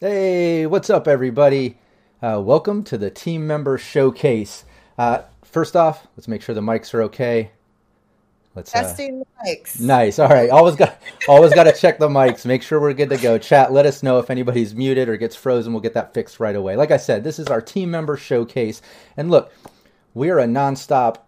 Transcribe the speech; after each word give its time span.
Hey, 0.00 0.66
what's 0.66 0.90
up, 0.90 1.08
everybody? 1.08 1.78
Uh, 2.20 2.42
welcome 2.44 2.84
to 2.84 2.98
the 2.98 3.08
team 3.08 3.46
member 3.46 3.78
showcase. 3.78 4.66
Uh, 4.98 5.22
first 5.42 5.74
off, 5.74 6.06
let's 6.14 6.28
make 6.28 6.42
sure 6.42 6.54
the 6.54 6.60
mics 6.60 6.92
are 6.92 7.00
okay. 7.04 7.52
Let's 8.54 8.74
uh, 8.74 8.82
Testing 8.82 9.20
the 9.20 9.26
mics. 9.44 9.80
Nice. 9.80 10.18
All 10.18 10.28
right. 10.28 10.50
Always 10.50 10.74
got 10.74 11.00
always 11.28 11.54
got 11.54 11.64
to 11.64 11.72
check 11.72 11.98
the 11.98 12.08
mics. 12.08 12.44
Make 12.44 12.62
sure 12.62 12.80
we're 12.80 12.94
good 12.94 13.10
to 13.10 13.16
go. 13.16 13.38
Chat. 13.38 13.72
Let 13.72 13.86
us 13.86 14.02
know 14.02 14.18
if 14.18 14.28
anybody's 14.28 14.74
muted 14.74 15.08
or 15.08 15.16
gets 15.16 15.36
frozen. 15.36 15.72
We'll 15.72 15.82
get 15.82 15.94
that 15.94 16.14
fixed 16.14 16.40
right 16.40 16.56
away. 16.56 16.74
Like 16.76 16.90
I 16.90 16.96
said, 16.96 17.22
this 17.22 17.38
is 17.38 17.46
our 17.46 17.60
team 17.60 17.90
member 17.90 18.16
showcase. 18.16 18.82
And 19.16 19.30
look, 19.30 19.52
we 20.14 20.30
are 20.30 20.40
a 20.40 20.46
nonstop, 20.46 21.18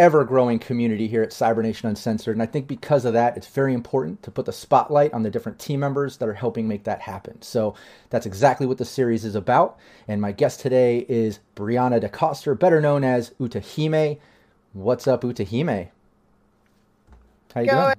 ever 0.00 0.24
growing 0.24 0.58
community 0.58 1.06
here 1.06 1.22
at 1.22 1.32
Cybernation 1.32 1.88
Uncensored. 1.88 2.34
And 2.34 2.42
I 2.42 2.46
think 2.46 2.66
because 2.66 3.04
of 3.04 3.12
that, 3.12 3.36
it's 3.36 3.46
very 3.46 3.72
important 3.72 4.24
to 4.24 4.32
put 4.32 4.46
the 4.46 4.52
spotlight 4.52 5.12
on 5.12 5.22
the 5.22 5.30
different 5.30 5.60
team 5.60 5.78
members 5.78 6.16
that 6.16 6.28
are 6.28 6.34
helping 6.34 6.66
make 6.66 6.82
that 6.84 7.00
happen. 7.00 7.40
So 7.42 7.76
that's 8.10 8.26
exactly 8.26 8.66
what 8.66 8.78
the 8.78 8.84
series 8.84 9.24
is 9.24 9.36
about. 9.36 9.78
And 10.08 10.20
my 10.20 10.32
guest 10.32 10.58
today 10.58 11.06
is 11.08 11.38
Brianna 11.54 12.02
DeCoster, 12.02 12.58
better 12.58 12.80
known 12.80 13.04
as 13.04 13.30
Utahime. 13.40 14.18
What's 14.72 15.06
up, 15.06 15.22
Utahime? 15.22 15.90
How 17.54 17.60
you 17.60 17.68
Go. 17.68 17.84
doing? 17.84 17.94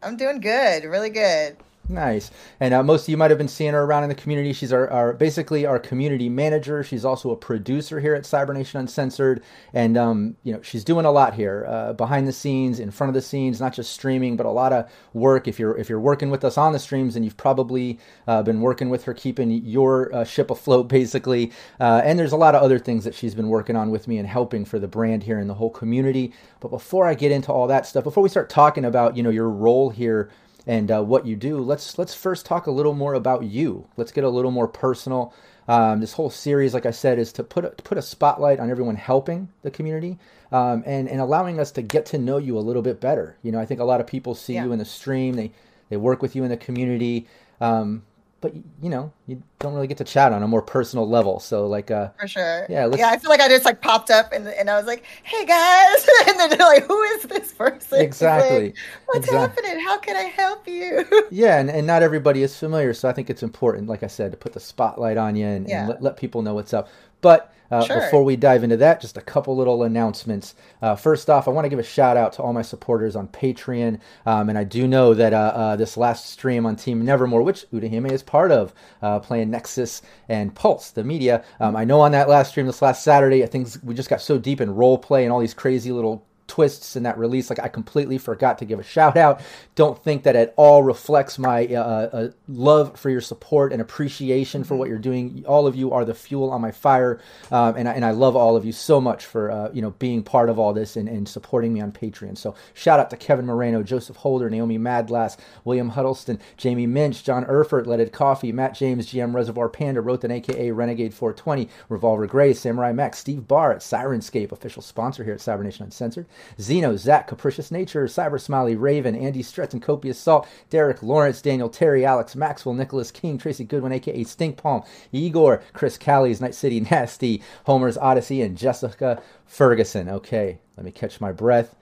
I'm 0.00 0.16
doing 0.16 0.38
good, 0.38 0.84
really 0.84 1.10
good. 1.10 1.56
Nice. 1.88 2.32
And 2.58 2.74
uh, 2.74 2.82
most 2.82 3.02
of 3.02 3.08
you 3.10 3.16
might 3.16 3.30
have 3.30 3.38
been 3.38 3.46
seeing 3.46 3.72
her 3.72 3.84
around 3.84 4.02
in 4.02 4.08
the 4.08 4.14
community. 4.14 4.52
She's 4.52 4.72
our, 4.72 4.90
our 4.90 5.12
basically 5.12 5.66
our 5.66 5.78
community 5.78 6.28
manager. 6.28 6.82
She's 6.82 7.04
also 7.04 7.30
a 7.30 7.36
producer 7.36 8.00
here 8.00 8.14
at 8.14 8.24
Cyber 8.24 8.54
Nation 8.54 8.80
Uncensored, 8.80 9.42
and 9.72 9.96
um, 9.96 10.36
you 10.42 10.52
know 10.52 10.60
she's 10.62 10.82
doing 10.82 11.04
a 11.04 11.12
lot 11.12 11.34
here 11.34 11.64
uh, 11.68 11.92
behind 11.92 12.26
the 12.26 12.32
scenes, 12.32 12.80
in 12.80 12.90
front 12.90 13.08
of 13.08 13.14
the 13.14 13.22
scenes, 13.22 13.60
not 13.60 13.72
just 13.72 13.92
streaming, 13.92 14.36
but 14.36 14.46
a 14.46 14.50
lot 14.50 14.72
of 14.72 14.90
work. 15.12 15.46
If 15.46 15.60
you're 15.60 15.76
if 15.78 15.88
you're 15.88 16.00
working 16.00 16.28
with 16.30 16.44
us 16.44 16.58
on 16.58 16.72
the 16.72 16.78
streams, 16.80 17.14
and 17.14 17.24
you've 17.24 17.36
probably 17.36 18.00
uh, 18.26 18.42
been 18.42 18.60
working 18.60 18.90
with 18.90 19.04
her, 19.04 19.14
keeping 19.14 19.50
your 19.50 20.12
uh, 20.14 20.24
ship 20.24 20.50
afloat, 20.50 20.88
basically. 20.96 21.52
Uh, 21.78 22.00
and 22.04 22.18
there's 22.18 22.32
a 22.32 22.36
lot 22.36 22.56
of 22.56 22.62
other 22.62 22.80
things 22.80 23.04
that 23.04 23.14
she's 23.14 23.34
been 23.34 23.48
working 23.48 23.76
on 23.76 23.90
with 23.90 24.08
me 24.08 24.18
and 24.18 24.26
helping 24.26 24.64
for 24.64 24.80
the 24.80 24.88
brand 24.88 25.22
here 25.22 25.38
and 25.38 25.48
the 25.48 25.54
whole 25.54 25.70
community. 25.70 26.32
But 26.58 26.70
before 26.70 27.06
I 27.06 27.14
get 27.14 27.30
into 27.30 27.52
all 27.52 27.68
that 27.68 27.86
stuff, 27.86 28.02
before 28.02 28.24
we 28.24 28.28
start 28.28 28.50
talking 28.50 28.84
about 28.84 29.16
you 29.16 29.22
know 29.22 29.30
your 29.30 29.48
role 29.48 29.90
here 29.90 30.30
and 30.66 30.90
uh, 30.90 31.02
what 31.02 31.26
you 31.26 31.36
do. 31.36 31.58
Let's 31.58 31.98
let's 31.98 32.14
first 32.14 32.44
talk 32.46 32.66
a 32.66 32.70
little 32.70 32.94
more 32.94 33.14
about 33.14 33.44
you. 33.44 33.86
Let's 33.96 34.12
get 34.12 34.24
a 34.24 34.28
little 34.28 34.50
more 34.50 34.68
personal. 34.68 35.32
Um, 35.68 36.00
this 36.00 36.12
whole 36.12 36.30
series, 36.30 36.74
like 36.74 36.86
I 36.86 36.92
said, 36.92 37.18
is 37.18 37.32
to 37.34 37.42
put 37.44 37.64
a, 37.64 37.70
to 37.70 37.82
put 37.82 37.98
a 37.98 38.02
spotlight 38.02 38.60
on 38.60 38.70
everyone 38.70 38.94
helping 38.96 39.48
the 39.62 39.70
community 39.70 40.18
um, 40.52 40.82
and 40.86 41.08
and 41.08 41.20
allowing 41.20 41.58
us 41.58 41.72
to 41.72 41.82
get 41.82 42.06
to 42.06 42.18
know 42.18 42.38
you 42.38 42.56
a 42.56 42.60
little 42.60 42.82
bit 42.82 43.00
better. 43.00 43.36
You 43.42 43.52
know, 43.52 43.58
I 43.60 43.66
think 43.66 43.80
a 43.80 43.84
lot 43.84 44.00
of 44.00 44.06
people 44.06 44.34
see 44.34 44.54
Yeah. 44.54 44.64
you 44.64 44.72
in 44.72 44.78
the 44.78 44.84
stream, 44.84 45.34
they 45.34 45.52
they 45.88 45.96
work 45.96 46.22
with 46.22 46.36
you 46.36 46.42
in 46.44 46.50
the 46.50 46.56
community, 46.56 47.26
um, 47.60 48.02
but 48.46 48.54
you 48.80 48.88
know 48.90 49.12
you 49.26 49.42
don't 49.58 49.74
really 49.74 49.86
get 49.88 49.96
to 49.98 50.04
chat 50.04 50.32
on 50.32 50.42
a 50.42 50.46
more 50.46 50.62
personal 50.62 51.08
level. 51.08 51.40
So 51.40 51.66
like, 51.66 51.90
uh, 51.90 52.10
For 52.20 52.28
sure. 52.28 52.66
Yeah, 52.68 52.88
yeah, 52.94 53.08
I 53.08 53.18
feel 53.18 53.30
like 53.30 53.40
I 53.40 53.48
just 53.48 53.64
like 53.64 53.80
popped 53.80 54.10
up 54.10 54.32
and, 54.32 54.46
and 54.46 54.70
I 54.70 54.76
was 54.76 54.86
like, 54.86 55.02
hey 55.24 55.44
guys. 55.44 56.06
and 56.28 56.38
then 56.38 56.50
they're 56.50 56.58
like, 56.68 56.84
who 56.86 57.02
is 57.02 57.22
this 57.24 57.52
person? 57.52 57.76
It's 57.78 57.90
like, 57.92 58.02
Exactly. 58.02 58.74
What's 59.06 59.26
Exact- 59.26 59.56
happening? 59.58 59.84
How 59.84 59.98
can 59.98 60.14
I 60.16 60.24
help 60.24 60.68
you? 60.68 61.04
Yeah, 61.30 61.58
and, 61.58 61.68
and 61.70 61.86
not 61.86 62.02
everybody 62.02 62.42
is 62.42 62.56
familiar, 62.56 62.94
so 62.94 63.08
I 63.08 63.12
think 63.12 63.30
it's 63.30 63.42
important, 63.42 63.88
like 63.88 64.02
I 64.04 64.06
said, 64.06 64.30
to 64.30 64.36
put 64.36 64.52
the 64.52 64.60
spotlight 64.60 65.16
on 65.16 65.34
you 65.34 65.46
and, 65.46 65.68
Yeah. 65.68 65.80
and 65.80 65.88
let, 65.88 66.02
let 66.02 66.16
people 66.16 66.40
know 66.42 66.54
what's 66.54 66.72
up. 66.72 66.88
But 67.20 67.52
uh, 67.70 67.82
Sure. 67.84 68.00
before 68.00 68.22
we 68.24 68.36
dive 68.36 68.62
into 68.62 68.76
that, 68.76 69.00
just 69.00 69.16
a 69.16 69.20
couple 69.20 69.56
little 69.56 69.82
announcements. 69.82 70.54
Uh, 70.80 70.94
first 70.94 71.28
off, 71.28 71.48
I 71.48 71.50
want 71.50 71.64
to 71.64 71.68
give 71.68 71.78
a 71.78 71.84
shout 71.84 72.16
out 72.16 72.32
to 72.34 72.42
all 72.42 72.52
my 72.52 72.62
supporters 72.62 73.16
on 73.16 73.28
Patreon, 73.28 73.98
um, 74.24 74.48
and 74.48 74.56
I 74.56 74.64
do 74.64 74.86
know 74.86 75.14
that 75.14 75.32
uh, 75.32 75.52
uh, 75.54 75.76
this 75.76 75.96
last 75.96 76.26
stream 76.30 76.66
on 76.66 76.76
Team 76.76 77.04
Nevermore, 77.04 77.42
which 77.42 77.66
Utahime 77.72 78.10
is 78.12 78.22
part 78.22 78.52
of, 78.52 78.72
uh, 79.02 79.18
playing 79.20 79.50
Nexus 79.50 80.02
and 80.28 80.54
Pulse, 80.54 80.90
the 80.90 81.04
media. 81.04 81.44
Um, 81.60 81.74
I 81.76 81.84
know 81.84 82.00
on 82.00 82.12
that 82.12 82.28
last 82.28 82.50
stream 82.50 82.66
this 82.66 82.82
last 82.82 83.02
Saturday, 83.02 83.42
I 83.42 83.46
think 83.46 83.68
we 83.82 83.94
just 83.94 84.10
got 84.10 84.20
so 84.20 84.38
deep 84.38 84.60
in 84.60 84.74
role 84.74 84.98
play 84.98 85.24
and 85.24 85.32
all 85.32 85.40
these 85.40 85.54
crazy 85.54 85.92
little 85.92 86.25
twists 86.46 86.96
in 86.96 87.02
that 87.04 87.18
release. 87.18 87.50
Like 87.50 87.60
I 87.60 87.68
completely 87.68 88.18
forgot 88.18 88.58
to 88.58 88.64
give 88.64 88.78
a 88.78 88.82
shout 88.82 89.16
out. 89.16 89.40
Don't 89.74 90.02
think 90.02 90.22
that 90.24 90.36
at 90.36 90.54
all 90.56 90.82
reflects 90.82 91.38
my 91.38 91.66
uh, 91.66 91.80
uh, 91.80 92.30
love 92.48 92.98
for 92.98 93.10
your 93.10 93.20
support 93.20 93.72
and 93.72 93.80
appreciation 93.80 94.64
for 94.64 94.76
what 94.76 94.88
you're 94.88 94.98
doing. 94.98 95.44
All 95.46 95.66
of 95.66 95.76
you 95.76 95.92
are 95.92 96.04
the 96.04 96.14
fuel 96.14 96.50
on 96.50 96.60
my 96.60 96.70
fire, 96.70 97.20
um, 97.50 97.76
and 97.76 97.88
I, 97.88 97.92
and 97.92 98.04
I 98.04 98.10
love 98.10 98.36
all 98.36 98.56
of 98.56 98.64
you 98.64 98.72
so 98.72 99.00
much 99.00 99.26
for 99.26 99.50
uh, 99.50 99.70
you 99.72 99.82
know 99.82 99.90
being 99.90 100.22
part 100.22 100.48
of 100.48 100.58
all 100.58 100.72
this 100.72 100.96
and, 100.96 101.08
and 101.08 101.28
supporting 101.28 101.72
me 101.72 101.80
on 101.80 101.92
Patreon. 101.92 102.38
So 102.38 102.54
shout 102.74 103.00
out 103.00 103.10
to 103.10 103.16
Kevin 103.16 103.46
Moreno, 103.46 103.82
Joseph 103.82 104.16
Holder, 104.16 104.48
Naomi 104.50 104.78
Madglass, 104.78 105.36
William 105.64 105.90
Huddleston, 105.90 106.38
Jamie 106.56 106.86
Minch, 106.86 107.24
John 107.24 107.44
Erfurt, 107.44 107.86
Leaded 107.86 108.12
Coffee, 108.12 108.52
Matt 108.52 108.74
James, 108.74 109.06
GM 109.06 109.34
Reservoir 109.34 109.68
Panda, 109.68 110.00
Rothan, 110.00 110.30
aka 110.30 110.70
Renegade 110.70 111.14
420, 111.14 111.68
Revolver 111.88 112.26
Gray, 112.26 112.52
Samurai 112.52 112.92
Max, 112.92 113.18
Steve 113.18 113.46
Barr 113.48 113.72
at 113.72 113.78
Syrinscape, 113.78 114.52
official 114.52 114.82
sponsor 114.82 115.24
here 115.24 115.34
at 115.34 115.40
Cyber 115.40 115.62
Nation 115.62 115.84
Uncensored, 115.84 116.26
Zeno, 116.60 116.96
Zach, 116.96 117.26
Capricious 117.26 117.70
Nature, 117.70 118.06
Cyber 118.06 118.40
Smiley, 118.40 118.76
Raven, 118.76 119.14
Andy 119.14 119.42
Stretton, 119.42 119.80
Copious 119.80 120.18
Salt, 120.18 120.46
Derek, 120.70 121.02
Lawrence, 121.02 121.42
Daniel, 121.42 121.68
Terry, 121.68 122.04
Alex, 122.04 122.36
Maxwell, 122.36 122.74
Nicholas 122.74 123.10
King, 123.10 123.38
Tracy 123.38 123.64
Goodwin, 123.64 123.92
aka 123.92 124.24
Stink 124.24 124.56
Palm, 124.56 124.82
Igor, 125.12 125.62
Chris 125.72 125.98
Callies, 125.98 126.40
Night 126.40 126.54
City 126.54 126.80
Nasty, 126.90 127.42
Homer's 127.64 127.98
Odyssey, 127.98 128.42
and 128.42 128.56
Jessica 128.56 129.22
Ferguson. 129.44 130.08
Okay, 130.08 130.58
let 130.76 130.84
me 130.84 130.90
catch 130.92 131.20
my 131.20 131.32
breath. 131.32 131.74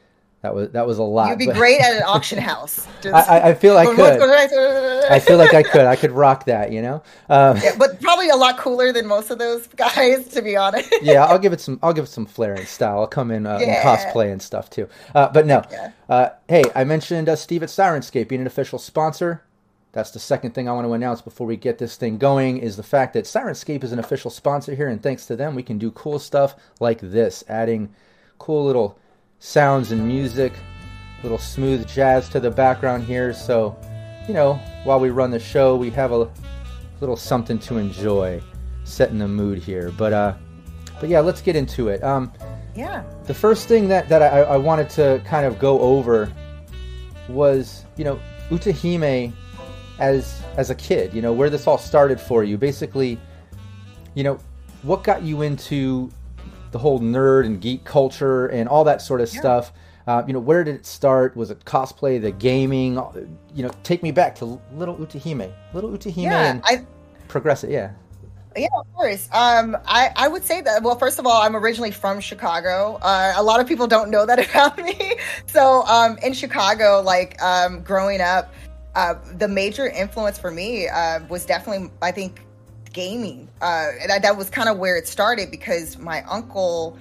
That 0.45 0.55
was 0.55 0.69
that 0.73 0.87
was 0.87 0.99
a 0.99 1.03
lot. 1.03 1.31
You'd 1.31 1.39
be 1.39 1.47
but- 1.47 1.57
great 1.57 1.81
at 1.81 1.95
an 1.97 2.03
auction 2.07 2.39
house. 2.39 2.87
Just- 3.01 3.31
I, 3.31 3.49
I- 3.49 3.55
feel 3.55 3.79
I 3.79 3.87
could. 3.87 4.21
I 5.11 5.19
feel 5.19 5.39
like 5.39 5.55
I 5.55 5.63
could. 5.63 5.87
I 5.87 5.97
could 5.97 6.11
rock 6.11 6.45
that, 6.45 6.71
you 6.71 6.83
know. 6.83 7.03
Um, 7.31 7.57
Yeah, 7.63 7.77
but 7.79 7.99
probably 8.03 8.29
a 8.29 8.37
lot 8.37 8.59
cooler 8.59 8.93
than 8.93 9.07
most 9.07 9.31
of 9.31 9.39
those 9.39 9.67
guys, 9.69 10.29
to 10.29 10.43
be 10.43 10.55
honest. 10.55 10.93
yeah, 11.03 11.25
I'll 11.25 11.39
give 11.39 11.55
it 11.55 11.63
some. 11.63 11.79
I'll 11.83 11.95
give 11.95 12.05
it 12.05 12.09
some 12.11 12.27
flair 12.27 12.53
and 12.53 12.69
style. 12.69 12.99
I'll 13.01 13.07
come 13.07 13.31
in, 13.31 13.47
uh, 13.47 13.59
Yeah. 13.59 13.83
cosplay 13.83 14.31
and 14.33 14.43
stuff 14.43 14.69
too. 14.69 14.87
Uh, 15.15 15.29
but 15.33 15.47
no, 15.47 15.63
Yeah. 15.71 15.93
uh, 16.11 16.29
hey, 16.47 16.63
I 16.75 16.85
mentioned 16.85 17.31
uh, 17.31 17.37
Steve 17.37 17.63
at 17.63 17.71
Syrinscape 17.71 18.29
being 18.29 18.43
an 18.43 18.47
official 18.47 18.79
sponsor. 18.79 19.43
That's 19.93 20.11
the 20.11 20.19
second 20.19 20.53
thing 20.55 20.69
I 20.69 20.73
want 20.73 20.87
to 20.87 20.93
announce 20.93 21.23
before 21.23 21.47
we 21.47 21.57
get 21.57 21.79
this 21.79 21.97
thing 21.97 22.19
going 22.19 22.59
is 22.59 22.77
the 22.77 22.83
fact 22.83 23.15
that 23.15 23.25
Syrinscape 23.25 23.83
is 23.83 23.93
an 23.93 23.99
official 23.99 24.31
sponsor 24.31 24.75
here, 24.75 24.89
and 24.89 25.03
thanks 25.03 25.25
to 25.27 25.37
them, 25.37 25.55
we 25.55 25.63
can 25.63 25.79
do 25.79 25.91
cool 25.93 26.19
stuff 26.19 26.55
like 26.81 27.01
this, 27.01 27.45
adding 27.49 27.95
cool 28.39 28.67
little 28.67 28.99
sounds 29.45 29.93
and 29.93 30.07
music, 30.07 30.55
little 31.23 31.39
smooth 31.39 31.87
jazz 31.87 32.31
to 32.31 32.41
the 32.41 32.51
background 32.51 33.05
here. 33.05 33.35
So, 33.35 33.77
you 34.27 34.33
know, 34.33 34.55
while 34.85 34.99
we 34.99 35.11
run 35.11 35.31
the 35.31 35.39
show, 35.39 35.77
we 35.77 35.91
have 35.91 36.13
a 36.13 36.31
little 37.01 37.17
something 37.17 37.59
to 37.61 37.77
enjoy, 37.77 38.41
setting 38.85 39.19
the 39.19 39.29
mood 39.29 39.59
here. 39.59 39.93
But 39.99 40.13
uh, 40.15 40.35
but 40.99 41.11
yeah, 41.11 41.21
let's 41.21 41.43
get 41.43 41.57
into 41.57 41.89
it. 41.89 42.03
Um, 42.03 42.33
Yeah. 42.75 43.05
the 43.25 43.35
first 43.35 43.69
thing 43.69 43.87
that, 43.89 44.09
that 44.09 44.23
I, 44.23 44.41
I 44.41 44.57
wanted 44.57 44.89
to 44.91 45.23
kind 45.27 45.45
of 45.45 45.59
go 45.59 45.79
over 45.81 46.33
was, 47.29 47.85
you 47.97 48.05
know, 48.05 48.19
Utahime 48.49 49.33
as 49.99 50.43
as 50.57 50.71
a 50.71 50.75
kid, 50.75 51.13
you 51.13 51.21
know, 51.21 51.33
where 51.35 51.51
this 51.51 51.67
all 51.67 51.79
started 51.79 52.19
for 52.19 52.45
you. 52.45 52.57
Basically, 52.57 53.21
you 54.15 54.25
know, 54.25 54.39
what 54.83 55.05
got 55.05 55.23
you 55.23 55.43
into 55.43 56.11
the 56.75 56.79
whole 56.81 56.99
nerd 56.99 57.47
and 57.47 57.61
geek 57.61 57.85
culture 57.85 58.49
and 58.49 58.69
all 58.69 58.83
that 58.83 59.01
sort 59.01 59.21
of 59.21 59.29
stuff. 59.29 59.73
Uh, 60.09 60.25
you 60.27 60.33
know, 60.33 60.41
where 60.41 60.65
did 60.65 60.75
it 60.75 60.85
start? 60.85 61.37
Was 61.37 61.53
it 61.53 61.65
cosplay, 61.65 62.21
the 62.21 62.33
gaming? 62.33 62.95
You 63.55 63.63
know, 63.63 63.71
take 63.85 64.03
me 64.03 64.11
back 64.11 64.35
to 64.41 64.61
little 64.73 64.97
Utahime, 64.97 65.53
little 65.73 65.89
Utahime, 65.91 66.25
Yeah. 66.25 66.51
and 66.51 66.63
I 66.65 66.85
progress 67.29 67.63
it. 67.63 67.71
Yeah, 67.71 67.93
Yeah, 68.57 68.67
of 68.77 68.93
course. 68.93 69.29
Um, 69.33 69.77
I, 69.87 70.11
I 70.17 70.27
would 70.27 70.43
say 70.45 70.63
that, 70.63 70.83
well, 70.83 70.99
first 70.99 71.21
of 71.21 71.27
all, 71.29 71.41
I'm 71.43 71.55
originally 71.55 71.93
from 71.93 72.19
Chicago. 72.21 72.99
Uh, 73.01 73.35
a 73.37 73.43
lot 73.45 73.61
of 73.61 73.69
people 73.69 73.87
don't 73.87 74.11
know 74.11 74.27
that 74.27 74.41
about 74.51 74.77
me. 74.77 75.17
So, 75.47 75.85
um, 75.87 76.19
in 76.25 76.33
Chicago, 76.33 77.03
like, 77.03 77.41
um, 77.41 77.83
growing 77.83 78.21
up, 78.21 78.53
uh, 78.97 79.15
the 79.39 79.47
major 79.47 79.87
influence 79.89 80.39
for 80.41 80.51
me, 80.51 80.89
uh, 80.89 81.21
was 81.29 81.47
definitely, 81.47 81.91
I 82.03 82.11
think, 82.11 82.44
gaming. 82.95 83.49
Uh, 83.61 83.91
that, 84.07 84.23
that 84.23 84.39
was 84.39 84.49
kind 84.49 84.71
of 84.71 84.79
where 84.79 84.97
it 84.97 85.07
started 85.07 85.51
because 85.51 85.99
my 85.99 86.23
uncle, 86.23 86.97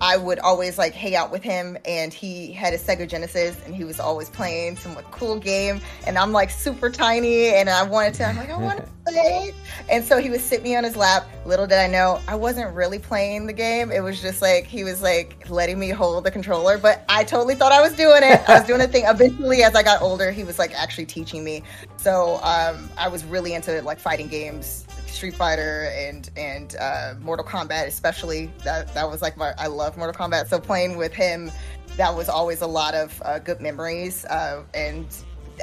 I 0.00 0.16
would 0.16 0.38
always 0.38 0.78
like 0.78 0.92
hang 0.92 1.16
out 1.16 1.32
with 1.32 1.42
him, 1.42 1.78
and 1.84 2.12
he 2.12 2.52
had 2.52 2.74
a 2.74 2.78
Sega 2.78 3.08
Genesis, 3.08 3.56
and 3.64 3.74
he 3.74 3.84
was 3.84 3.98
always 3.98 4.28
playing 4.28 4.76
some 4.76 4.94
like, 4.94 5.10
cool 5.10 5.40
game. 5.40 5.80
And 6.06 6.18
I'm 6.18 6.30
like 6.30 6.50
super 6.50 6.90
tiny, 6.90 7.48
and 7.48 7.68
I 7.68 7.82
wanted 7.82 8.14
to. 8.14 8.24
I'm 8.24 8.36
like, 8.36 8.50
I 8.50 8.58
want 8.58 8.78
to 8.78 8.88
play. 9.06 9.52
And 9.88 10.04
so 10.04 10.18
he 10.18 10.30
would 10.30 10.40
sit 10.40 10.62
me 10.62 10.76
on 10.76 10.84
his 10.84 10.96
lap. 10.96 11.26
Little 11.46 11.66
did 11.66 11.78
I 11.78 11.86
know, 11.86 12.20
I 12.28 12.34
wasn't 12.34 12.74
really 12.74 12.98
playing 12.98 13.46
the 13.46 13.52
game. 13.52 13.90
It 13.90 14.00
was 14.00 14.20
just 14.20 14.42
like 14.42 14.64
he 14.64 14.84
was 14.84 15.02
like 15.02 15.48
letting 15.48 15.78
me 15.78 15.90
hold 15.90 16.24
the 16.24 16.30
controller, 16.30 16.76
but 16.78 17.04
I 17.08 17.24
totally 17.24 17.54
thought 17.54 17.72
I 17.72 17.82
was 17.82 17.94
doing 17.94 18.22
it. 18.22 18.40
I 18.48 18.58
was 18.58 18.66
doing 18.66 18.80
a 18.80 18.88
thing. 18.88 19.04
Eventually, 19.06 19.62
as 19.62 19.74
I 19.74 19.82
got 19.82 20.02
older, 20.02 20.30
he 20.32 20.44
was 20.44 20.58
like 20.58 20.74
actually 20.74 21.06
teaching 21.06 21.44
me. 21.44 21.62
So 21.96 22.40
um, 22.42 22.90
I 22.98 23.08
was 23.08 23.24
really 23.24 23.54
into 23.54 23.80
like 23.82 23.98
fighting 23.98 24.28
games. 24.28 24.83
Street 25.14 25.34
Fighter 25.34 25.90
and 25.94 26.30
and 26.36 26.76
uh, 26.76 27.14
Mortal 27.20 27.46
Kombat, 27.46 27.86
especially 27.86 28.50
that 28.64 28.92
that 28.94 29.08
was 29.08 29.22
like 29.22 29.36
my 29.36 29.52
I 29.58 29.68
love 29.68 29.96
Mortal 29.96 30.14
Kombat. 30.14 30.48
So 30.48 30.58
playing 30.58 30.96
with 30.96 31.14
him, 31.14 31.50
that 31.96 32.14
was 32.14 32.28
always 32.28 32.60
a 32.60 32.66
lot 32.66 32.94
of 32.94 33.22
uh, 33.24 33.38
good 33.38 33.60
memories. 33.60 34.24
Uh, 34.24 34.64
and 34.74 35.06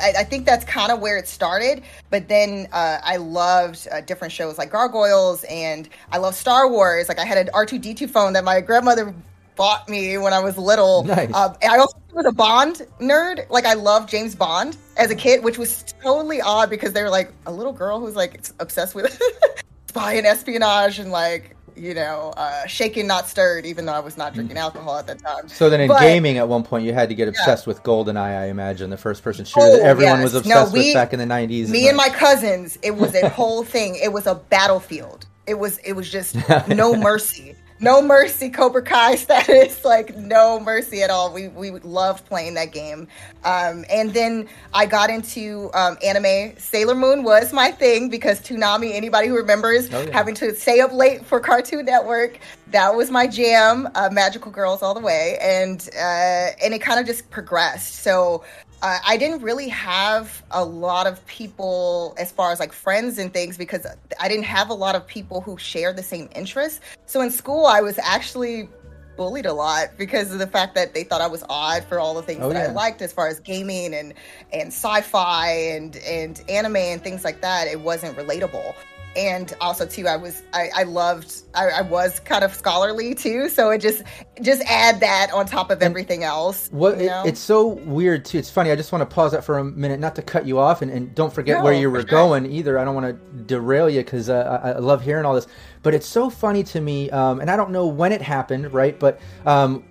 I, 0.02 0.14
I 0.20 0.24
think 0.24 0.46
that's 0.46 0.64
kind 0.64 0.92
of 0.92 1.00
where 1.00 1.18
it 1.18 1.28
started. 1.28 1.84
But 2.10 2.30
then 2.30 2.68
uh, 2.72 3.00
I 3.04 3.18
loved 3.18 3.88
uh, 3.92 4.02
different 4.02 4.32
shows 4.32 4.58
like 4.58 4.72
Gargoyles, 4.72 5.44
and 5.46 5.90
I 6.12 6.18
love 6.18 6.36
Star 6.36 6.70
Wars. 6.70 7.10
Like 7.10 7.20
I 7.20 7.26
had 7.26 7.38
an 7.38 7.50
R 7.54 7.66
two 7.66 7.78
D 7.78 7.94
two 7.94 8.08
phone 8.08 8.34
that 8.34 8.44
my 8.44 8.62
grandmother 8.62 9.14
bought 9.56 9.88
me 9.90 10.18
when 10.18 10.34
I 10.34 10.40
was 10.40 10.58
little. 10.58 11.04
Nice. 11.12 11.34
Um, 11.34 11.56
I 11.68 11.78
also 11.78 11.98
was 12.14 12.26
a 12.26 12.32
Bond 12.32 12.86
nerd. 13.00 13.50
Like 13.50 13.66
I 13.66 13.74
loved 13.74 14.10
James 14.10 14.36
Bond 14.36 14.78
as 14.98 15.12
a 15.12 15.16
kid, 15.16 15.44
which 15.44 15.58
was 15.58 15.84
totally 16.02 16.42
odd 16.42 16.70
because 16.70 16.94
they 16.94 17.04
were 17.04 17.10
like 17.10 17.32
a 17.46 17.52
little 17.52 17.74
girl 17.74 18.00
who's 18.00 18.16
like 18.16 18.42
obsessed 18.60 18.96
with 18.96 19.20
spy 19.88 20.14
and 20.14 20.26
espionage 20.28 21.00
and 21.00 21.12
like 21.12 21.56
you 21.76 21.94
know 21.94 22.34
uh, 22.38 22.66
shaken 22.68 23.08
not 23.08 23.28
stirred. 23.30 23.66
Even 23.66 23.86
though 23.86 23.94
I 23.94 24.00
was 24.00 24.18
not 24.18 24.34
drinking 24.34 24.58
alcohol 24.58 24.98
at 24.98 25.08
that 25.08 25.20
time. 25.20 25.48
So 25.48 25.70
then 25.70 25.82
in 25.82 25.88
But- 25.88 26.02
gaming 26.02 26.38
at 26.38 26.48
one 26.48 26.64
point 26.64 26.86
you 26.86 26.94
had 26.94 27.10
to 27.10 27.16
get 27.16 27.28
obsessed 27.28 27.66
with 27.68 27.82
GoldenEye, 27.84 28.18
I 28.42 28.46
imagine, 28.48 28.90
the 28.90 28.98
first 28.98 29.24
person 29.24 29.46
shooter 29.46 29.66
that 29.72 29.82
Oh, 29.82 29.86
everyone 29.86 30.22
was 30.22 30.34
yes. 30.34 30.42
obsessed 30.42 30.56
No, 30.74 30.78
with 30.78 30.86
we- 30.86 30.94
back 30.94 31.14
in 31.14 31.20
the 31.20 31.26
90s. 31.26 31.70
me 31.70 31.88
and 31.88 31.96
my 31.98 32.10
cousins 32.10 32.78
it 32.84 32.96
was 32.96 33.16
a 33.16 33.30
whole 33.30 33.64
thing 33.64 33.96
it 33.96 34.12
was 34.12 34.28
a 34.28 34.36
battlefield 34.36 35.26
it 35.48 35.56
was 35.56 35.78
it 35.80 35.94
was 35.94 36.10
just 36.12 36.36
no 36.68 36.94
mercy 36.96 37.56
no 37.82 38.02
mercy 38.02 38.50
cobra 38.50 38.82
kai 38.84 39.16
status. 39.26 39.84
Like 39.84 40.16
no 40.16 40.60
mercy 40.60 41.02
at 41.02 41.10
all. 41.10 41.34
We 41.34 41.48
we 41.50 41.72
loved 41.72 42.26
playing 42.28 42.54
that 42.54 42.72
game. 42.72 43.08
Um 43.44 43.84
and 43.90 44.14
then 44.14 44.48
i 44.74 44.86
got 44.86 45.10
into 45.10 45.70
um 45.74 45.98
anime. 46.04 46.56
Sailor 46.58 46.96
moon 46.96 47.24
was 47.24 47.52
my 47.52 47.72
thing 47.72 48.10
because 48.10 48.40
toonami 48.40 48.94
anybody 48.94 49.28
who 49.28 49.36
remembers 49.36 49.94
Oh, 49.94 50.02
yeah. 50.04 50.14
having 50.14 50.36
to 50.36 50.56
stay 50.56 50.80
up 50.80 50.94
late 50.94 51.26
for 51.26 51.40
cartoon 51.40 51.86
network 51.86 52.40
that 52.68 52.96
was 52.96 53.12
my 53.12 53.28
jam 53.28 53.90
uh, 53.96 54.10
magical 54.12 54.50
girls 54.52 54.82
all 54.82 54.94
the 54.94 55.02
way. 55.02 55.38
And 55.42 55.90
uh 55.98 56.52
and 56.64 56.74
it 56.74 56.80
kind 56.82 57.00
of 57.00 57.06
just 57.06 57.30
progressed. 57.32 57.96
So 57.96 58.44
uh, 58.82 58.98
I 59.06 59.18
didn't 59.18 59.42
really 59.42 59.70
have 59.70 60.44
a 60.52 60.64
lot 60.64 61.06
of 61.06 61.26
people 61.28 62.16
as 62.18 62.32
far 62.32 62.52
as 62.52 62.60
like 62.60 62.74
friends 62.74 63.18
and 63.18 63.32
things 63.32 63.58
because 63.58 63.86
I 64.20 64.28
didn't 64.28 64.46
have 64.46 64.70
a 64.70 64.74
lot 64.74 64.96
of 64.96 65.06
people 65.06 65.42
who 65.42 65.58
shared 65.58 65.98
the 65.98 66.04
same 66.04 66.30
interests. 66.36 66.80
So 67.06 67.22
in 67.22 67.30
school, 67.30 67.66
I 67.66 67.82
was 67.82 68.00
actually 68.00 68.70
bullied 69.18 69.46
a 69.46 69.54
lot 69.54 69.90
because 69.98 70.32
of 70.32 70.40
the 70.40 70.48
fact 70.48 70.74
that 70.74 70.94
they 70.96 71.04
thought 71.04 71.22
I 71.22 71.28
was 71.28 71.44
odd 71.50 71.84
for 71.84 72.00
all 72.00 72.16
the 72.16 72.24
things 72.24 72.40
Oh, 72.42 72.50
that 72.50 72.56
yeah. 72.56 72.70
I 72.70 72.74
liked 72.74 73.02
as 73.02 73.14
far 73.14 73.28
as 73.28 73.40
gaming 73.40 73.94
and 73.94 74.14
and 74.52 74.70
sci-fi 74.70 75.50
and 75.52 75.96
and 75.98 76.42
anime 76.50 76.78
and 76.78 77.04
things 77.04 77.24
like 77.24 77.42
that. 77.42 77.68
It 77.68 77.82
wasn't 77.82 78.18
relatable. 78.18 78.74
And 79.14 79.54
also 79.60 79.86
too, 79.86 80.08
I 80.08 80.16
was 80.16 80.42
I, 80.54 80.70
I 80.74 80.84
loved 80.84 81.34
I, 81.54 81.68
I 81.68 81.82
was 81.82 82.22
kind 82.22 82.46
of 82.46 82.54
scholarly 82.54 83.14
too, 83.14 83.50
so 83.50 83.70
it 83.70 83.80
just 83.82 84.04
just 84.42 84.62
add 84.70 85.02
that 85.02 85.32
on 85.34 85.46
top 85.46 85.70
of 85.70 85.82
everything 85.82 86.24
else. 86.24 86.70
What 86.72 86.98
you 86.98 87.10
it, 87.10 87.26
it's 87.26 87.40
so 87.42 87.68
weird 87.68 88.24
too. 88.24 88.38
It's 88.38 88.50
funny. 88.50 88.72
I 88.72 88.76
just 88.78 88.94
want 88.94 89.02
to 89.02 89.14
pause 89.14 89.34
that 89.34 89.44
for 89.44 89.58
a 89.58 89.66
minute, 89.66 90.00
not 90.00 90.16
to 90.16 90.22
cut 90.22 90.46
you 90.46 90.60
off, 90.60 90.82
and, 90.82 90.90
and 90.90 91.14
don't 91.14 91.34
forget 91.34 91.58
No, 91.58 91.66
where 91.66 91.74
you 91.74 91.92
were 91.92 92.00
sure. 92.00 92.06
going 92.06 92.46
either. 92.46 92.80
I 92.80 92.86
don't 92.86 92.96
want 92.96 93.08
to 93.08 93.44
derail 93.44 93.90
you 93.90 94.00
because 94.00 94.30
uh, 94.30 94.62
I, 94.64 94.70
I 94.72 94.78
love 94.80 95.04
hearing 95.04 95.26
all 95.26 95.36
this. 95.36 95.48
But 95.84 95.94
it's 95.94 96.08
so 96.08 96.30
funny 96.30 96.64
to 96.64 96.80
me, 96.80 97.10
um, 97.10 97.42
and 97.42 97.52
I 97.52 97.58
don't 97.58 97.72
know 97.72 97.88
when 97.88 98.14
it 98.14 98.22
happened, 98.22 98.74
right? 98.74 98.98
But 98.98 99.20
um, 99.46 99.84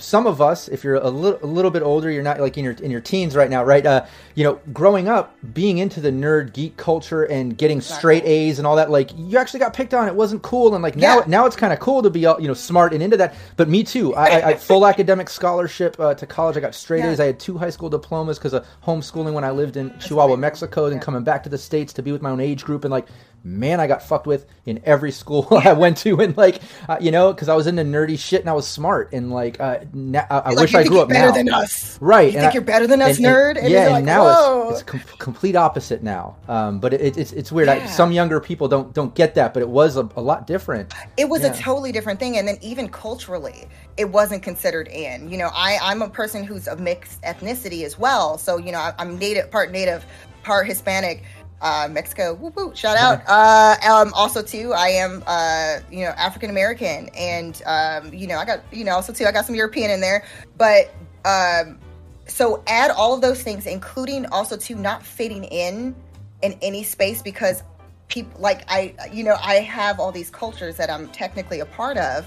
some 0.00 0.26
of 0.26 0.40
us, 0.40 0.66
if 0.68 0.82
you're 0.82 0.96
a 0.96 1.08
little, 1.08 1.38
a 1.42 1.46
little 1.46 1.70
bit 1.70 1.82
older, 1.82 2.10
you're 2.10 2.22
not 2.22 2.40
like 2.40 2.58
in 2.58 2.64
your 2.64 2.72
in 2.74 2.90
your 2.90 3.00
teens 3.00 3.36
right 3.36 3.48
now, 3.50 3.62
right? 3.62 3.84
Uh, 3.84 4.06
you 4.34 4.42
know, 4.44 4.58
growing 4.72 5.08
up, 5.08 5.36
being 5.54 5.78
into 5.78 6.00
the 6.00 6.10
nerd 6.10 6.52
geek 6.52 6.76
culture 6.76 7.24
and 7.24 7.56
getting 7.56 7.80
straight 7.80 8.24
A's 8.24 8.58
and 8.58 8.66
all 8.66 8.76
that, 8.76 8.90
like 8.90 9.10
you 9.16 9.38
actually 9.38 9.60
got 9.60 9.74
picked 9.74 9.94
on. 9.94 10.08
It 10.08 10.14
wasn't 10.14 10.42
cool, 10.42 10.74
and 10.74 10.82
like 10.82 10.96
now, 10.96 11.18
Yeah. 11.18 11.24
now 11.26 11.46
it's 11.46 11.56
kind 11.56 11.72
of 11.72 11.78
cool 11.78 12.02
to 12.02 12.10
be, 12.10 12.26
all, 12.26 12.40
you 12.40 12.48
know, 12.48 12.54
smart 12.54 12.92
and 12.92 13.02
into 13.02 13.16
that. 13.18 13.34
But 13.56 13.68
me 13.68 13.84
too. 13.84 14.14
I, 14.14 14.26
I, 14.40 14.48
I 14.48 14.54
full 14.54 14.86
academic 14.86 15.28
scholarship 15.28 15.96
uh, 16.00 16.14
to 16.14 16.26
college. 16.26 16.56
I 16.56 16.60
got 16.60 16.74
straight 16.74 17.00
Yeah. 17.04 17.10
A's. 17.12 17.20
I 17.20 17.26
had 17.26 17.38
two 17.38 17.58
high 17.58 17.70
school 17.70 17.88
diplomas 17.90 18.38
because 18.38 18.54
of 18.54 18.66
homeschooling 18.84 19.32
when 19.34 19.44
I 19.44 19.50
lived 19.50 19.76
in 19.76 19.96
Chihuahua, 19.98 20.36
Mexico, 20.36 20.88
then 20.90 21.00
coming 21.00 21.22
back 21.22 21.42
to 21.44 21.48
the 21.48 21.58
states 21.58 21.92
to 21.94 22.02
be 22.02 22.12
with 22.12 22.22
my 22.22 22.30
own 22.30 22.40
age 22.40 22.64
group, 22.64 22.84
and 22.84 22.90
like. 22.90 23.06
Man, 23.42 23.80
I 23.80 23.86
got 23.86 24.02
fucked 24.02 24.26
with 24.26 24.44
in 24.66 24.82
every 24.84 25.10
school 25.12 25.48
I 25.64 25.72
went 25.72 25.96
to, 25.98 26.20
and 26.20 26.36
like, 26.36 26.60
uh, 26.88 26.98
you 27.00 27.10
know, 27.10 27.32
because 27.32 27.48
I 27.48 27.54
was 27.54 27.66
into 27.66 27.82
nerdy 27.82 28.18
shit 28.18 28.40
and 28.40 28.50
I 28.50 28.52
was 28.52 28.68
smart, 28.68 29.14
and 29.14 29.30
like, 29.30 29.58
uh, 29.58 29.78
na- 29.94 30.26
I, 30.28 30.38
I 30.38 30.48
Like, 30.50 30.58
wish 30.58 30.74
I 30.74 30.84
grew 30.84 31.00
up 31.00 31.08
better 31.08 31.28
now. 31.28 31.32
than 31.34 31.48
us. 31.52 31.98
Right. 32.02 32.32
You 32.32 32.38
and 32.38 32.40
think 32.40 32.50
I- 32.50 32.54
you're 32.54 32.62
better 32.62 32.86
than 32.86 33.00
us, 33.00 33.16
and- 33.16 33.26
and- 33.26 33.34
nerd? 33.34 33.58
And 33.58 33.68
yeah, 33.70 33.84
and 33.84 33.92
like, 33.92 34.04
now 34.04 34.24
"Whoa." 34.24 34.68
it's, 34.70 34.80
it's 34.82 34.90
com- 34.90 35.00
complete 35.18 35.56
opposite 35.56 36.02
now. 36.02 36.36
Um, 36.48 36.80
but 36.80 36.92
it, 36.92 37.16
it's 37.16 37.32
it's 37.32 37.50
weird. 37.50 37.68
I, 37.70 37.86
some 37.86 38.12
younger 38.12 38.40
people 38.40 38.68
don't 38.68 38.92
don't 38.92 39.14
get 39.14 39.34
that, 39.36 39.54
but 39.54 39.62
it 39.62 39.68
was 39.70 39.96
a, 39.96 40.06
a 40.16 40.20
lot 40.20 40.46
different. 40.46 40.92
it 41.16 41.28
was 41.28 41.40
Yeah. 41.42 41.54
a 41.54 41.56
totally 41.56 41.92
different 41.92 42.20
thing 42.20 42.36
and 42.36 42.46
then 42.46 42.58
even 42.60 42.88
culturally 42.88 43.66
it 43.96 44.04
wasn't 44.10 44.42
considered 44.42 44.88
in 44.88 45.30
you 45.30 45.36
know 45.36 45.50
i 45.52 45.78
i'm 45.82 46.00
a 46.02 46.08
person 46.08 46.44
who's 46.44 46.66
of 46.68 46.78
mixed 46.80 47.20
ethnicity 47.22 47.84
as 47.84 47.98
well 47.98 48.38
so 48.38 48.56
you 48.56 48.70
know 48.72 48.78
I, 48.78 48.94
i'm 48.98 49.18
native 49.18 49.50
part 49.50 49.70
native 49.72 50.04
part 50.42 50.66
hispanic 50.66 51.22
uh, 51.60 51.88
Mexico, 51.90 52.34
whoop, 52.34 52.56
whoop, 52.56 52.76
shout 52.76 52.96
out. 52.96 53.22
Uh, 53.30 53.76
um, 53.88 54.12
also 54.14 54.42
too, 54.42 54.72
I 54.72 54.88
am, 54.88 55.22
uh, 55.26 55.78
you 55.90 56.04
know, 56.04 56.10
African 56.16 56.50
American, 56.50 57.08
and 57.16 57.60
um, 57.64 58.12
you 58.12 58.26
know, 58.26 58.38
I 58.38 58.44
got, 58.44 58.60
you 58.72 58.84
know, 58.84 58.92
also 58.92 59.12
too, 59.12 59.24
I 59.26 59.32
got 59.32 59.46
some 59.46 59.54
European 59.54 59.90
in 59.90 60.00
there. 60.00 60.24
But 60.56 60.92
um, 61.24 61.78
so 62.26 62.62
add 62.66 62.90
all 62.90 63.14
of 63.14 63.20
those 63.20 63.42
things, 63.42 63.66
including 63.66 64.26
also 64.26 64.56
to 64.56 64.74
not 64.74 65.04
fitting 65.04 65.44
in 65.44 65.94
in 66.42 66.58
any 66.62 66.82
space 66.82 67.22
because 67.22 67.62
people 68.08 68.40
like 68.40 68.62
I, 68.68 68.94
you 69.12 69.24
know, 69.24 69.36
I 69.40 69.56
have 69.56 70.00
all 70.00 70.12
these 70.12 70.30
cultures 70.30 70.76
that 70.76 70.90
I'm 70.90 71.08
technically 71.08 71.60
a 71.60 71.66
part 71.66 71.96
of, 71.96 72.26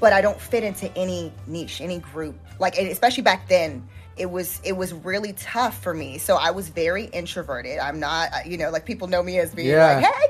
but 0.00 0.12
I 0.12 0.20
don't 0.20 0.40
fit 0.40 0.62
into 0.62 0.94
any 0.96 1.32
niche, 1.46 1.80
any 1.80 1.98
group. 1.98 2.38
Like, 2.58 2.76
especially 2.76 3.22
back 3.22 3.48
then, 3.48 3.86
it 4.16 4.30
was 4.30 4.60
it 4.64 4.72
was 4.76 4.92
really 4.92 5.32
tough 5.34 5.82
for 5.82 5.92
me. 5.94 6.18
So 6.18 6.36
I 6.36 6.50
was 6.50 6.68
very 6.68 7.06
introverted. 7.06 7.78
I'm 7.78 7.98
not, 7.98 8.32
uh, 8.32 8.36
you 8.46 8.56
know, 8.56 8.70
like 8.70 8.84
people 8.84 9.08
know 9.08 9.22
me 9.22 9.38
as 9.38 9.54
being 9.54 9.68
Yeah. 9.68 9.96
like, 9.96 10.04
hey. 10.04 10.26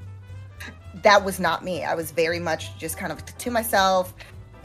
That 1.03 1.25
was 1.25 1.39
not 1.39 1.63
me. 1.65 1.85
I 1.85 1.95
was 1.95 2.13
very 2.13 2.39
much 2.39 2.77
just 2.79 2.97
kind 2.97 3.13
of 3.13 3.25
to 3.39 3.51
myself. 3.51 4.15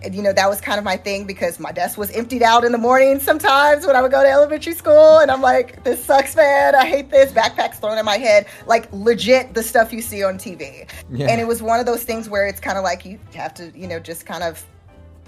And, 0.01 0.15
you 0.15 0.21
know, 0.21 0.31
that 0.31 0.47
was 0.47 0.61
kind 0.61 0.77
of 0.77 0.85
my 0.85 0.95
thing 0.95 1.25
because 1.25 1.59
my 1.59 1.73
desk 1.73 1.97
was 1.97 2.09
emptied 2.11 2.41
out 2.41 2.63
in 2.63 2.71
the 2.71 2.77
morning 2.77 3.19
sometimes 3.19 3.85
when 3.85 3.97
I 3.97 4.01
would 4.01 4.11
go 4.11 4.23
to 4.23 4.29
elementary 4.29 4.71
school. 4.71 5.17
And 5.17 5.29
I'm 5.29 5.41
like, 5.41 5.83
this 5.83 6.01
sucks, 6.05 6.37
man. 6.37 6.73
I 6.75 6.85
hate 6.85 7.09
this. 7.11 7.33
Backpacks 7.33 7.81
thrown 7.81 7.97
in 7.97 8.05
my 8.05 8.15
head. 8.17 8.45
Like, 8.65 8.87
legit, 8.93 9.53
the 9.53 9.61
stuff 9.61 9.91
you 9.91 10.01
see 10.01 10.23
on 10.23 10.37
TV. 10.37 10.89
Yeah. 11.11 11.27
And 11.27 11.41
it 11.41 11.47
was 11.47 11.61
one 11.61 11.81
of 11.81 11.85
those 11.85 12.03
things 12.03 12.29
where 12.29 12.47
it's 12.47 12.61
kind 12.61 12.77
of 12.77 12.85
like 12.85 13.03
you 13.03 13.19
have 13.35 13.53
to, 13.55 13.77
you 13.77 13.87
know, 13.89 13.99
just 13.99 14.25
kind 14.25 14.43
of, 14.43 14.65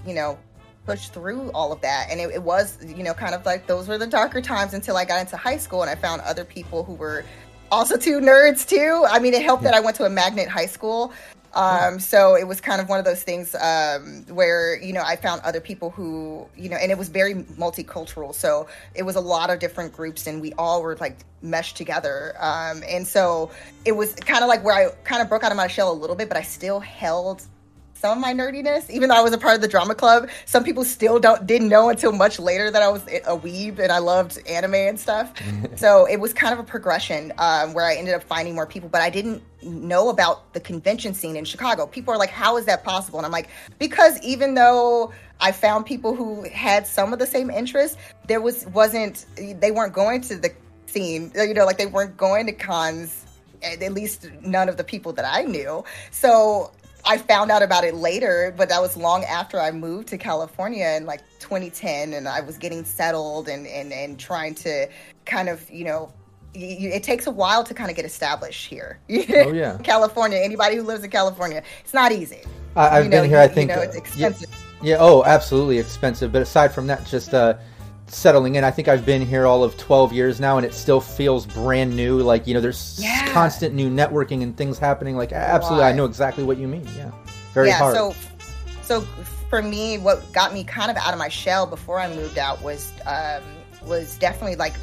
you 0.08 0.14
know, 0.14 0.40
push 0.86 1.10
through 1.10 1.52
all 1.52 1.72
of 1.72 1.82
that. 1.82 2.08
And 2.10 2.20
it, 2.20 2.32
it 2.32 2.44
was, 2.44 2.78
you 2.84 3.04
know, 3.04 3.14
kind 3.14 3.36
of 3.36 3.46
like 3.46 3.68
those 3.68 3.88
were 3.88 3.98
the 3.98 4.08
darker 4.08 4.42
times 4.42 4.74
until 4.74 4.98
I 4.98 5.06
got 5.06 5.22
into 5.22 5.38
high 5.38 5.58
school 5.58 5.82
and 5.82 5.90
I 5.90 5.96
found 5.96 6.22
other 6.22 6.46
people 6.46 6.84
who 6.84 6.94
were 6.94 7.24
also 7.72 7.98
two 7.98 8.20
nerds 8.20 8.68
too. 8.68 9.06
I 9.08 9.20
mean, 9.20 9.34
it 9.34 9.44
helped 9.44 9.64
that 9.64 9.74
I 9.74 9.80
went 9.80 9.96
to 9.98 10.06
a 10.06 10.10
magnet 10.10 10.50
high 10.50 10.66
school. 10.66 11.14
Um, 11.54 12.00
so 12.00 12.36
it 12.36 12.48
was 12.48 12.62
kind 12.62 12.80
of 12.80 12.88
one 12.88 13.00
of 13.00 13.06
those 13.06 13.24
things 13.24 13.56
um, 13.56 14.26
where 14.30 14.82
you 14.82 14.94
know 14.94 15.04
I 15.04 15.18
found 15.18 15.42
other 15.42 15.60
people 15.60 15.90
who 15.90 16.48
you 16.56 16.70
know, 16.70 16.78
and 16.78 16.92
it 16.92 16.98
was 16.98 17.10
very 17.10 17.36
multicultural. 17.36 18.34
So 18.34 18.68
it 18.96 19.04
was 19.04 19.16
a 19.16 19.22
lot 19.22 19.50
of 19.50 19.60
different 19.60 19.94
groups, 19.94 20.28
and 20.28 20.42
we 20.42 20.54
all 20.54 20.82
were 20.82 20.96
like 20.98 21.20
meshed 21.42 21.76
together. 21.76 22.36
Um, 22.40 22.84
and 22.88 23.06
so 23.06 23.52
it 23.84 23.92
was 23.94 24.16
kind 24.16 24.44
of 24.44 24.48
like 24.48 24.64
where 24.64 24.76
I 24.76 24.92
kind 25.04 25.22
of 25.22 25.28
broke 25.28 25.44
out 25.44 25.52
of 25.52 25.58
my 25.58 25.68
shell 25.68 25.92
a 25.92 25.94
little 25.94 26.16
bit, 26.16 26.30
but 26.30 26.38
I 26.38 26.42
still 26.42 26.80
held 26.80 27.46
some 28.02 28.18
of 28.18 28.22
my 28.22 28.34
nerdiness, 28.34 28.90
even 28.90 29.10
though 29.10 29.16
I 29.16 29.22
was 29.22 29.32
a 29.32 29.38
part 29.38 29.54
of 29.54 29.62
the 29.62 29.68
drama 29.68 29.94
club. 29.94 30.28
Some 30.46 30.64
people 30.64 30.84
still 30.84 31.20
don't 31.20 31.46
didn't 31.46 31.70
know 31.70 31.90
until 31.90 32.12
much 32.12 32.40
later 32.40 32.72
that 32.72 32.82
I 32.82 32.90
was 32.90 33.04
a 33.04 33.38
weeb 33.38 33.78
and 33.78 33.92
I 33.92 34.00
loved 34.00 34.40
anime 34.48 34.74
and 34.74 35.00
stuff. 35.00 35.32
so 35.76 36.06
it 36.06 36.20
was 36.20 36.34
kind 36.34 36.52
of 36.52 36.58
a 36.58 36.64
progression 36.64 37.32
um, 37.38 37.74
where 37.74 37.86
I 37.86 37.94
ended 37.94 38.16
up 38.16 38.24
finding 38.24 38.56
more 38.56 38.66
people, 38.66 38.90
but 38.90 39.02
I 39.02 39.12
didn't 39.12 39.44
know 39.62 40.10
about 40.10 40.52
the 40.54 40.60
convention 40.60 41.14
scene 41.14 41.36
in 41.36 41.46
Chicago. 41.46 41.86
People 41.86 42.12
are 42.12 42.18
like, 42.18 42.32
"How 42.32 42.58
is 42.58 42.66
that 42.66 42.84
possible?" 42.84 43.20
And 43.20 43.26
I'm 43.28 43.32
like, 43.32 43.50
because 43.78 44.20
even 44.24 44.56
though 44.56 45.14
I 45.40 45.52
found 45.52 45.86
people 45.86 46.16
who 46.16 46.50
had 46.50 46.88
some 46.88 47.14
of 47.14 47.20
the 47.20 47.28
same 47.28 47.52
interests, 47.52 47.98
there 48.26 48.42
was 48.42 48.66
wasn't 48.68 49.28
they 49.38 49.70
weren't 49.70 49.94
going 49.94 50.22
to 50.22 50.38
the 50.38 50.52
scene. 50.88 51.32
You 51.36 51.54
know, 51.54 51.66
like 51.66 51.78
they 51.78 51.86
weren't 51.86 52.18
going 52.18 52.48
to 52.48 52.52
cons 52.52 53.28
at 53.64 53.94
least 53.94 54.28
none 54.42 54.70
of 54.70 54.78
the 54.78 54.84
people 54.84 55.14
that 55.14 55.24
I 55.24 55.44
knew. 55.44 55.84
So 56.10 56.72
I 57.06 57.18
found 57.18 57.52
out 57.52 57.64
about 57.64 57.84
it 57.84 57.96
later, 57.96 58.54
but 58.56 58.70
that 58.70 58.82
was 58.82 58.96
long 58.98 59.24
after 59.24 59.60
I 59.60 59.72
moved 59.72 60.08
to 60.10 60.18
California 60.18 60.88
in 60.98 61.06
like 61.06 61.22
2010 61.40 62.14
and 62.14 62.28
I 62.28 62.42
was 62.42 62.58
getting 62.58 62.84
settled 62.86 63.48
and, 63.48 63.66
and, 63.68 63.92
and 63.92 64.20
trying 64.20 64.56
to 64.56 64.88
kind 65.26 65.50
of, 65.50 65.70
you 65.70 65.86
know, 65.86 66.12
it 66.54 67.04
takes 67.04 67.28
a 67.28 67.32
while 67.32 67.64
to 67.64 67.74
kind 67.74 67.90
of 67.90 67.96
get 67.96 68.06
established 68.06 68.68
here. 68.68 69.00
Oh, 69.10 69.54
yeah. 69.54 69.78
California, 69.84 70.38
anybody 70.38 70.76
who 70.76 70.84
lives 70.84 71.04
in 71.04 71.10
California, 71.10 71.64
it's 71.84 71.94
not 71.94 72.12
easy. 72.12 72.42
I, 72.76 72.96
have 72.96 73.04
You 73.06 73.10
know, 73.10 73.22
been 73.22 73.30
here, 73.30 73.40
I 73.40 73.48
think. 73.48 73.70
you 73.70 73.76
know, 73.78 73.82
it's 73.82 73.96
uh, 73.96 74.00
expensive. 74.00 74.50
Yeah, 74.82 74.96
yeah, 74.96 74.98
oh, 75.00 75.24
absolutely 75.24 75.78
expensive. 75.80 76.32
But 76.32 76.42
aside 76.42 76.74
from 76.74 76.88
that, 76.88 77.06
just 77.06 77.34
uh, 77.34 77.56
settling 78.14 78.56
in. 78.56 78.64
I 78.64 78.72
think 78.72 78.88
I've 78.88 79.06
been 79.06 79.26
here 79.26 79.46
all 79.46 79.64
of 79.64 79.78
12 79.78 80.14
years 80.14 80.40
now, 80.40 80.58
and 80.58 80.66
it 80.66 80.74
still 80.74 81.00
feels 81.02 81.46
brand 81.46 81.96
new. 81.96 82.20
Like, 82.20 82.46
you 82.48 82.54
know, 82.54 82.60
there's 82.62 83.00
Yeah. 83.02 83.32
constant 83.34 83.74
new 83.74 83.90
networking 83.90 84.44
and 84.44 84.56
things 84.56 84.78
happening. 84.78 85.16
Like, 85.18 85.32
absolutely, 85.32 85.86
I 85.86 85.94
know 85.94 86.06
exactly 86.06 86.44
what 86.44 86.58
you 86.58 86.68
mean. 86.68 86.88
Yeah. 86.98 87.12
Very 87.54 87.70
yeah, 87.70 87.78
hard. 87.78 87.96
so 87.96 88.16
so 88.84 89.02
for 89.50 89.62
me, 89.62 89.98
what 89.98 90.32
got 90.34 90.54
me 90.54 90.64
kind 90.64 90.90
of 90.92 90.98
out 90.98 91.14
of 91.14 91.20
my 91.20 91.28
shell 91.30 91.66
before 91.66 92.00
I 92.00 92.14
moved 92.14 92.38
out 92.38 92.62
was 92.62 92.92
um, 93.06 93.44
was 93.86 94.18
definitely 94.18 94.56
like 94.56 94.74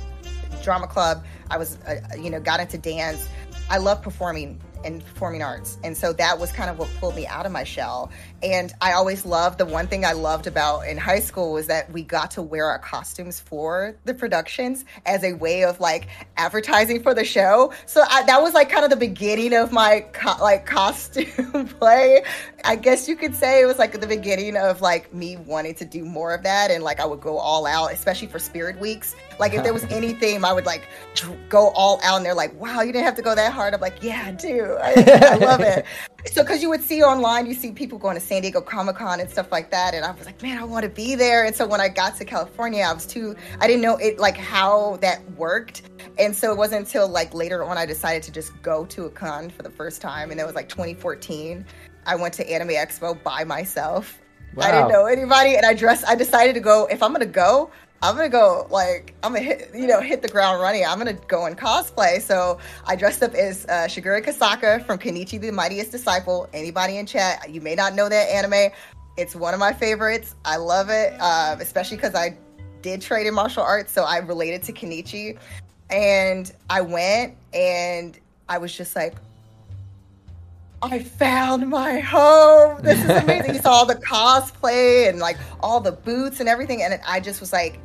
drama 0.63 0.87
club. 0.87 1.25
I 1.51 1.57
was 1.57 1.79
uh, 1.87 1.97
you 2.19 2.31
know 2.31 2.41
got 2.41 2.61
into 2.61 2.79
dance. 2.79 3.29
I 3.71 3.79
love 3.79 4.03
performing 4.03 4.59
and 4.85 5.05
performing 5.05 5.43
arts, 5.43 5.79
and 5.85 5.97
so 5.97 6.13
that 6.15 6.39
was 6.39 6.53
kind 6.53 6.71
of 6.71 6.79
what 6.79 6.89
pulled 6.99 7.17
me 7.17 7.27
out 7.27 7.47
of 7.47 7.53
my 7.53 7.65
shell. 7.65 8.11
And 8.43 8.73
I 8.81 8.93
always 8.93 9.27
loved 9.27 9.59
the 9.59 9.67
one 9.67 9.89
thing 9.89 10.05
I 10.05 10.13
loved 10.13 10.47
about 10.47 10.87
in 10.87 10.97
high 10.97 11.21
school 11.21 11.53
was 11.53 11.67
that 11.67 11.91
we 11.93 12.03
got 12.03 12.31
to 12.33 12.43
wear 12.43 12.67
our 12.67 12.79
costumes 12.79 13.41
for 13.41 13.97
the 14.05 14.15
productions 14.15 14.85
as 15.07 15.25
a 15.25 15.33
way 15.33 15.65
of 15.65 15.81
like 15.81 16.09
advertising 16.37 17.03
for 17.03 17.15
the 17.15 17.25
show. 17.25 17.73
So 17.87 18.03
I, 18.09 18.23
that 18.25 18.41
was 18.41 18.55
like 18.55 18.71
kind 18.71 18.85
of 18.85 18.91
the 18.91 18.97
beginning 18.97 19.55
of 19.55 19.73
my 19.73 20.07
co- 20.13 20.41
like 20.41 20.67
costume 20.67 21.69
play. 21.79 22.23
I 22.65 22.77
guess 22.77 23.09
you 23.09 23.17
could 23.17 23.35
say 23.35 23.61
it 23.61 23.67
was 23.67 23.79
like 23.79 23.99
the 24.01 24.07
beginning 24.07 24.57
of 24.57 24.81
like 24.81 25.13
me 25.13 25.37
wanting 25.37 25.75
to 25.77 25.85
do 25.85 26.05
more 26.05 26.33
of 26.33 26.43
that, 26.45 26.71
and 26.71 26.85
like 26.85 27.01
I 27.01 27.07
would 27.07 27.21
go 27.21 27.39
all 27.39 27.67
out, 27.67 27.93
especially 27.93 28.29
for 28.29 28.39
Spirit 28.39 28.79
Weeks. 28.79 29.17
Like 29.39 29.55
if 29.55 29.63
there 29.63 29.73
was 29.75 29.85
any 29.91 30.13
theme, 30.13 30.45
I 30.45 30.53
would 30.53 30.67
like 30.67 30.89
go 31.49 31.71
all 31.71 32.01
out, 32.03 32.17
and 32.17 32.27
they're 32.27 32.35
like, 32.35 32.59
"Wow, 32.61 32.83
you 32.83 32.93
didn't 32.93 33.05
have 33.05 33.17
to 33.17 33.23
go 33.23 33.35
that 33.35 33.53
hard." 33.53 33.75
I'm 33.75 33.81
like, 33.81 34.03
"Yeah, 34.03 34.25
I 34.27 34.33
do. 34.33 34.68
I, 34.77 34.95
I 35.33 35.37
love 35.37 35.61
it." 35.61 35.85
So 36.33 36.43
because 36.43 36.61
you 36.61 36.69
would 36.69 36.83
see 36.83 37.03
online, 37.03 37.47
you 37.47 37.55
see 37.55 37.73
people 37.73 37.97
going 37.97 38.15
to 38.15 38.21
San 38.21 38.43
Diego 38.43 38.61
Comic 38.61 38.97
Con 38.97 39.21
and 39.21 39.31
stuff 39.31 39.51
like 39.51 39.71
that, 39.71 39.95
and 39.95 40.05
I 40.05 40.11
was 40.11 40.27
like, 40.27 40.43
"Man, 40.43 40.59
I 40.59 40.65
want 40.65 40.83
to 40.83 40.89
be 40.91 41.15
there." 41.15 41.45
And 41.45 41.55
so 41.55 41.67
when 41.67 41.81
I 41.81 41.89
got 41.89 42.17
to 42.17 42.25
California, 42.25 42.85
I 42.85 42.93
was 42.93 43.07
too. 43.07 43.35
I 43.61 43.67
didn't 43.67 43.83
know 43.83 43.97
it 43.97 44.19
like 44.19 44.37
how 44.37 44.97
that 44.97 45.23
worked, 45.33 45.83
and 46.19 46.35
so 46.37 46.51
it 46.51 46.59
wasn't 46.59 46.87
until 46.87 47.09
like 47.09 47.33
later 47.33 47.65
on 47.65 47.79
I 47.79 47.87
decided 47.87 48.25
to 48.25 48.33
just 48.33 48.61
go 48.63 48.85
to 48.87 49.07
a 49.07 49.11
con 49.11 49.49
for 49.49 49.63
the 49.63 49.71
first 49.71 50.03
time, 50.03 50.31
and 50.31 50.41
it 50.41 50.45
was 50.45 50.55
like 50.55 50.69
2014. 50.69 51.65
I 52.05 52.17
went 52.17 52.35
to 52.35 52.51
Anime 52.51 52.71
Expo 52.71 53.23
by 53.23 53.45
myself. 53.45 54.21
I 54.57 54.73
didn't 54.73 54.89
know 54.89 55.07
anybody, 55.07 55.55
and 55.55 55.65
I 55.65 55.73
dressed. 55.73 56.05
I 56.07 56.15
decided 56.15 56.55
to 56.55 56.61
go. 56.61 56.87
If 56.87 57.03
I'm 57.03 57.13
gonna 57.13 57.27
go, 57.27 57.71
I'm 58.01 58.15
gonna 58.15 58.29
go 58.29 58.67
like 58.71 59.15
I'm 59.23 59.33
gonna 59.33 59.45
hit, 59.45 59.71
you 59.75 59.87
know, 59.87 60.01
hit 60.01 60.23
the 60.23 60.29
ground 60.29 60.61
running. 60.61 60.85
I'm 60.85 60.99
gonna 60.99 61.15
go 61.15 61.47
in 61.47 61.57
cosplay. 61.57 62.21
So 62.21 62.59
I 62.87 62.95
dressed 62.95 63.23
up 63.23 63.35
as 63.35 63.65
uh, 63.67 63.89
Shigure 63.89 64.25
Kosaka 64.25 64.85
from 64.87 64.99
Kenichi 64.99 65.41
the 65.41 65.51
Mightiest 65.51 65.91
Disciple. 65.91 66.49
Anybody 66.53 66.99
in 66.99 67.07
chat, 67.07 67.51
you 67.51 67.61
may 67.61 67.75
not 67.75 67.95
know 67.95 68.09
that 68.09 68.29
anime. 68.29 68.73
It's 69.17 69.35
one 69.35 69.53
of 69.53 69.59
my 69.59 69.73
favorites. 69.73 70.37
I 70.45 70.57
love 70.57 70.91
it, 70.91 71.21
um, 71.21 71.61
especially 71.61 71.97
because 71.97 72.15
I 72.15 72.37
did 72.83 73.03
trade 73.03 73.27
in 73.27 73.35
martial 73.35 73.65
arts, 73.65 73.91
so 73.91 74.05
I 74.05 74.19
related 74.19 74.63
to 74.65 74.73
Kenichi. 74.73 75.37
And 75.91 76.53
I 76.71 76.83
went, 76.83 77.35
and 77.53 78.17
I 78.49 78.59
was 78.59 78.77
just 78.77 78.95
like, 78.95 79.17
I 80.83 81.01
found 81.01 81.69
my 81.69 81.99
home. 81.99 82.81
This 82.83 83.03
is 83.03 83.11
amazing. 83.11 83.55
you 83.57 83.61
saw 83.61 83.71
all 83.71 83.87
the 83.87 83.97
cosplay 83.97 85.09
and 85.09 85.19
like 85.19 85.37
all 85.61 85.81
the 85.81 85.93
boots 85.93 86.39
and 86.39 86.49
everything. 86.49 86.83
And 86.83 87.01
I 87.05 87.19
just 87.19 87.41
was 87.41 87.53
like, 87.53 87.81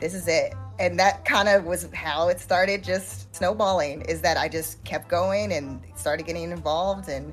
this 0.00 0.14
is 0.14 0.28
it. 0.28 0.54
And 0.78 0.98
that 0.98 1.24
kind 1.24 1.48
of 1.48 1.64
was 1.64 1.88
how 1.94 2.28
it 2.28 2.38
started 2.38 2.84
just 2.84 3.34
snowballing 3.34 4.02
is 4.02 4.20
that 4.20 4.36
I 4.36 4.48
just 4.48 4.82
kept 4.84 5.08
going 5.08 5.52
and 5.52 5.80
started 5.94 6.26
getting 6.26 6.50
involved 6.50 7.08
and 7.08 7.32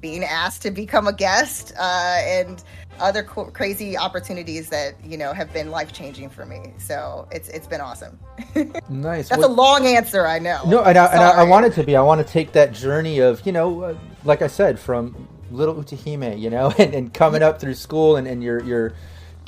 being 0.00 0.24
asked 0.24 0.62
to 0.62 0.70
become 0.70 1.06
a 1.08 1.12
guest 1.12 1.72
uh, 1.78 2.20
and 2.24 2.62
other 3.00 3.22
co- 3.22 3.50
crazy 3.50 3.96
opportunities 3.96 4.70
that, 4.70 4.94
you 5.04 5.18
know, 5.18 5.32
have 5.32 5.52
been 5.52 5.70
life 5.70 5.92
changing 5.92 6.30
for 6.30 6.46
me. 6.46 6.72
So 6.78 7.28
it's 7.30 7.48
it's 7.48 7.66
been 7.66 7.80
awesome. 7.80 8.18
nice. 8.88 9.28
That's 9.28 9.40
Well- 9.40 9.50
a 9.50 9.52
long 9.52 9.86
answer, 9.86 10.26
I 10.26 10.38
know. 10.38 10.62
No, 10.66 10.82
and 10.82 10.96
I, 10.96 11.06
and 11.06 11.20
I, 11.20 11.30
I 11.30 11.42
wanted 11.42 11.72
to 11.74 11.84
be. 11.84 11.96
I 11.96 12.02
want 12.02 12.24
to 12.24 12.32
take 12.32 12.52
that 12.52 12.72
journey 12.72 13.18
of, 13.18 13.44
you 13.44 13.52
know, 13.52 13.82
uh, 13.82 13.98
like 14.24 14.40
I 14.40 14.46
said, 14.46 14.78
from 14.78 15.28
little 15.50 15.74
Utahime, 15.74 16.38
you 16.38 16.50
know, 16.50 16.72
and, 16.78 16.94
and 16.94 17.14
coming 17.14 17.42
up 17.42 17.60
through 17.60 17.74
school 17.74 18.16
and, 18.16 18.26
and 18.26 18.42
your, 18.42 18.62
your, 18.64 18.92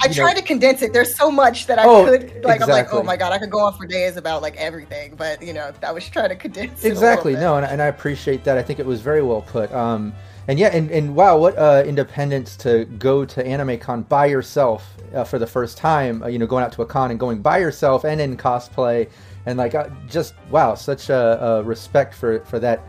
I 0.02 0.08
tried 0.08 0.34
know- 0.34 0.40
to 0.40 0.46
condense 0.46 0.82
it. 0.82 0.92
There's 0.92 1.14
so 1.14 1.30
much 1.30 1.66
that 1.66 1.78
I 1.78 1.84
Oh, 1.84 2.04
could 2.04 2.44
like. 2.44 2.60
I'm 2.62 2.68
like, 2.68 2.92
oh 2.92 3.02
my 3.02 3.16
god, 3.16 3.32
I 3.32 3.38
could 3.38 3.50
go 3.50 3.60
on 3.60 3.74
for 3.74 3.86
days 3.86 4.16
about 4.16 4.42
like 4.42 4.56
everything. 4.56 5.14
But 5.16 5.42
you 5.42 5.52
know, 5.52 5.72
I 5.82 5.92
was 5.92 6.08
trying 6.08 6.30
to 6.30 6.36
condense 6.36 6.84
exactly 6.84 7.34
no 7.34 7.56
and, 7.56 7.66
and 7.66 7.80
i 7.82 7.86
appreciate 7.86 8.44
that 8.44 8.56
i 8.58 8.62
think 8.62 8.78
it 8.78 8.86
was 8.86 9.00
very 9.00 9.22
well 9.22 9.42
put 9.42 9.70
um 9.72 10.12
and 10.48 10.58
yeah 10.58 10.68
and, 10.68 10.90
and 10.90 11.14
wow 11.14 11.36
what 11.36 11.56
uh 11.56 11.82
independence 11.86 12.56
to 12.56 12.84
go 12.98 13.24
to 13.24 13.44
anime 13.46 13.78
con 13.78 14.02
by 14.02 14.26
yourself 14.26 14.96
uh, 15.14 15.24
for 15.24 15.38
the 15.38 15.46
first 15.46 15.76
time 15.76 16.22
uh, 16.22 16.26
you 16.26 16.38
know 16.38 16.46
going 16.46 16.64
out 16.64 16.72
to 16.72 16.82
a 16.82 16.86
con 16.86 17.10
and 17.10 17.20
going 17.20 17.40
by 17.40 17.58
yourself 17.58 18.04
and 18.04 18.20
in 18.20 18.36
cosplay 18.36 19.08
and 19.46 19.58
like 19.58 19.74
uh, 19.74 19.88
just 20.08 20.34
wow 20.50 20.74
such 20.74 21.10
a, 21.10 21.44
a 21.44 21.62
respect 21.62 22.14
for 22.14 22.40
for 22.44 22.58
that 22.58 22.80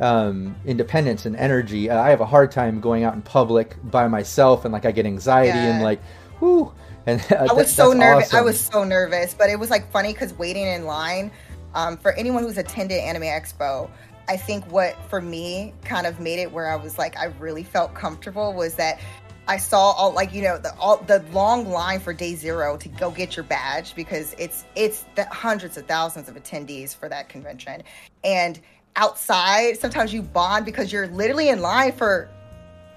um 0.00 0.54
independence 0.64 1.26
and 1.26 1.36
energy 1.36 1.90
uh, 1.90 2.00
i 2.02 2.08
have 2.10 2.20
a 2.20 2.26
hard 2.26 2.50
time 2.50 2.80
going 2.80 3.04
out 3.04 3.14
in 3.14 3.22
public 3.22 3.76
by 3.84 4.06
myself 4.08 4.64
and 4.64 4.72
like 4.72 4.84
i 4.84 4.90
get 4.92 5.06
anxiety 5.06 5.58
and 5.58 5.82
like 5.82 6.00
whoo 6.42 6.72
and 7.06 7.24
I 7.38 7.52
was 7.52 7.72
so 7.72 7.92
nervous. 7.92 8.34
I 8.34 8.40
was 8.42 8.60
so 8.60 8.84
nervous, 8.84 9.34
but 9.34 9.48
it 9.48 9.58
was 9.58 9.70
like 9.70 9.90
funny 9.90 10.12
because 10.12 10.34
waiting 10.34 10.66
in 10.66 10.84
line 10.84 11.30
um, 11.74 11.96
for 11.96 12.12
anyone 12.12 12.42
who's 12.42 12.58
attended 12.58 12.98
Anime 12.98 13.22
Expo, 13.22 13.90
I 14.28 14.36
think 14.36 14.70
what 14.70 14.96
for 15.08 15.20
me 15.20 15.72
kind 15.84 16.06
of 16.06 16.20
made 16.20 16.38
it 16.38 16.50
where 16.50 16.68
I 16.68 16.76
was 16.76 16.98
like 16.98 17.16
I 17.16 17.26
really 17.38 17.64
felt 17.64 17.94
comfortable 17.94 18.52
was 18.52 18.74
that 18.76 19.00
I 19.48 19.56
saw 19.56 19.90
all 19.92 20.12
like 20.12 20.32
you 20.32 20.42
know 20.42 20.58
the 20.58 20.74
all 20.76 20.98
the 20.98 21.24
long 21.32 21.68
line 21.68 21.98
for 21.98 22.12
day 22.12 22.34
zero 22.34 22.76
to 22.76 22.88
go 22.88 23.10
get 23.10 23.36
your 23.36 23.44
badge 23.44 23.94
because 23.94 24.34
it's 24.38 24.64
it's 24.76 25.06
the 25.16 25.24
hundreds 25.26 25.76
of 25.76 25.86
thousands 25.86 26.28
of 26.28 26.36
attendees 26.36 26.94
for 26.94 27.08
that 27.08 27.28
convention. 27.28 27.82
And 28.22 28.60
outside 28.94 29.78
sometimes 29.78 30.12
you 30.12 30.22
bond 30.22 30.64
because 30.64 30.92
you're 30.92 31.08
literally 31.08 31.48
in 31.48 31.60
line 31.60 31.92
for 31.92 32.30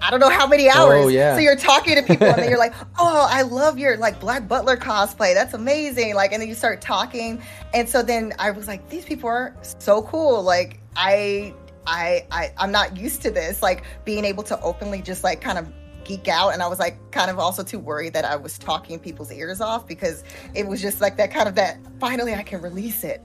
I 0.00 0.10
don't 0.10 0.20
know 0.20 0.30
how 0.30 0.46
many 0.46 0.68
oh, 0.68 0.72
hours. 0.72 1.06
Oh, 1.06 1.08
yeah. 1.08 1.34
So 1.34 1.40
you're 1.40 1.56
talking 1.56 1.96
to 1.96 2.02
people 2.02 2.26
and 2.26 2.38
then 2.38 2.48
you're 2.48 2.58
like, 2.66 2.74
oh, 2.98 3.26
I 3.28 3.42
love 3.42 3.78
your 3.78 3.96
like 3.96 4.20
Black 4.20 4.46
Butler 4.46 4.76
cosplay. 4.76 5.34
That's 5.34 5.54
amazing. 5.54 6.14
Like, 6.14 6.32
and 6.32 6.40
then 6.40 6.48
you 6.48 6.54
start 6.54 6.80
talking. 6.80 7.42
And 7.72 7.88
so 7.88 8.02
then 8.02 8.32
I 8.38 8.50
was 8.50 8.68
like, 8.68 8.88
these 8.88 9.04
people 9.04 9.28
are 9.28 9.56
so 9.78 10.02
cool. 10.02 10.42
Like, 10.42 10.80
I, 10.96 11.54
I, 11.86 12.26
I, 12.30 12.52
I'm 12.58 12.72
not 12.72 12.96
used 12.96 13.22
to 13.22 13.30
this. 13.30 13.62
Like 13.62 13.84
being 14.04 14.24
able 14.24 14.42
to 14.44 14.60
openly 14.60 15.02
just 15.02 15.24
like 15.24 15.40
kind 15.40 15.58
of 15.58 15.72
geek 16.04 16.28
out. 16.28 16.50
And 16.50 16.62
I 16.62 16.68
was 16.68 16.78
like, 16.78 16.98
kind 17.10 17.30
of 17.30 17.38
also 17.38 17.62
too 17.62 17.78
worried 17.78 18.12
that 18.12 18.24
I 18.24 18.36
was 18.36 18.58
talking 18.58 18.98
people's 18.98 19.32
ears 19.32 19.60
off 19.60 19.86
because 19.86 20.24
it 20.54 20.66
was 20.66 20.80
just 20.80 21.00
like 21.00 21.16
that 21.16 21.32
kind 21.32 21.48
of 21.48 21.54
that 21.56 21.78
finally 21.98 22.34
I 22.34 22.42
can 22.42 22.60
release 22.60 23.02
it. 23.04 23.22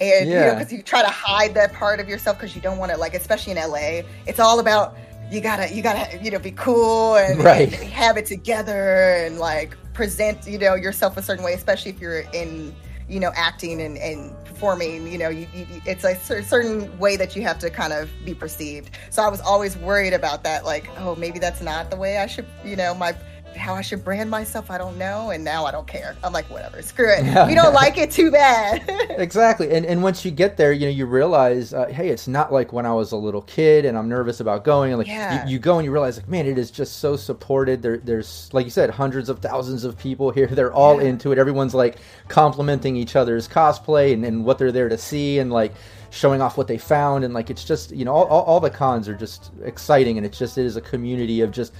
And 0.00 0.28
you 0.28 0.34
know, 0.34 0.54
because 0.54 0.72
you 0.72 0.82
try 0.82 1.02
to 1.02 1.08
hide 1.08 1.54
that 1.54 1.72
part 1.72 2.00
of 2.00 2.08
yourself 2.08 2.36
because 2.36 2.56
you 2.56 2.62
don't 2.62 2.78
want 2.78 2.90
to 2.90 2.98
like, 2.98 3.14
especially 3.14 3.52
in 3.52 3.58
LA, 3.58 4.02
it's 4.26 4.40
all 4.40 4.58
about 4.58 4.96
you 5.32 5.40
gotta 5.40 5.72
you 5.74 5.82
gotta 5.82 6.18
you 6.22 6.30
know 6.30 6.38
be 6.38 6.52
cool 6.52 7.16
and 7.16 7.42
Right. 7.44 7.72
have 7.72 8.16
it 8.16 8.26
together 8.26 9.16
and 9.24 9.38
like 9.38 9.76
present 9.94 10.46
you 10.46 10.58
know 10.58 10.74
yourself 10.74 11.16
a 11.16 11.22
certain 11.22 11.44
way, 11.44 11.54
especially 11.54 11.90
if 11.90 12.00
you're 12.00 12.20
in 12.32 12.74
you 13.08 13.18
know 13.18 13.32
acting 13.34 13.80
and, 13.80 13.98
and 13.98 14.32
performing 14.44 15.10
you 15.10 15.18
know 15.18 15.28
you, 15.28 15.46
you, 15.54 15.66
it's 15.86 16.04
a 16.04 16.14
cer- 16.16 16.42
certain 16.42 16.96
way 16.98 17.16
that 17.16 17.34
you 17.34 17.42
have 17.42 17.58
to 17.58 17.68
kind 17.68 17.92
of 17.92 18.08
be 18.24 18.32
perceived 18.32 18.90
so 19.10 19.22
i 19.22 19.28
was 19.28 19.40
always 19.40 19.76
worried 19.78 20.12
about 20.12 20.44
that 20.44 20.64
like 20.64 20.88
oh 20.98 21.16
maybe 21.16 21.38
that's 21.40 21.60
not 21.60 21.90
the 21.90 21.96
way 21.96 22.18
i 22.18 22.26
should 22.26 22.46
you 22.64 22.76
know 22.76 22.94
my 22.94 23.12
how 23.56 23.74
I 23.74 23.82
should 23.82 24.04
brand 24.04 24.30
myself, 24.30 24.70
I 24.70 24.78
don't 24.78 24.96
know, 24.98 25.30
and 25.30 25.44
now 25.44 25.64
I 25.66 25.70
don't 25.70 25.86
care. 25.86 26.16
I'm 26.24 26.32
like, 26.32 26.48
whatever, 26.50 26.82
screw 26.82 27.10
it. 27.10 27.20
If 27.42 27.48
you 27.50 27.54
don't 27.54 27.74
like 27.74 27.98
it, 27.98 28.10
too 28.10 28.30
bad. 28.30 28.84
exactly, 29.18 29.70
and 29.74 29.84
and 29.86 30.02
once 30.02 30.24
you 30.24 30.30
get 30.30 30.56
there, 30.56 30.72
you 30.72 30.86
know, 30.86 30.92
you 30.92 31.06
realize, 31.06 31.72
uh, 31.74 31.86
hey, 31.86 32.08
it's 32.08 32.26
not 32.28 32.52
like 32.52 32.72
when 32.72 32.86
I 32.86 32.92
was 32.92 33.12
a 33.12 33.16
little 33.16 33.42
kid 33.42 33.84
and 33.84 33.96
I'm 33.98 34.08
nervous 34.08 34.40
about 34.40 34.64
going. 34.64 34.92
And 34.92 34.98
like, 34.98 35.06
Yeah. 35.08 35.44
you, 35.46 35.52
you 35.52 35.58
go 35.58 35.78
and 35.78 35.84
you 35.84 35.92
realize, 35.92 36.16
like, 36.16 36.28
man, 36.28 36.46
it 36.46 36.58
is 36.58 36.70
just 36.70 36.98
so 36.98 37.16
supported. 37.16 37.82
There, 37.82 37.98
there's 37.98 38.48
like 38.52 38.64
you 38.64 38.70
said, 38.70 38.90
hundreds 38.90 39.28
of 39.28 39.38
thousands 39.40 39.84
of 39.84 39.98
people 39.98 40.30
here. 40.30 40.46
They're 40.50 40.72
all 40.72 41.00
Yeah. 41.02 41.08
into 41.08 41.32
it. 41.32 41.38
Everyone's 41.38 41.74
like 41.74 41.96
complimenting 42.28 42.96
each 42.96 43.16
other's 43.16 43.48
cosplay 43.48 44.12
and, 44.12 44.24
and 44.24 44.44
what 44.44 44.58
they're 44.58 44.72
there 44.72 44.88
to 44.88 44.98
see, 44.98 45.38
and 45.38 45.52
like 45.52 45.72
showing 46.10 46.40
off 46.42 46.56
what 46.58 46.66
they 46.68 46.78
found. 46.78 47.24
And 47.24 47.32
like, 47.34 47.50
it's 47.50 47.64
just 47.64 47.90
you 47.92 48.04
know, 48.04 48.12
all, 48.14 48.24
all, 48.26 48.42
all 48.44 48.60
the 48.60 48.70
cons 48.70 49.08
are 49.08 49.14
just 49.14 49.50
exciting, 49.64 50.16
and 50.16 50.26
it's 50.26 50.38
just 50.38 50.58
it 50.58 50.66
is 50.66 50.76
a 50.76 50.80
community 50.80 51.40
of 51.40 51.50
just 51.50 51.72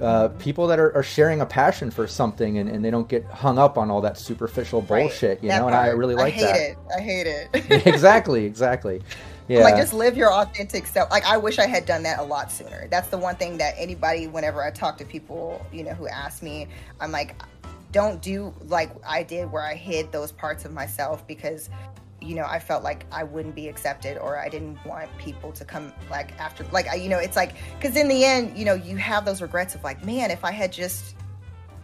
uh, 0.00 0.28
people 0.38 0.66
that 0.66 0.78
are, 0.78 0.94
are 0.96 1.02
sharing 1.02 1.40
a 1.40 1.46
passion 1.46 1.90
for 1.90 2.06
something 2.06 2.58
and, 2.58 2.68
and 2.68 2.84
they 2.84 2.90
don't 2.90 3.08
get 3.08 3.24
hung 3.26 3.58
up 3.58 3.76
on 3.78 3.90
all 3.90 4.00
that 4.00 4.18
superficial 4.18 4.80
Right. 4.82 5.02
bullshit, 5.02 5.42
you 5.42 5.48
That 5.48 5.58
know, 5.60 5.66
and 5.66 5.76
I 5.76 5.88
really 5.88 6.14
like 6.14 6.34
that. 6.38 6.54
I 6.54 7.00
hate 7.00 7.24
that. 7.24 7.36
it. 7.36 7.52
I 7.54 7.60
hate 7.64 7.70
it. 7.74 7.86
exactly, 7.86 8.44
exactly. 8.44 9.02
Yeah. 9.48 9.64
Like 9.64 9.76
just 9.76 9.92
live 9.92 10.16
your 10.16 10.32
authentic 10.32 10.86
self. 10.86 11.10
Like 11.10 11.24
I 11.26 11.36
wish 11.36 11.58
I 11.58 11.66
had 11.66 11.84
done 11.84 12.02
that 12.04 12.20
a 12.20 12.22
lot 12.22 12.50
sooner. 12.50 12.88
That's 12.88 13.08
the 13.08 13.18
one 13.18 13.36
thing 13.36 13.58
that 13.58 13.74
anybody, 13.76 14.26
whenever 14.28 14.62
I 14.62 14.70
talk 14.70 14.96
to 14.98 15.04
people, 15.04 15.64
you 15.72 15.84
know, 15.84 15.92
who 15.92 16.08
ask 16.08 16.42
me, 16.42 16.68
I'm 17.00 17.12
like, 17.12 17.34
don't 17.90 18.22
do 18.22 18.54
like 18.68 18.90
I 19.06 19.22
did 19.22 19.52
where 19.52 19.62
I 19.62 19.74
hid 19.74 20.10
those 20.12 20.32
parts 20.32 20.64
of 20.64 20.72
myself 20.72 21.26
because, 21.26 21.68
you 22.22 22.34
know, 22.34 22.44
I 22.44 22.58
felt 22.58 22.82
like 22.82 23.04
I 23.12 23.24
wouldn't 23.24 23.54
be 23.54 23.68
accepted 23.68 24.16
or 24.18 24.38
I 24.38 24.48
didn't 24.48 24.78
want 24.84 25.08
people 25.18 25.52
to 25.52 25.64
come 25.64 25.92
like 26.10 26.38
after, 26.38 26.64
like 26.72 26.88
I, 26.88 26.94
you 26.94 27.08
know, 27.08 27.18
it's 27.18 27.36
like 27.36 27.54
because 27.78 27.96
in 27.96 28.08
the 28.08 28.24
end, 28.24 28.56
you 28.56 28.64
know, 28.64 28.74
you 28.74 28.96
have 28.96 29.24
those 29.24 29.42
regrets 29.42 29.74
of 29.74 29.82
like, 29.84 30.04
man, 30.04 30.30
if 30.30 30.44
I 30.44 30.52
had 30.52 30.72
just 30.72 31.14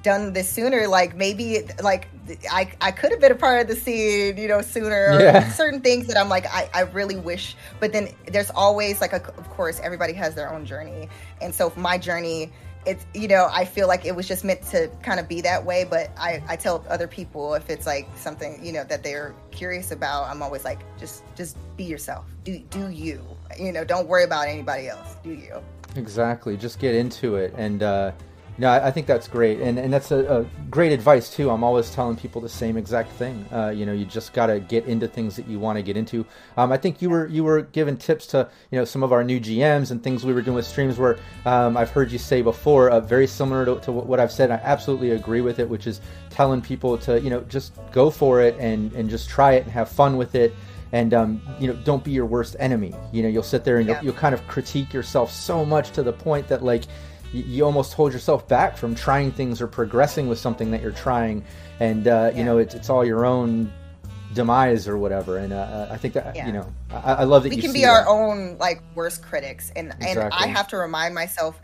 done 0.04 0.32
this 0.32 0.48
sooner 0.48 0.86
like 0.86 1.16
maybe 1.16 1.54
it- 1.56 1.82
like 1.82 2.06
i 2.52 2.70
i 2.80 2.92
could 2.92 3.10
have 3.10 3.20
been 3.20 3.32
a 3.32 3.34
part 3.34 3.60
of 3.62 3.66
the 3.66 3.74
scene 3.74 4.36
you 4.38 4.46
know 4.46 4.62
sooner 4.62 4.94
or 5.16 5.20
Yeah. 5.20 5.48
certain 5.50 5.80
things 5.80 6.06
that 6.06 6.16
i'm 6.16 6.28
like 6.28 6.46
I, 6.46 6.70
I 6.72 6.80
really 6.82 7.16
wish 7.16 7.56
but 7.80 7.92
then 7.92 8.08
there's 8.30 8.48
always 8.50 9.00
like 9.00 9.12
a, 9.12 9.16
of 9.16 9.50
course 9.50 9.80
everybody 9.82 10.12
has 10.12 10.36
their 10.36 10.52
own 10.54 10.64
journey 10.64 11.08
and 11.42 11.52
so 11.52 11.72
my 11.74 11.98
journey 11.98 12.52
it's 12.86 13.04
you 13.14 13.28
know 13.28 13.48
i 13.50 13.64
feel 13.64 13.88
like 13.88 14.04
it 14.04 14.14
was 14.14 14.26
just 14.26 14.44
meant 14.44 14.62
to 14.62 14.88
kind 15.02 15.18
of 15.18 15.28
be 15.28 15.40
that 15.40 15.64
way 15.64 15.84
but 15.84 16.10
i 16.16 16.42
i 16.48 16.56
tell 16.56 16.84
other 16.88 17.08
people 17.08 17.54
if 17.54 17.68
it's 17.70 17.86
like 17.86 18.08
something 18.16 18.64
you 18.64 18.72
know 18.72 18.84
that 18.84 19.02
they're 19.02 19.34
curious 19.50 19.90
about 19.90 20.24
i'm 20.28 20.42
always 20.42 20.64
like 20.64 20.78
just 20.98 21.24
just 21.36 21.56
be 21.78 21.84
yourself. 21.84 22.26
Do 22.44 22.58
do 22.58 22.90
you. 22.90 23.24
You 23.58 23.72
know 23.72 23.84
don't 23.84 24.06
worry 24.06 24.24
about 24.24 24.48
anybody 24.48 24.88
else. 24.88 25.16
Do 25.22 25.30
you. 25.30 25.62
Exactly. 25.96 26.58
Just 26.58 26.78
get 26.78 26.94
into 26.94 27.36
it, 27.36 27.54
and 27.56 27.82
uh, 27.82 28.12
no, 28.58 28.70
I, 28.70 28.90
think 28.90 29.06
that's 29.06 29.28
great, 29.28 29.60
and 29.60 29.78
and 29.78 29.92
that's 29.92 30.10
a, 30.10 30.40
a 30.40 30.46
great 30.68 30.90
advice 30.90 31.32
too. 31.34 31.48
I'm 31.48 31.62
always 31.62 31.90
telling 31.90 32.16
people 32.16 32.40
the 32.40 32.48
same 32.48 32.76
exact 32.76 33.12
thing. 33.12 33.46
Uh, 33.52 33.68
you 33.68 33.86
know, 33.86 33.92
you 33.92 34.04
just 34.04 34.32
got 34.32 34.46
to 34.46 34.58
get 34.58 34.86
into 34.86 35.06
things 35.06 35.36
that 35.36 35.46
you 35.46 35.60
want 35.60 35.76
to 35.76 35.82
get 35.82 35.96
into. 35.96 36.26
Um, 36.56 36.72
I 36.72 36.76
think 36.76 37.00
you 37.00 37.08
were 37.08 37.28
you 37.28 37.44
were 37.44 37.62
giving 37.62 37.96
tips 37.96 38.26
to 38.28 38.48
you 38.72 38.78
know 38.78 38.84
some 38.84 39.02
of 39.04 39.12
our 39.12 39.22
new 39.22 39.38
GMs 39.40 39.92
and 39.92 40.02
things 40.02 40.24
we 40.24 40.32
were 40.32 40.42
doing 40.42 40.56
with 40.56 40.66
streams 40.66 40.98
where 40.98 41.18
um, 41.46 41.76
I've 41.76 41.90
heard 41.90 42.10
you 42.10 42.18
say 42.18 42.42
before, 42.42 42.90
uh, 42.90 43.00
very 43.00 43.28
similar 43.28 43.64
to, 43.64 43.80
to 43.82 43.92
what 43.92 44.18
I've 44.18 44.32
said. 44.32 44.50
I 44.50 44.56
absolutely 44.64 45.12
agree 45.12 45.40
with 45.40 45.60
it, 45.60 45.68
which 45.68 45.86
is 45.86 46.00
telling 46.30 46.60
people 46.60 46.98
to 46.98 47.20
you 47.20 47.30
know 47.30 47.42
just 47.42 47.74
go 47.92 48.10
for 48.10 48.40
it 48.42 48.56
and 48.58 48.92
and 48.94 49.08
just 49.08 49.28
try 49.28 49.52
it 49.52 49.62
and 49.62 49.72
have 49.72 49.88
fun 49.88 50.16
with 50.16 50.34
it 50.34 50.52
and 50.92 51.12
um, 51.12 51.40
you 51.60 51.66
know 51.68 51.74
don't 51.84 52.02
be 52.02 52.10
your 52.10 52.24
worst 52.24 52.56
enemy 52.58 52.94
you 53.12 53.22
know 53.22 53.28
you'll 53.28 53.42
sit 53.42 53.62
there 53.62 53.76
and 53.78 53.86
Yeah. 53.86 53.96
you'll, 53.96 54.06
you'll 54.06 54.14
kind 54.20 54.34
of 54.34 54.46
critique 54.48 54.92
yourself 54.94 55.30
so 55.30 55.64
much 55.64 55.90
to 55.90 56.02
the 56.02 56.12
point 56.12 56.48
that 56.48 56.64
like 56.64 56.84
you 57.32 57.64
almost 57.64 57.92
hold 57.94 58.12
yourself 58.12 58.48
back 58.48 58.76
from 58.76 58.94
trying 58.94 59.30
things 59.32 59.60
or 59.60 59.66
progressing 59.66 60.28
with 60.28 60.38
something 60.38 60.70
that 60.70 60.80
you're 60.82 60.92
trying. 60.92 61.44
And 61.80 62.08
uh, 62.08 62.32
you 62.34 62.44
know 62.44 62.58
it's, 62.58 62.74
it's 62.74 62.90
all 62.90 63.04
your 63.04 63.24
own 63.26 63.72
demise 64.34 64.86
or 64.88 64.98
whatever. 64.98 65.38
And 65.38 65.52
uh, 65.52 65.88
i 65.90 65.96
think 65.96 66.14
that 66.14 66.34
Yeah. 66.36 66.46
you 66.46 66.52
know 66.52 66.72
I, 66.90 67.14
I 67.14 67.24
love 67.24 67.42
that 67.44 67.50
we 67.50 67.56
you 67.56 67.62
can 67.62 67.72
be 67.72 67.84
our 67.84 68.02
that. 68.02 68.08
own 68.08 68.56
like 68.58 68.82
worst 68.94 69.22
critics. 69.22 69.72
And 69.76 69.94
and 70.00 70.18
i 70.18 70.46
have 70.46 70.68
to 70.68 70.76
remind 70.76 71.14
myself 71.14 71.60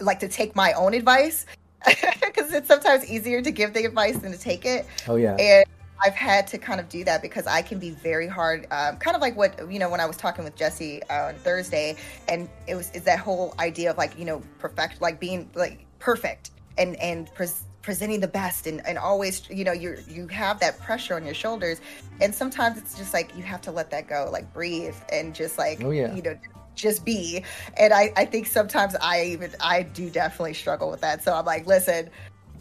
like 0.00 0.18
to 0.20 0.28
take 0.28 0.54
my 0.54 0.72
own 0.74 0.92
advice 0.94 1.46
because 1.86 2.52
it's 2.52 2.68
sometimes 2.68 3.08
easier 3.08 3.40
to 3.42 3.50
give 3.50 3.72
the 3.72 3.84
advice 3.84 4.16
than 4.18 4.32
to 4.32 4.38
take 4.38 4.64
it. 4.64 4.86
Oh 5.08 5.16
yeah. 5.16 5.36
And 5.36 5.64
I've 6.02 6.14
had 6.14 6.46
to 6.48 6.58
kind 6.58 6.80
of 6.80 6.88
do 6.88 7.04
that 7.04 7.22
because 7.22 7.46
I 7.46 7.62
can 7.62 7.78
be 7.78 7.90
very 7.90 8.26
hard, 8.26 8.66
um, 8.70 8.96
kind 8.96 9.14
of 9.16 9.22
like 9.22 9.36
what 9.36 9.70
you 9.70 9.78
know 9.78 9.88
when 9.88 10.00
I 10.00 10.06
was 10.06 10.16
talking 10.16 10.44
with 10.44 10.56
Jesse 10.56 11.02
uh, 11.04 11.28
on 11.28 11.34
Thursday, 11.36 11.96
and 12.28 12.48
it 12.66 12.74
was 12.74 12.90
is 12.92 13.02
that 13.04 13.18
whole 13.18 13.54
idea 13.58 13.90
of 13.90 13.98
like 13.98 14.18
you 14.18 14.24
know 14.24 14.42
perfect, 14.58 15.00
like 15.00 15.20
being 15.20 15.50
like 15.54 15.86
perfect 15.98 16.50
and 16.78 16.96
and 16.96 17.32
pres- 17.34 17.64
presenting 17.82 18.20
the 18.20 18.28
best, 18.28 18.66
and 18.66 18.86
and 18.86 18.98
always 18.98 19.48
you 19.48 19.64
know 19.64 19.72
you 19.72 19.96
you 20.08 20.26
have 20.28 20.60
that 20.60 20.78
pressure 20.80 21.14
on 21.14 21.24
your 21.24 21.34
shoulders, 21.34 21.80
and 22.20 22.34
sometimes 22.34 22.78
it's 22.78 22.96
just 22.96 23.14
like 23.14 23.34
you 23.36 23.42
have 23.42 23.60
to 23.62 23.72
let 23.72 23.90
that 23.90 24.08
go, 24.08 24.28
like 24.30 24.52
breathe, 24.52 24.96
and 25.10 25.34
just 25.34 25.58
like 25.58 25.82
Oh, 25.82 25.90
yeah. 25.90 26.14
you 26.14 26.22
know 26.22 26.36
just 26.74 27.06
be. 27.06 27.42
And 27.78 27.94
I, 27.94 28.12
I 28.18 28.26
think 28.26 28.46
sometimes 28.46 28.94
i 29.00 29.22
even 29.22 29.50
i 29.60 29.82
do 29.82 30.10
definitely 30.10 30.52
struggle 30.52 30.90
with 30.90 31.00
that. 31.00 31.24
So 31.24 31.34
i'm 31.34 31.46
like 31.46 31.66
listen 31.66 32.10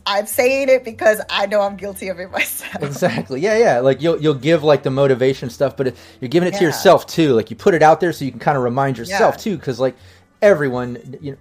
i'm 0.08 0.26
saying 0.26 0.70
it 0.70 0.84
because 0.84 1.20
i 1.30 1.46
know 1.46 1.62
i'm 1.62 1.76
guilty 1.76 2.08
of 2.10 2.20
it 2.20 2.32
myself. 2.40 2.84
Exactly. 2.84 3.40
Yeah 3.42 3.58
yeah. 3.58 3.80
Like 3.80 4.02
you'll 4.02 4.22
you'll 4.22 4.34
give 4.34 4.64
like 4.64 4.84
the 4.84 4.92
motivation 4.92 5.50
stuff 5.50 5.76
but 5.78 5.88
it, 5.88 5.98
you're 6.22 6.30
giving 6.30 6.48
it 6.48 6.56
to 6.58 6.64
yourself 6.64 7.08
too. 7.08 7.34
Like 7.34 7.50
you 7.50 7.56
put 7.56 7.74
it 7.74 7.82
out 7.82 8.00
there 8.00 8.12
so 8.14 8.26
you 8.26 8.32
can 8.32 8.40
kind 8.40 8.58
of 8.58 8.64
remind 8.64 8.98
yourself 8.98 9.36
Yeah. 9.36 9.40
too 9.42 9.58
because 9.58 9.80
like 9.80 9.96
everyone 10.42 11.18
you 11.22 11.32
know 11.32 11.38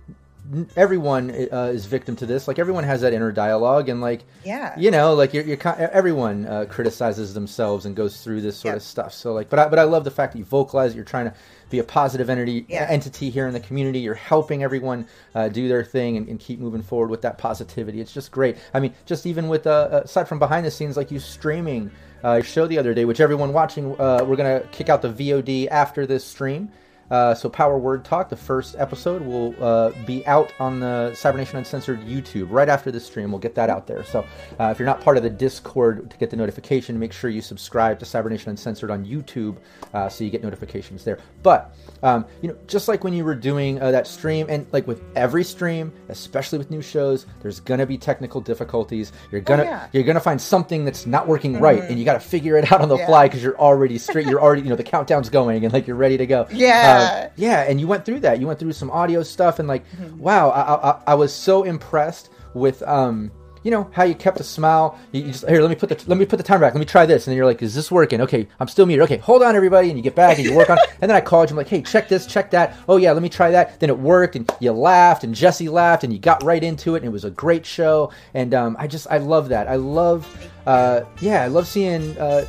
everyone 0.77 1.31
uh, 1.31 1.71
is 1.75 1.87
victim 1.87 2.17
to 2.17 2.27
this. 2.27 2.47
Like 2.47 2.59
everyone 2.59 2.85
has 2.85 3.01
that 3.01 3.13
inner 3.13 3.33
dialogue 3.33 3.89
and 3.89 4.01
like 4.01 4.25
Yeah. 4.45 4.79
you 4.79 4.91
know 4.91 5.15
like 5.15 5.33
you're, 5.33 5.45
you're 5.45 5.59
everyone 5.79 6.47
uh, 6.47 6.67
criticizes 6.69 7.33
themselves 7.35 7.87
and 7.87 7.97
goes 7.97 8.23
through 8.23 8.41
this 8.43 8.57
sort 8.57 8.73
Yep. 8.73 8.77
of 8.77 8.83
stuff. 8.83 9.13
So 9.15 9.33
like 9.33 9.49
but 9.49 9.59
I, 9.59 9.69
but 9.69 9.79
I 9.79 9.85
love 9.85 10.05
the 10.05 10.11
fact 10.11 10.33
that 10.33 10.39
you 10.39 10.45
vocalize 10.45 10.93
it, 10.93 10.97
you're 10.97 11.05
trying 11.05 11.27
to 11.27 11.35
be 11.71 11.79
a 11.79 11.85
positive 11.85 12.29
entity 12.29 12.67
Yeah. 12.69 12.87
entity 12.91 13.31
here 13.31 13.47
in 13.47 13.55
the 13.55 13.61
community. 13.61 14.01
You're 14.01 14.15
helping 14.15 14.63
everyone 14.63 15.07
uh, 15.35 15.49
do 15.49 15.67
their 15.69 15.83
thing 15.85 16.17
and, 16.17 16.29
and 16.29 16.39
keep 16.39 16.59
moving 16.61 16.83
forward 16.83 17.11
with 17.11 17.23
that 17.23 17.39
positivity. 17.39 18.01
It's 18.01 18.13
just 18.13 18.31
great. 18.31 18.57
I 18.75 18.81
mean 18.81 18.95
just 19.07 19.27
even 19.27 19.49
with 19.49 19.67
uh, 19.67 20.03
aside 20.05 20.29
from 20.29 20.39
behind 20.39 20.67
the 20.67 20.71
scenes 20.71 20.97
like 20.97 21.11
you 21.11 21.19
streaming 21.21 21.91
uh, 22.23 22.35
your 22.35 22.43
show 22.45 22.67
the 22.67 22.79
other 22.79 22.95
day 22.95 23.05
which 23.05 23.21
everyone 23.21 23.53
watching 23.53 23.99
uh, 24.01 24.25
we're 24.27 24.37
gonna 24.37 24.61
kick 24.73 24.89
out 24.89 25.03
the 25.03 25.09
vod 25.13 25.69
after 25.71 26.07
this 26.07 26.25
stream 26.25 26.71
uh, 27.11 27.35
so 27.35 27.49
Power 27.49 27.79
Word 27.79 28.05
Talk, 28.05 28.29
the 28.29 28.37
first 28.37 28.77
episode, 28.79 29.23
will 29.23 29.55
uh, 29.63 29.93
be 30.05 30.27
out 30.27 30.53
on 30.59 30.81
the 30.81 31.15
Cybernation 31.15 31.59
Uncensored 31.59 32.01
YouTube 32.01 32.49
right 32.51 32.69
after 32.69 32.91
this 32.91 33.05
stream. 33.05 33.31
We'll 33.31 33.41
get 33.41 33.55
that 33.57 33.71
out 33.71 33.87
there. 33.87 34.05
So 34.05 34.27
uh, 34.59 34.71
if 34.71 34.79
you're 34.79 34.87
not 34.87 35.01
part 35.01 35.17
of 35.17 35.23
the 35.23 35.31
Discord 35.31 36.11
to 36.11 36.17
get 36.17 36.31
the 36.31 36.37
notification, 36.37 36.99
make 36.99 37.13
sure 37.13 37.31
you 37.31 37.43
subscribe 37.43 37.99
to 38.01 38.05
Cybernation 38.05 38.51
Uncensored 38.51 38.91
on 38.91 39.05
YouTube 39.05 39.57
uh, 39.93 40.09
so 40.09 40.25
you 40.25 40.31
get 40.31 40.43
notifications 40.43 41.05
there. 41.05 41.19
But 41.43 41.75
um, 42.05 42.25
you 42.43 42.49
know, 42.49 42.57
just 42.69 42.87
like 42.87 43.03
when 43.03 43.13
you 43.15 43.25
were 43.25 43.35
doing 43.35 43.81
uh, 43.83 43.91
that 43.91 44.07
stream, 44.07 44.47
and 44.49 44.67
like 44.73 44.87
with 44.87 45.03
every 45.17 45.43
stream, 45.43 45.93
especially 46.09 46.59
with 46.59 46.71
new 46.71 46.83
shows, 46.83 47.27
there's 47.43 47.59
gonna 47.61 47.87
be 47.87 47.99
technical 47.99 48.41
difficulties. 48.41 49.13
You're 49.33 49.41
gonna 49.41 49.63
Oh, 49.63 49.67
yeah. 49.67 49.87
you're 49.93 50.05
gonna 50.05 50.21
find 50.21 50.41
something 50.41 50.85
that's 50.85 51.07
not 51.07 51.27
working 51.27 51.59
right, 51.59 51.83
and 51.83 51.99
you 51.99 52.05
got 52.05 52.15
to 52.15 52.21
figure 52.21 52.57
it 52.59 52.71
out 52.71 52.81
on 52.81 52.89
the 52.89 52.99
Yeah. 52.99 53.07
fly 53.07 53.27
because 53.27 53.43
you're 53.43 53.59
already 53.59 53.99
straight. 53.99 54.27
You're 54.27 54.41
already 54.41 54.63
you 54.63 54.69
know 54.69 54.77
the 54.77 54.83
countdown's 54.85 55.31
going 55.31 55.65
and 55.65 55.73
like 55.73 55.87
you're 55.87 55.97
ready 55.97 56.17
to 56.19 56.27
go. 56.27 56.47
Yeah. 56.53 57.25
Uh, 57.27 57.31
yeah, 57.37 57.61
and 57.63 57.81
you 57.81 57.87
went 57.89 58.05
through 58.05 58.21
that. 58.21 58.39
You 58.39 58.47
went 58.47 58.59
through 58.61 58.73
some 58.73 58.91
audio 58.91 59.23
stuff, 59.23 59.59
and 59.59 59.67
like, 59.67 59.85
wow, 60.19 60.51
I, 60.51 60.91
I, 60.91 61.01
I 61.09 61.15
was 61.15 61.33
so 61.33 61.63
impressed 61.65 62.29
with, 62.55 62.83
um, 62.85 63.31
you 63.65 63.73
know, 63.73 63.91
how 63.93 64.05
you 64.05 64.15
kept 64.15 64.39
a 64.39 64.45
smile. 64.45 64.97
You, 65.11 65.23
you 65.23 65.33
just 65.33 65.49
here, 65.49 65.61
let 65.61 65.71
me 65.71 65.75
put 65.75 65.89
the 65.89 66.01
let 66.07 66.17
me 66.17 66.25
put 66.25 66.37
the 66.37 66.45
timer 66.45 66.61
back. 66.61 66.75
Let 66.75 66.79
me 66.79 66.87
try 66.87 67.07
this, 67.07 67.27
and 67.27 67.33
then 67.33 67.37
you're 67.37 67.47
like, 67.47 67.63
is 67.63 67.75
this 67.75 67.91
working? 67.91 68.21
Okay, 68.21 68.47
I'm 68.61 68.69
still 68.69 68.87
muted. 68.87 69.03
Okay, 69.05 69.17
hold 69.17 69.43
on, 69.43 69.57
everybody, 69.57 69.89
and 69.89 69.99
you 69.99 70.03
get 70.03 70.15
back 70.15 70.39
and 70.39 70.47
you 70.47 70.55
work 70.55 70.71
on. 70.71 70.79
And 71.01 71.11
then 71.11 71.17
I 71.17 71.21
called 71.21 71.51
you. 71.51 71.55
I'm 71.55 71.59
like, 71.59 71.69
hey, 71.69 71.83
check 71.83 72.09
this, 72.09 72.27
check 72.27 72.53
that. 72.53 72.77
Oh 72.89 72.97
yeah, 72.97 73.11
let 73.11 73.23
me 73.23 73.29
try 73.29 73.51
that. 73.51 73.81
Then 73.81 73.91
it 73.91 73.99
worked, 73.99 74.37
and 74.37 74.51
you 74.61 74.71
laughed, 74.71 75.25
and 75.25 75.35
Jesse 75.35 75.69
laughed, 75.69 76.05
and 76.05 76.13
you 76.13 76.21
got 76.21 76.43
right 76.45 76.63
into 76.63 76.95
it, 76.95 76.99
and 76.99 77.07
it 77.07 77.13
was 77.13 77.25
a 77.25 77.31
great 77.31 77.67
show. 77.67 78.13
And 78.35 78.55
um, 78.55 78.77
I 78.79 78.87
just 78.87 79.09
I 79.11 79.19
love 79.19 79.49
that. 79.49 79.67
I 79.67 79.77
love, 79.77 80.29
uh, 80.67 81.03
yeah, 81.21 81.43
I 81.43 81.49
love 81.49 81.67
seeing, 81.67 82.17
uh, 82.19 82.47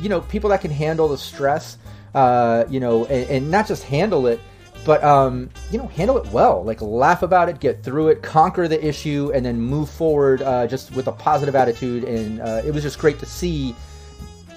you 0.00 0.08
know, 0.08 0.20
people 0.22 0.50
that 0.50 0.60
can 0.60 0.70
handle 0.70 1.08
the 1.08 1.18
stress 1.18 1.78
uh, 2.14 2.64
you 2.68 2.80
know, 2.80 3.04
and, 3.06 3.28
and 3.28 3.50
not 3.50 3.66
just 3.66 3.82
handle 3.84 4.26
it, 4.26 4.40
but 4.84 5.02
um, 5.04 5.50
you 5.70 5.78
know, 5.78 5.86
handle 5.88 6.16
it 6.18 6.26
well. 6.28 6.62
Like 6.64 6.80
laugh 6.82 7.22
about 7.22 7.48
it, 7.48 7.60
get 7.60 7.82
through 7.82 8.08
it, 8.08 8.22
conquer 8.22 8.68
the 8.68 8.84
issue, 8.86 9.30
and 9.34 9.44
then 9.44 9.60
move 9.60 9.88
forward 9.90 10.42
uh, 10.42 10.66
just 10.66 10.94
with 10.94 11.06
a 11.08 11.12
positive 11.12 11.54
attitude. 11.56 12.04
And 12.04 12.40
uh, 12.40 12.62
it 12.64 12.72
was 12.72 12.82
just 12.82 12.98
great 12.98 13.18
to 13.20 13.26
see. 13.26 13.74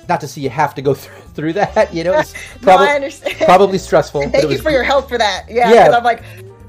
Not 0.09 0.21
to 0.21 0.27
see 0.27 0.39
you 0.39 0.49
have 0.49 0.73
to 0.75 0.81
go 0.81 0.93
through, 0.95 1.21
through 1.33 1.53
that, 1.53 1.93
you 1.93 2.03
know. 2.05 2.13
It's 2.17 2.33
No, 2.61 2.61
probably 2.61 2.87
understand. 2.87 3.35
probably 3.39 3.77
stressful. 3.77 4.21
Thank 4.29 4.49
you 4.49 4.57
for 4.57 4.71
your 4.71 4.83
help 4.83 5.09
for 5.09 5.17
that. 5.17 5.45
Yeah, 5.49 5.73
Yeah. 5.73 5.83
because 5.87 5.95
I'm 5.95 6.03
like, 6.05 6.23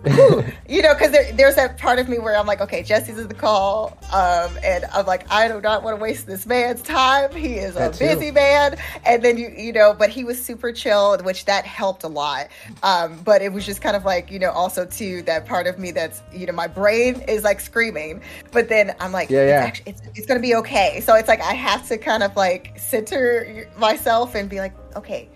you 0.68 0.82
know, 0.82 0.94
because 0.94 1.12
there, 1.12 1.32
there's 1.32 1.56
that 1.56 1.78
part 1.78 1.98
of 1.98 2.08
me 2.08 2.18
where 2.18 2.36
I'm 2.36 2.46
like, 2.46 2.60
okay, 2.60 2.82
Jesse's 2.82 3.18
in 3.18 3.28
the 3.28 3.34
call, 3.34 3.98
um, 4.12 4.50
and 4.62 4.84
I'm 4.92 5.06
like, 5.06 5.30
I 5.30 5.48
do 5.48 5.60
not 5.60 5.82
want 5.82 5.96
to 5.96 6.02
waste 6.02 6.26
this 6.26 6.46
man's 6.46 6.82
time. 6.82 7.34
He 7.34 7.54
is 7.54 7.76
a 7.76 7.92
too. 7.92 7.98
busy 7.98 8.30
man, 8.30 8.76
and 9.04 9.22
then 9.22 9.38
you, 9.38 9.48
you 9.48 9.72
know, 9.72 9.94
but 9.94 10.10
he 10.10 10.24
was 10.24 10.42
super 10.42 10.72
chill, 10.72 11.18
which 11.18 11.44
that 11.46 11.64
helped 11.64 12.04
a 12.04 12.08
lot. 12.08 12.48
Um, 12.82 13.20
but 13.24 13.42
it 13.42 13.52
was 13.52 13.66
just 13.66 13.80
kind 13.80 13.96
of 13.96 14.04
like, 14.04 14.30
you 14.30 14.38
know, 14.38 14.50
also 14.50 14.84
too 14.84 15.22
that 15.22 15.46
part 15.46 15.66
of 15.66 15.78
me 15.78 15.90
that's, 15.90 16.22
you 16.32 16.46
know, 16.46 16.52
my 16.52 16.66
brain 16.66 17.22
is 17.28 17.44
like 17.44 17.60
screaming, 17.60 18.22
but 18.52 18.68
then 18.68 18.94
I'm 19.00 19.12
like, 19.12 19.30
Yeah, 19.30 19.40
it's 19.40 19.50
yeah. 19.50 19.64
actually, 19.64 19.90
it's, 19.90 20.02
it's 20.14 20.26
gonna 20.26 20.40
be 20.40 20.54
okay. 20.56 21.00
So 21.00 21.14
it's 21.14 21.28
like 21.28 21.40
I 21.40 21.54
have 21.54 21.86
to 21.88 21.98
kind 21.98 22.22
of 22.22 22.36
like 22.36 22.78
center 22.78 23.68
myself 23.76 24.34
and 24.34 24.48
be 24.48 24.58
like, 24.58 24.74
okay, 24.96 25.28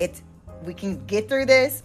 it's 0.00 0.22
we 0.64 0.74
can 0.74 1.04
get 1.06 1.28
through 1.28 1.46
this 1.46 1.82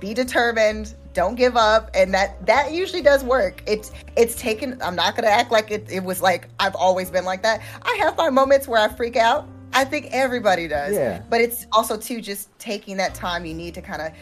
be 0.00 0.14
determined 0.14 0.94
don't 1.18 1.34
give 1.34 1.56
up 1.56 1.90
and 1.94 2.14
that 2.14 2.46
that 2.46 2.70
usually 2.72 3.02
does 3.02 3.24
work. 3.24 3.60
It's 3.66 3.90
it's 4.16 4.36
taken 4.36 4.80
i'm 4.80 4.94
not 4.94 5.16
gonna 5.16 5.26
act 5.26 5.50
like 5.50 5.68
it, 5.72 5.90
it 5.90 6.04
was 6.04 6.22
like 6.22 6.46
i've 6.60 6.76
always 6.76 7.10
been 7.10 7.24
like 7.24 7.42
that. 7.42 7.60
I 7.82 7.96
have 7.98 8.16
my 8.16 8.30
moments 8.30 8.68
where 8.68 8.80
i 8.80 8.86
freak 8.86 9.16
out. 9.16 9.48
I 9.72 9.84
think 9.84 10.10
everybody 10.12 10.68
does. 10.68 10.94
Yeah. 10.94 11.20
but 11.28 11.40
it's 11.40 11.66
also 11.72 11.96
too 11.96 12.20
just 12.20 12.56
taking 12.60 12.96
that 12.98 13.16
time 13.16 13.44
you 13.44 13.52
need 13.52 13.74
to 13.74 13.82
kind 13.82 14.00
of 14.00 14.12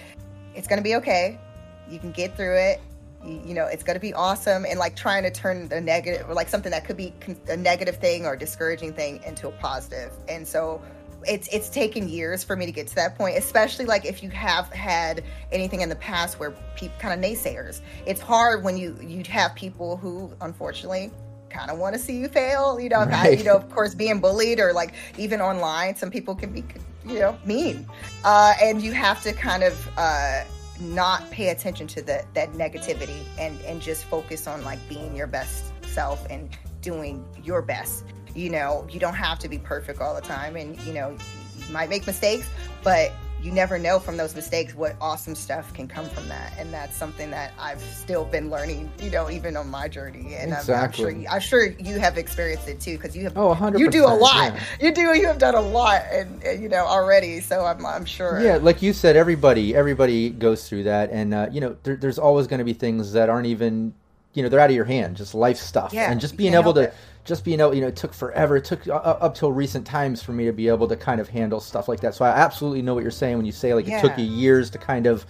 it's 0.54 0.66
gonna 0.66 0.80
be 0.80 0.94
okay. 0.94 1.38
You 1.87 1.98
can 1.98 2.12
get 2.12 2.35
through 2.35 2.56
it. 2.56 2.80
You, 3.22 3.42
you 3.48 3.52
know 3.52 3.66
it's 3.66 3.82
gonna 3.82 4.00
be 4.00 4.14
awesome 4.14 4.64
and 4.64 4.78
like 4.78 4.96
trying 4.96 5.22
to 5.24 5.30
turn 5.30 5.68
the 5.68 5.82
negative 5.82 6.30
or 6.30 6.32
like 6.32 6.48
something 6.48 6.70
that 6.70 6.87
could 6.87 6.96
be 6.96 7.12
a 7.48 7.59
negative 7.59 7.98
thing 7.98 8.24
or 8.24 8.37
discouraging 8.37 8.94
thing 8.94 9.22
into 9.26 9.48
a 9.48 9.52
positive. 9.52 10.12
And 10.30 10.48
so 10.48 10.80
it's 11.29 11.49
it's 11.49 11.69
taken 11.69 12.09
years 12.09 12.43
for 12.45 12.57
me 12.57 12.67
to 12.67 12.73
get 12.73 12.87
to 12.89 12.95
that 12.95 13.17
point 13.17 13.37
especially 13.37 13.85
like 13.85 14.05
if 14.05 14.23
you 14.23 14.31
have 14.31 14.69
had 14.73 15.23
anything 15.53 15.81
in 15.81 15.89
the 15.89 15.97
past 15.97 16.39
where 16.39 16.53
people 16.77 16.97
kind 16.99 17.12
of 17.12 17.31
naysayers. 17.31 17.81
It's 18.07 18.21
hard 18.21 18.62
when 18.65 18.77
you 18.77 18.97
you 19.03 19.23
have 19.29 19.55
people 19.55 19.97
who 19.97 20.33
unfortunately 20.41 21.11
kind 21.51 21.71
of 21.71 21.79
want 21.79 21.95
to 21.95 21.99
see 21.99 22.17
you 22.17 22.29
fail 22.29 22.79
you 22.81 22.89
know 22.89 23.05
Right. 23.05 23.39
you 23.39 23.45
know 23.45 23.57
of 23.57 23.71
course 23.71 23.95
being 23.95 24.21
bullied 24.21 24.59
or 24.61 24.73
like 24.73 24.93
even 25.17 25.41
online 25.41 25.95
some 25.97 26.11
people 26.11 26.35
can 26.35 26.53
be 26.53 26.65
you 27.07 27.19
know 27.21 27.39
mean. 27.45 27.87
Uh 28.25 28.55
and 28.62 28.83
you 28.83 28.93
have 28.93 29.23
to 29.23 29.33
kind 29.33 29.62
of 29.62 29.89
uh 29.97 30.43
not 30.81 31.31
pay 31.31 31.49
attention 31.49 31.87
to 31.87 32.03
the, 32.03 32.23
that 32.35 32.53
negativity 32.53 33.23
and 33.39 33.59
and 33.62 33.81
just 33.81 34.05
focus 34.05 34.47
on 34.47 34.62
like 34.65 34.79
being 34.89 35.17
your 35.17 35.27
best 35.27 35.73
self 35.87 36.27
and 36.29 36.51
doing 36.83 37.25
your 37.43 37.62
best 37.62 38.05
you 38.37 38.51
know 38.51 38.87
you 38.90 39.01
don't 39.01 39.14
have 39.14 39.38
to 39.40 39.49
be 39.49 39.59
perfect 39.59 40.01
all 40.01 40.14
the 40.14 40.20
time 40.20 40.57
and 40.57 40.79
you 40.83 40.92
know 40.92 41.11
you 41.11 41.72
might 41.72 41.88
make 41.88 42.07
mistakes 42.07 42.49
but 42.85 43.12
you 43.42 43.51
never 43.53 43.79
know 43.79 43.99
from 43.99 44.16
those 44.16 44.35
mistakes 44.35 44.75
what 44.75 44.96
awesome 45.01 45.35
stuff 45.35 45.72
can 45.75 45.87
come 45.87 46.07
from 46.09 46.27
that 46.29 46.53
and 46.59 46.72
that's 46.72 46.96
something 46.96 47.31
that 47.31 47.53
i've 47.59 47.81
still 47.81 48.25
been 48.25 48.51
learning 48.51 48.90
you 49.01 49.11
know 49.11 49.31
even 49.31 49.57
on 49.57 49.68
my 49.70 49.88
journey 49.88 50.35
and 50.35 50.53
I'm- 50.53 50.64
I'm, 50.70 50.92
sure 50.92 51.11
you, 51.11 51.27
i'm 51.29 51.40
sure 51.40 51.64
you 51.66 51.99
have 51.99 52.18
experienced 52.18 52.68
it 52.68 52.81
too 52.81 52.96
because 52.96 53.16
you 53.16 53.25
have 53.25 53.37
Oh, 53.37 53.55
100%. 53.55 53.79
you 53.79 53.90
do 53.90 54.05
a 54.05 54.09
lot 54.14 54.53
yeah. 54.55 54.62
you 54.81 54.92
do 54.92 55.01
you 55.16 55.27
have 55.27 55.38
done 55.38 55.55
a 55.55 55.61
lot 55.61 56.03
and, 56.12 56.42
and, 56.42 56.62
you 56.62 56.68
know 56.68 56.85
already 56.87 57.40
so 57.40 57.64
i'm, 57.64 57.85
I'm 57.87 58.05
sure 58.05 58.40
Yeah, 58.42 58.57
like 58.57 58.83
you 58.83 58.92
said, 58.92 59.16
everybody 59.16 59.75
everybody 59.75 60.29
goes 60.31 60.68
through 60.68 60.85
that, 60.85 61.11
and 61.11 61.33
uh, 61.33 61.49
you 61.51 61.61
know, 61.61 61.77
there, 61.85 61.96
there's 61.96 62.18
always 62.18 62.46
going 62.46 62.59
to 62.59 62.64
be 62.64 62.72
things 62.75 63.12
that 63.12 63.29
aren't 63.31 63.46
even, 63.46 63.94
you 64.35 64.42
know, 64.42 64.49
they're 64.49 64.61
out 64.61 64.70
of 64.70 64.77
your 64.77 64.85
hand, 64.85 65.16
just 65.16 65.35
life 65.35 65.57
stuff, 65.59 65.92
Yeah, 65.92 66.11
and 66.11 66.20
just 66.20 66.37
being 66.37 66.55
able 66.55 66.75
to, 66.75 66.81
it. 66.83 66.94
Just 67.27 67.45
being 67.45 67.61
able, 67.61 67.75
you 67.75 67.81
know, 67.83 67.89
it 67.89 67.97
took 67.97 68.15
forever. 68.15 68.57
It 68.57 68.65
took 68.65 68.87
up 68.89 69.35
till 69.35 69.53
recent 69.53 69.87
times 69.87 70.23
for 70.23 70.33
me 70.33 70.45
to 70.47 70.53
be 70.53 70.69
able 70.69 70.89
to 70.89 70.97
kind 70.97 71.21
of 71.21 71.29
handle 71.29 71.61
stuff 71.61 71.89
like 71.89 72.01
that. 72.01 72.15
So 72.15 72.25
I 72.25 72.31
absolutely 72.31 72.83
know 72.83 72.95
what 72.95 73.03
you're 73.03 73.11
saying 73.11 73.37
when 73.37 73.47
you 73.47 73.53
say 73.53 73.75
like 73.75 73.89
it 73.89 74.01
took 74.01 74.17
you 74.17 74.25
years 74.25 74.71
to 74.71 74.79
kind 74.79 75.07
of, 75.07 75.27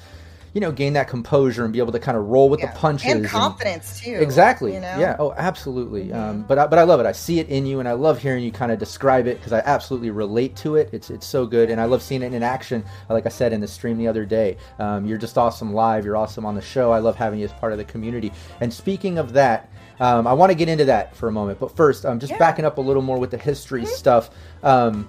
you 0.55 0.61
know, 0.61 0.73
gain 0.73 0.95
that 0.95 1.07
composure 1.07 1.65
and 1.65 1.73
be 1.73 1.81
able 1.81 1.93
to 1.93 1.99
kind 1.99 2.17
of 2.17 2.25
roll 2.29 2.49
with 2.49 2.61
Yeah. 2.61 2.73
the 2.73 2.79
punches 2.79 3.13
and 3.13 3.27
confidence 3.27 4.01
too 4.01 4.15
Exactly. 4.21 4.73
you 4.73 4.81
know? 4.81 4.87
Mm-hmm. 4.89 5.01
Yeah. 5.01 5.17
Oh, 5.19 5.35
absolutely. 5.37 6.11
Um, 6.15 6.45
but 6.49 6.59
I, 6.59 6.67
but 6.67 6.79
I 6.79 6.85
love 6.85 6.99
it. 6.99 7.05
I 7.05 7.13
see 7.13 7.41
it 7.41 7.49
in 7.51 7.67
you, 7.67 7.79
and 7.79 7.87
I 7.87 7.93
love 7.93 8.19
hearing 8.23 8.43
you 8.43 8.51
kind 8.51 8.73
of 8.73 8.79
describe 8.79 9.27
it 9.27 9.37
because 9.39 9.53
I 9.53 9.59
absolutely 9.67 10.11
relate 10.11 10.57
to 10.57 10.77
it. 10.77 10.89
It's 10.93 11.11
it's 11.11 11.27
so 11.27 11.45
good, 11.45 11.69
and 11.71 11.79
I 11.79 11.85
love 11.85 12.03
seeing 12.03 12.23
it 12.23 12.33
in 12.33 12.43
action. 12.43 12.83
Like 13.11 13.27
I 13.27 13.29
said 13.29 13.53
in 13.53 13.61
the 13.61 13.69
stream 13.69 13.99
the 13.99 14.09
other 14.09 14.25
day, 14.25 14.57
um, 14.79 15.05
you're 15.05 15.19
just 15.19 15.37
awesome 15.37 15.75
live. 15.75 16.07
You're 16.07 16.17
awesome 16.17 16.47
on 16.47 16.55
the 16.55 16.63
show. 16.63 16.91
I 16.91 17.01
love 17.01 17.17
having 17.17 17.39
you 17.39 17.45
as 17.45 17.53
part 17.53 17.73
of 17.73 17.79
the 17.79 17.85
community. 17.85 18.33
And 18.61 18.73
speaking 18.73 19.19
of 19.19 19.33
that. 19.35 19.69
Um, 19.99 20.27
I 20.27 20.33
want 20.35 20.51
to 20.51 20.55
get 20.57 20.69
into 20.69 20.85
that 20.87 21.17
for 21.17 21.29
a 21.29 21.33
moment, 21.33 21.59
but 21.59 21.75
first, 21.77 22.05
um, 22.05 22.19
just 22.19 22.33
Yeah. 22.33 22.39
backing 22.39 22.65
up 22.65 22.79
a 22.79 22.81
little 22.81 23.03
more 23.03 23.19
with 23.19 23.31
the 23.31 23.39
history 23.39 23.87
stuff. 23.87 24.31
Um, 24.63 25.09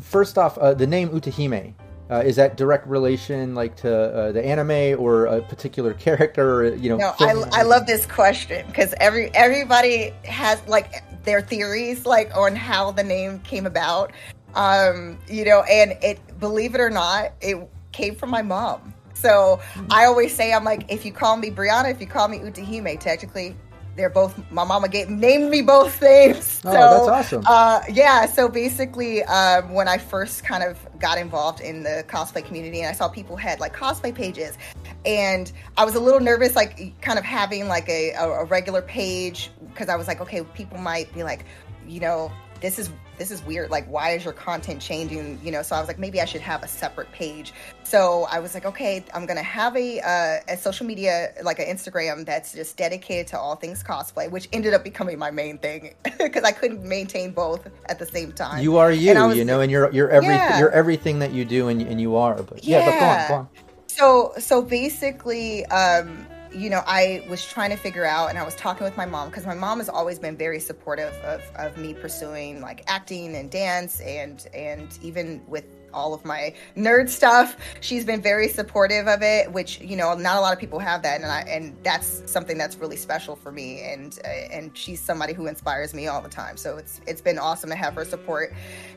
first 0.00 0.38
off, 0.38 0.58
uh, 0.58 0.74
the 0.74 0.86
name 0.86 1.10
Utahime, 1.10 1.74
uh, 2.10 2.22
is 2.24 2.36
that 2.36 2.56
direct 2.56 2.86
relation 2.86 3.54
like 3.54 3.76
to 3.76 3.94
uh, 3.94 4.32
the 4.32 4.44
anime 4.44 5.00
or 5.00 5.26
a 5.26 5.40
particular 5.40 5.94
character? 6.06 6.60
Or, 6.60 6.74
you 6.74 6.88
know, 6.88 6.96
No, 6.96 7.14
I, 7.20 7.60
I 7.60 7.62
love 7.62 7.86
this 7.86 8.06
question 8.06 8.66
because 8.66 8.94
every 9.00 9.34
everybody 9.34 10.12
has 10.24 10.60
like 10.66 11.02
their 11.24 11.40
theories 11.40 12.04
like 12.04 12.36
on 12.36 12.56
how 12.56 12.90
the 12.90 13.04
name 13.04 13.38
came 13.40 13.66
about. 13.66 14.12
Um, 14.54 15.18
you 15.28 15.44
know, 15.44 15.62
and 15.62 15.92
it 16.02 16.18
believe 16.38 16.74
it 16.74 16.80
or 16.80 16.90
not, 16.90 17.32
it 17.40 17.56
came 17.92 18.14
from 18.14 18.30
my 18.30 18.42
mom. 18.42 18.92
So 19.14 19.60
I 19.90 20.04
always 20.04 20.34
say 20.34 20.52
I'm 20.52 20.64
like, 20.64 20.90
if 20.90 21.06
you 21.06 21.12
call 21.12 21.36
me 21.36 21.50
Brianna, 21.50 21.90
if 21.90 22.00
you 22.00 22.06
call 22.08 22.26
me 22.28 22.38
Utahime, 22.38 22.98
technically 22.98 23.56
they're 23.96 24.10
both 24.10 24.38
my 24.50 24.64
mama 24.64 24.88
gave 24.88 25.08
named 25.08 25.50
me 25.50 25.62
both 25.62 26.00
names. 26.00 26.60
Oh, 26.64 26.72
so, 26.72 27.06
that's 27.06 27.08
awesome. 27.08 27.44
Uh, 27.46 27.82
yeah, 27.90 28.26
so 28.26 28.48
basically, 28.48 29.22
um, 29.24 29.74
when 29.74 29.88
I 29.88 29.98
first 29.98 30.44
kind 30.44 30.62
of 30.62 30.78
got 30.98 31.18
involved 31.18 31.60
in 31.60 31.82
the 31.82 32.04
cosplay 32.08 32.44
community, 32.44 32.80
and 32.80 32.88
I 32.88 32.92
saw 32.92 33.08
people 33.08 33.36
had 33.36 33.60
like 33.60 33.74
cosplay 33.74 34.14
pages, 34.14 34.56
and 35.04 35.52
I 35.76 35.84
was 35.84 35.94
a 35.94 36.00
little 36.00 36.20
nervous, 36.20 36.56
like 36.56 37.00
kind 37.00 37.18
of 37.18 37.24
having 37.24 37.68
like 37.68 37.88
a, 37.88 38.12
a, 38.12 38.28
a 38.28 38.44
regular 38.44 38.82
page, 38.82 39.50
because 39.68 39.88
I 39.88 39.96
was 39.96 40.08
like, 40.08 40.20
okay, 40.20 40.42
people 40.54 40.78
might 40.78 41.12
be 41.12 41.22
like, 41.22 41.44
you 41.86 42.00
know, 42.00 42.32
this 42.62 42.78
is 42.78 42.90
this 43.18 43.30
is 43.30 43.44
weird. 43.44 43.70
Like, 43.70 43.86
why 43.86 44.10
is 44.10 44.24
your 44.24 44.32
content 44.32 44.80
changing? 44.80 45.38
You 45.44 45.52
know, 45.52 45.62
so 45.62 45.76
I 45.76 45.80
was 45.80 45.88
like, 45.88 45.98
maybe 45.98 46.20
I 46.20 46.24
should 46.24 46.40
have 46.40 46.62
a 46.62 46.68
separate 46.68 47.10
page. 47.12 47.52
So 47.82 48.26
I 48.30 48.38
was 48.38 48.54
like, 48.54 48.64
okay, 48.64 49.04
I'm 49.12 49.26
gonna 49.26 49.42
have 49.42 49.76
a 49.76 50.00
uh, 50.00 50.52
a 50.52 50.56
social 50.56 50.86
media 50.86 51.34
like 51.42 51.58
an 51.58 51.66
Instagram 51.66 52.24
that's 52.24 52.54
just 52.54 52.76
dedicated 52.76 53.26
to 53.28 53.38
all 53.38 53.56
things 53.56 53.82
cosplay, 53.82 54.30
which 54.30 54.48
ended 54.52 54.72
up 54.72 54.84
becoming 54.84 55.18
my 55.18 55.30
main 55.30 55.58
thing 55.58 55.94
because 56.18 56.44
I 56.44 56.52
couldn't 56.52 56.82
maintain 56.84 57.32
both 57.32 57.68
at 57.86 57.98
the 57.98 58.06
same 58.06 58.32
time. 58.32 58.62
You 58.62 58.78
are 58.78 58.90
you, 58.92 59.12
was- 59.14 59.36
you 59.36 59.44
know, 59.44 59.60
and 59.60 59.70
you're 59.70 59.92
you're 59.92 60.10
everything. 60.10 60.36
Yeah. 60.36 60.58
You're 60.60 60.70
everything 60.70 61.18
that 61.18 61.32
you 61.32 61.44
do, 61.44 61.68
and 61.68 61.82
and 61.82 62.00
you 62.00 62.16
are. 62.16 62.40
But 62.42 62.64
yeah, 62.64 62.86
but 62.86 62.98
go 62.98 63.06
on, 63.06 63.28
go 63.28 63.34
on. 63.34 63.48
So 63.88 64.32
so 64.38 64.62
basically, 64.62 65.66
um, 65.66 66.26
you 66.54 66.70
know, 66.70 66.82
I 66.86 67.24
was 67.28 67.44
trying 67.44 67.70
to 67.70 67.76
figure 67.76 68.04
out, 68.04 68.30
and 68.30 68.38
I 68.38 68.44
was 68.44 68.54
talking 68.56 68.84
with 68.84 68.96
my 68.96 69.06
mom 69.06 69.28
because 69.28 69.46
my 69.46 69.54
mom 69.54 69.78
has 69.78 69.88
always 69.88 70.18
been 70.18 70.36
very 70.36 70.60
supportive 70.60 71.14
of, 71.24 71.42
of 71.56 71.76
me 71.76 71.94
pursuing 71.94 72.60
like 72.60 72.84
acting 72.86 73.34
and 73.36 73.50
dance, 73.50 74.00
and 74.00 74.46
and 74.54 74.98
even 75.02 75.42
with 75.46 75.64
all 75.92 76.14
of 76.14 76.24
my 76.24 76.54
nerd 76.76 77.08
stuff, 77.08 77.56
she's 77.80 78.04
been 78.04 78.22
very 78.22 78.48
supportive 78.48 79.06
of 79.08 79.22
it. 79.22 79.52
Which 79.52 79.80
you 79.80 79.96
know, 79.96 80.14
not 80.14 80.36
a 80.36 80.40
lot 80.40 80.52
of 80.52 80.58
people 80.58 80.78
have 80.78 81.02
that, 81.02 81.20
and 81.20 81.30
I 81.30 81.40
and 81.42 81.76
that's 81.82 82.22
something 82.30 82.58
that's 82.58 82.76
really 82.76 82.96
special 82.96 83.36
for 83.36 83.52
me. 83.52 83.82
And 83.82 84.18
uh, 84.24 84.28
and 84.28 84.76
she's 84.76 85.00
somebody 85.00 85.32
who 85.32 85.46
inspires 85.46 85.94
me 85.94 86.06
all 86.08 86.20
the 86.20 86.28
time. 86.28 86.56
So 86.56 86.76
it's 86.76 87.00
it's 87.06 87.20
been 87.20 87.38
awesome 87.38 87.70
to 87.70 87.76
have 87.76 87.94
her 87.94 88.04
support 88.04 88.52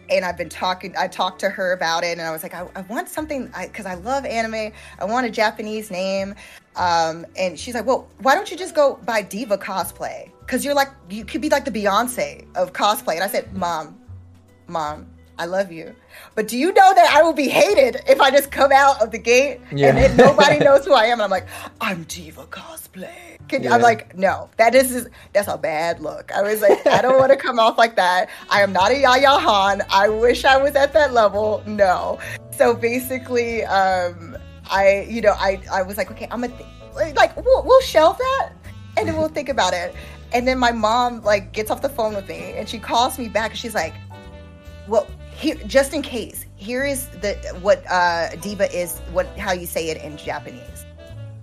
and 0.10 0.26
I've 0.26 0.38
been 0.38 0.50
talking. 0.50 0.94
I 0.98 1.08
talked 1.08 1.40
to 1.40 1.50
her 1.50 1.74
about 1.74 2.04
it, 2.04 2.18
and 2.18 2.22
I 2.22 2.32
was 2.32 2.44
like, 2.44 2.54
I, 2.54 2.68
I 2.76 2.82
want 2.82 3.10
something 3.10 3.52
because 3.62 3.86
I, 3.86 3.96
love 3.96 4.26
anime. 4.26 4.72
I 5.00 5.06
want 5.06 5.26
a 5.26 5.30
Japanese 5.30 5.90
name, 5.90 6.36
um, 6.76 7.26
and 7.38 7.60
she's 7.60 7.74
like, 7.74 7.86
Well, 7.86 8.08
why 8.20 8.36
don't 8.36 8.50
you 8.52 8.58
just 8.58 8.76
go 8.76 9.00
by 9.06 9.22
Diva 9.22 9.58
Cosplay? 9.58 10.32
Because 10.40 10.64
you're 10.64 10.76
like, 10.76 10.90
you 11.10 11.26
could 11.26 11.42
be 11.42 11.50
like 11.50 11.66
the 11.66 11.72
Beyonce 11.72 12.46
of 12.56 12.74
cosplay. 12.74 13.16
And 13.16 13.24
I 13.24 13.28
said, 13.28 13.52
Mom, 13.54 14.00
Mom, 14.68 15.08
I 15.38 15.46
love 15.46 15.72
you, 15.72 15.94
but 16.34 16.48
do 16.48 16.58
you 16.58 16.68
know 16.72 16.94
that 16.94 17.14
I 17.14 17.22
will 17.22 17.34
be 17.34 17.50
hated 17.50 18.02
if 18.08 18.22
I 18.22 18.32
just 18.32 18.52
come 18.52 18.72
out 18.72 19.02
of 19.02 19.12
the 19.12 19.18
gate 19.18 19.60
Yeah. 19.72 19.90
and 19.90 19.98
then 19.98 20.16
nobody 20.18 20.60
knows 20.64 20.86
who 20.86 20.94
I 20.94 21.06
am? 21.06 21.14
And 21.14 21.24
I'm 21.24 21.30
like, 21.30 21.48
I'm 21.82 22.04
Diva 22.04 22.46
Cosplay. 22.46 23.12
Can, 23.50 23.64
Yeah. 23.64 23.74
I'm 23.76 23.82
like, 23.82 24.16
no, 24.18 24.50
that 24.58 24.74
is 24.76 25.08
that's 25.34 25.48
a 25.50 25.58
bad 25.58 26.00
look. 26.00 26.32
I 26.34 26.42
was 26.42 26.62
like, 26.62 26.88
I 26.88 27.02
don't 27.02 27.20
want 27.20 27.32
to 27.32 27.38
come 27.38 27.60
off 27.60 27.78
like 27.78 27.98
that. 27.98 28.30
I 28.50 28.62
am 28.62 28.72
not 28.72 28.92
a 28.92 28.98
Yaya 29.00 29.32
Han. 29.32 29.82
I 29.90 30.08
wish 30.08 30.46
I 30.46 30.56
was 30.58 30.74
at 30.76 30.94
that 30.94 31.14
level. 31.14 31.62
No. 31.68 32.18
So 32.52 32.74
basically, 32.74 33.64
um, 33.66 34.38
I, 34.72 35.06
you 35.10 35.22
know, 35.22 35.34
I, 35.38 35.62
I 35.72 35.82
was 35.82 35.98
like, 35.98 36.10
okay, 36.12 36.28
I'm 36.32 36.44
a, 36.46 36.48
th- 36.48 36.66
like, 37.16 37.36
we'll, 37.36 37.64
we'll 37.64 37.82
shelve 37.82 38.18
that, 38.18 38.52
and 38.98 39.08
then 39.08 39.18
we'll 39.18 39.28
think 39.28 39.50
about 39.50 39.74
it. 39.74 39.94
And 40.32 40.48
then 40.48 40.58
my 40.58 40.72
mom 40.72 41.22
like 41.24 41.52
gets 41.52 41.70
off 41.70 41.82
the 41.82 41.90
phone 41.90 42.16
with 42.16 42.28
me, 42.30 42.54
and 42.54 42.68
she 42.70 42.80
calls 42.80 43.20
me 43.20 43.28
back, 43.28 43.52
and 43.52 43.60
she's 43.60 43.76
like, 43.76 43.94
well, 44.88 45.06
here, 45.36 45.56
just 45.68 45.94
in 45.94 46.02
case, 46.02 46.46
here 46.56 46.84
is 46.84 47.08
the 47.22 47.34
what 47.62 47.84
uh, 47.90 48.30
diva 48.38 48.72
is, 48.74 49.00
what 49.12 49.28
how 49.38 49.52
you 49.52 49.66
say 49.66 49.90
it 49.90 50.02
in 50.02 50.18
Japanese. 50.18 50.86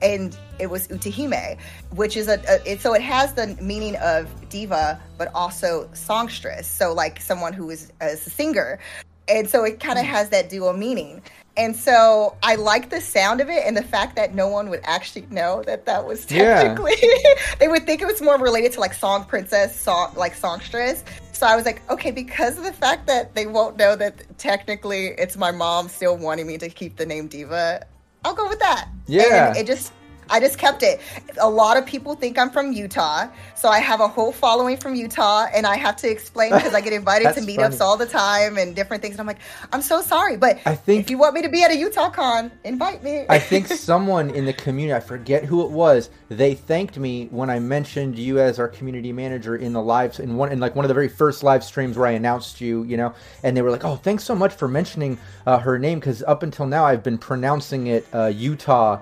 And 0.00 0.37
it 0.59 0.68
was 0.68 0.88
utahime 0.88 1.59
which 1.94 2.16
is 2.16 2.26
a, 2.26 2.42
a 2.48 2.72
it, 2.72 2.81
so 2.81 2.92
it 2.92 3.02
has 3.02 3.35
the 3.35 3.57
meaning 3.61 3.94
of 3.96 4.28
diva 4.48 5.00
but 5.16 5.28
also 5.35 5.88
songstress. 5.92 6.66
So 6.66 6.92
like 6.92 7.20
someone 7.20 7.52
who 7.52 7.70
is, 7.70 7.92
is 8.00 8.26
a 8.26 8.31
singer. 8.31 8.81
And 9.28 9.48
so 9.48 9.64
it 9.64 9.78
kind 9.78 9.98
of 9.98 10.05
has 10.05 10.31
that 10.31 10.50
dual 10.50 10.72
meaning. 10.72 11.22
And 11.56 11.76
so 11.76 12.36
I 12.42 12.54
like 12.54 12.88
the 12.88 13.00
sound 13.00 13.40
of 13.40 13.50
it 13.50 13.64
and 13.66 13.76
the 13.76 13.82
fact 13.82 14.16
that 14.16 14.34
no 14.34 14.48
one 14.48 14.70
would 14.70 14.80
actually 14.84 15.26
know 15.30 15.62
that 15.64 15.84
that 15.86 16.06
was 16.06 16.30
Yeah. 16.30 16.62
technically. 16.62 16.94
they 17.58 17.68
would 17.68 17.84
think 17.84 18.00
it 18.00 18.06
was 18.06 18.22
more 18.22 18.38
related 18.38 18.72
to 18.72 18.80
like 18.80 18.94
song 18.94 19.24
princess, 19.24 19.78
song 19.78 20.12
like 20.16 20.34
songstress. 20.34 21.04
So 21.32 21.46
I 21.46 21.54
was 21.56 21.66
like, 21.66 21.82
okay, 21.90 22.10
because 22.10 22.56
of 22.56 22.64
the 22.64 22.72
fact 22.72 23.06
that 23.08 23.34
they 23.34 23.46
won't 23.46 23.76
know 23.76 23.96
that 23.96 24.38
technically 24.38 25.08
it's 25.18 25.36
my 25.36 25.50
mom 25.50 25.88
still 25.88 26.16
wanting 26.16 26.46
me 26.46 26.56
to 26.58 26.68
keep 26.68 26.96
the 26.96 27.04
name 27.04 27.26
diva, 27.26 27.84
I'll 28.24 28.34
go 28.34 28.48
with 28.48 28.60
that. 28.60 28.88
Yeah. 29.06 29.48
And 29.48 29.56
it 29.56 29.66
just. 29.66 29.92
I 30.32 30.40
just 30.40 30.56
kept 30.56 30.82
it. 30.82 30.98
A 31.38 31.48
lot 31.48 31.76
of 31.76 31.84
people 31.84 32.14
think 32.14 32.38
I'm 32.38 32.48
from 32.48 32.72
Utah, 32.72 33.28
so 33.54 33.68
I 33.68 33.80
have 33.80 34.00
a 34.00 34.08
whole 34.08 34.32
following 34.32 34.78
from 34.78 34.94
Utah, 34.94 35.46
and 35.54 35.66
I 35.66 35.76
have 35.76 35.94
to 35.96 36.10
explain 36.10 36.52
because 36.52 36.74
I 36.74 36.80
get 36.80 36.94
invited 36.94 37.34
to 37.34 37.40
meetups 37.42 37.76
funny. 37.76 37.80
all 37.82 37.98
the 37.98 38.06
time 38.06 38.56
and 38.56 38.74
different 38.74 39.02
things. 39.02 39.14
And 39.14 39.20
I'm 39.20 39.26
like, 39.26 39.40
I'm 39.74 39.82
so 39.82 40.00
sorry, 40.00 40.38
but 40.38 40.58
I 40.64 40.74
think- 40.74 41.00
if 41.00 41.10
you 41.10 41.18
want 41.18 41.34
me 41.34 41.42
to 41.42 41.50
be 41.50 41.62
at 41.62 41.70
a 41.70 41.76
Utah 41.76 42.08
con, 42.08 42.50
invite 42.64 43.04
me. 43.04 43.26
I 43.28 43.38
think 43.52 43.66
someone 43.66 44.30
in 44.30 44.46
the 44.46 44.54
community, 44.54 44.94
I 44.94 45.00
forget 45.00 45.44
who 45.44 45.66
it 45.66 45.70
was, 45.70 46.08
they 46.30 46.54
thanked 46.54 46.98
me 46.98 47.26
when 47.30 47.50
I 47.50 47.58
mentioned 47.58 48.18
you 48.18 48.40
as 48.40 48.58
our 48.58 48.68
community 48.68 49.12
manager 49.12 49.56
in 49.56 49.74
the 49.74 49.82
lives 49.82 50.18
in 50.18 50.36
one 50.36 50.50
in 50.50 50.60
like 50.60 50.74
one 50.74 50.86
of 50.86 50.88
the 50.88 50.94
very 50.94 51.08
first 51.10 51.42
live 51.42 51.62
streams 51.62 51.98
where 51.98 52.06
I 52.06 52.12
announced 52.12 52.58
you, 52.58 52.84
you 52.84 52.96
know, 52.96 53.14
and 53.42 53.54
they 53.54 53.60
were 53.60 53.70
like, 53.70 53.84
"Oh, 53.84 53.96
thanks 53.96 54.24
so 54.24 54.34
much 54.34 54.54
for 54.54 54.66
mentioning 54.66 55.18
uh, 55.46 55.58
her 55.58 55.78
name 55.78 56.00
because 56.00 56.22
up 56.22 56.42
until 56.42 56.66
now 56.66 56.86
I've 56.86 57.02
been 57.02 57.18
pronouncing 57.18 57.88
it 57.88 58.06
uh, 58.14 58.26
Utah." 58.26 59.00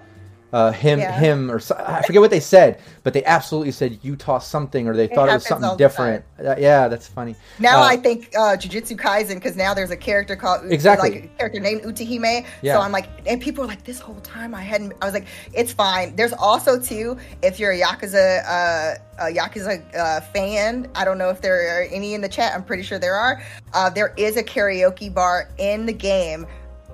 Uh, 0.52 0.72
him, 0.72 0.98
Yeah. 0.98 1.12
him, 1.12 1.48
or 1.48 1.60
I 1.78 2.02
forget 2.02 2.20
what 2.20 2.30
they 2.32 2.40
said, 2.40 2.80
but 3.04 3.12
they 3.12 3.24
absolutely 3.24 3.70
said 3.70 4.00
Utah 4.02 4.40
something, 4.40 4.88
or 4.88 4.96
they 4.96 5.06
thought 5.06 5.28
it 5.28 5.34
was 5.34 5.46
something 5.46 5.76
different. 5.76 6.24
Uh, 6.44 6.56
yeah, 6.58 6.88
that's 6.88 7.06
funny. 7.06 7.36
now 7.60 7.80
Uh, 7.80 7.84
I 7.84 7.96
think 7.96 8.30
uh, 8.36 8.56
Jujutsu 8.56 8.96
Kaisen 8.98 9.34
because 9.36 9.54
now 9.54 9.74
there's 9.74 9.92
a 9.92 9.96
character 9.96 10.34
called 10.34 10.62
Exactly. 10.72 11.10
like 11.10 11.24
a 11.24 11.28
character 11.38 11.60
named 11.60 11.82
Utahime. 11.82 12.44
Yeah. 12.62 12.74
So 12.74 12.80
I'm 12.80 12.90
like, 12.90 13.06
and 13.26 13.40
people 13.40 13.62
are 13.62 13.68
like, 13.68 13.84
this 13.84 14.00
whole 14.00 14.20
time 14.22 14.52
I 14.54 14.62
hadn't. 14.62 14.92
I 15.00 15.04
was 15.04 15.14
like, 15.14 15.26
it's 15.52 15.72
fine. 15.72 16.16
There's 16.16 16.32
also 16.32 16.80
too, 16.80 17.16
if 17.42 17.60
you're 17.60 17.70
a 17.72 17.80
Yakuza, 17.80 18.42
uh, 18.44 18.94
a 19.20 19.32
Yakuza 19.32 19.94
uh, 19.94 20.20
fan, 20.20 20.88
I 20.96 21.04
don't 21.04 21.18
know 21.18 21.28
if 21.30 21.40
there 21.42 21.78
are 21.78 21.82
any 21.92 22.14
in 22.14 22.22
the 22.22 22.28
chat. 22.28 22.54
I'm 22.54 22.64
pretty 22.64 22.82
sure 22.82 22.98
there 22.98 23.14
are. 23.16 23.40
Uh, 23.72 23.88
there 23.88 24.12
is 24.16 24.36
a 24.36 24.42
karaoke 24.42 25.14
bar 25.14 25.48
in 25.58 25.86
the 25.86 25.92
game 25.92 26.44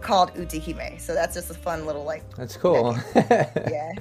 called 0.01 0.35
Utahime. 0.35 1.01
So 1.01 1.15
that's 1.15 1.35
just 1.35 1.51
a 1.51 1.55
fun 1.55 1.87
little 1.87 2.05
like, 2.05 2.23
That's 2.37 2.57
cool. 2.57 2.97
yeah. 3.15 3.93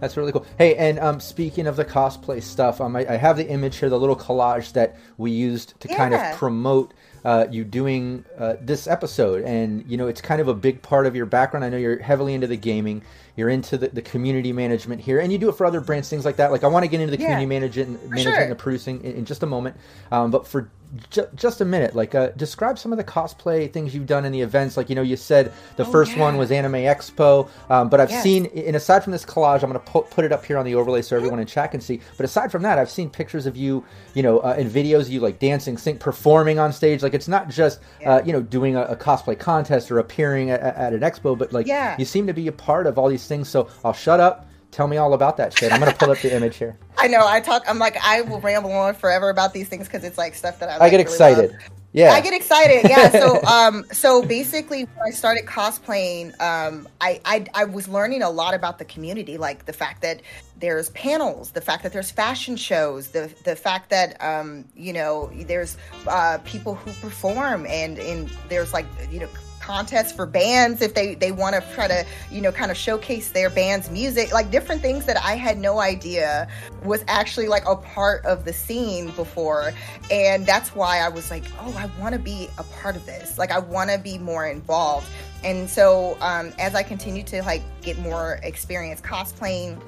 That's 0.00 0.16
really 0.16 0.32
cool. 0.32 0.44
Hey, 0.58 0.76
and 0.76 0.98
um, 0.98 1.20
speaking 1.20 1.66
of 1.66 1.76
the 1.76 1.84
cosplay 1.84 2.42
stuff, 2.42 2.80
um, 2.80 2.96
I, 2.96 3.06
I 3.08 3.16
have 3.16 3.36
the 3.36 3.48
image 3.48 3.76
here, 3.76 3.88
the 3.88 3.98
little 3.98 4.16
collage 4.16 4.72
that 4.72 4.96
we 5.16 5.30
used 5.30 5.78
to 5.80 5.88
kind 5.88 6.14
of 6.14 6.36
promote 6.36 6.92
uh, 7.24 7.46
you 7.50 7.64
doing 7.64 8.24
uh, 8.38 8.56
this 8.60 8.86
episode. 8.86 9.42
And, 9.44 9.84
you 9.90 9.96
know, 9.96 10.06
it's 10.06 10.20
kind 10.20 10.40
of 10.40 10.48
a 10.48 10.54
big 10.54 10.82
part 10.82 11.06
of 11.06 11.16
your 11.16 11.26
background. 11.26 11.64
I 11.64 11.70
know 11.70 11.78
you're 11.78 11.98
heavily 11.98 12.34
into 12.34 12.46
the 12.46 12.56
gaming, 12.56 13.02
you're 13.36 13.48
into 13.48 13.76
the, 13.76 13.88
the 13.88 14.02
community 14.02 14.52
management 14.52 15.00
here, 15.00 15.18
and 15.20 15.32
you 15.32 15.38
do 15.38 15.48
it 15.48 15.56
for 15.56 15.66
other 15.66 15.80
brands, 15.80 16.08
things 16.08 16.24
like 16.24 16.36
that. 16.36 16.52
Like, 16.52 16.64
I 16.64 16.68
want 16.68 16.84
to 16.84 16.88
get 16.88 17.00
into 17.00 17.10
the 17.16 17.20
Yeah. 17.22 17.28
community 17.28 17.46
management, 17.46 18.02
management 18.10 18.34
sure. 18.36 18.42
and 18.42 18.50
the 18.50 18.56
producing 18.56 19.02
in, 19.04 19.12
in 19.16 19.24
just 19.24 19.42
a 19.42 19.46
moment. 19.46 19.76
Um, 20.12 20.30
but 20.30 20.46
for 20.46 20.70
ju- 21.10 21.26
just 21.34 21.60
a 21.60 21.64
minute, 21.64 21.96
like, 21.96 22.14
uh, 22.14 22.28
describe 22.36 22.78
some 22.78 22.92
of 22.92 22.98
the 22.98 23.04
cosplay 23.04 23.72
things 23.72 23.94
you've 23.94 24.06
done 24.06 24.24
in 24.24 24.30
the 24.30 24.40
events. 24.40 24.76
Like, 24.76 24.88
you 24.88 24.94
know, 24.94 25.02
you 25.02 25.16
said 25.16 25.52
the 25.76 25.84
Oh, 25.84 25.90
first 25.90 26.16
one 26.16 26.36
was 26.36 26.52
Anime 26.52 26.74
Expo, 26.74 27.48
um, 27.70 27.88
but 27.88 28.00
I've 28.00 28.10
Yes. 28.10 28.22
seen 28.22 28.46
and 28.46 28.76
aside 28.76 29.02
from 29.02 29.10
this 29.12 29.24
collage, 29.24 29.62
I'm 29.64 29.70
going 29.70 29.72
to 29.72 29.78
put, 29.80 30.10
put 30.10 30.24
it 30.24 30.30
up 30.32 30.44
here 30.44 30.56
on 30.56 30.64
the 30.64 30.76
overlay 30.76 31.02
so 31.02 31.16
everyone 31.16 31.40
in 31.40 31.46
chat 31.46 31.72
can 31.72 31.80
see. 31.80 32.00
But 32.16 32.24
aside 32.24 32.52
from 32.52 32.62
that, 32.62 32.78
I've 32.78 32.90
seen 32.90 33.10
pictures 33.10 33.46
of 33.46 33.56
you, 33.56 33.84
you 34.14 34.22
know, 34.22 34.38
uh, 34.38 34.54
in 34.56 34.70
videos 34.70 35.02
of 35.02 35.08
you 35.10 35.20
like 35.20 35.40
dancing, 35.40 35.76
sing, 35.76 35.98
performing 35.98 36.60
on 36.60 36.72
stage. 36.72 37.02
Like 37.02 37.14
it's 37.14 37.28
not 37.28 37.48
just, 37.48 37.80
uh, 38.06 38.22
you 38.24 38.32
know, 38.32 38.42
doing 38.42 38.76
a, 38.76 38.82
a 38.84 38.96
cosplay 38.96 39.36
contest 39.38 39.90
or 39.90 39.98
appearing 39.98 40.50
at, 40.50 40.60
at 40.60 40.92
an 40.92 41.00
expo, 41.00 41.36
but 41.36 41.52
like 41.52 41.66
Yeah. 41.66 41.96
you 41.98 42.04
seem 42.04 42.28
to 42.28 42.32
be 42.32 42.46
a 42.46 42.52
part 42.52 42.86
of 42.86 42.98
all 42.98 43.08
these 43.08 43.23
things. 43.26 43.48
So 43.48 43.68
I'll 43.84 43.92
shut 43.92 44.20
up. 44.20 44.48
Tell 44.70 44.88
me 44.88 44.96
all 44.96 45.14
about 45.14 45.36
that 45.36 45.56
shit. 45.56 45.72
I'm 45.72 45.80
to 45.80 45.94
pull 45.94 46.10
up 46.10 46.18
the 46.18 46.34
image 46.34 46.56
here. 46.56 46.76
I 46.98 47.06
know. 47.06 47.24
I 47.24 47.40
talk. 47.40 47.62
I'm 47.68 47.78
like, 47.78 47.96
I 48.02 48.22
will 48.22 48.40
ramble 48.40 48.72
on 48.72 48.94
forever 48.94 49.30
about 49.30 49.52
these 49.52 49.68
things 49.68 49.86
because 49.86 50.02
it's 50.02 50.18
like 50.18 50.34
stuff 50.34 50.58
that 50.58 50.68
I. 50.68 50.74
I 50.74 50.78
like, 50.78 50.90
get 50.90 50.96
really 50.96 51.02
excited. 51.02 51.50
love. 51.52 51.60
Yeah. 51.94 52.10
I 52.10 52.20
get 52.20 52.34
excited. 52.34 52.90
Yeah. 52.90 53.04
So, 53.14 53.40
um, 53.44 53.84
so 53.92 54.22
basically, 54.22 54.82
when 54.82 55.06
I 55.06 55.10
started 55.10 55.46
cosplaying, 55.46 56.38
um, 56.40 56.88
I, 57.00 57.20
I, 57.24 57.46
I 57.54 57.64
was 57.64 57.86
learning 57.86 58.22
a 58.22 58.30
lot 58.30 58.52
about 58.52 58.78
the 58.80 58.84
community, 58.84 59.38
like 59.38 59.66
the 59.66 59.72
fact 59.72 60.02
that 60.02 60.20
there's 60.58 60.90
panels, 60.90 61.52
the 61.52 61.60
fact 61.60 61.84
that 61.84 61.92
there's 61.92 62.10
fashion 62.10 62.56
shows, 62.56 63.10
the 63.10 63.32
the 63.44 63.54
fact 63.54 63.90
that 63.90 64.20
um, 64.20 64.64
you 64.74 64.92
know, 64.92 65.30
there's 65.46 65.76
uh, 66.08 66.38
people 66.44 66.74
who 66.74 66.90
perform, 66.94 67.66
and 67.66 67.98
and 68.00 68.28
there's 68.48 68.72
like 68.72 68.86
you 69.10 69.20
know 69.20 69.28
contests 69.64 70.12
for 70.12 70.26
bands 70.26 70.82
if 70.82 70.94
they 70.94 71.14
they 71.14 71.32
want 71.32 71.54
to 71.54 71.62
try 71.72 71.88
to 71.88 72.04
you 72.30 72.40
know 72.40 72.52
kind 72.52 72.70
of 72.70 72.76
showcase 72.76 73.30
their 73.30 73.48
band's 73.48 73.90
music 73.90 74.32
like 74.32 74.50
different 74.50 74.82
things 74.82 75.06
that 75.06 75.16
i 75.24 75.36
had 75.36 75.56
no 75.56 75.80
idea 75.80 76.46
was 76.84 77.02
actually 77.08 77.48
like 77.48 77.66
a 77.66 77.76
part 77.76 78.24
of 78.24 78.44
the 78.44 78.52
scene 78.52 79.10
before. 79.12 79.72
And 80.10 80.46
that's 80.46 80.74
why 80.74 80.98
i 80.98 81.08
was 81.08 81.30
like 81.30 81.44
oh 81.60 81.74
i 81.78 81.86
want 82.00 82.14
to 82.14 82.18
be 82.18 82.48
a 82.58 82.62
part 82.64 82.96
of 82.96 83.06
this. 83.06 83.38
Like 83.38 83.50
i 83.50 83.58
want 83.58 83.90
to 83.90 83.98
be 83.98 84.18
more 84.18 84.46
involved. 84.46 85.06
And 85.42 85.68
so 85.68 86.16
um, 86.20 86.52
as 86.58 86.74
i 86.74 86.82
continue 86.82 87.22
to 87.24 87.42
like 87.42 87.62
get 87.82 87.98
more 87.98 88.40
experience 88.42 89.00
cosplaying 89.00 89.80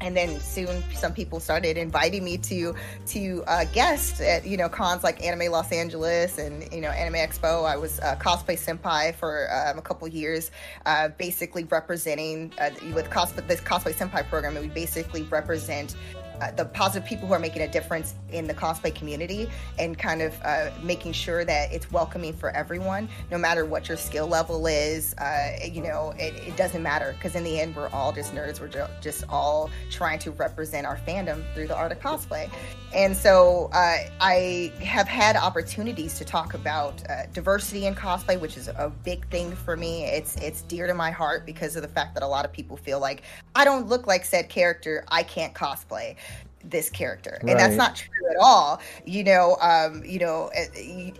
and 0.00 0.16
then 0.16 0.40
soon 0.40 0.82
some 0.94 1.12
people 1.12 1.40
started 1.40 1.76
inviting 1.76 2.24
me 2.24 2.38
to 2.38 2.74
to 3.06 3.44
uh, 3.46 3.64
guest 3.72 4.20
at 4.20 4.46
you 4.46 4.56
know 4.56 4.68
cons 4.68 5.04
like 5.04 5.22
Anime 5.24 5.52
Los 5.52 5.72
Angeles 5.72 6.38
and 6.38 6.72
you 6.72 6.80
know 6.80 6.90
Anime 6.90 7.14
Expo. 7.14 7.68
I 7.68 7.76
was 7.76 8.00
uh, 8.00 8.16
cosplay 8.16 8.58
senpai 8.58 9.14
for 9.14 9.48
um, 9.52 9.78
a 9.78 9.82
couple 9.82 10.08
years, 10.08 10.50
uh, 10.86 11.08
basically 11.08 11.64
representing 11.64 12.52
uh, 12.60 12.70
with 12.94 13.10
cosplay 13.10 13.46
this 13.46 13.60
cosplay 13.60 13.94
senpai 13.94 14.28
program. 14.28 14.56
And 14.56 14.66
we 14.66 14.72
basically 14.72 15.22
represent. 15.24 15.96
Uh, 16.40 16.50
the 16.52 16.64
positive 16.64 17.06
people 17.06 17.28
who 17.28 17.34
are 17.34 17.38
making 17.38 17.62
a 17.62 17.68
difference 17.68 18.14
in 18.32 18.46
the 18.46 18.54
cosplay 18.54 18.94
community 18.94 19.48
and 19.78 19.98
kind 19.98 20.22
of 20.22 20.34
uh, 20.42 20.70
making 20.82 21.12
sure 21.12 21.44
that 21.44 21.72
it's 21.72 21.90
welcoming 21.90 22.32
for 22.32 22.50
everyone, 22.50 23.08
no 23.30 23.38
matter 23.38 23.64
what 23.64 23.88
your 23.88 23.96
skill 23.96 24.26
level 24.26 24.66
is. 24.66 25.14
Uh, 25.14 25.52
you 25.70 25.82
know, 25.82 26.14
it, 26.18 26.34
it 26.46 26.56
doesn't 26.56 26.82
matter 26.82 27.14
because 27.16 27.34
in 27.34 27.44
the 27.44 27.60
end, 27.60 27.76
we're 27.76 27.88
all 27.90 28.12
just 28.12 28.34
nerds. 28.34 28.60
We're 28.60 28.68
ju- 28.68 28.86
just 29.00 29.24
all 29.28 29.70
trying 29.90 30.18
to 30.20 30.30
represent 30.32 30.86
our 30.86 30.96
fandom 30.96 31.42
through 31.54 31.68
the 31.68 31.76
art 31.76 31.92
of 31.92 32.00
cosplay. 32.00 32.50
And 32.92 33.16
so 33.16 33.70
uh, 33.72 33.98
I 34.20 34.72
have 34.80 35.06
had 35.06 35.36
opportunities 35.36 36.18
to 36.18 36.24
talk 36.24 36.54
about 36.54 37.08
uh, 37.08 37.26
diversity 37.32 37.86
in 37.86 37.94
cosplay, 37.94 38.40
which 38.40 38.56
is 38.56 38.66
a 38.66 38.92
big 39.04 39.28
thing 39.28 39.54
for 39.54 39.76
me. 39.76 40.04
It's 40.04 40.36
it's 40.36 40.62
dear 40.62 40.88
to 40.88 40.94
my 40.94 41.12
heart 41.12 41.46
because 41.46 41.76
of 41.76 41.82
the 41.82 41.88
fact 41.88 42.14
that 42.14 42.24
a 42.24 42.26
lot 42.26 42.44
of 42.44 42.52
people 42.52 42.76
feel 42.76 42.98
like 42.98 43.22
I 43.54 43.64
don't 43.64 43.86
look 43.86 44.08
like 44.08 44.24
said 44.24 44.48
character, 44.48 45.04
I 45.08 45.22
can't 45.22 45.54
cosplay 45.54 46.16
this 46.64 46.90
character. 46.90 47.38
And 47.40 47.58
that's 47.58 47.76
not 47.76 47.96
true 47.96 48.30
at 48.30 48.36
all. 48.40 48.80
You 49.04 49.24
know 49.24 49.56
um 49.60 50.02
you 50.04 50.18
know 50.18 50.50
it- 50.54 50.70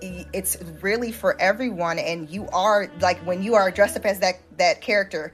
it- 0.03 0.27
it's 0.33 0.59
really 0.83 1.13
for 1.13 1.41
everyone. 1.41 1.99
And 1.99 2.29
you 2.29 2.47
are 2.53 2.91
like 3.01 3.19
when 3.27 3.43
you 3.43 3.55
are 3.55 3.71
dressed 3.71 3.97
up 3.97 4.05
as 4.07 4.19
that 4.21 4.35
that 4.59 4.81
character 4.81 5.33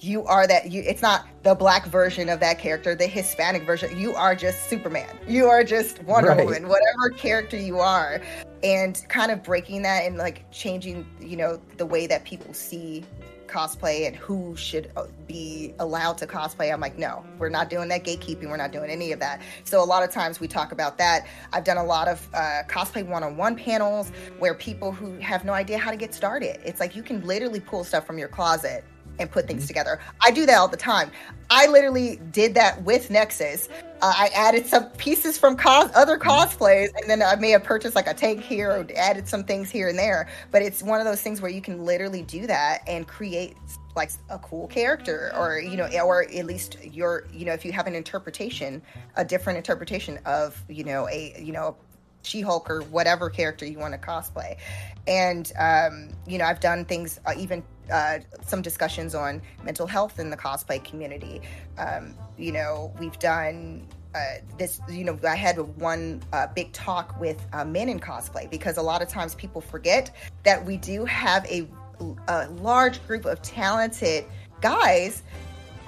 you 0.00 0.24
are 0.26 0.46
that 0.46 0.70
you 0.70 0.82
it's 0.86 1.02
not 1.02 1.26
the 1.42 1.56
black 1.56 1.84
version 1.86 2.28
of 2.28 2.38
that 2.38 2.58
character 2.60 2.94
the 2.94 3.06
hispanic 3.06 3.64
version. 3.64 3.98
You 3.98 4.14
are 4.14 4.36
just 4.36 4.68
superman. 4.70 5.08
You 5.26 5.46
are 5.46 5.64
just 5.64 6.02
wonder 6.04 6.30
Right. 6.30 6.44
woman 6.44 6.68
whatever 6.68 7.10
character 7.16 7.56
you 7.56 7.80
are. 7.80 8.20
And 8.62 9.00
kind 9.08 9.30
of 9.32 9.42
breaking 9.42 9.82
that 9.82 10.04
and 10.04 10.16
like 10.16 10.44
changing 10.52 11.04
you 11.20 11.36
know 11.36 11.60
the 11.78 11.86
way 11.86 12.06
that 12.06 12.24
people 12.24 12.54
see 12.54 13.04
cosplay 13.48 14.06
and 14.06 14.14
who 14.14 14.54
should 14.56 14.90
uh, 14.96 15.06
be 15.26 15.74
allowed 15.78 16.18
to 16.18 16.26
cosplay 16.26 16.72
i'm 16.72 16.80
like 16.80 16.98
no 16.98 17.24
we're 17.38 17.48
not 17.48 17.70
doing 17.70 17.88
that 17.88 18.04
gatekeeping 18.04 18.48
we're 18.48 18.56
not 18.56 18.72
doing 18.72 18.90
any 18.90 19.12
of 19.12 19.20
that. 19.20 19.40
So 19.64 19.82
a 19.82 19.84
lot 19.84 20.02
of 20.02 20.10
times 20.10 20.40
we 20.40 20.48
talk 20.48 20.72
about 20.72 20.98
that. 20.98 21.26
I've 21.52 21.64
done 21.64 21.76
a 21.76 21.84
lot 21.84 22.08
of 22.08 22.26
uh, 22.34 22.62
cosplay 22.68 23.06
one-on-one 23.06 23.56
panels 23.56 24.10
where 24.38 24.54
people 24.54 24.92
who 24.92 25.18
have 25.18 25.44
no 25.44 25.52
idea 25.52 25.78
how 25.78 25.90
to 25.90 25.96
get 25.96 26.14
started 26.14 26.60
it's 26.64 26.80
like 26.80 26.96
you 26.96 27.02
can 27.02 27.24
literally 27.26 27.60
pull 27.60 27.84
stuff 27.84 28.06
from 28.06 28.18
your 28.18 28.28
closet 28.28 28.84
and 29.18 29.30
put 29.30 29.46
things 29.46 29.66
together. 29.66 30.00
I 30.20 30.30
do 30.30 30.46
that 30.46 30.58
all 30.58 30.68
the 30.68 30.76
time. 30.76 31.10
I 31.50 31.66
literally 31.66 32.20
did 32.30 32.54
that 32.54 32.82
with 32.82 33.10
Nexus. 33.10 33.68
Uh, 34.00 34.12
I 34.14 34.30
added 34.34 34.66
some 34.66 34.90
pieces 34.90 35.38
from 35.38 35.56
cos- 35.56 35.90
other 35.94 36.18
cosplays, 36.18 36.88
and 37.00 37.08
then 37.08 37.22
I 37.22 37.34
may 37.36 37.50
have 37.50 37.64
purchased 37.64 37.94
like 37.94 38.06
a 38.06 38.14
tank 38.14 38.42
here 38.42 38.70
or 38.70 38.86
added 38.96 39.26
some 39.26 39.44
things 39.44 39.70
here 39.70 39.88
and 39.88 39.98
there. 39.98 40.28
But 40.50 40.62
it's 40.62 40.82
one 40.82 41.00
of 41.00 41.06
those 41.06 41.22
things 41.22 41.40
where 41.40 41.50
you 41.50 41.62
can 41.62 41.84
literally 41.84 42.22
do 42.22 42.46
that 42.46 42.82
and 42.86 43.08
create 43.08 43.56
like 43.96 44.10
a 44.28 44.38
cool 44.38 44.68
character, 44.68 45.32
or 45.36 45.58
you 45.58 45.76
know, 45.76 45.88
or 46.04 46.22
at 46.22 46.44
least 46.44 46.76
your, 46.84 47.26
you 47.32 47.44
know, 47.44 47.52
if 47.52 47.64
you 47.64 47.72
have 47.72 47.86
an 47.86 47.94
interpretation, 47.94 48.80
a 49.16 49.24
different 49.24 49.56
interpretation 49.56 50.18
of, 50.26 50.62
you 50.68 50.84
know, 50.84 51.08
a, 51.08 51.34
you 51.40 51.52
know, 51.52 51.76
She-Hulk 52.28 52.70
or 52.70 52.82
whatever 52.82 53.30
character 53.30 53.66
you 53.66 53.78
want 53.78 53.94
to 53.94 53.98
cosplay. 53.98 54.56
And 55.06 55.50
um, 55.58 56.10
you 56.26 56.38
know, 56.38 56.44
I've 56.44 56.60
done 56.60 56.84
things 56.84 57.18
uh, 57.26 57.32
even 57.36 57.62
uh, 57.92 58.18
some 58.46 58.62
discussions 58.62 59.14
on 59.14 59.40
mental 59.64 59.86
health 59.86 60.18
in 60.18 60.30
the 60.30 60.36
cosplay 60.36 60.82
community. 60.84 61.40
Um, 61.78 62.14
you 62.36 62.52
know, 62.52 62.92
we've 62.98 63.18
done 63.18 63.88
uh, 64.14 64.18
this, 64.58 64.80
you 64.90 65.04
know, 65.04 65.18
I 65.26 65.34
had 65.34 65.58
one 65.78 66.22
uh, 66.32 66.46
big 66.54 66.72
talk 66.72 67.18
with 67.20 67.44
uh, 67.52 67.64
men 67.64 67.88
in 67.88 68.00
cosplay 68.00 68.50
because 68.50 68.76
a 68.76 68.82
lot 68.82 69.02
of 69.02 69.08
times 69.08 69.34
people 69.34 69.60
forget 69.60 70.14
that 70.44 70.64
we 70.64 70.76
do 70.76 71.04
have 71.04 71.44
a, 71.46 71.66
a 72.28 72.48
large 72.50 73.06
group 73.06 73.24
of 73.24 73.40
talented 73.42 74.24
guys 74.60 75.22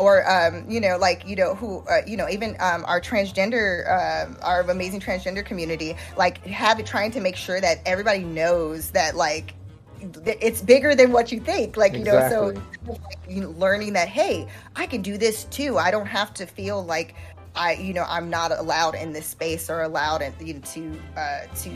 or 0.01 0.29
um, 0.29 0.69
you 0.69 0.81
know 0.81 0.97
like 0.97 1.27
you 1.27 1.37
know 1.37 1.55
who 1.55 1.81
uh, 1.91 2.01
you 2.07 2.17
know 2.17 2.29
even 2.29 2.57
um, 2.59 2.85
our 2.87 3.01
transgender 3.01 3.87
uh, 3.89 4.33
our 4.43 4.63
amazing 4.63 5.01
transgender 5.01 5.45
community 5.45 5.95
like 6.17 6.45
have 6.47 6.81
it 6.81 6.87
trying 6.87 7.11
to 7.11 7.21
make 7.21 7.37
sure 7.37 7.61
that 7.61 7.81
everybody 7.85 8.25
knows 8.25 8.91
that 8.91 9.15
like 9.15 9.55
it's 10.25 10.63
bigger 10.63 10.95
than 10.95 11.13
what 11.13 11.31
you 11.31 11.39
think 11.39 11.77
like 11.77 11.93
you 11.93 12.05
know 12.05 12.27
so 12.31 12.47
like, 12.87 12.99
you 13.29 13.43
know, 13.43 13.51
learning 13.51 13.93
that 13.93 14.09
hey 14.09 14.47
i 14.75 14.87
can 14.87 15.03
do 15.03 15.19
this 15.19 15.45
too 15.45 15.77
i 15.77 15.91
don't 15.91 16.07
have 16.07 16.33
to 16.33 16.47
feel 16.47 16.83
like 16.83 17.15
i 17.55 17.75
you 17.75 17.93
know 17.93 18.07
i'm 18.09 18.31
not 18.31 18.51
allowed 18.51 18.95
in 18.95 19.13
this 19.13 19.27
space 19.27 19.69
or 19.69 19.83
allowed 19.83 20.23
in, 20.23 20.33
you 20.41 20.55
know, 20.55 20.61
to 20.61 20.99
uh 21.19 21.41
to 21.55 21.71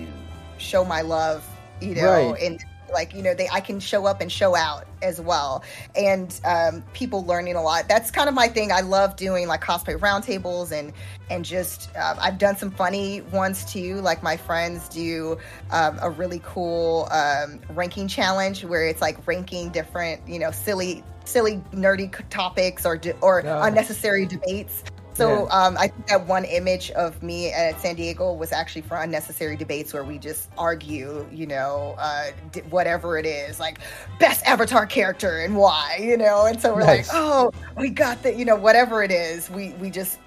show 0.56 0.84
my 0.84 1.02
love 1.02 1.46
you 1.82 1.94
know 1.94 2.34
Right. 2.34 2.42
in 2.42 2.58
like 2.94 3.14
you 3.14 3.22
know 3.22 3.34
they 3.34 3.48
i 3.50 3.60
can 3.60 3.78
show 3.80 4.06
up 4.06 4.20
and 4.20 4.32
show 4.32 4.56
out 4.56 4.86
as 5.04 5.20
well. 5.20 5.62
And 5.94 6.40
um, 6.44 6.82
people 6.94 7.24
learning 7.24 7.56
a 7.56 7.62
lot. 7.62 7.88
That's 7.88 8.10
kind 8.10 8.28
of 8.28 8.34
my 8.34 8.48
thing. 8.48 8.72
I 8.72 8.80
love 8.80 9.16
doing 9.16 9.46
like 9.46 9.62
cosplay 9.62 9.98
roundtables 9.98 10.72
and 10.72 10.92
and 11.30 11.44
just 11.44 11.90
uh, 11.96 12.16
i've 12.20 12.38
done 12.38 12.56
some 12.56 12.70
funny 12.70 13.20
ones 13.20 13.64
too. 13.70 13.96
Like 13.96 14.22
my 14.22 14.36
friends 14.36 14.88
do 14.88 15.38
um, 15.70 15.98
a 16.00 16.10
really 16.10 16.40
cool 16.44 17.08
um, 17.10 17.60
ranking 17.70 18.08
challenge 18.08 18.64
where 18.64 18.86
it's 18.86 19.00
like 19.00 19.24
ranking 19.26 19.70
different 19.70 20.26
you 20.26 20.38
know 20.38 20.50
silly 20.50 21.04
silly 21.24 21.62
nerdy 21.72 22.12
topics 22.30 22.84
or 22.84 23.00
or 23.20 23.40
unnecessary 23.40 24.26
debates 24.26 24.84
so 25.14 25.44
Yeah. 25.46 25.62
um, 25.64 25.76
I 25.78 25.88
think 25.88 26.06
that 26.08 26.26
one 26.26 26.44
image 26.44 26.90
of 26.92 27.22
me 27.22 27.52
at 27.52 27.80
San 27.80 27.94
Diego 27.94 28.32
was 28.32 28.52
actually 28.52 28.82
for 28.82 28.96
unnecessary 28.96 29.56
debates 29.56 29.92
where 29.92 30.04
we 30.04 30.18
just 30.18 30.50
argue, 30.58 31.26
you 31.32 31.46
know, 31.46 31.94
uh, 31.98 32.30
d- 32.52 32.62
whatever 32.70 33.16
it 33.18 33.26
is, 33.26 33.58
like 33.60 33.78
best 34.18 34.44
avatar 34.44 34.86
character 34.86 35.38
and 35.40 35.56
why, 35.56 35.98
you 36.00 36.16
know. 36.16 36.46
And 36.46 36.60
so 36.60 36.74
we're 36.74 36.80
Nice. 36.80 37.08
like, 37.08 37.16
oh, 37.20 37.50
we 37.76 37.90
got 37.90 38.22
the, 38.22 38.34
you 38.34 38.44
know, 38.44 38.56
whatever 38.56 39.02
it 39.02 39.10
is, 39.10 39.48
we 39.50 39.70
we 39.80 39.90
just 39.90 40.18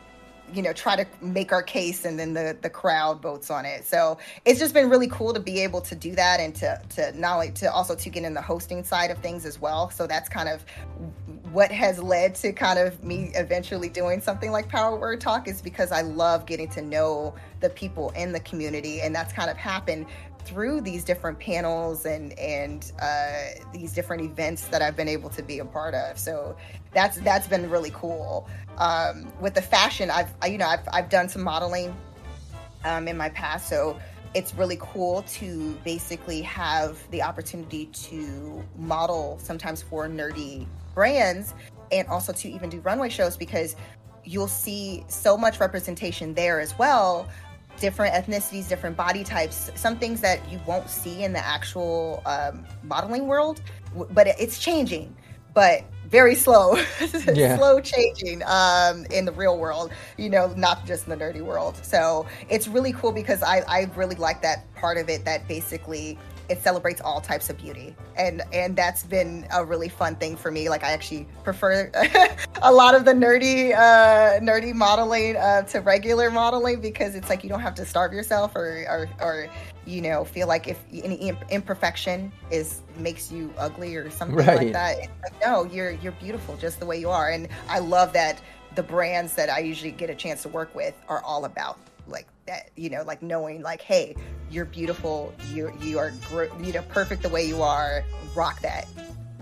you 0.54 0.62
know 0.62 0.72
try 0.72 0.96
to 0.96 1.06
make 1.22 1.52
our 1.52 1.62
case 1.62 2.06
and 2.06 2.18
then 2.18 2.34
the 2.34 2.56
the 2.62 2.70
crowd 2.70 3.22
votes 3.22 3.52
on 3.52 3.66
it 3.66 3.84
so 3.86 4.18
it's 4.46 4.62
just 4.62 4.74
been 4.74 4.90
really 4.90 5.10
cool 5.10 5.34
to 5.34 5.42
be 5.42 5.60
able 5.60 5.82
to 5.82 5.94
do 5.94 6.16
that 6.16 6.40
and 6.40 6.56
to 6.56 6.82
to 6.88 7.12
not 7.20 7.34
only 7.34 7.52
to 7.52 7.70
also 7.70 7.94
to 7.94 8.10
get 8.10 8.24
in 8.24 8.34
the 8.34 8.42
hosting 8.42 8.82
side 8.82 9.12
of 9.12 9.18
things 9.18 9.46
as 9.46 9.60
well 9.60 9.90
so 9.90 10.08
that's 10.08 10.30
kind 10.30 10.48
of 10.48 10.64
what 11.52 11.72
has 11.72 12.02
led 12.02 12.36
to 12.36 12.52
kind 12.52 12.78
of 12.80 13.04
me 13.04 13.32
eventually 13.36 13.90
doing 13.90 14.20
something 14.20 14.52
like 14.52 14.68
power 14.68 14.98
word 14.98 15.22
talk 15.22 15.48
is 15.48 15.62
because 15.62 15.92
i 15.92 16.02
love 16.02 16.46
getting 16.46 16.68
to 16.68 16.82
know 16.82 17.34
the 17.62 17.70
people 17.70 18.10
in 18.12 18.32
the 18.32 18.40
community 18.42 19.02
and 19.02 19.16
that's 19.16 19.34
kind 19.34 19.50
of 19.50 19.58
happened 19.58 20.06
through 20.48 20.80
these 20.80 21.04
different 21.04 21.38
panels 21.38 22.06
and 22.06 22.32
and 22.40 22.94
uh, 23.02 23.50
these 23.74 23.94
different 23.94 24.24
events 24.24 24.68
that 24.70 24.82
I've 24.82 24.96
been 24.96 25.10
able 25.10 25.30
to 25.32 25.44
be 25.44 25.60
a 25.60 25.66
part 25.66 25.94
of. 25.94 26.18
So 26.18 26.56
that's 26.94 27.18
that's 27.18 27.48
been 27.48 27.70
really 27.70 27.92
cool. 27.94 28.48
Um, 28.78 29.32
with 29.42 29.56
the 29.56 29.62
fashion, 29.62 30.10
I've 30.10 30.34
you 30.50 30.58
know 30.58 30.68
I've 30.68 30.88
I've 30.94 31.10
done 31.10 31.28
some 31.28 31.44
modeling 31.44 31.94
um, 32.86 33.10
in 33.10 33.18
my 33.18 33.30
past, 33.30 33.68
so 33.68 34.00
it's 34.34 34.56
really 34.56 34.78
cool 34.80 35.24
to 35.24 35.78
basically 35.84 36.42
have 36.44 36.98
the 37.12 37.22
opportunity 37.24 37.88
to 37.88 38.64
model 38.78 39.38
sometimes 39.42 39.82
for 39.82 40.08
nerdy 40.08 40.66
brands 40.98 41.54
and 41.92 42.08
also 42.08 42.34
to 42.34 42.50
even 42.50 42.72
do 42.72 42.80
runway 42.80 43.08
shows 43.08 43.38
because 43.38 43.76
you'll 44.26 44.48
see 44.48 45.06
so 45.08 45.38
much 45.38 45.60
representation 45.60 46.34
there 46.34 46.60
as 46.60 46.76
well 46.80 47.30
different 47.80 48.16
ethnicities 48.16 48.68
different 48.68 48.98
body 48.98 49.24
types 49.24 49.70
some 49.76 49.96
things 50.00 50.20
that 50.22 50.40
you 50.52 50.60
won't 50.66 50.90
see 50.90 51.24
in 51.24 51.32
the 51.32 51.46
actual 51.46 52.24
um, 52.26 52.66
modeling 52.82 53.28
world 53.28 53.62
but 54.10 54.26
it's 54.26 54.58
changing 54.58 55.16
but 55.54 55.84
very 56.08 56.34
slow 56.34 56.76
Yeah. 57.32 57.58
slow 57.58 57.80
changing 57.80 58.42
um, 58.48 59.06
in 59.12 59.26
the 59.26 59.32
real 59.34 59.60
world 59.60 59.92
you 60.18 60.32
know 60.32 60.52
not 60.58 60.84
just 60.88 61.08
in 61.08 61.12
the 61.16 61.24
nerdy 61.24 61.42
world 61.44 61.78
so 61.84 62.26
it's 62.50 62.68
really 62.68 62.94
cool 62.94 63.12
because 63.12 63.44
i, 63.44 63.60
I 63.68 63.92
really 63.96 64.16
like 64.16 64.42
that 64.42 64.74
part 64.74 64.98
of 64.98 65.10
it 65.10 65.26
that 65.26 65.48
basically 65.48 66.18
it 66.50 66.62
celebrates 66.64 67.02
all 67.02 67.22
types 67.22 67.50
of 67.50 67.58
beauty. 67.58 67.96
And 68.16 68.42
and 68.54 68.76
that's 68.76 69.04
been 69.04 69.48
a 69.54 69.64
really 69.66 69.90
fun 69.90 70.16
thing 70.16 70.36
for 70.36 70.52
me. 70.52 70.70
Like 70.70 70.84
i 70.84 70.92
actually 70.92 71.28
prefer 71.44 71.92
a 72.62 72.72
lot 72.72 72.96
of 72.96 73.06
the 73.06 73.14
nerdy 73.14 73.74
uh 73.74 74.40
nerdy 74.40 74.74
modeling 74.74 75.36
uh 75.36 75.64
to 75.64 75.80
regular 75.82 76.32
modeling 76.32 76.82
because 76.82 77.16
it's 77.16 77.30
like 77.30 77.44
you 77.44 77.50
don't 77.50 77.62
have 77.62 77.76
to 77.76 77.86
starve 77.86 78.14
yourself 78.14 78.56
or 78.56 78.86
or, 78.90 79.10
or 79.22 79.48
you 79.86 80.02
know 80.02 80.26
feel 80.26 80.48
like 80.48 80.68
if 80.68 80.80
any 80.92 81.34
imperfection 81.50 82.32
is 82.52 82.82
makes 82.98 83.32
you 83.32 83.54
ugly 83.58 83.96
or 83.96 84.10
something 84.10 84.38
Right. 84.38 84.58
like 84.58 84.74
that 84.74 84.98
like, 84.98 85.42
no 85.46 85.64
you're 85.66 85.92
you're 85.92 86.12
beautiful 86.14 86.58
just 86.58 86.80
the 86.80 86.86
way 86.86 87.00
you 87.00 87.10
are. 87.10 87.30
And 87.30 87.48
i 87.70 87.80
love 87.80 88.14
that 88.14 88.42
the 88.76 88.84
brands 88.84 89.34
that 89.36 89.50
i 89.50 89.60
usually 89.60 89.92
get 89.92 90.10
a 90.10 90.16
chance 90.16 90.42
to 90.44 90.50
work 90.50 90.74
with 90.76 90.94
are 91.08 91.22
all 91.24 91.46
about 91.46 91.78
that 92.48 92.72
you 92.76 92.90
know 92.90 93.04
like 93.04 93.22
knowing 93.22 93.62
like 93.62 93.82
hey 93.82 94.16
you're 94.50 94.66
beautiful 94.66 95.34
you 95.52 95.72
you 95.82 96.00
are 96.00 96.14
you 96.62 96.74
know 96.74 96.82
perfect 96.90 97.22
the 97.22 97.30
way 97.30 97.46
you 97.46 97.62
are 97.62 98.04
rock 98.36 98.60
that 98.62 98.88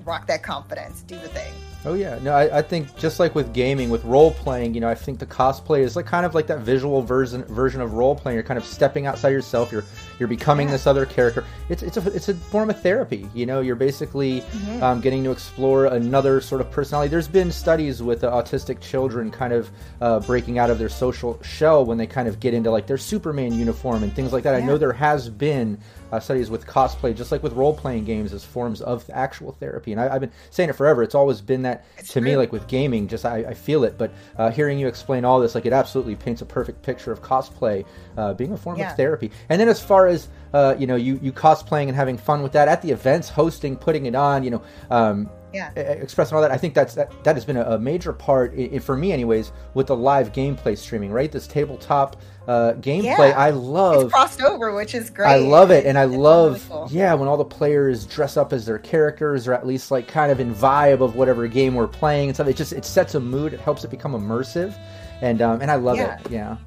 rock 0.03 0.27
that 0.27 0.43
confidence 0.43 1.03
do 1.03 1.15
the 1.19 1.29
thing 1.29 1.53
Oh 1.87 1.93
yeah, 1.93 2.17
no, 2.23 2.33
I, 2.33 2.57
I 2.57 2.61
think 2.63 2.97
just 2.97 3.19
like 3.19 3.35
with 3.35 3.53
gaming, 3.53 3.91
with 3.91 4.03
role 4.05 4.31
playing, 4.31 4.73
you 4.73 4.81
know, 4.81 4.89
I 4.89 4.95
think 4.95 5.19
the 5.19 5.25
cosplay 5.27 5.81
is 5.81 5.95
like 5.95 6.07
kind 6.07 6.25
of 6.25 6.33
like 6.33 6.47
that 6.47 6.61
visual 6.61 7.03
version 7.03 7.43
version 7.43 7.79
of 7.79 7.93
role 7.93 8.15
playing. 8.15 8.35
You're 8.35 8.43
kind 8.43 8.57
of 8.57 8.65
stepping 8.65 9.05
outside 9.05 9.29
yourself. 9.29 9.71
You're 9.71 9.85
you're 10.19 10.27
becoming 10.27 10.67
Yeah. 10.67 10.73
this 10.73 10.87
other 10.87 11.05
character. 11.05 11.43
It's 11.69 11.83
it's 11.83 11.97
a 11.97 12.07
it's 12.15 12.29
a 12.29 12.33
form 12.33 12.69
of 12.69 12.81
therapy. 12.81 13.29
You 13.33 13.45
know, 13.45 13.61
you're 13.61 13.75
basically 13.75 14.41
Mm-hmm. 14.41 14.83
um, 14.83 15.01
getting 15.01 15.23
to 15.25 15.31
explore 15.31 15.85
another 15.85 16.41
sort 16.41 16.61
of 16.61 16.71
personality. 16.71 17.09
There's 17.09 17.27
been 17.27 17.51
studies 17.51 18.01
with 18.01 18.23
uh, 18.23 18.31
autistic 18.31 18.79
children 18.81 19.31
kind 19.31 19.53
of 19.53 19.69
uh, 20.01 20.19
breaking 20.21 20.57
out 20.59 20.69
of 20.69 20.79
their 20.79 20.89
social 20.89 21.41
shell 21.43 21.85
when 21.85 21.97
they 21.97 22.07
kind 22.07 22.27
of 22.27 22.39
get 22.39 22.53
into 22.53 22.71
like 22.71 22.87
their 22.87 22.97
Superman 22.97 23.53
uniform 23.53 24.03
and 24.03 24.13
things 24.13 24.31
like 24.33 24.43
that. 24.43 24.55
I 24.55 24.61
know 24.61 24.77
there 24.77 24.93
has 24.93 25.29
been 25.29 25.77
uh, 26.11 26.19
studies 26.19 26.49
with 26.49 26.65
cosplay, 26.65 27.15
just 27.15 27.31
like 27.31 27.43
with 27.43 27.53
role 27.53 27.73
playing 27.73 28.05
games, 28.05 28.33
as 28.33 28.43
forms 28.43 28.81
of 28.81 29.03
actual 29.11 29.51
therapy. 29.53 29.91
And 29.91 30.01
I, 30.01 30.13
I've 30.15 30.21
been 30.21 30.31
saying 30.49 30.69
it 30.69 30.73
forever. 30.73 31.03
It's 31.03 31.15
always 31.15 31.41
been 31.41 31.63
that 31.63 31.85
to 32.09 32.21
me, 32.21 32.37
like 32.37 32.51
with 32.51 32.67
gaming. 32.67 33.07
Just 33.07 33.25
I, 33.25 33.37
I 33.39 33.53
feel 33.53 33.83
it. 33.83 33.97
But 33.97 34.11
uh, 34.37 34.51
hearing 34.51 34.79
you 34.79 34.87
explain 34.87 35.25
all 35.25 35.39
this, 35.39 35.55
like 35.55 35.65
it 35.65 35.73
absolutely 35.73 36.15
paints 36.15 36.41
a 36.41 36.45
perfect 36.45 36.81
picture 36.83 37.11
of 37.11 37.21
cosplay 37.21 37.85
uh, 38.17 38.33
being 38.33 38.51
a 38.53 38.57
form 38.57 38.77
Yeah. 38.77 38.91
of 38.91 38.97
therapy. 38.97 39.31
And 39.49 39.59
then 39.59 39.69
as 39.69 39.81
far 39.81 40.07
as 40.07 40.27
uh, 40.53 40.75
you 40.79 40.87
know, 40.87 40.95
you 40.95 41.19
you 41.21 41.33
cosplaying 41.33 41.87
and 41.87 41.95
having 41.95 42.17
fun 42.17 42.41
with 42.41 42.53
that 42.53 42.67
at 42.67 42.81
the 42.81 42.91
events, 42.91 43.27
hosting, 43.29 43.75
putting 43.75 44.05
it 44.05 44.15
on, 44.15 44.43
you 44.43 44.51
know. 44.51 44.63
Um, 44.89 45.29
Yeah. 45.55 45.71
e- 45.77 45.79
expressing 46.01 46.35
all 46.35 46.41
that. 46.41 46.51
I 46.51 46.57
think 46.57 46.73
that's 46.73 46.93
that, 46.95 47.11
that 47.23 47.35
has 47.35 47.45
been 47.45 47.57
a, 47.57 47.79
major 47.79 48.13
part, 48.13 48.53
i 48.59 48.77
for 48.79 48.95
me, 48.97 49.11
anyways, 49.11 49.51
with 49.73 49.87
the 49.87 49.95
live 49.95 50.31
gameplay 50.33 50.77
streaming. 50.77 51.11
Right, 51.11 51.31
this 51.31 51.47
tabletop 51.47 52.17
uh, 52.47 52.73
gameplay. 52.73 53.29
Yeah. 53.29 53.39
I 53.39 53.49
love. 53.51 54.03
it's 54.03 54.13
crossed 54.13 54.41
over 54.41 54.71
which 54.75 54.93
is 54.93 55.09
great 55.09 55.27
I 55.27 55.37
love 55.37 55.71
it, 55.71 55.85
and 55.85 55.97
I 55.97 56.03
It's 56.03 56.11
really 56.11 56.23
love 56.23 56.65
cool. 56.69 56.87
yeah 56.91 57.13
when 57.15 57.27
all 57.27 57.37
the 57.37 57.43
players 57.45 58.05
dress 58.05 58.37
up 58.37 58.53
as 58.53 58.65
their 58.67 58.77
characters, 58.77 59.47
or 59.47 59.53
at 59.53 59.65
least 59.65 59.89
like 59.89 60.07
kind 60.07 60.31
of 60.31 60.39
in 60.39 60.53
vibe 60.53 61.01
of 61.01 61.15
whatever 61.15 61.47
game 61.47 61.73
we're 61.73 61.87
playing 61.87 62.29
and 62.29 62.35
stuff. 62.35 62.47
It 62.47 62.55
just 62.55 62.73
it 62.73 62.85
sets 62.85 63.15
a 63.15 63.19
mood. 63.19 63.53
It 63.53 63.59
helps 63.59 63.83
it 63.83 63.89
become 63.89 64.11
immersive, 64.13 64.77
and 65.21 65.41
um, 65.41 65.61
and 65.61 65.71
I 65.71 65.75
love 65.75 65.97
Yeah. 65.97 66.19
it. 66.19 66.29
Yeah, 66.31 66.57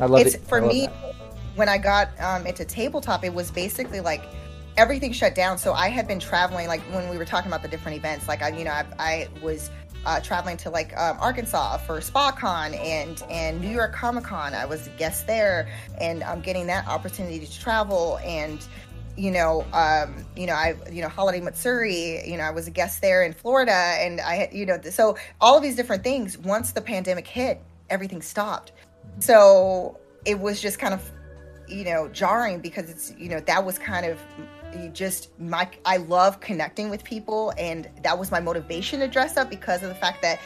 I 0.00 0.06
love 0.06 0.22
it's 0.26 0.34
it. 0.34 0.40
for 0.42 0.60
love 0.60 0.72
me 0.72 0.86
that. 0.86 1.14
when 1.56 1.68
i 1.68 1.76
got 1.78 2.08
um, 2.20 2.46
into 2.46 2.64
tabletop 2.64 3.22
it 3.24 3.32
was 3.34 3.50
basically 3.50 4.00
like 4.00 4.22
everything 4.80 5.12
shut 5.12 5.34
down 5.34 5.58
so 5.58 5.74
i 5.74 5.88
had 5.88 6.08
been 6.08 6.18
traveling 6.18 6.66
like 6.66 6.80
when 6.94 7.06
we 7.10 7.18
were 7.18 7.24
talking 7.26 7.50
about 7.50 7.60
the 7.60 7.68
different 7.68 7.98
events 7.98 8.26
like 8.26 8.40
i 8.40 8.48
you 8.48 8.64
know 8.64 8.70
i, 8.70 8.86
I 8.98 9.28
was 9.42 9.70
uh, 10.06 10.18
traveling 10.20 10.56
to 10.56 10.70
like 10.70 10.96
um, 10.96 11.18
arkansas 11.20 11.76
for 11.76 12.00
spacon 12.00 12.72
and 12.72 13.22
and 13.28 13.60
new 13.60 13.68
york 13.68 13.92
comic-con 13.92 14.54
i 14.54 14.64
was 14.64 14.86
a 14.86 14.90
guest 14.92 15.26
there 15.26 15.68
and 16.00 16.24
i'm 16.24 16.40
getting 16.40 16.66
that 16.68 16.88
opportunity 16.88 17.38
to 17.44 17.60
travel 17.60 18.18
and 18.24 18.66
you 19.16 19.30
know, 19.30 19.66
um, 19.74 20.24
you 20.34 20.46
know, 20.46 20.54
I, 20.54 20.76
you 20.90 21.02
know, 21.02 21.08
Holiday 21.08 21.40
Matsuri, 21.40 22.26
you 22.26 22.38
know, 22.38 22.44
I 22.44 22.50
was 22.52 22.66
a 22.68 22.70
guest 22.70 23.02
there 23.02 23.22
in 23.22 23.34
Florida, 23.34 23.72
and 23.72 24.18
I, 24.18 24.36
had, 24.36 24.54
you 24.54 24.64
know, 24.64 24.80
so 24.88 25.18
all 25.42 25.56
of 25.58 25.62
these 25.62 25.76
different 25.76 26.02
things. 26.02 26.38
Once 26.38 26.72
the 26.72 26.80
pandemic 26.80 27.26
hit, 27.26 27.60
everything 27.90 28.22
stopped. 28.22 28.72
So 29.18 29.98
it 30.24 30.38
was 30.38 30.62
just 30.62 30.78
kind 30.78 30.94
of, 30.94 31.02
you 31.68 31.84
know, 31.84 32.08
jarring 32.08 32.60
because 32.60 32.88
it's, 32.88 33.12
you 33.18 33.28
know, 33.28 33.40
that 33.40 33.62
was 33.62 33.78
kind 33.78 34.06
of 34.06 34.18
just 34.92 35.38
my, 35.38 35.68
I 35.84 35.98
love 35.98 36.40
connecting 36.40 36.90
with 36.90 37.04
people, 37.04 37.52
and 37.58 37.88
that 38.02 38.18
was 38.18 38.30
my 38.30 38.40
motivation 38.40 39.00
to 39.00 39.08
dress 39.08 39.36
up 39.36 39.50
because 39.50 39.82
of 39.82 39.88
the 39.88 39.94
fact 39.94 40.22
that 40.22 40.40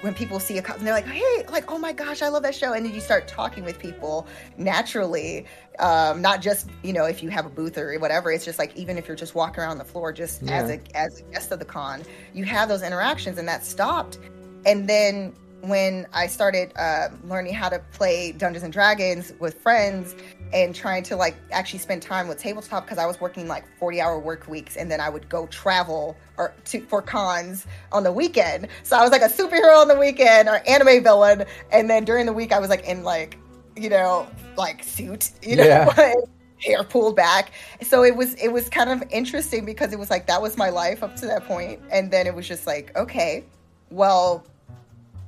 when 0.00 0.12
people 0.12 0.38
see 0.38 0.58
a 0.58 0.62
costume, 0.62 0.84
they're 0.84 0.92
like, 0.92 1.06
"Hey, 1.06 1.44
like, 1.48 1.70
oh 1.70 1.78
my 1.78 1.92
gosh, 1.92 2.20
I 2.20 2.28
love 2.28 2.42
that 2.42 2.54
show!" 2.54 2.74
And 2.74 2.84
then 2.84 2.92
you 2.92 3.00
start 3.00 3.26
talking 3.26 3.64
with 3.64 3.78
people 3.78 4.26
naturally, 4.58 5.46
um, 5.78 6.20
not 6.20 6.42
just 6.42 6.68
you 6.82 6.92
know 6.92 7.06
if 7.06 7.22
you 7.22 7.30
have 7.30 7.46
a 7.46 7.48
booth 7.48 7.78
or 7.78 7.98
whatever. 7.98 8.30
It's 8.30 8.44
just 8.44 8.58
like 8.58 8.76
even 8.76 8.98
if 8.98 9.08
you're 9.08 9.16
just 9.16 9.34
walking 9.34 9.64
around 9.64 9.78
the 9.78 9.84
floor, 9.84 10.12
just 10.12 10.42
as 10.50 10.68
a 10.68 10.78
as 10.94 11.20
a 11.20 11.22
guest 11.32 11.52
of 11.52 11.58
the 11.58 11.64
con, 11.64 12.02
you 12.34 12.44
have 12.44 12.68
those 12.68 12.82
interactions, 12.82 13.38
and 13.38 13.48
that 13.48 13.64
stopped. 13.64 14.18
And 14.66 14.86
then 14.86 15.34
when 15.62 16.06
I 16.12 16.26
started 16.26 16.72
uh, 16.76 17.08
learning 17.26 17.54
how 17.54 17.70
to 17.70 17.78
play 17.92 18.32
Dungeons 18.32 18.64
and 18.64 18.72
Dragons 18.72 19.32
with 19.38 19.54
friends 19.60 20.14
and 20.54 20.72
trying 20.72 21.02
to 21.02 21.16
like 21.16 21.36
actually 21.50 21.80
spend 21.80 22.00
time 22.00 22.28
with 22.28 22.38
tabletop 22.38 22.84
because 22.84 22.96
I 22.96 23.06
was 23.06 23.20
working 23.20 23.48
like 23.48 23.64
40 23.78 24.00
hour 24.00 24.18
work 24.18 24.46
weeks 24.46 24.76
and 24.76 24.88
then 24.88 25.00
I 25.00 25.10
would 25.10 25.28
go 25.28 25.48
travel 25.48 26.16
or 26.38 26.54
to 26.66 26.80
for 26.86 27.02
cons 27.02 27.66
on 27.90 28.04
the 28.04 28.12
weekend. 28.12 28.68
So 28.84 28.96
I 28.96 29.02
was 29.02 29.10
like 29.10 29.22
a 29.22 29.28
superhero 29.28 29.82
on 29.82 29.88
the 29.88 29.98
weekend 29.98 30.48
or 30.48 30.62
anime 30.66 31.02
villain 31.02 31.44
and 31.72 31.90
then 31.90 32.04
during 32.04 32.24
the 32.24 32.32
week 32.32 32.52
I 32.52 32.60
was 32.60 32.70
like 32.70 32.86
in 32.86 33.02
like 33.02 33.36
you 33.76 33.90
know 33.90 34.28
like 34.56 34.84
suit, 34.84 35.32
you 35.42 35.56
know. 35.56 35.64
Yeah. 35.64 36.14
hair 36.58 36.84
pulled 36.84 37.14
back 37.14 37.50
so 37.82 38.04
it 38.04 38.16
was 38.16 38.32
it 38.36 38.48
was 38.48 38.70
kind 38.70 38.88
of 38.88 39.02
interesting 39.10 39.66
because 39.66 39.92
it 39.92 39.98
was 39.98 40.08
like 40.08 40.26
that 40.26 40.40
was 40.40 40.56
my 40.56 40.70
life 40.70 41.02
up 41.02 41.14
to 41.14 41.26
that 41.26 41.44
point 41.44 41.78
and 41.90 42.10
then 42.10 42.26
it 42.26 42.34
was 42.34 42.48
just 42.48 42.66
like 42.66 42.96
okay 42.96 43.44
well 43.90 44.46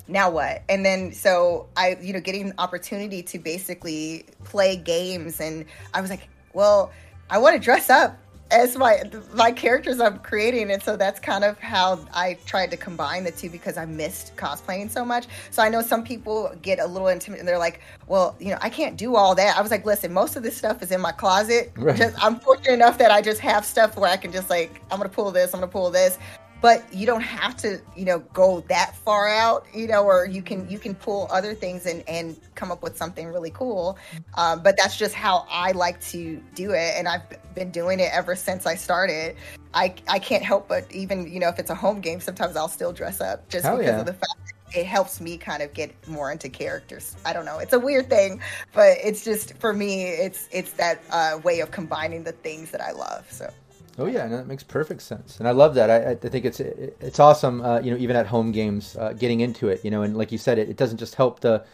now 0.09 0.31
what? 0.31 0.63
And 0.69 0.85
then 0.85 1.13
so 1.13 1.69
i 1.77 1.97
you 2.01 2.13
know 2.13 2.21
getting 2.21 2.53
opportunity 2.59 3.23
to 3.23 3.39
basically 3.39 4.25
play 4.45 4.77
games 4.77 5.41
and 5.41 5.65
i 5.95 6.01
was 6.01 6.11
like 6.11 6.29
well 6.53 6.93
i 7.31 7.39
want 7.39 7.55
to 7.55 7.61
dress 7.61 7.91
up 7.91 8.19
as 8.51 8.77
my 8.77 9.03
my 9.35 9.51
characters 9.51 10.01
i'm 10.01 10.19
creating. 10.21 10.71
And 10.71 10.83
so 10.83 10.97
that's 10.97 11.19
kind 11.19 11.45
of 11.45 11.59
how 11.59 11.99
i 12.15 12.39
tried 12.47 12.71
to 12.71 12.77
combine 12.77 13.25
the 13.25 13.33
two 13.33 13.51
because 13.51 13.77
i 13.77 13.85
missed 13.85 14.37
cosplaying 14.37 14.91
so 14.91 15.05
much. 15.05 15.27
So 15.51 15.63
i 15.63 15.69
know 15.69 15.83
some 15.83 16.05
people 16.05 16.55
get 16.63 16.79
a 16.79 16.87
little 16.87 17.09
intimidated 17.09 17.41
and 17.41 17.49
they're 17.49 17.59
like 17.59 17.81
well 18.07 18.37
you 18.39 18.51
know 18.51 18.59
i 18.61 18.71
can't 18.71 18.97
do 18.97 19.17
all 19.17 19.35
that. 19.35 19.57
I 19.57 19.61
was 19.61 19.71
like 19.71 19.85
listen 19.85 20.13
most 20.13 20.37
of 20.37 20.43
this 20.43 20.57
stuff 20.57 20.83
is 20.83 20.93
in 20.93 21.01
my 21.01 21.13
closet. 21.13 21.73
Right. 21.77 21.97
just 21.97 22.23
i'm 22.23 22.39
fortunate 22.39 22.75
enough 22.75 22.99
that 22.99 23.11
i 23.11 23.21
just 23.21 23.41
have 23.41 23.65
stuff 23.65 23.97
where 23.97 24.11
i 24.11 24.17
can 24.17 24.31
just 24.33 24.49
like 24.51 24.81
i'm 24.91 24.99
gonna 24.99 25.09
pull 25.09 25.31
this 25.31 25.53
i'm 25.53 25.61
gonna 25.61 25.73
pull 25.73 25.91
this 25.91 26.19
but 26.67 26.93
you 26.93 27.07
don't 27.07 27.21
have 27.21 27.57
to 27.57 27.81
you 27.95 28.05
know 28.05 28.19
go 28.33 28.59
that 28.63 28.97
far 28.97 29.29
out 29.29 29.65
you 29.73 29.87
know 29.87 30.03
or 30.03 30.27
you 30.27 30.43
can 30.43 30.69
you 30.69 30.81
can 30.81 30.97
pull 30.97 31.29
other 31.31 31.55
things 31.55 31.87
and 31.87 32.03
and 32.09 32.37
come 32.57 32.73
up 32.73 32.83
with 32.83 32.97
something 32.97 33.29
really 33.29 33.53
cool. 33.53 33.97
Um, 34.35 34.65
but 34.65 34.77
that's 34.77 34.97
just 34.99 35.15
how 35.15 35.47
i 35.49 35.71
like 35.71 36.01
to 36.13 36.43
do 36.57 36.73
it 36.73 36.95
and 36.97 37.07
i've 37.07 37.23
been 37.55 37.71
doing 37.71 38.01
it 38.01 38.11
ever 38.13 38.35
since 38.35 38.67
i 38.67 38.75
started. 38.75 39.37
I 39.75 39.95
i 40.09 40.19
can't 40.19 40.43
help 40.43 40.67
but 40.67 40.91
even 40.91 41.33
you 41.33 41.39
know 41.39 41.49
if 41.49 41.61
it's 41.61 41.71
a 41.71 41.75
home 41.77 42.01
game 42.01 42.19
sometimes 42.19 42.57
i'll 42.57 42.67
still 42.67 42.93
dress 42.93 43.21
up 43.21 43.49
just 43.49 43.65
Hell 43.65 43.77
because 43.77 43.93
yeah. 43.93 44.01
of 44.01 44.07
the 44.07 44.15
fact 44.15 44.41
that 44.47 44.77
it 44.77 44.87
helps 44.87 45.21
me 45.21 45.39
kind 45.39 45.63
of 45.63 45.73
get 45.73 45.95
more 46.09 46.33
into 46.33 46.49
characters. 46.49 47.17
I 47.25 47.33
don't 47.33 47.45
know. 47.45 47.61
It's 47.61 47.75
a 47.75 47.79
weird 47.79 48.11
thing 48.11 48.41
but 48.73 48.99
it's 49.05 49.23
just 49.23 49.57
for 49.59 49.73
me 49.73 50.09
it's 50.09 50.49
it's 50.51 50.73
that 50.73 51.01
uh, 51.11 51.39
way 51.45 51.61
of 51.61 51.71
combining 51.71 52.25
the 52.25 52.33
things 52.33 52.73
that 52.73 52.81
i 52.81 52.91
love 52.91 53.31
so 53.31 53.53
Oh 53.99 54.07
yeah, 54.07 54.27
no, 54.27 54.37
that 54.37 54.47
makes 54.47 54.63
perfect 54.63 55.01
sense, 55.01 55.39
and 55.39 55.49
I 55.49 55.53
love 55.53 55.75
that. 55.75 55.89
I, 55.91 56.11
I 56.11 56.15
think 56.17 56.45
it's 56.45 56.61
it's 56.61 57.19
awesome. 57.19 57.63
Uh, 57.63 57.81
you 57.81 57.91
know, 57.91 57.97
even 57.97 58.15
at 58.15 58.27
home 58.27 58.53
games, 58.53 58.95
uh, 58.97 59.15
getting 59.15 59.41
into 59.41 59.69
it. 59.69 59.83
You 59.85 59.91
know, 59.91 60.03
and 60.03 60.17
like 60.17 60.33
you 60.33 60.39
said, 60.39 60.59
it, 60.59 60.69
it 60.69 60.77
doesn't 60.77 60.99
just 60.99 61.15
help 61.15 61.41
the, 61.41 61.65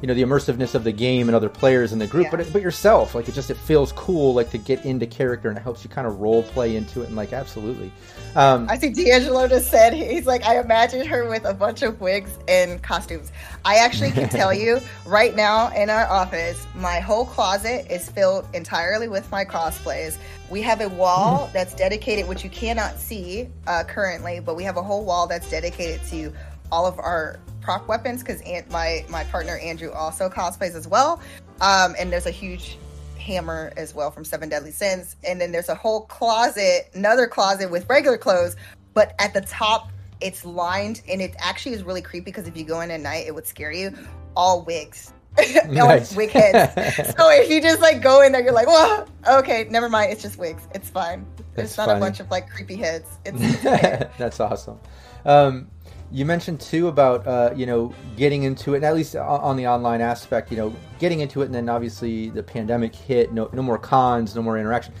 you 0.00 0.06
know, 0.06 0.14
the 0.14 0.22
immersiveness 0.22 0.74
of 0.74 0.82
the 0.82 0.92
game 0.92 1.28
and 1.28 1.36
other 1.36 1.50
players 1.50 1.92
in 1.92 1.98
the 1.98 2.06
group, 2.06 2.24
Yeah. 2.24 2.30
but 2.30 2.40
it, 2.40 2.52
but 2.54 2.62
yourself. 2.62 3.14
Like 3.14 3.28
it 3.28 3.34
just 3.34 3.50
it 3.50 3.56
feels 3.58 3.92
cool, 3.92 4.32
like 4.32 4.50
to 4.50 4.58
get 4.58 4.84
into 4.86 5.06
character, 5.06 5.50
and 5.50 5.58
it 5.58 5.60
helps 5.60 5.84
you 5.84 5.90
kind 5.90 6.06
of 6.06 6.20
role 6.20 6.42
play 6.42 6.76
into 6.76 7.02
it. 7.02 7.08
And 7.08 7.16
like 7.16 7.34
absolutely, 7.34 7.92
um, 8.34 8.66
I 8.70 8.78
think 8.78 8.96
D'Angelo 8.96 9.46
just 9.46 9.70
said 9.70 9.92
he's 9.92 10.26
like 10.26 10.42
I 10.44 10.58
imagine 10.58 11.04
her 11.06 11.28
with 11.28 11.44
a 11.44 11.52
bunch 11.52 11.82
of 11.82 12.00
wigs 12.00 12.30
and 12.48 12.82
costumes. 12.82 13.30
I 13.64 13.76
actually 13.76 14.12
can 14.12 14.30
tell 14.30 14.54
you 14.64 14.80
right 15.04 15.36
now 15.36 15.70
in 15.74 15.90
our 15.90 16.06
office, 16.06 16.66
my 16.74 17.00
whole 17.00 17.26
closet 17.26 17.86
is 17.90 18.08
filled 18.08 18.46
entirely 18.54 19.08
with 19.08 19.30
my 19.30 19.44
cosplays. 19.44 20.16
We 20.48 20.62
have 20.62 20.80
a 20.80 20.88
wall 20.88 21.50
that's 21.52 21.74
dedicated, 21.74 22.26
which 22.26 22.42
you 22.42 22.48
cannot 22.48 22.96
see 22.98 23.48
uh, 23.66 23.84
currently, 23.84 24.40
but 24.40 24.56
we 24.56 24.64
have 24.64 24.78
a 24.78 24.82
whole 24.82 25.04
wall 25.04 25.26
that's 25.26 25.50
dedicated 25.50 26.00
to 26.06 26.32
all 26.72 26.86
of 26.86 26.98
our 26.98 27.38
prop 27.60 27.86
weapons 27.88 28.22
because 28.22 28.42
my 28.70 29.04
my 29.08 29.24
partner 29.24 29.58
Andrew 29.58 29.90
also 29.92 30.28
cosplays 30.28 30.74
as 30.74 30.88
well. 30.88 31.20
Um, 31.60 31.94
and 31.98 32.12
there's 32.12 32.26
a 32.26 32.30
huge 32.30 32.78
hammer 33.18 33.72
as 33.76 33.94
well 33.94 34.10
from 34.10 34.24
Seven 34.24 34.48
Deadly 34.48 34.70
Sins. 34.70 35.16
And 35.24 35.40
then 35.40 35.52
there's 35.52 35.68
a 35.68 35.74
whole 35.74 36.02
closet, 36.06 36.90
another 36.94 37.26
closet 37.26 37.70
with 37.70 37.88
regular 37.88 38.16
clothes, 38.18 38.56
but 38.94 39.14
at 39.18 39.34
the 39.34 39.42
top 39.42 39.90
it's 40.20 40.44
lined 40.44 41.00
and 41.08 41.22
it 41.22 41.34
actually 41.38 41.74
is 41.74 41.82
really 41.82 42.02
creepy 42.02 42.26
because 42.26 42.46
if 42.46 42.56
you 42.56 42.64
go 42.64 42.80
in 42.80 42.90
at 42.90 43.00
night 43.00 43.26
it 43.26 43.34
would 43.34 43.46
scare 43.46 43.72
you. 43.72 43.94
All 44.36 44.62
wigs. 44.62 45.12
all 45.38 45.72
Nice. 45.72 46.14
wig 46.14 46.30
heads. 46.30 46.74
so 47.16 47.30
if 47.30 47.50
you 47.50 47.60
just 47.62 47.80
like 47.80 48.02
go 48.02 48.22
in 48.22 48.32
there, 48.32 48.42
you're 48.42 48.52
like, 48.52 48.66
whoa, 48.66 49.06
okay, 49.38 49.66
never 49.70 49.88
mind. 49.88 50.12
It's 50.12 50.22
just 50.22 50.38
wigs. 50.38 50.66
It's 50.74 50.90
fine. 50.90 51.26
There's 51.54 51.68
That's 51.74 51.78
not 51.78 51.86
funny. 51.86 51.98
a 51.98 52.00
bunch 52.00 52.20
of 52.20 52.30
like 52.30 52.48
creepy 52.50 52.76
heads. 52.76 53.06
It's, 53.24 53.38
it's. 53.40 53.62
That's 54.18 54.40
awesome. 54.40 54.78
Um, 55.24 55.68
you 56.12 56.24
mentioned 56.24 56.60
too 56.60 56.88
about 56.88 57.26
uh, 57.26 57.52
you 57.54 57.66
know 57.66 57.94
getting 58.16 58.42
into 58.44 58.74
it, 58.74 58.78
and 58.78 58.84
at 58.84 58.94
least 58.94 59.14
on 59.16 59.56
the 59.56 59.66
online 59.66 60.00
aspect, 60.00 60.50
you 60.50 60.56
know, 60.56 60.74
getting 60.98 61.20
into 61.20 61.42
it, 61.42 61.46
and 61.46 61.54
then 61.54 61.68
obviously 61.68 62.30
the 62.30 62.42
pandemic 62.42 62.94
hit. 62.94 63.32
No, 63.32 63.48
no 63.52 63.62
more 63.62 63.78
cons, 63.78 64.34
no 64.34 64.42
more 64.42 64.58
interaction. 64.58 64.92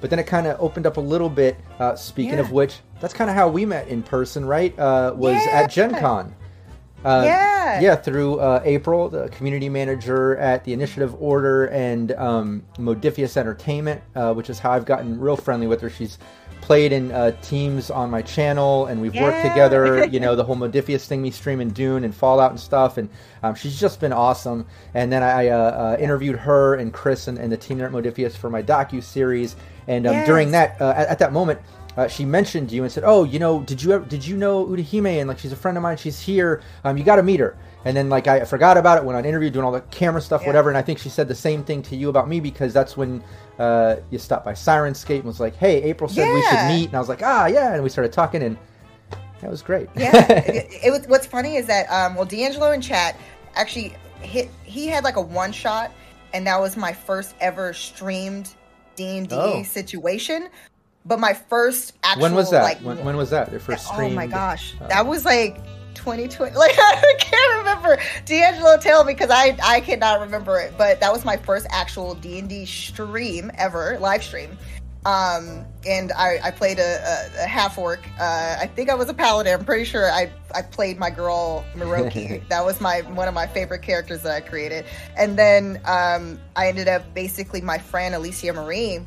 But 0.00 0.10
then 0.10 0.18
it 0.18 0.26
kind 0.26 0.46
of 0.46 0.60
opened 0.60 0.86
up 0.86 0.96
a 0.98 1.00
little 1.00 1.30
bit. 1.30 1.56
Uh, 1.78 1.94
speaking 1.96 2.38
of 2.38 2.52
which, 2.52 2.80
that's 3.00 3.14
kind 3.14 3.30
of 3.30 3.36
how 3.36 3.48
we 3.48 3.64
met 3.64 3.88
in 3.88 4.02
person, 4.02 4.44
right? 4.44 4.78
Uh, 4.78 5.14
was 5.16 5.36
at 5.46 5.68
Gen 5.68 5.90
Yeah. 5.92 6.00
Con. 6.00 6.34
Uh, 7.04 7.22
Yeah. 7.24 7.80
yeah, 7.80 7.96
through 7.96 8.38
uh, 8.40 8.60
April, 8.64 9.08
the 9.08 9.28
community 9.28 9.68
manager 9.68 10.36
at 10.36 10.64
the 10.64 10.72
Initiative 10.72 11.14
Order 11.20 11.66
and 11.66 12.12
um, 12.12 12.62
Modiphius 12.78 13.36
Entertainment, 13.36 14.02
uh, 14.14 14.32
which 14.34 14.48
is 14.50 14.58
how 14.58 14.72
I've 14.72 14.84
gotten 14.86 15.18
real 15.20 15.36
friendly 15.36 15.66
with 15.66 15.80
her. 15.82 15.90
She's 15.90 16.18
played 16.64 16.92
in 16.94 17.12
uh, 17.12 17.30
teams 17.42 17.90
on 17.90 18.10
my 18.10 18.22
channel, 18.22 18.86
and 18.86 18.98
we've 19.00 19.14
worked 19.14 19.42
together. 19.46 20.08
You 20.14 20.20
know, 20.20 20.34
the 20.36 20.44
whole 20.44 20.56
Modiphius 20.56 21.06
thing, 21.06 21.20
me 21.22 21.30
streaming 21.30 21.70
Dune 21.70 22.04
and 22.04 22.14
Fallout 22.14 22.50
and 22.52 22.60
stuff, 22.60 22.96
and 22.98 23.08
um, 23.42 23.54
she's 23.54 23.78
just 23.78 24.00
been 24.00 24.12
awesome. 24.12 24.64
And 24.94 25.12
then 25.12 25.22
I 25.22 25.48
uh, 25.48 25.56
uh, 25.58 25.96
interviewed 26.00 26.36
her 26.36 26.76
and 26.76 26.92
Chris 26.92 27.28
and, 27.28 27.36
and 27.36 27.50
the 27.52 27.56
team 27.56 27.78
there 27.78 27.86
at 27.86 27.92
Modiphius 27.92 28.36
for 28.36 28.48
my 28.48 28.62
docu 28.62 29.02
series. 29.02 29.56
And 29.88 30.06
um, 30.06 30.24
during 30.24 30.50
that, 30.52 30.80
uh, 30.80 30.94
at, 30.96 31.08
at 31.08 31.18
that 31.18 31.32
moment, 31.32 31.60
uh, 31.96 32.08
she 32.08 32.24
mentioned 32.24 32.72
you 32.72 32.82
and 32.82 32.90
said, 32.92 33.04
"Oh, 33.04 33.24
you 33.24 33.38
know, 33.38 33.60
did 33.60 33.82
you 33.82 33.92
ever, 33.92 34.04
did 34.04 34.26
you 34.26 34.36
know 34.36 34.64
Utahime? 34.66 35.20
And 35.20 35.28
like, 35.28 35.38
she's 35.38 35.52
a 35.52 35.56
friend 35.56 35.76
of 35.76 35.82
mine. 35.82 35.96
She's 35.96 36.20
here. 36.20 36.62
Um, 36.84 36.96
you 36.96 37.04
got 37.04 37.16
to 37.16 37.22
meet 37.22 37.40
her." 37.40 37.56
And 37.84 37.94
then 37.96 38.08
like 38.08 38.26
I 38.26 38.44
forgot 38.44 38.76
about 38.78 38.98
it. 38.98 39.04
when 39.04 39.14
I 39.14 39.20
interviewed 39.20 39.52
doing 39.52 39.64
all 39.64 39.72
the 39.72 39.82
camera 39.82 40.20
stuff, 40.20 40.40
Yeah. 40.42 40.48
whatever. 40.48 40.70
And 40.70 40.78
I 40.78 40.82
think 40.82 40.98
she 40.98 41.08
said 41.10 41.28
the 41.28 41.34
same 41.34 41.62
thing 41.64 41.82
to 41.82 41.96
you 41.96 42.08
about 42.08 42.28
me 42.28 42.40
because 42.40 42.72
that's 42.72 42.96
when 42.96 43.22
uh, 43.58 43.96
you 44.10 44.18
stopped 44.18 44.44
by 44.44 44.52
Syrinscape 44.52 45.16
and 45.16 45.24
was 45.24 45.40
like, 45.40 45.56
"Hey, 45.56 45.82
April 45.82 46.08
said 46.10 46.32
we 46.32 46.42
should 46.42 46.66
meet," 46.68 46.86
and 46.86 46.94
I 46.96 46.98
was 46.98 47.08
like, 47.08 47.22
"Ah, 47.22 47.46
yeah." 47.46 47.74
And 47.74 47.82
we 47.82 47.88
started 47.88 48.12
talking, 48.12 48.42
and 48.42 48.56
that 49.40 49.50
was 49.50 49.62
great. 49.62 49.88
yeah 49.94 50.26
it, 50.32 50.68
it 50.86 50.90
was 50.90 51.06
what's 51.06 51.26
funny 51.26 51.56
is 51.56 51.66
that 51.66 51.86
um 51.90 52.14
well 52.14 52.24
d'angelo 52.24 52.70
in 52.72 52.80
chat 52.80 53.14
actually 53.54 53.94
hit 54.20 54.48
he 54.62 54.86
had 54.86 55.04
like 55.04 55.16
a 55.16 55.20
one 55.20 55.52
shot 55.52 55.90
and 56.32 56.46
that 56.46 56.58
was 56.58 56.78
my 56.78 56.92
first 56.94 57.34
ever 57.40 57.74
streamed 57.74 58.54
d&d 58.96 59.28
Oh. 59.32 59.62
situation 59.62 60.48
but 61.04 61.20
my 61.20 61.34
first 61.34 61.92
actual 62.04 62.22
when 62.22 62.34
was 62.34 62.50
that? 62.52 62.62
like 62.62 62.78
when, 62.78 63.04
when 63.04 63.16
was 63.18 63.28
that? 63.30 63.50
Their 63.50 63.60
first 63.60 63.86
oh 63.90 63.94
stream? 63.94 64.14
my 64.14 64.26
gosh 64.26 64.74
uh, 64.80 64.86
that 64.88 65.04
was 65.04 65.26
like 65.26 65.58
2020 65.94 66.56
like 66.56 66.74
i 66.76 67.14
can't 67.18 67.58
remember. 67.58 67.98
D'angelo 68.24 68.76
tell 68.76 69.04
because 69.04 69.30
i 69.30 69.56
i 69.62 69.80
cannot 69.80 70.20
remember 70.20 70.58
it 70.58 70.74
but 70.76 71.00
that 71.00 71.12
was 71.12 71.24
my 71.24 71.36
first 71.36 71.66
actual 71.70 72.14
d&d 72.14 72.66
stream 72.66 73.50
ever 73.56 73.98
live 74.00 74.22
stream. 74.22 74.56
Um 75.06 75.64
and 75.86 76.12
i 76.12 76.38
i 76.42 76.50
played 76.50 76.78
a, 76.78 76.82
a, 76.82 77.44
a 77.44 77.46
half 77.46 77.76
orc. 77.78 78.00
Uh 78.18 78.56
i 78.60 78.66
think 78.66 78.90
i 78.90 78.94
was 78.94 79.08
a 79.08 79.14
paladin. 79.14 79.58
I'm 79.58 79.64
pretty 79.64 79.84
sure 79.84 80.10
i 80.10 80.30
i 80.54 80.62
played 80.62 80.98
my 80.98 81.10
girl 81.10 81.64
miroki 81.74 82.46
that 82.48 82.64
was 82.64 82.80
my 82.80 83.00
one 83.12 83.28
of 83.28 83.34
my 83.34 83.46
favorite 83.46 83.82
characters 83.82 84.22
that 84.22 84.32
i 84.32 84.40
created. 84.40 84.84
And 85.16 85.38
then 85.38 85.80
um 85.84 86.38
i 86.56 86.68
ended 86.68 86.88
up 86.88 87.12
basically 87.14 87.60
my 87.60 87.78
friend 87.78 88.14
alicia 88.14 88.52
marie 88.52 89.00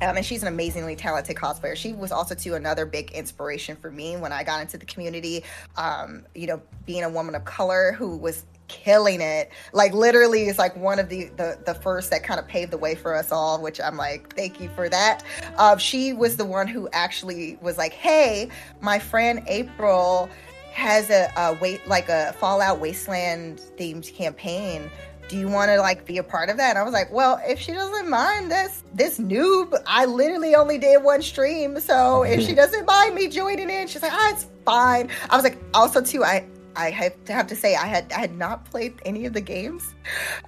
um, 0.00 0.16
and 0.16 0.24
she's 0.24 0.42
an 0.42 0.48
amazingly 0.48 0.96
talented 0.96 1.36
cosplayer. 1.36 1.76
She 1.76 1.92
was 1.92 2.12
also 2.12 2.34
too 2.34 2.54
another 2.54 2.86
big 2.86 3.12
inspiration 3.12 3.76
for 3.76 3.90
me 3.90 4.16
when 4.16 4.32
I 4.32 4.44
got 4.44 4.60
into 4.60 4.78
the 4.78 4.86
community. 4.86 5.44
Um, 5.76 6.24
you 6.34 6.46
know, 6.46 6.60
being 6.86 7.04
a 7.04 7.10
woman 7.10 7.34
of 7.34 7.44
color 7.44 7.92
who 7.92 8.16
was 8.16 8.44
killing 8.68 9.20
it, 9.20 9.50
like 9.72 9.92
literally 9.92 10.46
is 10.46 10.58
like 10.58 10.74
one 10.76 10.98
of 10.98 11.08
the 11.08 11.26
the, 11.36 11.58
the 11.66 11.74
first 11.74 12.10
that 12.10 12.22
kind 12.22 12.40
of 12.40 12.48
paved 12.48 12.72
the 12.72 12.78
way 12.78 12.94
for 12.94 13.14
us 13.14 13.30
all. 13.32 13.60
Which 13.60 13.80
I'm 13.80 13.96
like, 13.96 14.34
thank 14.34 14.60
you 14.60 14.68
for 14.70 14.88
that. 14.88 15.22
Um, 15.56 15.78
she 15.78 16.12
was 16.12 16.36
the 16.36 16.44
one 16.44 16.66
who 16.66 16.88
actually 16.92 17.58
was 17.60 17.78
like, 17.78 17.92
hey, 17.92 18.48
my 18.80 18.98
friend 18.98 19.42
April 19.46 20.28
has 20.72 21.08
a, 21.08 21.30
a 21.36 21.56
wait 21.60 21.86
like 21.86 22.08
a 22.08 22.34
Fallout 22.38 22.80
Wasteland 22.80 23.60
themed 23.78 24.12
campaign 24.12 24.90
do 25.28 25.38
you 25.38 25.48
want 25.48 25.70
to 25.70 25.78
like 25.78 26.04
be 26.04 26.18
a 26.18 26.22
part 26.22 26.50
of 26.50 26.56
that? 26.58 26.70
And 26.70 26.78
I 26.78 26.82
was 26.82 26.92
like, 26.92 27.12
well, 27.12 27.40
if 27.44 27.58
she 27.58 27.72
doesn't 27.72 28.08
mind 28.08 28.50
this, 28.50 28.82
this 28.92 29.18
noob, 29.18 29.80
I 29.86 30.04
literally 30.04 30.54
only 30.54 30.78
did 30.78 31.02
one 31.02 31.22
stream. 31.22 31.80
So 31.80 32.22
if 32.22 32.42
she 32.42 32.54
doesn't 32.62 32.86
mind 32.86 33.14
me 33.14 33.28
joining 33.28 33.70
in, 33.70 33.88
she's 33.88 34.02
like, 34.02 34.12
ah, 34.12 34.32
it's 34.32 34.46
fine. 34.64 35.08
I 35.30 35.36
was 35.36 35.44
like, 35.44 35.58
also 35.72 36.00
too, 36.00 36.24
I, 36.24 36.46
I 36.76 36.90
have 36.90 37.24
to 37.26 37.32
have 37.32 37.46
to 37.48 37.56
say 37.56 37.76
I 37.76 37.86
had 37.86 38.12
I 38.12 38.20
had 38.20 38.36
not 38.36 38.64
played 38.64 38.94
any 39.04 39.26
of 39.26 39.32
the 39.32 39.40
games, 39.40 39.94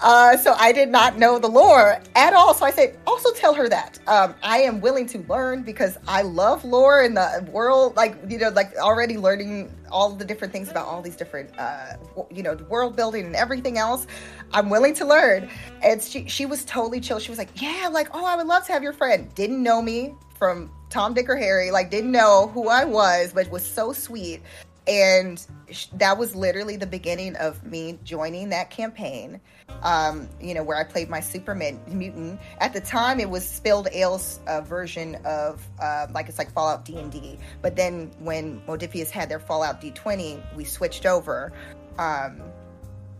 uh, 0.01 0.37
so 0.37 0.55
I 0.55 0.72
did 0.72 0.89
not 0.89 1.18
know 1.18 1.39
the 1.39 1.49
lore 1.49 2.01
at 2.14 2.33
all. 2.33 2.55
So 2.55 2.64
I 2.64 2.70
said, 2.70 2.99
also 3.07 3.33
tell 3.33 3.55
her 3.55 3.68
that 3.68 3.99
um, 4.07 4.35
I 4.43 4.59
am 4.59 4.81
willing 4.81 5.07
to 5.07 5.18
learn 5.29 5.62
because 5.62 5.99
I 6.09 6.22
love 6.22 6.64
lore 6.64 7.03
in 7.03 7.14
the 7.14 7.49
world. 7.53 7.97
Like 7.97 8.16
you 8.29 8.39
know, 8.39 8.49
like 8.49 8.74
already 8.77 9.16
learning 9.16 9.72
all 9.91 10.11
the 10.11 10.24
different 10.24 10.53
things 10.53 10.70
about 10.70 10.87
all 10.87 11.01
these 11.03 11.16
different, 11.16 11.57
uh, 11.59 11.97
you 12.31 12.43
know, 12.43 12.55
world 12.68 12.97
building 12.97 13.24
and 13.27 13.37
everything 13.37 13.79
else. 13.79 14.07
I'm 14.53 14.68
willing 14.68 14.95
to 14.95 15.05
learn. 15.05 15.49
And 15.83 16.03
she 16.03 16.27
she 16.29 16.47
was 16.47 16.64
totally 16.64 17.01
chill. 17.01 17.18
She 17.18 17.31
was 17.31 17.39
like, 17.39 17.61
yeah, 17.61 17.89
like 17.91 18.09
oh, 18.14 18.24
I 18.24 18.37
would 18.37 18.47
love 18.47 18.66
to 18.66 18.72
have 18.72 18.83
your 18.83 18.93
friend. 18.93 19.33
Didn't 19.35 19.62
know 19.62 19.81
me 19.81 20.14
from 20.39 20.70
Tom, 20.91 21.14
Dick, 21.14 21.29
or 21.29 21.37
Harry. 21.37 21.70
Like 21.70 21.91
didn't 21.91 22.12
know 22.12 22.51
who 22.53 22.68
I 22.68 22.85
was, 22.85 23.33
but 23.33 23.51
was 23.51 23.64
so 23.64 23.93
sweet 23.93 24.43
and 24.87 25.47
that 25.95 26.16
was 26.16 26.37
literally 26.37 26.76
the 26.76 26.87
beginning 26.87 27.34
of 27.37 27.64
me 27.64 27.99
joining 28.05 28.51
that 28.51 28.70
campaign 28.70 29.41
um, 29.82 30.28
you 30.41 30.55
know 30.55 30.62
where 30.62 30.76
i 30.76 30.84
played 30.84 31.09
my 31.09 31.20
superman 31.20 31.80
mutant. 31.89 32.41
At 32.59 32.72
the 32.72 32.80
time 32.80 33.20
it 33.20 33.28
was 33.28 33.49
spilled 33.49 33.89
ale's 33.93 34.41
uh, 34.47 34.61
version 34.61 35.16
of 35.24 35.66
uh, 35.80 36.07
like 36.12 36.28
it's 36.28 36.39
like 36.39 36.53
fallout 36.53 36.84
d&d 36.84 37.39
but 37.62 37.76
then 37.76 38.11
when 38.20 38.61
modiphius 38.62 39.11
had 39.11 39.28
their 39.28 39.41
fallout 39.41 39.80
d20 39.80 40.41
we 40.55 40.64
switched 40.64 41.07
over 41.07 41.53
um, 41.99 42.41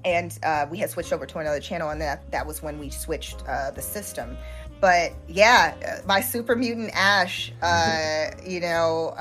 and 0.05 0.39
uh, 0.45 0.67
we 0.71 0.79
had 0.79 0.89
switched 0.89 1.13
over 1.13 1.27
to 1.27 1.39
another 1.39 1.61
channel 1.61 1.91
and 1.91 2.01
that 2.01 2.31
that 2.31 2.47
was 2.47 2.63
when 2.63 2.79
we 2.79 2.91
switched 2.91 3.43
uh, 3.49 3.73
the 3.73 3.83
system. 3.83 4.39
But 4.81 5.13
yeah 5.27 5.75
uh, 5.85 6.07
my 6.07 6.21
super 6.21 6.55
mutant 6.55 6.93
ash 6.95 7.53
uh, 7.61 8.29
you 8.47 8.61
know 8.61 9.15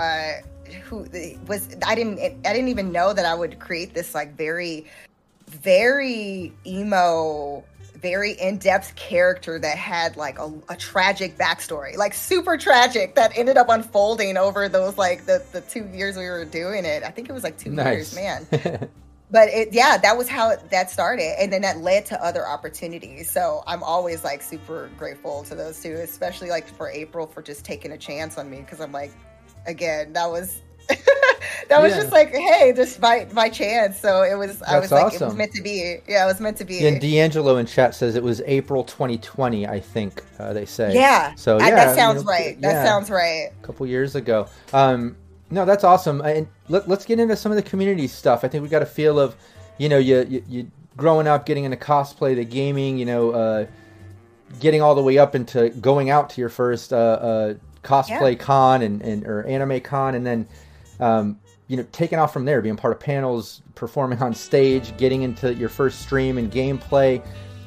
who 0.74 1.07
was 1.47 1.68
I 1.86 1.95
didn't 1.95 2.20
I 2.20 2.53
didn't 2.53 2.70
even 2.70 2.91
know 2.91 3.13
that 3.13 3.26
I 3.26 3.34
would 3.34 3.59
create 3.59 3.93
this 3.93 4.16
like 4.16 4.36
very 4.36 4.86
very 5.47 6.53
emo 6.66 7.63
very 7.95 8.34
in-depth 8.34 8.95
character 8.95 9.57
that 9.57 9.78
had 9.78 10.16
like 10.18 10.38
a, 10.38 10.53
a, 10.70 10.76
tragic 10.76 11.38
backstory 11.38 11.97
like 11.97 12.13
super 12.13 12.57
tragic 12.57 13.16
that 13.16 13.36
ended 13.36 13.57
up 13.57 13.68
unfolding 13.70 14.38
over 14.38 14.70
those 14.70 14.97
like 14.97 15.26
the, 15.26 15.43
the 15.53 15.61
two 15.61 15.88
years 15.88 16.16
we 16.18 16.26
were 16.26 16.45
doing 16.45 16.86
it. 16.86 17.03
I 17.03 17.09
think 17.09 17.30
it 17.30 17.34
was 17.34 17.43
like 17.43 17.57
two 17.57 17.72
nice. 17.72 18.13
years 18.13 18.16
man. 18.16 18.89
But 19.32 19.49
it 19.49 19.74
yeah 19.74 19.97
that 19.97 20.16
was 20.18 20.30
how 20.30 20.55
that 20.55 20.91
started 20.91 21.41
and 21.41 21.51
then 21.51 21.63
that 21.63 21.80
led 21.80 22.05
to 22.07 22.24
other 22.24 22.47
opportunities. 22.47 23.30
So 23.30 23.63
i'm 23.66 23.82
always 23.82 24.24
like 24.24 24.43
super 24.43 24.91
grateful 24.97 25.43
to 25.45 25.55
those 25.55 25.82
two 25.82 25.95
especially 25.95 26.49
like 26.49 26.68
for 26.68 26.89
april 26.89 27.26
for 27.26 27.41
just 27.41 27.66
taking 27.66 27.91
a 27.91 27.97
chance 27.97 28.38
on 28.38 28.49
me 28.49 28.57
because 28.57 28.80
i'm 28.80 28.91
like 28.91 29.11
again 29.68 30.13
that 30.13 30.30
was 30.30 30.61
that 31.70 31.82
was 31.82 31.91
yeah. 31.91 31.97
just 31.97 32.11
like, 32.11 32.30
hey, 32.30 32.72
this 32.72 32.99
my 32.99 33.28
my 33.34 33.49
chance. 33.49 33.99
So 33.99 34.22
it 34.22 34.36
was. 34.36 34.59
That's 34.59 34.72
I 34.72 34.80
was 34.80 34.91
like, 34.91 35.05
awesome. 35.05 35.24
it 35.24 35.26
was 35.26 35.36
meant 35.36 35.53
to 35.53 35.63
be. 35.63 35.97
Yeah, 36.07 36.24
it 36.24 36.28
was 36.28 36.39
meant 36.39 36.57
to 36.57 36.66
be. 36.66 36.86
And 36.86 37.01
D'Angelo 37.01 37.57
in 37.57 37.66
chat 37.66 37.95
says 37.95 38.16
it 38.16 38.24
was 38.24 38.41
April 38.45 38.84
2020. 38.84 39.68
I 39.68 39.80
think 39.80 40.24
uh, 40.39 40.53
they 40.53 40.66
say. 40.66 40.93
Yeah. 40.93 41.34
So 41.36 41.57
yeah, 41.59 41.72
that 41.72 41.95
sounds 41.95 42.20
you 42.20 42.26
know, 42.26 42.32
right. 42.32 42.57
Yeah, 42.59 42.72
that 42.72 42.86
sounds 42.86 43.09
right. 43.09 43.49
A 43.51 43.66
couple 43.66 43.88
years 43.88 44.16
ago. 44.16 44.47
Um, 44.74 45.18
no, 45.49 45.66
that's 45.66 45.84
awesome. 45.84 46.22
And 46.22 46.47
let, 46.70 46.89
us 46.89 47.05
get 47.05 47.20
into 47.20 47.36
some 47.36 47.51
of 47.51 47.55
the 47.55 47.63
community 47.63 48.07
stuff. 48.07 48.43
I 48.43 48.47
think 48.47 48.63
we 48.63 48.70
got 48.70 48.82
a 48.82 48.86
feel 48.86 49.20
of, 49.20 49.36
you 49.78 49.89
know, 49.89 49.99
you, 49.99 50.26
you, 50.28 50.43
you 50.47 50.72
growing 50.97 51.28
up, 51.28 51.45
getting 51.45 51.66
into 51.66 51.78
cosplay, 51.78 52.36
the 52.36 52.43
gaming, 52.43 52.97
you 52.97 53.05
know, 53.05 53.32
uh, 53.32 53.66
getting 54.59 54.82
all 54.82 54.95
the 54.95 55.03
way 55.03 55.18
up 55.18 55.36
into 55.36 55.70
going 55.70 56.09
out 56.09 56.32
to 56.32 56.41
your 56.41 56.49
first 56.49 56.93
uh, 56.93 56.95
uh, 56.95 57.53
cosplay 57.86 58.31
yeah. 58.31 58.43
con 58.43 58.81
and, 58.81 59.01
and 59.01 59.25
or 59.25 59.45
anime 59.45 59.79
con, 59.79 60.15
and 60.15 60.25
then 60.25 60.47
um, 60.99 61.39
you 61.67 61.77
know, 61.77 61.86
taking 61.91 62.19
off 62.19 62.31
from 62.31 62.45
there, 62.45 62.61
being 62.61 62.75
part 62.75 62.93
of 62.93 62.99
panels, 62.99 63.61
performing 63.73 64.21
on 64.21 64.33
stage, 64.33 64.95
getting 64.97 65.23
into 65.23 65.53
your 65.53 65.69
first 65.69 66.01
stream 66.01 66.38
and 66.38 66.51
gameplay, 66.51 67.25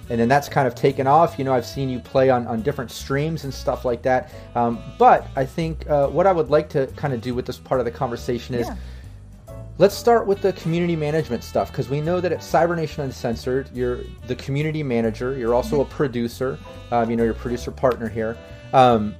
and 0.09 0.21
then 0.21 0.29
that's 0.29 0.49
kind 0.49 0.67
of 0.69 0.75
taken 0.75 1.07
off. 1.07 1.39
You 1.39 1.45
know, 1.45 1.53
I've 1.53 1.67
seen 1.67 1.89
you 1.89 1.99
play 1.99 2.31
on, 2.31 2.47
on 2.47 2.63
different 2.63 2.91
streams 2.91 3.45
and 3.45 3.53
stuff 3.53 3.85
like 3.85 4.03
that. 4.03 4.33
Um, 4.55 4.79
but 4.99 5.27
I 5.37 5.45
think 5.45 5.89
uh, 5.91 6.09
what 6.09 6.27
I 6.27 6.33
would 6.33 6.49
like 6.49 6.69
to 6.71 6.87
kind 6.97 7.13
of 7.13 7.21
do 7.21 7.35
with 7.35 7.47
this 7.47 7.59
part 7.59 7.81
of 7.81 7.85
the 7.85 7.93
conversation 7.93 8.55
is. 8.55 8.67
Yeah. 8.67 8.77
Let's 9.81 9.95
start 9.95 10.27
with 10.27 10.43
the 10.43 10.53
community 10.55 10.97
management 10.97 11.45
stuff 11.45 11.71
because 11.71 11.89
we 11.89 12.01
know 12.01 12.21
that 12.21 12.33
at 12.33 12.43
Cybernation 12.43 13.05
Uncensored, 13.05 13.71
you're 13.73 14.01
the 14.27 14.35
community 14.35 14.83
manager. 14.83 15.39
You're 15.39 15.55
also 15.55 15.77
mm-hmm. 15.77 15.93
a 15.93 15.95
producer. 15.95 16.59
Um, 16.91 17.09
you 17.09 17.17
know, 17.17 17.23
your 17.23 17.35
producer 17.35 17.71
partner 17.71 18.09
here. 18.09 18.37
Um, 18.73 19.15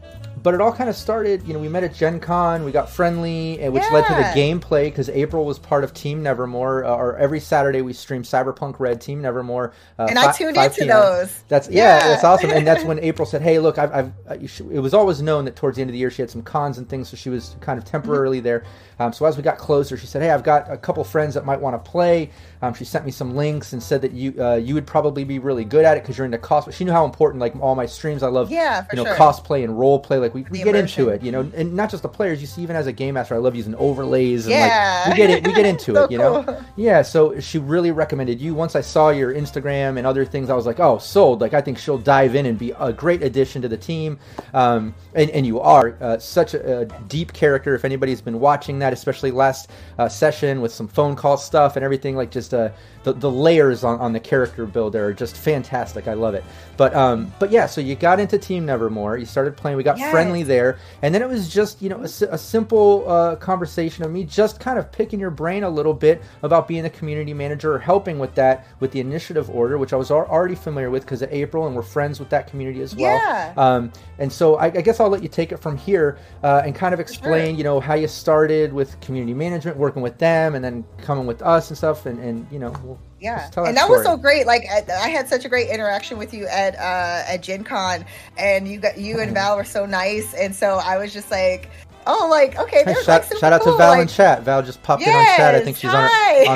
but 0.49 0.55
it 0.55 0.63
all 0.63 0.73
kind 0.73 0.89
of 0.89 0.97
started, 0.97 1.47
you 1.47 1.53
know, 1.53 1.59
we 1.59 1.69
met 1.69 1.85
at 1.85 1.95
Gen 1.95 2.19
Con, 2.19 2.65
we 2.65 2.73
got 2.73 2.89
friendly, 2.89 3.59
which 3.69 3.83
yeah. 3.83 3.91
led 3.93 4.07
to 4.07 4.15
the 4.15 4.23
gameplay 4.41 4.85
because 4.85 5.11
April 5.11 5.45
was 5.45 5.59
part 5.59 5.85
of 5.85 5.93
Team 5.93 6.23
Nevermore. 6.23 6.87
Uh, 6.87 6.97
or 6.97 7.19
every 7.19 7.39
Saturday 7.39 7.83
we 7.83 7.93
stream 7.93 8.23
Cyberpunk 8.23 8.81
Red 8.81 8.99
Team 8.99 9.21
Nevermore. 9.21 9.75
Uh, 9.99 10.07
and 10.09 10.19
I 10.19 10.33
tuned 10.33 10.57
into 10.57 10.71
PM. 10.71 10.89
those. 10.89 11.43
That's 11.49 11.69
yeah. 11.69 11.99
yeah, 11.99 12.09
that's 12.09 12.25
awesome. 12.25 12.49
And 12.49 12.67
that's 12.67 12.83
when 12.83 12.99
April 13.03 13.27
said, 13.27 13.43
"Hey, 13.43 13.59
look, 13.59 13.77
I've, 13.77 13.93
I've 13.93 14.13
uh, 14.27 14.37
it 14.71 14.81
was 14.81 14.95
always 14.95 15.21
known 15.21 15.45
that 15.45 15.55
towards 15.55 15.77
the 15.77 15.83
end 15.83 15.91
of 15.91 15.93
the 15.93 15.99
year 15.99 16.11
she 16.11 16.23
had 16.23 16.31
some 16.31 16.41
cons 16.41 16.79
and 16.79 16.89
things, 16.89 17.11
so 17.11 17.19
she 17.19 17.29
was 17.29 17.55
kind 17.61 17.79
of 17.79 17.85
temporarily 17.85 18.39
mm-hmm. 18.39 18.45
there." 18.45 18.65
Um, 18.99 19.13
so 19.13 19.27
as 19.27 19.37
we 19.37 19.43
got 19.43 19.59
closer, 19.59 19.97
she 19.97 20.07
said, 20.07 20.23
"Hey, 20.23 20.31
I've 20.31 20.43
got 20.43 20.71
a 20.71 20.77
couple 20.77 21.05
friends 21.05 21.35
that 21.35 21.45
might 21.45 21.61
want 21.61 21.83
to 21.83 21.91
play." 21.91 22.31
Um, 22.61 22.75
she 22.75 22.85
sent 22.85 23.05
me 23.05 23.13
some 23.13 23.37
links 23.37 23.73
and 23.73 23.83
said 23.83 24.03
that 24.03 24.13
you 24.13 24.35
uh, 24.43 24.57
you 24.57 24.75
would 24.75 24.87
probably 24.87 25.25
be 25.25 25.39
really 25.39 25.65
good 25.65 25.85
at 25.85 25.97
it 25.97 26.03
because 26.03 26.19
you're 26.19 26.25
into 26.25 26.39
cosplay. 26.39 26.73
She 26.73 26.85
knew 26.85 26.93
how 26.93 27.05
important 27.05 27.41
like 27.41 27.55
all 27.61 27.75
my 27.75 27.87
streams. 27.87 28.23
I 28.23 28.29
love 28.29 28.51
yeah, 28.51 28.87
you 28.93 28.97
know 28.97 29.05
sure. 29.05 29.15
cosplay 29.15 29.65
and 29.65 29.79
role 29.79 29.99
play. 29.99 30.19
Like 30.19 30.35
we, 30.35 30.45
we 30.51 30.63
get 30.63 30.75
into 30.75 31.09
it, 31.11 31.23
you 31.23 31.31
know, 31.31 31.51
and 31.55 31.75
not 31.75 31.91
just 31.91 32.03
the 32.03 32.09
players. 32.09 32.41
You 32.41 32.47
see, 32.47 32.63
even 32.63 32.75
as 32.75 32.87
a 32.87 32.93
game 32.93 33.15
master, 33.15 33.35
I 33.35 33.39
love 33.39 33.55
using 33.55 33.75
overlays 33.77 34.47
and 34.47 34.55
yeah. 34.55 35.05
like 35.07 35.13
we 35.13 35.17
get 35.17 35.31
it. 35.31 35.47
We 35.47 35.53
get 35.53 35.67
into 35.73 35.95
so 35.95 36.05
it, 36.05 36.11
you 36.11 36.19
know. 36.19 36.43
Cool. 36.43 36.65
Yeah. 36.77 37.03
So 37.03 37.39
she 37.41 37.59
really 37.59 37.93
recommended 37.93 38.41
you. 38.41 38.55
Once 38.55 38.75
I 38.75 38.81
saw 38.81 39.11
your 39.11 39.33
Instagram 39.33 39.99
and 39.99 40.07
other 40.07 40.25
things, 40.25 40.51
I 40.51 40.55
was 40.55 40.67
like, 40.67 40.81
oh, 40.81 40.99
sold. 40.99 41.41
Like 41.41 41.55
I 41.55 41.61
think 41.61 41.79
she'll 41.79 41.99
dive 41.99 42.35
in 42.35 42.47
and 42.47 42.59
be 42.59 42.73
a 42.79 42.93
great 42.93 43.23
addition 43.23 43.63
to 43.63 43.69
the 43.69 43.77
team. 43.77 44.19
Um, 44.55 44.95
and, 45.15 45.31
and 45.31 45.47
you 45.47 45.61
are 45.61 45.97
uh, 46.01 46.19
such 46.19 46.55
a, 46.55 46.81
a, 46.81 46.85
deep 47.09 47.33
character. 47.33 47.75
If 47.75 47.85
anybody's 47.85 48.21
been 48.21 48.41
watching 48.41 48.79
that, 48.81 48.88
especially 48.93 49.31
last 49.31 49.71
uh, 49.99 50.09
session 50.09 50.61
with 50.61 50.73
some 50.73 50.89
phone 50.89 51.17
call 51.17 51.37
stuff 51.37 51.77
and 51.77 51.85
everything, 51.85 52.17
like 52.17 52.31
just 52.31 52.55
uh, 52.55 52.71
the, 53.05 53.13
the 53.13 53.31
layers 53.31 53.85
on, 53.85 53.99
on 54.01 54.13
the 54.13 54.21
character 54.21 54.67
builder 54.67 55.07
are 55.07 55.13
just 55.13 55.37
fantastic. 55.37 56.09
I 56.09 56.15
love 56.15 56.35
it. 56.35 56.45
But 56.77 56.95
um, 56.95 57.33
but 57.39 57.51
yeah, 57.51 57.67
so 57.67 57.81
you 57.81 57.95
got 57.95 58.21
into 58.21 58.39
Team 58.39 58.67
Nevermore. 58.67 59.19
You 59.19 59.27
started 59.27 59.57
playing. 59.57 59.77
We 59.77 59.83
got 59.83 59.99
yes. 59.99 60.11
friendly 60.11 60.43
there, 60.43 60.79
and 61.03 61.15
then 61.15 61.23
it 61.23 61.29
was 61.29 61.49
just 61.49 61.83
you 61.83 61.89
know 61.89 61.99
a, 61.99 62.35
a 62.35 62.39
simple 62.39 63.05
uh, 63.09 63.37
conversation 63.37 64.05
of 64.05 64.13
me 64.13 64.25
just 64.25 64.61
kind 64.61 64.79
of 64.79 64.91
picking 64.93 65.19
your 65.19 65.31
brain 65.31 65.65
a 65.65 65.71
little 65.71 65.95
bit 65.95 66.23
about 66.43 66.69
being 66.69 66.85
a 66.85 66.91
community 66.91 67.35
manager 67.35 67.75
or 67.75 67.79
helping 67.79 68.19
with 68.19 68.35
that 68.35 68.67
with 68.81 68.93
the 68.93 69.01
initiative 69.01 69.51
order, 69.51 69.79
which 69.79 69.93
I 69.93 69.97
was 69.97 70.11
already 70.11 70.55
familiar 70.55 70.91
with 70.91 71.03
because 71.03 71.23
of 71.23 71.33
April, 71.33 71.67
and 71.67 71.75
we're 71.75 71.83
friends 71.83 72.21
with 72.21 72.31
that 72.31 72.47
community 72.47 72.83
as 72.83 72.95
well. 72.95 73.17
Yeah. 73.17 73.53
Um, 73.57 73.93
and 74.19 74.33
so 74.33 74.57
I, 74.57 74.67
I, 74.67 74.81
guess 74.81 75.01
I'll 75.01 75.09
let 75.09 75.23
you 75.23 75.29
take 75.29 75.53
it 75.53 75.59
from 75.59 75.77
here 75.77 76.19
uh, 76.43 76.63
and 76.65 76.75
kind 76.75 76.95
of 76.95 77.01
explain, 77.01 77.53
sure. 77.53 77.59
you 77.59 77.65
know, 77.65 77.81
how 77.81 77.95
you 77.95 78.09
started 78.09 78.73
with 78.79 78.99
community 79.01 79.35
management, 79.35 79.77
working 79.77 80.01
with 80.01 80.17
them, 80.19 80.55
and 80.55 80.65
then 80.65 80.85
coming 81.03 81.27
with 81.27 81.43
us 81.43 81.69
and 81.69 81.77
stuff, 81.77 82.07
and 82.07 82.19
and 82.21 82.47
you 82.51 82.59
know 82.59 82.73
we'll 82.83 82.99
yeah. 83.21 83.51
and 83.57 83.77
that 83.77 83.85
story. 83.85 83.99
was 83.99 84.07
so 84.07 84.17
great. 84.17 84.47
Like 84.47 84.65
I, 84.71 85.09
had 85.09 85.29
such 85.29 85.45
a 85.45 85.49
great 85.49 85.69
interaction 85.69 86.19
with 86.19 86.33
you 86.33 86.47
at 86.47 86.77
uh 86.77 87.33
at 87.33 87.43
gen 87.43 87.65
con 87.65 88.05
and 88.37 88.69
you 88.69 88.79
got 88.79 88.99
you 88.99 89.21
and 89.21 89.35
val 89.35 89.57
were 89.57 89.65
so 89.65 89.87
nice 89.87 90.35
and 90.35 90.55
so 90.55 90.81
i 90.85 90.99
was 90.99 91.13
just 91.13 91.31
like 91.31 91.71
oh 92.07 92.29
like 92.31 92.59
okay 92.59 92.85
hey, 92.85 92.95
shout, 93.05 93.29
like 93.31 93.39
shout 93.39 93.53
out 93.53 93.63
cool. 93.63 93.73
to 93.73 93.79
val 93.79 93.91
like, 93.91 94.03
in 94.03 94.09
chat. 94.09 94.43
Val 94.43 94.63
just 94.63 94.83
popped 94.83 95.03
yes, 95.03 95.09
in 95.09 95.17
on 95.17 95.37
chat. 95.37 95.55
I 95.55 95.65
think 95.65 95.77
she's 95.77 95.93
on, 95.93 96.09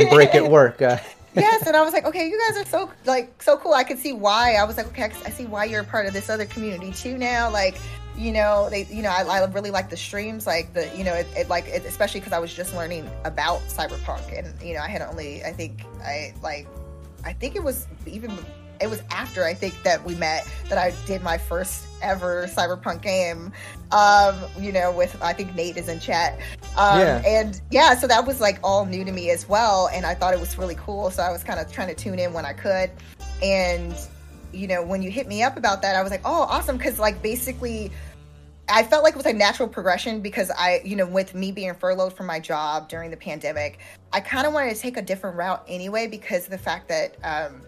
on 0.02 0.14
break 0.14 0.34
at 0.34 0.48
work. 0.48 0.80
Uh, 0.92 0.98
yes 1.40 1.66
and 1.66 1.74
i 1.74 1.80
was 1.80 1.94
like 1.94 2.04
okay 2.04 2.28
you 2.28 2.38
guys 2.46 2.58
are 2.58 2.68
so 2.68 2.90
like 3.06 3.42
so 3.42 3.56
cool. 3.56 3.72
I 3.72 3.84
could 3.84 3.98
see 3.98 4.12
why. 4.12 4.56
I 4.56 4.64
was 4.64 4.76
like 4.76 4.86
okay 4.88 5.10
i 5.24 5.30
see 5.30 5.46
why 5.46 5.64
you're 5.64 5.80
a 5.80 5.84
part 5.84 6.04
of 6.04 6.12
this 6.12 6.28
other 6.28 6.44
community 6.44 6.92
too 6.92 7.16
now. 7.16 7.50
Like 7.50 7.80
you 8.16 8.32
know 8.32 8.68
they 8.70 8.84
you 8.84 9.02
know 9.02 9.10
I, 9.10 9.22
I 9.22 9.44
really 9.46 9.70
like 9.70 9.88
the 9.88 9.96
streams 9.96 10.46
like 10.46 10.74
the 10.74 10.90
you 10.96 11.04
know 11.04 11.14
it, 11.14 11.26
it 11.36 11.48
like 11.48 11.66
it, 11.66 11.84
especially 11.84 12.20
because 12.20 12.32
i 12.32 12.38
was 12.38 12.52
just 12.52 12.74
learning 12.74 13.10
about 13.24 13.60
cyberpunk 13.62 14.38
and 14.38 14.60
you 14.62 14.74
know 14.74 14.80
i 14.80 14.88
had 14.88 15.02
only 15.02 15.42
i 15.44 15.52
think 15.52 15.84
i 16.04 16.34
like 16.42 16.66
i 17.24 17.32
think 17.32 17.56
it 17.56 17.62
was 17.62 17.86
even 18.06 18.36
it 18.80 18.90
was 18.90 19.02
after 19.10 19.44
i 19.44 19.54
think 19.54 19.74
that 19.82 20.04
we 20.04 20.14
met 20.14 20.46
that 20.68 20.76
i 20.76 20.92
did 21.06 21.22
my 21.22 21.38
first 21.38 21.86
ever 22.02 22.46
cyberpunk 22.48 23.00
game 23.00 23.50
um 23.92 24.36
you 24.58 24.72
know 24.72 24.92
with 24.92 25.20
i 25.22 25.32
think 25.32 25.54
nate 25.54 25.76
is 25.76 25.88
in 25.88 25.98
chat 25.98 26.34
um 26.76 26.98
yeah. 26.98 27.22
and 27.24 27.62
yeah 27.70 27.94
so 27.94 28.06
that 28.06 28.26
was 28.26 28.40
like 28.40 28.58
all 28.62 28.84
new 28.84 29.04
to 29.04 29.12
me 29.12 29.30
as 29.30 29.48
well 29.48 29.88
and 29.92 30.04
i 30.04 30.14
thought 30.14 30.34
it 30.34 30.40
was 30.40 30.58
really 30.58 30.74
cool 30.74 31.10
so 31.10 31.22
i 31.22 31.30
was 31.30 31.42
kind 31.42 31.58
of 31.58 31.70
trying 31.72 31.88
to 31.88 31.94
tune 31.94 32.18
in 32.18 32.32
when 32.32 32.44
i 32.44 32.52
could 32.52 32.90
and 33.42 33.94
you 34.52 34.66
know, 34.66 34.82
when 34.82 35.02
you 35.02 35.10
hit 35.10 35.26
me 35.26 35.42
up 35.42 35.56
about 35.56 35.82
that, 35.82 35.96
I 35.96 36.02
was 36.02 36.10
like, 36.10 36.22
oh, 36.24 36.42
awesome. 36.42 36.78
Cause 36.78 36.98
like 36.98 37.22
basically, 37.22 37.90
I 38.68 38.82
felt 38.82 39.02
like 39.02 39.14
it 39.14 39.16
was 39.16 39.26
a 39.26 39.32
natural 39.32 39.68
progression 39.68 40.20
because 40.20 40.50
I, 40.50 40.80
you 40.84 40.96
know, 40.96 41.06
with 41.06 41.34
me 41.34 41.52
being 41.52 41.74
furloughed 41.74 42.12
from 42.12 42.26
my 42.26 42.40
job 42.40 42.88
during 42.88 43.10
the 43.10 43.16
pandemic, 43.16 43.80
I 44.12 44.20
kind 44.20 44.46
of 44.46 44.52
wanted 44.52 44.74
to 44.74 44.80
take 44.80 44.96
a 44.96 45.02
different 45.02 45.36
route 45.36 45.64
anyway 45.68 46.06
because 46.06 46.46
the 46.46 46.58
fact 46.58 46.88
that 46.88 47.16
um, 47.24 47.62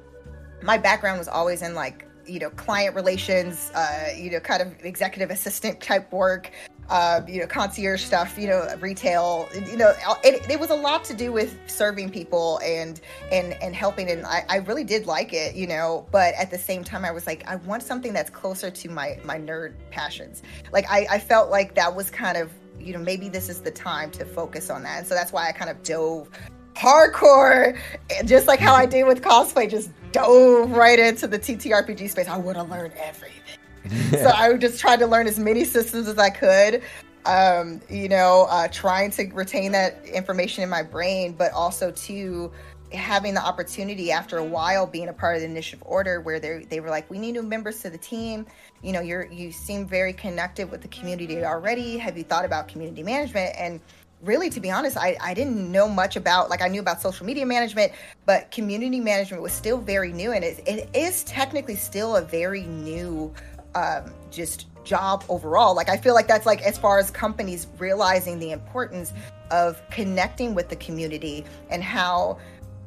my 0.63 0.79
background 0.79 1.19
was 1.19 1.29
always 1.29 1.63
in 1.63 1.75
like, 1.75 2.07
you 2.27 2.39
know, 2.39 2.51
client 2.51 2.95
relations, 2.95 3.71
uh, 3.75 4.09
you 4.17 4.31
know, 4.31 4.41
kind 4.41 4.63
of 4.63 4.73
executive 4.85 5.31
assistant 5.31 5.81
type 5.81 6.11
work. 6.13 6.51
Uh, 6.91 7.23
you 7.27 7.41
know, 7.41 7.47
concierge 7.47 8.03
stuff, 8.03 8.37
you 8.39 8.47
know, 8.47 8.69
retail, 8.81 9.49
you 9.55 9.77
know, 9.77 9.93
it, 10.23 10.49
it 10.51 10.61
was 10.61 10.71
a 10.71 10.75
lot 10.75 11.05
to 11.05 11.15
do 11.15 11.33
with 11.33 11.59
serving 11.67 12.11
people 12.11 12.61
and 12.63 13.01
and 13.33 13.55
and 13.63 13.75
helping, 13.75 14.11
and 14.11 14.27
I, 14.27 14.45
I 14.49 14.57
really 14.57 14.85
did 14.85 15.07
like 15.07 15.33
it, 15.33 15.55
you 15.55 15.67
know. 15.67 16.07
But 16.11 16.35
at 16.35 16.51
the 16.51 16.59
same 16.59 16.85
time, 16.85 17.05
I 17.05 17.11
was 17.11 17.27
like, 17.27 17.47
I 17.49 17.57
want 17.57 17.83
something 17.83 18.13
that's 18.13 18.31
closer 18.31 18.71
to 18.71 18.89
my 18.91 19.19
my 19.25 19.39
nerd 19.39 19.75
passions. 19.91 20.43
Like 20.73 20.85
I, 20.91 21.07
I 21.11 21.19
felt 21.19 21.51
like 21.51 21.75
that 21.75 21.95
was 21.95 22.11
kind 22.11 22.37
of, 22.37 22.53
you 22.79 22.93
know, 22.93 22.99
maybe 22.99 23.29
this 23.29 23.49
is 23.49 23.61
the 23.61 23.71
time 23.71 24.11
to 24.13 24.25
focus 24.25 24.69
on 24.71 24.83
that, 24.83 24.99
and 24.99 25.07
so 25.07 25.15
that's 25.15 25.33
why 25.33 25.49
I 25.49 25.53
kind 25.53 25.71
of 25.71 25.83
dove 25.83 26.29
hardcore, 26.75 27.79
just 28.25 28.47
like 28.47 28.61
how 28.61 28.75
I 28.75 28.85
did 28.85 29.05
with 29.05 29.23
cosplay, 29.23 29.71
just 29.71 29.91
dove 30.13 30.71
right 30.73 30.99
into 30.99 31.27
the 31.27 31.39
TTRPG 31.39 32.11
space. 32.11 32.29
I 32.29 32.37
want 32.37 32.57
to 32.57 32.65
learn 32.65 32.93
everything 32.99 33.44
so 34.11 34.31
I 34.35 34.53
just 34.57 34.81
tried 34.81 34.99
to 35.01 35.07
learn 35.07 35.27
as 35.27 35.39
many 35.39 35.65
systems 35.65 36.09
as 36.09 36.19
I 36.19 36.31
could. 36.31 36.83
Um, 37.27 37.81
you 37.89 38.09
know, 38.09 38.47
uh, 38.51 38.69
trying 38.69 39.11
to 39.13 39.25
retain 39.33 39.73
that 39.73 40.05
information 40.07 40.63
in 40.63 40.69
my 40.69 40.83
brain, 40.83 41.33
but 41.33 41.53
also 41.53 41.91
to 41.91 42.53
having 42.93 43.35
the 43.35 43.45
opportunity 43.45 44.13
after 44.13 44.39
a 44.39 44.45
while 44.45 44.87
being 44.87 45.09
a 45.09 45.13
part 45.13 45.35
of 45.35 45.41
the 45.41 45.49
initiative 45.49 45.83
order 45.87 46.21
where 46.21 46.39
they 46.39 46.67
they 46.69 46.81
were 46.81 46.91
like, 46.91 47.11
we 47.11 47.19
need 47.19 47.33
new 47.33 47.43
members 47.43 47.81
to 47.83 47.91
the 47.91 47.99
team. 47.99 48.47
You 48.83 48.93
know, 48.93 49.01
you're 49.01 49.27
you 49.27 49.53
seem 49.53 49.87
very 49.87 50.13
connected 50.13 50.71
with 50.71 50.83
the 50.83 50.89
community 50.89 51.45
already. 51.45 51.97
Have 51.99 52.17
you 52.17 52.25
thought 52.25 52.45
about 52.45 52.69
community 52.69 53.03
management? 53.03 53.55
And 53.59 53.81
really 54.23 54.49
to 54.49 54.61
be 54.61 54.71
honest 54.71 54.97
I, 54.97 55.17
I 55.21 55.35
didn't 55.35 55.71
know 55.71 55.87
much 55.87 56.17
about 56.17 56.49
like 56.49 56.63
i 56.63 56.69
knew 56.69 56.81
about 56.81 57.03
social 57.03 57.27
media 57.27 57.45
management 57.45 57.93
but 58.25 58.51
community 58.51 58.99
management 58.99 59.43
was 59.43 59.53
still 59.53 59.77
very 59.77 60.13
new 60.13 60.33
and 60.33 60.43
it, 60.43 60.63
it 60.67 60.89
is 60.95 61.25
technically 61.25 61.77
still 61.77 62.17
a 62.17 62.23
very 62.23 62.63
new 62.63 63.33
um, 63.75 64.13
just 64.31 64.67
job 64.85 65.25
overall. 65.29 65.75
Like 65.75 65.89
I 65.89 65.97
feel 65.97 66.15
like 66.15 66.29
that's 66.29 66.47
like 66.47 66.63
as 66.63 66.79
far 66.79 66.99
as 66.99 67.11
companies 67.11 67.67
realizing 67.79 68.39
the 68.39 68.53
importance 68.53 69.13
of 69.51 69.81
connecting 69.91 70.55
with 70.55 70.69
the 70.69 70.77
community 70.77 71.45
and 71.71 71.83
how 71.83 72.39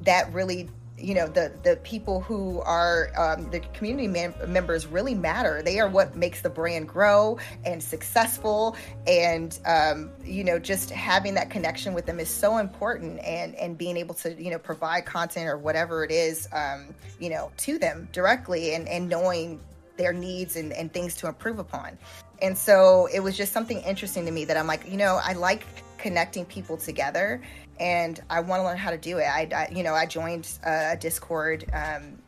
that 0.01 0.31
really 0.33 0.69
you 0.99 1.13
know 1.13 1.27
the 1.27 1.51
the 1.63 1.75
people 1.83 2.21
who 2.21 2.59
are 2.61 3.11
um, 3.17 3.49
the 3.51 3.59
community 3.73 4.07
mem- 4.07 4.33
members 4.47 4.87
really 4.87 5.13
matter 5.13 5.61
they 5.61 5.79
are 5.79 5.87
what 5.87 6.15
makes 6.15 6.41
the 6.41 6.49
brand 6.49 6.87
grow 6.87 7.37
and 7.65 7.81
successful 7.81 8.75
and 9.05 9.59
um, 9.65 10.09
you 10.23 10.43
know 10.43 10.57
just 10.57 10.89
having 10.89 11.35
that 11.35 11.49
connection 11.49 11.93
with 11.93 12.05
them 12.05 12.19
is 12.19 12.29
so 12.29 12.57
important 12.57 13.19
and 13.19 13.53
and 13.55 13.77
being 13.77 13.95
able 13.95 14.15
to 14.15 14.33
you 14.41 14.49
know 14.49 14.57
provide 14.57 15.05
content 15.05 15.47
or 15.47 15.57
whatever 15.57 16.03
it 16.03 16.11
is 16.11 16.47
um, 16.51 16.93
you 17.19 17.29
know 17.29 17.51
to 17.57 17.77
them 17.77 18.09
directly 18.11 18.73
and 18.73 18.87
and 18.87 19.07
knowing 19.07 19.59
their 19.97 20.13
needs 20.13 20.55
and, 20.55 20.71
and 20.73 20.91
things 20.93 21.15
to 21.15 21.27
improve 21.27 21.59
upon. 21.59 21.97
And 22.41 22.57
so 22.57 23.07
it 23.13 23.19
was 23.19 23.35
just 23.35 23.51
something 23.51 23.81
interesting 23.81 24.25
to 24.25 24.31
me 24.31 24.45
that 24.45 24.57
I'm 24.57 24.67
like, 24.67 24.89
you 24.89 24.97
know, 24.97 25.19
I 25.23 25.33
like 25.33 25.65
connecting 25.97 26.45
people 26.45 26.77
together 26.77 27.41
and 27.79 28.21
I 28.29 28.39
want 28.39 28.61
to 28.61 28.63
learn 28.63 28.77
how 28.77 28.91
to 28.91 28.97
do 28.97 29.17
it. 29.17 29.25
I, 29.25 29.47
I 29.53 29.73
you 29.73 29.83
know, 29.83 29.93
I 29.93 30.05
joined 30.05 30.49
a 30.63 30.95
Discord 30.99 31.65
um, 31.73 32.19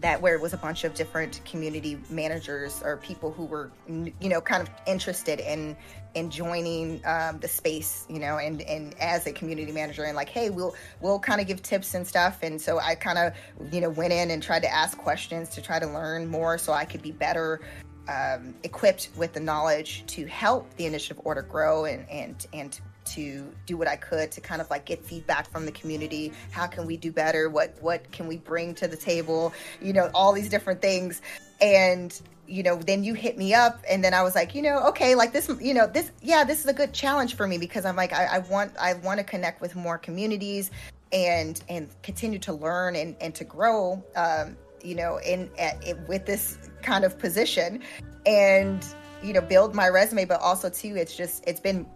that 0.00 0.20
where 0.20 0.34
it 0.34 0.40
was 0.40 0.52
a 0.52 0.56
bunch 0.56 0.84
of 0.84 0.94
different 0.94 1.40
community 1.44 1.98
managers 2.10 2.82
or 2.84 2.96
people 2.98 3.32
who 3.32 3.44
were, 3.44 3.70
you 3.88 4.28
know, 4.28 4.40
kind 4.40 4.62
of 4.62 4.70
interested 4.86 5.40
in 5.40 5.76
in 6.14 6.30
joining 6.30 7.00
um, 7.06 7.38
the 7.38 7.48
space, 7.48 8.06
you 8.08 8.18
know, 8.18 8.38
and 8.38 8.62
and 8.62 8.94
as 9.00 9.26
a 9.26 9.32
community 9.32 9.72
manager 9.72 10.04
and 10.04 10.16
like, 10.16 10.28
hey, 10.28 10.50
we'll 10.50 10.74
we'll 11.00 11.18
kind 11.18 11.40
of 11.40 11.46
give 11.46 11.62
tips 11.62 11.94
and 11.94 12.06
stuff. 12.06 12.42
And 12.42 12.60
so 12.60 12.78
I 12.78 12.94
kind 12.94 13.18
of, 13.18 13.32
you 13.72 13.80
know, 13.80 13.90
went 13.90 14.12
in 14.12 14.30
and 14.30 14.42
tried 14.42 14.62
to 14.62 14.72
ask 14.72 14.96
questions 14.98 15.50
to 15.50 15.62
try 15.62 15.78
to 15.78 15.86
learn 15.86 16.26
more 16.26 16.58
so 16.58 16.72
I 16.72 16.84
could 16.84 17.02
be 17.02 17.12
better 17.12 17.60
um, 18.08 18.54
equipped 18.62 19.10
with 19.16 19.32
the 19.32 19.40
knowledge 19.40 20.04
to 20.08 20.26
help 20.26 20.74
the 20.76 20.86
initiative 20.86 21.20
order 21.24 21.42
grow 21.42 21.84
and 21.84 22.08
and 22.10 22.46
and 22.52 22.80
to 23.04 23.52
do 23.66 23.76
what 23.76 23.88
I 23.88 23.96
could 23.96 24.30
to 24.32 24.40
kind 24.40 24.60
of 24.60 24.70
like 24.70 24.86
get 24.86 25.04
feedback 25.04 25.50
from 25.50 25.66
the 25.66 25.72
community. 25.72 26.32
How 26.50 26.66
can 26.66 26.86
we 26.86 26.96
do 26.96 27.12
better? 27.12 27.48
What 27.48 27.76
what 27.80 28.10
can 28.12 28.26
we 28.26 28.36
bring 28.36 28.74
to 28.76 28.88
the 28.88 28.96
table? 28.96 29.52
You 29.80 29.92
know, 29.92 30.10
all 30.14 30.32
these 30.32 30.48
different 30.48 30.82
things. 30.82 31.22
And 31.60 32.20
you 32.46 32.62
know, 32.62 32.76
then 32.76 33.04
you 33.04 33.14
hit 33.14 33.38
me 33.38 33.54
up, 33.54 33.82
and 33.88 34.02
then 34.02 34.14
I 34.14 34.22
was 34.22 34.34
like, 34.34 34.54
you 34.54 34.62
know, 34.62 34.86
okay, 34.88 35.14
like 35.14 35.32
this, 35.32 35.50
you 35.60 35.74
know, 35.74 35.86
this, 35.86 36.10
yeah, 36.20 36.44
this 36.44 36.60
is 36.60 36.66
a 36.66 36.72
good 36.72 36.92
challenge 36.92 37.36
for 37.36 37.46
me 37.46 37.58
because 37.58 37.84
I'm 37.84 37.96
like, 37.96 38.12
I, 38.12 38.24
I 38.26 38.38
want, 38.40 38.72
I 38.78 38.94
want 38.94 39.18
to 39.18 39.24
connect 39.24 39.60
with 39.60 39.76
more 39.76 39.98
communities 39.98 40.70
and 41.12 41.62
and 41.68 41.90
continue 42.02 42.38
to 42.38 42.54
learn 42.54 42.96
and 42.96 43.14
and 43.20 43.34
to 43.34 43.44
grow, 43.44 44.02
um, 44.16 44.56
you 44.82 44.94
know, 44.94 45.18
in 45.18 45.50
at, 45.58 45.76
with 46.08 46.26
this 46.26 46.58
kind 46.82 47.04
of 47.04 47.18
position, 47.18 47.82
and 48.26 48.86
you 49.22 49.32
know, 49.32 49.40
build 49.40 49.74
my 49.74 49.88
resume, 49.88 50.24
but 50.24 50.40
also 50.40 50.68
too, 50.68 50.96
it's 50.96 51.16
just, 51.16 51.44
it's 51.46 51.60
been 51.60 51.86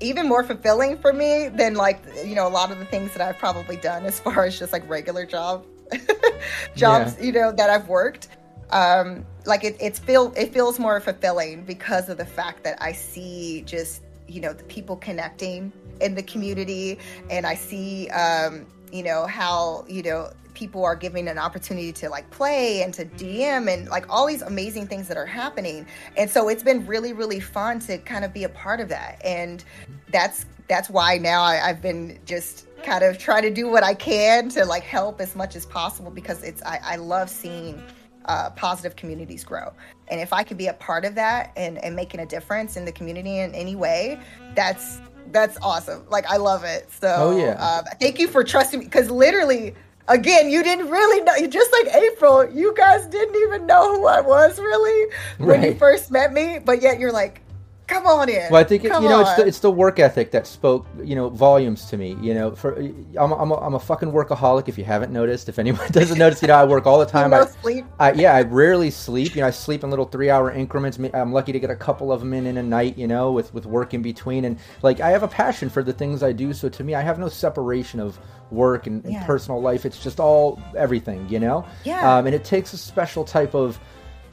even 0.00 0.28
more 0.28 0.44
fulfilling 0.44 0.98
for 0.98 1.12
me 1.12 1.48
than 1.48 1.74
like 1.74 2.00
you 2.24 2.34
know 2.34 2.46
a 2.46 2.50
lot 2.50 2.70
of 2.70 2.78
the 2.78 2.84
things 2.84 3.12
that 3.14 3.22
I've 3.26 3.38
probably 3.38 3.76
done 3.76 4.04
as 4.04 4.20
far 4.20 4.44
as 4.44 4.58
just 4.58 4.72
like 4.72 4.88
regular 4.88 5.24
job 5.24 5.64
jobs 6.76 7.16
yeah. 7.18 7.24
you 7.24 7.32
know 7.32 7.52
that 7.52 7.70
I've 7.70 7.88
worked 7.88 8.28
um 8.70 9.24
like 9.46 9.64
it 9.64 9.76
it's 9.80 9.98
feel 9.98 10.32
it 10.36 10.52
feels 10.52 10.78
more 10.78 11.00
fulfilling 11.00 11.64
because 11.64 12.08
of 12.08 12.18
the 12.18 12.26
fact 12.26 12.64
that 12.64 12.80
I 12.80 12.92
see 12.92 13.62
just 13.66 14.02
you 14.26 14.40
know 14.40 14.52
the 14.52 14.64
people 14.64 14.96
connecting 14.96 15.72
in 16.00 16.14
the 16.14 16.22
community 16.22 16.98
and 17.30 17.46
I 17.46 17.54
see 17.54 18.08
um 18.10 18.66
you 18.92 19.02
know 19.02 19.26
how 19.26 19.84
you 19.88 20.02
know 20.02 20.30
people 20.56 20.84
are 20.84 20.96
giving 20.96 21.28
an 21.28 21.38
opportunity 21.38 21.92
to 21.92 22.08
like 22.08 22.28
play 22.30 22.82
and 22.82 22.92
to 22.94 23.04
DM 23.04 23.72
and 23.72 23.88
like 23.88 24.06
all 24.08 24.26
these 24.26 24.40
amazing 24.40 24.86
things 24.86 25.06
that 25.06 25.16
are 25.18 25.26
happening. 25.26 25.86
And 26.16 26.30
so 26.30 26.48
it's 26.48 26.62
been 26.62 26.86
really, 26.86 27.12
really 27.12 27.40
fun 27.40 27.78
to 27.80 27.98
kind 27.98 28.24
of 28.24 28.32
be 28.32 28.44
a 28.44 28.48
part 28.48 28.80
of 28.80 28.88
that. 28.88 29.20
And 29.22 29.62
that's 30.10 30.46
that's 30.66 30.88
why 30.88 31.18
now 31.18 31.42
I, 31.42 31.56
have 31.56 31.82
been 31.82 32.18
just 32.24 32.66
kind 32.82 33.04
of 33.04 33.18
trying 33.18 33.42
to 33.42 33.50
do 33.50 33.68
what 33.68 33.84
I 33.84 33.94
can 33.94 34.48
to 34.50 34.64
like 34.64 34.82
help 34.82 35.20
as 35.20 35.36
much 35.36 35.54
as 35.54 35.66
possible 35.66 36.10
because 36.10 36.42
it's 36.42 36.62
I, 36.62 36.80
I 36.82 36.96
love 36.96 37.30
seeing 37.30 37.80
uh, 38.26 38.50
positive 38.50 38.96
communities 38.96 39.44
grow. 39.44 39.72
And 40.08 40.20
if 40.20 40.32
I 40.32 40.42
could 40.42 40.58
be 40.58 40.66
a 40.66 40.74
part 40.74 41.04
of 41.04 41.14
that 41.14 41.52
and, 41.56 41.82
and 41.84 41.96
making 41.96 42.20
a 42.20 42.26
difference 42.26 42.76
in 42.76 42.84
the 42.84 42.92
community 42.92 43.38
in 43.38 43.54
any 43.54 43.76
way, 43.76 44.20
that's 44.54 45.00
that's 45.32 45.58
awesome. 45.60 46.04
Like 46.08 46.26
I 46.26 46.36
love 46.36 46.64
it. 46.64 46.90
So 46.92 47.14
oh, 47.16 47.36
yeah. 47.36 47.56
Uh, 47.58 47.82
thank 48.00 48.18
you 48.18 48.28
for 48.28 48.44
trusting 48.44 48.80
me 48.80 48.84
because 48.84 49.10
literally 49.10 49.74
again, 50.08 50.50
you 50.50 50.62
didn't 50.62 50.88
really 50.88 51.22
know. 51.24 51.46
Just 51.48 51.72
like 51.72 51.94
April, 51.94 52.48
you 52.50 52.74
guys 52.76 53.06
didn't 53.06 53.36
even 53.36 53.66
know 53.66 53.96
who 53.96 54.06
I 54.06 54.20
was 54.20 54.58
really 54.58 55.12
when 55.38 55.60
right. 55.60 55.72
you 55.72 55.78
first 55.78 56.10
met 56.10 56.32
me, 56.32 56.58
but 56.64 56.82
yet 56.82 57.00
you're 57.00 57.12
like, 57.12 57.42
come 57.86 58.06
on 58.06 58.28
in. 58.28 58.50
Well, 58.50 58.60
I 58.60 58.64
think 58.64 58.84
it, 58.84 58.88
you 58.88 59.08
know 59.08 59.20
on. 59.20 59.26
it's 59.26 59.34
the, 59.36 59.46
it's 59.46 59.58
the 59.60 59.70
work 59.70 59.98
ethic 59.98 60.30
that 60.32 60.46
spoke 60.46 60.86
you 61.02 61.14
know 61.14 61.28
volumes 61.28 61.86
to 61.86 61.96
me. 61.96 62.16
You 62.20 62.34
know, 62.34 62.54
for 62.54 62.76
I'm 62.76 63.32
a, 63.32 63.36
I'm, 63.36 63.50
a, 63.50 63.54
I'm 63.56 63.74
a 63.74 63.80
fucking 63.80 64.10
workaholic. 64.10 64.68
If 64.68 64.78
you 64.78 64.84
haven't 64.84 65.12
noticed, 65.12 65.48
if 65.48 65.58
anyone 65.58 65.88
doesn't 65.92 66.18
notice, 66.18 66.42
you 66.42 66.48
know 66.48 66.54
I 66.54 66.64
work 66.64 66.86
all 66.86 66.98
the 66.98 67.06
time. 67.16 67.32
You 67.32 67.38
I 67.38 67.46
sleep. 67.46 67.86
I, 67.98 68.12
yeah, 68.12 68.34
I 68.34 68.42
rarely 68.42 68.90
sleep. 68.90 69.34
You 69.34 69.42
know, 69.42 69.48
I 69.48 69.50
sleep 69.50 69.84
in 69.84 69.90
little 69.90 70.06
three 70.06 70.30
hour 70.30 70.50
increments. 70.50 70.98
I'm 71.14 71.32
lucky 71.32 71.52
to 71.52 71.60
get 71.60 71.70
a 71.70 71.76
couple 71.76 72.12
of 72.12 72.20
them 72.20 72.32
in 72.32 72.46
in 72.46 72.56
a 72.58 72.62
night. 72.62 72.98
You 72.98 73.06
know, 73.06 73.32
with 73.32 73.52
with 73.54 73.66
work 73.66 73.94
in 73.94 74.02
between, 74.02 74.44
and 74.44 74.58
like 74.82 75.00
I 75.00 75.10
have 75.10 75.22
a 75.22 75.28
passion 75.28 75.68
for 75.68 75.82
the 75.82 75.92
things 75.92 76.22
I 76.22 76.32
do. 76.32 76.52
So 76.52 76.68
to 76.68 76.84
me, 76.84 76.94
I 76.94 77.02
have 77.02 77.18
no 77.18 77.28
separation 77.28 78.00
of 78.00 78.18
work 78.50 78.86
and, 78.86 79.04
and 79.04 79.24
personal 79.26 79.60
life. 79.60 79.84
It's 79.84 80.02
just 80.02 80.20
all 80.20 80.60
everything. 80.76 81.28
You 81.28 81.40
know. 81.40 81.66
Yeah. 81.84 82.18
Um, 82.18 82.26
and 82.26 82.34
it 82.34 82.44
takes 82.44 82.72
a 82.72 82.78
special 82.78 83.24
type 83.24 83.54
of 83.54 83.78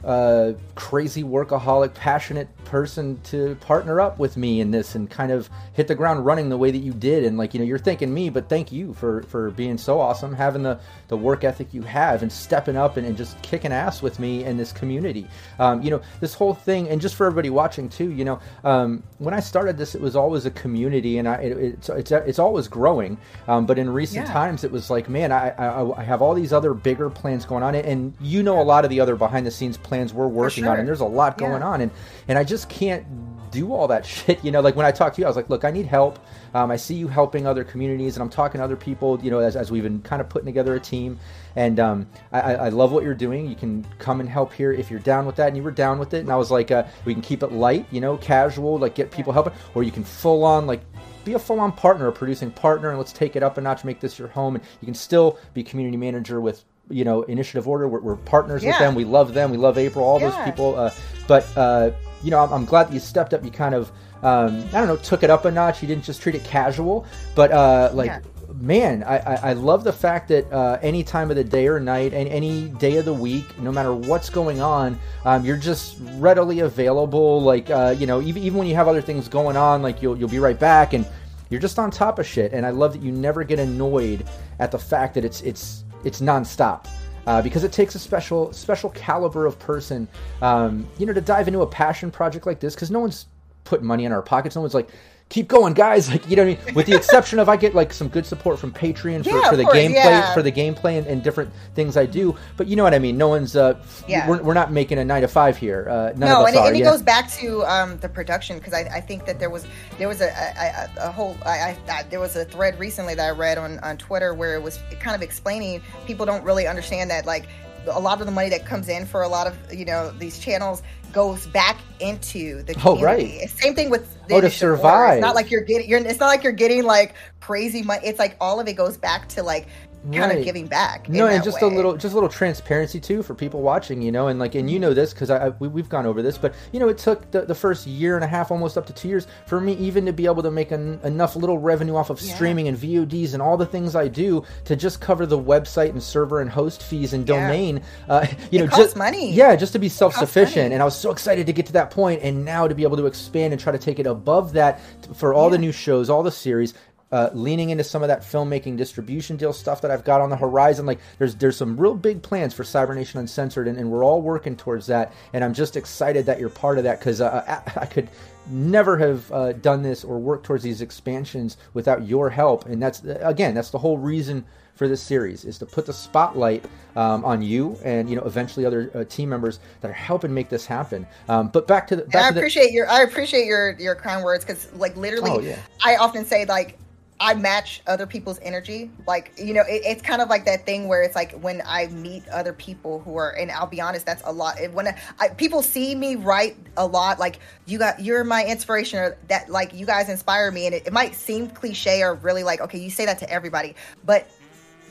uh, 0.04 0.52
crazy 0.74 1.22
workaholic, 1.22 1.94
passionate 1.94 2.48
person 2.64 3.20
to 3.22 3.54
partner 3.56 4.00
up 4.00 4.18
with 4.18 4.36
me 4.36 4.60
in 4.60 4.70
this 4.70 4.94
and 4.94 5.08
kind 5.08 5.32
of 5.32 5.48
hit 5.72 5.88
the 5.88 5.94
ground 5.94 6.26
running 6.26 6.48
the 6.48 6.56
way 6.56 6.70
that 6.70 6.78
you 6.78 6.92
did. 6.92 7.24
And 7.24 7.38
like 7.38 7.54
you 7.54 7.60
know, 7.60 7.66
you're 7.66 7.78
thanking 7.78 8.12
me, 8.12 8.28
but 8.28 8.48
thank 8.48 8.70
you 8.70 8.92
for 8.94 9.22
for 9.24 9.50
being 9.50 9.78
so 9.78 10.00
awesome, 10.00 10.34
having 10.34 10.62
the 10.62 10.78
the 11.08 11.16
work 11.16 11.44
ethic 11.44 11.72
you 11.72 11.82
have, 11.82 12.22
and 12.22 12.30
stepping 12.30 12.76
up 12.76 12.96
and, 12.96 13.06
and 13.06 13.16
just 13.16 13.40
kicking 13.42 13.72
ass 13.72 14.02
with 14.02 14.18
me 14.18 14.44
in 14.44 14.56
this 14.56 14.72
community. 14.72 15.26
Um, 15.58 15.82
you 15.82 15.90
know, 15.90 16.02
this 16.20 16.34
whole 16.34 16.54
thing, 16.54 16.88
and 16.88 17.00
just 17.00 17.14
for 17.14 17.26
everybody 17.26 17.50
watching 17.50 17.88
too. 17.88 18.10
You 18.10 18.24
know, 18.24 18.40
um, 18.62 19.02
when 19.18 19.32
I 19.32 19.40
started 19.40 19.78
this, 19.78 19.94
it 19.94 20.00
was 20.00 20.16
always 20.16 20.44
a 20.44 20.50
community, 20.50 21.18
and 21.18 21.26
I 21.28 21.36
it, 21.36 21.56
it's 21.56 21.88
it's 21.88 22.12
it's 22.12 22.38
always 22.38 22.68
growing. 22.68 23.16
Um, 23.48 23.64
but 23.64 23.78
in 23.78 23.88
recent 23.88 24.26
yeah. 24.26 24.32
times, 24.32 24.64
it 24.64 24.70
was 24.70 24.90
like, 24.90 25.08
man, 25.08 25.32
I, 25.32 25.50
I 25.50 26.00
I 26.00 26.02
have 26.02 26.20
all 26.20 26.34
these 26.34 26.52
other 26.52 26.74
bigger 26.74 27.08
plans 27.08 27.46
going 27.46 27.62
on, 27.62 27.74
and 27.74 28.12
you 28.20 28.42
know 28.42 28.60
a 28.60 28.64
lot 28.64 28.84
of 28.84 28.90
the 28.90 29.00
other 29.00 29.16
behind 29.16 29.46
the 29.46 29.50
scenes 29.50 29.78
plans 29.78 29.93
plans 29.94 30.12
we're 30.12 30.26
working 30.26 30.64
sure. 30.64 30.72
on, 30.72 30.80
and 30.80 30.88
there's 30.88 31.00
a 31.00 31.04
lot 31.04 31.38
going 31.38 31.62
yeah. 31.62 31.68
on, 31.68 31.80
and 31.80 31.90
and 32.26 32.36
I 32.36 32.42
just 32.42 32.68
can't 32.68 33.06
do 33.52 33.72
all 33.72 33.86
that 33.88 34.04
shit. 34.14 34.44
You 34.44 34.50
know, 34.50 34.60
like 34.60 34.74
when 34.74 34.86
I 34.86 34.90
talked 34.90 35.16
to 35.16 35.22
you, 35.22 35.26
I 35.26 35.28
was 35.28 35.36
like, 35.36 35.48
look, 35.48 35.64
I 35.64 35.70
need 35.70 35.86
help. 35.86 36.18
Um, 36.54 36.70
I 36.70 36.76
see 36.76 36.94
you 36.94 37.06
helping 37.06 37.46
other 37.46 37.62
communities, 37.62 38.16
and 38.16 38.22
I'm 38.22 38.30
talking 38.30 38.58
to 38.58 38.64
other 38.64 38.76
people. 38.76 39.20
You 39.22 39.30
know, 39.30 39.38
as, 39.38 39.54
as 39.54 39.70
we've 39.70 39.84
been 39.84 40.02
kind 40.02 40.20
of 40.20 40.28
putting 40.28 40.46
together 40.46 40.74
a 40.74 40.80
team, 40.80 41.18
and 41.54 41.78
um, 41.78 42.06
I, 42.32 42.40
I, 42.54 42.68
love 42.70 42.90
what 42.90 43.04
you're 43.04 43.14
doing. 43.14 43.48
You 43.48 43.54
can 43.54 43.86
come 43.98 44.20
and 44.20 44.28
help 44.28 44.52
here 44.52 44.72
if 44.72 44.90
you're 44.90 45.00
down 45.00 45.26
with 45.26 45.36
that, 45.36 45.48
and 45.48 45.56
you 45.56 45.62
were 45.62 45.70
down 45.70 45.98
with 46.00 46.12
it. 46.14 46.20
And 46.20 46.32
I 46.32 46.36
was 46.36 46.50
like, 46.50 46.72
uh, 46.72 46.84
we 47.04 47.12
can 47.12 47.22
keep 47.22 47.44
it 47.44 47.52
light, 47.52 47.86
you 47.92 48.00
know, 48.00 48.16
casual, 48.16 48.78
like 48.78 48.96
get 48.96 49.12
people 49.12 49.32
helping, 49.32 49.52
or 49.74 49.84
you 49.84 49.92
can 49.92 50.04
full 50.04 50.44
on 50.44 50.66
like 50.66 50.82
be 51.24 51.32
a 51.32 51.38
full-on 51.38 51.72
partner, 51.72 52.08
a 52.08 52.12
producing 52.12 52.50
partner, 52.50 52.90
and 52.90 52.98
let's 52.98 53.12
take 53.12 53.34
it 53.34 53.42
up 53.42 53.56
a 53.56 53.60
notch, 53.60 53.82
make 53.82 53.98
this 53.98 54.18
your 54.18 54.28
home, 54.28 54.56
and 54.56 54.64
you 54.82 54.86
can 54.86 54.94
still 54.94 55.38
be 55.54 55.62
community 55.62 55.96
manager 55.96 56.38
with 56.38 56.64
you 56.90 57.04
know 57.04 57.22
Initiative 57.22 57.66
Order. 57.68 57.88
We're, 57.88 58.00
we're 58.00 58.16
partners 58.16 58.62
with 58.64 58.78
them. 58.78 58.94
We 58.94 59.04
love 59.04 59.34
them. 59.34 59.50
We 59.50 59.56
love 59.56 59.78
April. 59.78 60.04
All 60.04 60.18
those 60.18 60.36
people. 60.44 60.78
Uh, 60.78 60.90
but 61.26 61.46
uh, 61.56 61.90
you 62.22 62.30
know, 62.30 62.40
I'm, 62.40 62.52
I'm 62.52 62.64
glad 62.64 62.88
that 62.88 62.94
you 62.94 63.00
stepped 63.00 63.34
up. 63.34 63.44
You 63.44 63.50
kind 63.50 63.74
of 63.74 63.90
um, 64.22 64.64
I 64.68 64.78
don't 64.78 64.88
know 64.88 64.96
took 64.96 65.22
it 65.22 65.30
up 65.30 65.44
a 65.44 65.50
notch. 65.50 65.82
You 65.82 65.88
didn't 65.88 66.04
just 66.04 66.22
treat 66.22 66.34
it 66.34 66.44
casual, 66.44 67.06
but 67.34 67.52
uh, 67.52 67.90
like. 67.92 68.08
Yeah. 68.08 68.20
Man, 68.60 69.02
I, 69.02 69.18
I, 69.18 69.34
I 69.34 69.52
love 69.54 69.82
the 69.82 69.92
fact 69.92 70.28
that 70.28 70.50
uh, 70.52 70.78
any 70.80 71.02
time 71.02 71.28
of 71.28 71.36
the 71.36 71.42
day 71.42 71.66
or 71.66 71.80
night, 71.80 72.14
and 72.14 72.28
any 72.28 72.68
day 72.68 72.98
of 72.98 73.04
the 73.04 73.12
week, 73.12 73.58
no 73.58 73.72
matter 73.72 73.92
what's 73.92 74.30
going 74.30 74.60
on, 74.60 74.96
um, 75.24 75.44
you're 75.44 75.56
just 75.56 75.96
readily 76.18 76.60
available. 76.60 77.42
Like 77.42 77.68
uh, 77.68 77.96
you 77.98 78.06
know, 78.06 78.22
even, 78.22 78.44
even 78.44 78.58
when 78.58 78.68
you 78.68 78.76
have 78.76 78.86
other 78.86 79.02
things 79.02 79.26
going 79.26 79.56
on, 79.56 79.82
like 79.82 80.02
you'll 80.02 80.16
you'll 80.16 80.28
be 80.28 80.38
right 80.38 80.58
back, 80.58 80.92
and 80.92 81.04
you're 81.50 81.60
just 81.60 81.80
on 81.80 81.90
top 81.90 82.20
of 82.20 82.28
shit. 82.28 82.52
And 82.52 82.64
I 82.64 82.70
love 82.70 82.92
that 82.92 83.02
you 83.02 83.10
never 83.10 83.42
get 83.42 83.58
annoyed 83.58 84.24
at 84.60 84.70
the 84.70 84.78
fact 84.78 85.14
that 85.14 85.24
it's 85.24 85.40
it's 85.40 85.83
it's 86.04 86.20
nonstop. 86.20 86.86
Uh, 87.26 87.40
because 87.40 87.64
it 87.64 87.72
takes 87.72 87.94
a 87.94 87.98
special 87.98 88.52
special 88.52 88.90
caliber 88.90 89.46
of 89.46 89.58
person, 89.58 90.06
um, 90.42 90.86
you 90.98 91.06
know, 91.06 91.12
to 91.14 91.22
dive 91.22 91.48
into 91.48 91.62
a 91.62 91.66
passion 91.66 92.10
project 92.10 92.44
like 92.44 92.60
this. 92.60 92.74
Because 92.74 92.90
no 92.90 93.00
one's 93.00 93.26
putting 93.64 93.86
money 93.86 94.04
in 94.04 94.12
our 94.12 94.20
pockets. 94.20 94.56
No 94.56 94.60
one's 94.60 94.74
like, 94.74 94.90
keep 95.34 95.48
going, 95.48 95.74
guys. 95.74 96.04
Like, 96.14 96.28
you 96.30 96.36
know 96.36 96.44
what 96.46 96.58
I 96.60 96.64
mean? 96.66 96.74
With 96.76 96.86
the 96.86 96.94
exception 96.94 97.40
of 97.40 97.48
I 97.48 97.56
get 97.56 97.74
like 97.74 97.92
some 97.92 98.06
good 98.06 98.24
support 98.24 98.56
from 98.60 98.72
Patreon 98.72 99.24
for, 99.24 99.30
Yeah, 99.30 99.50
for 99.50 99.56
the 99.56 99.64
course, 99.64 99.76
gameplay 99.76 99.94
yeah. 99.94 100.32
for 100.32 100.42
the 100.42 100.52
gameplay 100.52 100.96
and, 100.98 101.06
and 101.08 101.24
different 101.24 101.50
things 101.74 101.96
I 101.96 102.06
do. 102.06 102.36
But 102.56 102.68
you 102.68 102.76
know 102.76 102.84
what 102.84 102.94
I 102.94 103.00
mean? 103.00 103.16
No 103.18 103.26
one's 103.28 103.56
uh, 103.56 103.82
Yeah. 104.06 104.28
we're, 104.28 104.40
we're 104.42 104.54
not 104.54 104.70
making 104.70 104.98
a 104.98 105.04
nine 105.04 105.22
to 105.22 105.28
five 105.28 105.56
here. 105.56 105.88
Uh, 105.90 106.12
none 106.16 106.28
no, 106.28 106.42
of 106.42 106.42
us 106.42 106.48
and, 106.48 106.56
it- 106.56 106.58
are. 106.60 106.66
and 106.68 106.76
it 106.76 106.82
goes 106.84 107.02
back 107.02 107.28
to 107.32 107.64
um, 107.64 107.98
the 107.98 108.08
production 108.08 108.58
because 108.58 108.74
I, 108.74 108.82
I 108.82 109.00
think 109.00 109.24
that 109.26 109.40
there 109.40 109.50
was 109.50 109.66
there 109.98 110.06
was 110.06 110.20
a, 110.20 110.28
a, 110.28 111.02
a, 111.02 111.08
a 111.08 111.10
whole 111.10 111.36
I, 111.44 111.50
I, 111.50 111.78
I, 111.90 112.02
there 112.04 112.20
was 112.20 112.36
a 112.36 112.44
thread 112.44 112.78
recently 112.78 113.16
that 113.16 113.26
I 113.26 113.30
read 113.30 113.58
on, 113.58 113.80
on 113.80 113.96
Twitter 113.96 114.34
where 114.34 114.54
it 114.54 114.62
was 114.62 114.78
kind 115.00 115.16
of 115.16 115.22
explaining 115.22 115.82
people 116.06 116.26
don't 116.26 116.44
really 116.44 116.68
understand 116.68 117.10
that 117.10 117.26
like 117.26 117.46
a 117.90 117.98
lot 118.00 118.20
of 118.20 118.26
the 118.26 118.32
money 118.32 118.48
that 118.50 118.66
comes 118.66 118.88
in 118.88 119.06
for 119.06 119.22
a 119.22 119.28
lot 119.28 119.46
of 119.46 119.56
you 119.72 119.84
know 119.84 120.10
these 120.18 120.38
channels 120.38 120.82
goes 121.12 121.46
back 121.48 121.78
into 122.00 122.62
the 122.64 122.74
Oh, 122.84 122.98
right. 123.00 123.48
Same 123.50 123.74
thing 123.74 123.88
with 123.88 124.12
the 124.26 124.34
Oh, 124.34 124.40
to 124.40 124.46
order. 124.46 124.50
survive. 124.50 125.14
It's 125.18 125.22
not 125.22 125.34
like 125.36 125.50
you're 125.50 125.60
getting 125.62 125.88
you're 125.88 126.00
it's 126.00 126.18
not 126.20 126.26
like 126.26 126.42
you're 126.42 126.52
getting 126.52 126.84
like 126.84 127.14
crazy 127.40 127.82
money. 127.82 128.04
It's 128.06 128.18
like 128.18 128.36
all 128.40 128.58
of 128.60 128.66
it 128.68 128.72
goes 128.74 128.96
back 128.96 129.28
to 129.30 129.42
like 129.42 129.68
kind 130.12 130.16
Right. 130.30 130.38
of 130.38 130.44
giving 130.44 130.66
back. 130.66 131.08
no 131.08 131.26
and 131.26 131.42
just 131.42 131.62
way. 131.62 131.68
a 131.68 131.70
little 131.70 131.96
just 131.96 132.12
a 132.12 132.16
little 132.16 132.28
transparency 132.28 133.00
too 133.00 133.22
for 133.22 133.34
people 133.34 133.62
watching 133.62 134.02
you 134.02 134.12
know 134.12 134.28
and 134.28 134.38
like 134.38 134.54
and 134.54 134.70
you 134.70 134.78
know 134.78 134.92
this 134.92 135.14
because 135.14 135.30
I, 135.30 135.46
I 135.46 135.48
we, 135.58 135.68
we've 135.68 135.88
gone 135.88 136.04
over 136.04 136.20
this 136.20 136.36
but 136.36 136.54
you 136.72 136.80
know 136.80 136.88
it 136.88 136.98
took 136.98 137.30
the, 137.30 137.42
the 137.42 137.54
first 137.54 137.86
year 137.86 138.14
and 138.14 138.22
a 138.24 138.26
half 138.26 138.50
almost 138.50 138.76
up 138.76 138.84
to 138.86 138.92
two 138.92 139.08
years 139.08 139.26
for 139.46 139.60
me 139.60 139.72
even 139.74 140.04
to 140.06 140.12
be 140.12 140.26
able 140.26 140.42
to 140.42 140.50
make 140.50 140.70
an, 140.72 141.00
enough 141.04 141.36
little 141.36 141.58
revenue 141.58 141.96
off 141.96 142.10
of 142.10 142.20
Yeah. 142.20 142.34
streaming 142.34 142.68
and 142.68 142.76
vods 142.76 143.32
and 143.32 143.40
all 143.42 143.56
the 143.56 143.64
things 143.66 143.96
i 143.96 144.06
do 144.08 144.44
to 144.64 144.76
just 144.76 145.00
cover 145.00 145.24
the 145.24 145.38
website 145.38 145.90
and 145.90 146.02
server 146.02 146.40
and 146.40 146.50
host 146.50 146.82
fees 146.82 147.12
and 147.14 147.26
Yeah. 147.28 147.40
domain 147.46 147.82
uh, 148.08 148.26
you 148.50 148.58
know 148.58 148.64
It 148.66 148.70
costs 148.70 148.84
just 148.84 148.96
money. 148.96 149.32
yeah 149.32 149.56
just 149.56 149.72
to 149.72 149.78
be 149.78 149.88
self-sufficient 149.88 150.72
and 150.72 150.82
i 150.82 150.84
was 150.84 150.96
so 150.96 151.10
excited 151.10 151.46
to 151.46 151.52
get 151.52 151.66
to 151.66 151.72
that 151.74 151.90
point 151.90 152.20
and 152.22 152.44
now 152.44 152.68
to 152.68 152.74
be 152.74 152.82
able 152.82 152.96
to 152.98 153.06
expand 153.06 153.52
and 153.54 153.60
try 153.60 153.72
to 153.72 153.78
take 153.78 153.98
it 153.98 154.06
above 154.06 154.52
that 154.52 154.80
for 155.14 155.32
all 155.32 155.48
the 155.50 155.58
new 155.58 155.72
shows 155.72 156.10
all 156.10 156.22
the 156.22 156.30
series 156.30 156.74
uh, 157.14 157.30
leaning 157.32 157.70
into 157.70 157.84
some 157.84 158.02
of 158.02 158.08
that 158.08 158.22
filmmaking 158.22 158.76
distribution 158.76 159.36
deal 159.36 159.52
stuff 159.52 159.80
that 159.80 159.92
I've 159.92 160.02
got 160.02 160.20
on 160.20 160.30
the 160.30 160.36
horizon. 160.36 160.84
Like 160.84 160.98
there's 161.18 161.36
there's 161.36 161.56
some 161.56 161.76
real 161.76 161.94
big 161.94 162.20
plans 162.22 162.52
for 162.52 162.64
Cybernation 162.64 163.20
Uncensored, 163.20 163.68
and, 163.68 163.78
and 163.78 163.88
we're 163.88 164.02
all 164.02 164.20
working 164.20 164.56
towards 164.56 164.88
that. 164.88 165.12
And 165.32 165.44
I'm 165.44 165.54
just 165.54 165.76
excited 165.76 166.26
that 166.26 166.40
you're 166.40 166.48
part 166.48 166.76
of 166.76 166.82
that 166.82 166.98
because 166.98 167.20
uh, 167.20 167.44
I, 167.46 167.82
I 167.82 167.86
could 167.86 168.08
never 168.50 168.98
have 168.98 169.30
uh, 169.30 169.52
done 169.52 169.80
this 169.80 170.02
or 170.02 170.18
worked 170.18 170.44
towards 170.44 170.64
these 170.64 170.80
expansions 170.80 171.56
without 171.72 172.04
your 172.04 172.30
help. 172.30 172.66
And 172.66 172.82
that's 172.82 173.04
again 173.04 173.54
that's 173.54 173.70
the 173.70 173.78
whole 173.78 173.96
reason 173.96 174.44
for 174.74 174.88
this 174.88 175.00
series 175.00 175.44
is 175.44 175.56
to 175.58 175.66
put 175.66 175.86
the 175.86 175.92
spotlight 175.92 176.64
um, 176.96 177.24
on 177.24 177.42
you 177.42 177.78
and 177.84 178.10
you 178.10 178.16
know 178.16 178.24
eventually 178.24 178.66
other 178.66 178.90
uh, 178.92 179.04
team 179.04 179.28
members 179.28 179.60
that 179.82 179.88
are 179.88 179.94
helping 179.94 180.34
make 180.34 180.48
this 180.48 180.66
happen. 180.66 181.06
Um, 181.28 181.46
but 181.46 181.68
back 181.68 181.86
to 181.86 181.94
the 181.94 182.02
back 182.06 182.24
I 182.24 182.28
to 182.30 182.34
the, 182.34 182.40
appreciate 182.40 182.72
your 182.72 182.88
I 182.90 183.02
appreciate 183.02 183.46
your 183.46 183.78
your 183.78 183.94
kind 183.94 184.24
words 184.24 184.44
because 184.44 184.72
like 184.72 184.96
literally 184.96 185.30
Oh, 185.30 185.38
yeah. 185.38 185.60
I 185.84 185.94
often 185.94 186.24
say 186.24 186.44
like 186.46 186.76
I 187.20 187.34
match 187.34 187.80
other 187.86 188.06
people's 188.06 188.40
energy. 188.42 188.90
Like 189.06 189.32
you 189.38 189.54
know, 189.54 189.62
it, 189.62 189.82
it's 189.84 190.02
kind 190.02 190.20
of 190.20 190.28
like 190.28 190.44
that 190.46 190.66
thing 190.66 190.88
where 190.88 191.02
it's 191.02 191.14
like 191.14 191.32
when 191.32 191.62
I 191.64 191.86
meet 191.86 192.26
other 192.28 192.52
people 192.52 193.00
who 193.00 193.16
are, 193.16 193.30
and 193.30 193.50
I'll 193.50 193.66
be 193.66 193.80
honest, 193.80 194.04
that's 194.04 194.22
a 194.24 194.32
lot. 194.32 194.58
When 194.72 194.88
I, 195.20 195.28
people 195.28 195.62
see 195.62 195.94
me 195.94 196.16
write 196.16 196.56
a 196.76 196.86
lot, 196.86 197.18
like 197.18 197.38
you 197.66 197.78
got, 197.78 198.00
you're 198.00 198.24
my 198.24 198.44
inspiration, 198.44 198.98
or 198.98 199.16
that 199.28 199.48
like 199.48 199.72
you 199.72 199.86
guys 199.86 200.08
inspire 200.08 200.50
me, 200.50 200.66
and 200.66 200.74
it, 200.74 200.86
it 200.86 200.92
might 200.92 201.14
seem 201.14 201.48
cliche 201.48 202.02
or 202.02 202.14
really 202.14 202.42
like 202.42 202.60
okay, 202.60 202.78
you 202.78 202.90
say 202.90 203.06
that 203.06 203.20
to 203.20 203.30
everybody, 203.30 203.76
but 204.04 204.28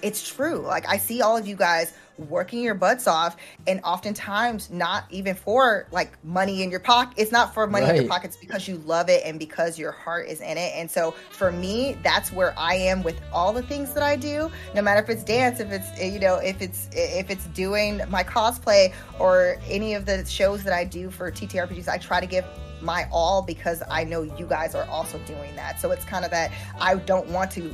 it's 0.01 0.27
true. 0.27 0.59
Like 0.59 0.87
I 0.87 0.97
see 0.97 1.21
all 1.21 1.35
of 1.35 1.47
you 1.47 1.55
guys 1.55 1.93
working 2.17 2.61
your 2.61 2.75
butts 2.75 3.07
off 3.07 3.37
and 3.67 3.79
oftentimes 3.83 4.69
not 4.69 5.05
even 5.09 5.35
for 5.35 5.87
like 5.91 6.11
money 6.23 6.63
in 6.63 6.69
your 6.69 6.79
pocket. 6.79 7.15
It's 7.17 7.31
not 7.31 7.53
for 7.53 7.67
money 7.67 7.87
in 7.89 7.95
your 7.95 8.07
pockets 8.07 8.37
because 8.37 8.67
you 8.67 8.77
love 8.85 9.09
it 9.09 9.23
and 9.25 9.39
because 9.39 9.79
your 9.79 9.91
heart 9.91 10.27
is 10.27 10.41
in 10.41 10.57
it. 10.57 10.73
And 10.75 10.89
so 10.89 11.11
for 11.11 11.51
me, 11.51 11.97
that's 12.03 12.31
where 12.31 12.57
I 12.57 12.75
am 12.75 13.03
with 13.03 13.19
all 13.31 13.53
the 13.53 13.63
things 13.63 13.93
that 13.93 14.03
I 14.03 14.15
do. 14.15 14.51
No 14.75 14.81
matter 14.81 15.01
if 15.01 15.09
it's 15.09 15.23
dance, 15.23 15.59
if 15.59 15.71
it's 15.71 16.01
you 16.01 16.19
know, 16.19 16.35
if 16.35 16.61
it's 16.61 16.89
if 16.91 17.29
it's 17.29 17.45
doing 17.47 18.01
my 18.09 18.23
cosplay 18.23 18.93
or 19.19 19.57
any 19.67 19.93
of 19.93 20.05
the 20.05 20.25
shows 20.25 20.63
that 20.63 20.73
I 20.73 20.83
do 20.83 21.09
for 21.09 21.31
TTRPGs, 21.31 21.87
I 21.87 21.97
try 21.97 22.19
to 22.19 22.27
give 22.27 22.45
my 22.81 23.07
all 23.11 23.41
because 23.41 23.81
I 23.89 24.03
know 24.03 24.23
you 24.23 24.45
guys 24.45 24.75
are 24.75 24.85
also 24.85 25.17
doing 25.19 25.55
that. 25.55 25.79
So 25.79 25.91
it's 25.91 26.05
kind 26.05 26.25
of 26.25 26.31
that 26.31 26.51
I 26.79 26.95
don't 26.95 27.27
want 27.29 27.49
to 27.51 27.73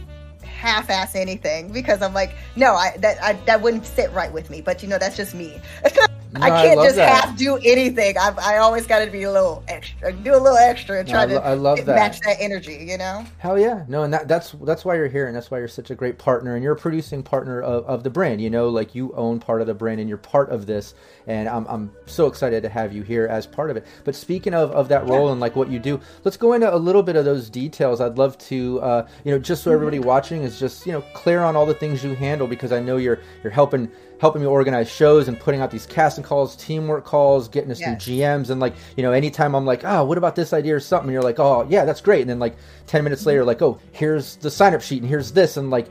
half-ass 0.59 1.15
anything 1.15 1.71
because 1.71 2.01
I'm 2.01 2.13
like, 2.13 2.35
no, 2.55 2.73
I 2.73 2.97
that 2.97 3.21
I, 3.23 3.33
that 3.45 3.61
wouldn't 3.61 3.85
sit 3.85 4.11
right 4.11 4.31
with 4.31 4.49
me. 4.49 4.61
But 4.61 4.83
you 4.83 4.89
know, 4.89 4.97
that's 4.97 5.15
just 5.15 5.33
me. 5.33 5.59
No, 6.31 6.41
I 6.41 6.49
I 6.51 6.61
can't 6.67 6.77
love 6.77 6.85
just 6.85 6.95
that. 6.97 7.25
half 7.25 7.37
do 7.37 7.57
anything. 7.57 8.15
I, 8.17 8.33
I 8.39 8.57
always 8.57 8.85
got 8.85 9.03
to 9.03 9.09
be 9.09 9.23
a 9.23 9.31
little 9.31 9.63
extra, 9.67 10.13
do 10.13 10.35
a 10.35 10.37
little 10.37 10.57
extra, 10.57 10.99
and 10.99 11.07
No, 11.07 11.13
try 11.13 11.23
I 11.23 11.25
to 11.25 11.35
I 11.41 11.53
love 11.55 11.85
that. 11.85 11.95
match 11.95 12.19
that 12.21 12.37
energy. 12.39 12.85
You 12.87 12.97
know. 12.99 13.25
Hell 13.39 13.57
yeah, 13.57 13.83
no, 13.87 14.03
and 14.03 14.13
that, 14.13 14.27
that's 14.27 14.51
that's 14.63 14.85
why 14.85 14.95
you're 14.95 15.07
here, 15.07 15.25
and 15.27 15.35
that's 15.35 15.49
why 15.49 15.57
you're 15.57 15.67
such 15.67 15.89
a 15.89 15.95
great 15.95 16.19
partner, 16.19 16.53
and 16.55 16.63
you're 16.63 16.73
a 16.73 16.77
producing 16.77 17.23
partner 17.23 17.61
of, 17.61 17.83
of 17.85 18.03
the 18.03 18.11
brand. 18.11 18.41
You 18.41 18.49
know, 18.51 18.69
like 18.69 18.93
you 18.93 19.11
own 19.13 19.39
part 19.39 19.61
of 19.61 19.67
the 19.67 19.73
brand, 19.73 19.99
and 19.99 20.07
you're 20.07 20.19
part 20.19 20.49
of 20.51 20.67
this, 20.67 20.93
and 21.25 21.49
I'm, 21.49 21.65
I'm 21.67 21.91
so 22.05 22.27
excited 22.27 22.61
to 22.63 22.69
have 22.69 22.93
you 22.93 23.01
here 23.01 23.25
as 23.25 23.47
part 23.47 23.71
of 23.71 23.77
it. 23.77 23.87
But 24.03 24.13
speaking 24.15 24.53
of, 24.53 24.71
of 24.71 24.87
that 24.89 25.07
role 25.07 25.31
and 25.31 25.41
like 25.41 25.55
what 25.55 25.69
you 25.69 25.79
do, 25.79 25.99
let's 26.25 26.37
go 26.37 26.53
into 26.53 26.71
a 26.73 26.77
little 26.77 27.01
bit 27.03 27.15
of 27.15 27.25
those 27.25 27.49
details. 27.49 28.01
I'd 28.01 28.17
love 28.19 28.37
to, 28.39 28.79
uh, 28.81 29.07
you 29.23 29.31
know, 29.31 29.39
just 29.39 29.63
so 29.63 29.71
everybody 29.71 29.97
watching 29.99 30.43
is 30.43 30.59
just 30.59 30.85
you 30.85 30.91
know 30.91 31.01
clear 31.13 31.41
on 31.41 31.55
all 31.55 31.65
the 31.65 31.73
things 31.73 32.03
you 32.03 32.13
handle 32.15 32.45
because 32.45 32.71
I 32.71 32.79
know 32.79 32.97
you're 32.97 33.19
you're 33.43 33.51
helping 33.51 33.89
helping 34.19 34.41
me 34.41 34.47
organize 34.47 34.89
shows 34.89 35.27
and 35.27 35.39
putting 35.39 35.61
out 35.61 35.71
these 35.71 35.85
casting 35.85 36.23
calls, 36.23 36.55
teamwork 36.55 37.05
calls, 37.05 37.47
getting 37.47 37.71
us 37.71 37.79
Yes. 37.79 38.05
new 38.07 38.15
GMs, 38.19 38.49
and 38.49 38.59
like 38.59 38.73
you 38.97 39.03
know, 39.03 39.11
anytime 39.11 39.55
I'm 39.55 39.65
like, 39.65 39.83
oh, 39.83 40.03
what 40.05 40.17
about 40.17 40.35
this 40.35 40.53
idea 40.53 40.75
or 40.75 40.79
something, 40.79 41.07
and 41.07 41.13
you're 41.13 41.23
like, 41.23 41.39
oh 41.39 41.65
yeah, 41.69 41.85
that's 41.85 42.01
great, 42.01 42.21
and 42.21 42.29
then 42.29 42.39
like 42.39 42.55
ten 42.85 43.03
minutes 43.03 43.25
later, 43.25 43.43
like, 43.45 43.61
oh, 43.61 43.79
here's 43.91 44.35
the 44.37 44.51
sign 44.51 44.73
up 44.73 44.81
sheet 44.81 45.01
and 45.01 45.09
here's 45.09 45.31
this, 45.31 45.57
and 45.57 45.69
like, 45.69 45.87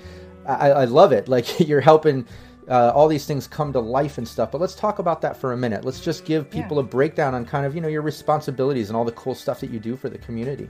I, 0.47 0.71
I 0.71 0.85
love 0.85 1.13
it. 1.13 1.29
Like 1.37 1.61
you're 1.61 1.81
helping. 1.81 2.27
Uh, 2.71 2.93
all 2.95 3.09
these 3.09 3.25
things 3.25 3.47
come 3.47 3.73
to 3.73 3.81
life 3.81 4.19
and 4.19 4.29
stuff, 4.29 4.53
but 4.53 4.61
let's 4.61 4.75
talk 4.75 4.99
about 4.99 5.23
that 5.23 5.35
for 5.39 5.55
a 5.55 5.57
minute. 5.57 5.87
Let's 5.87 6.01
just 6.03 6.27
give 6.27 6.51
people 6.51 6.79
a 6.81 6.83
breakdown 6.83 7.35
on 7.35 7.47
kind 7.47 7.65
of 7.65 7.75
you 7.75 7.81
know 7.81 7.89
your 7.89 8.03
responsibilities 8.03 8.91
and 8.91 8.97
all 8.97 9.07
the 9.07 9.13
cool 9.13 9.35
stuff 9.35 9.59
that 9.61 9.71
you 9.71 9.79
do 9.79 9.97
for 9.97 10.11
the 10.11 10.19
community. 10.19 10.69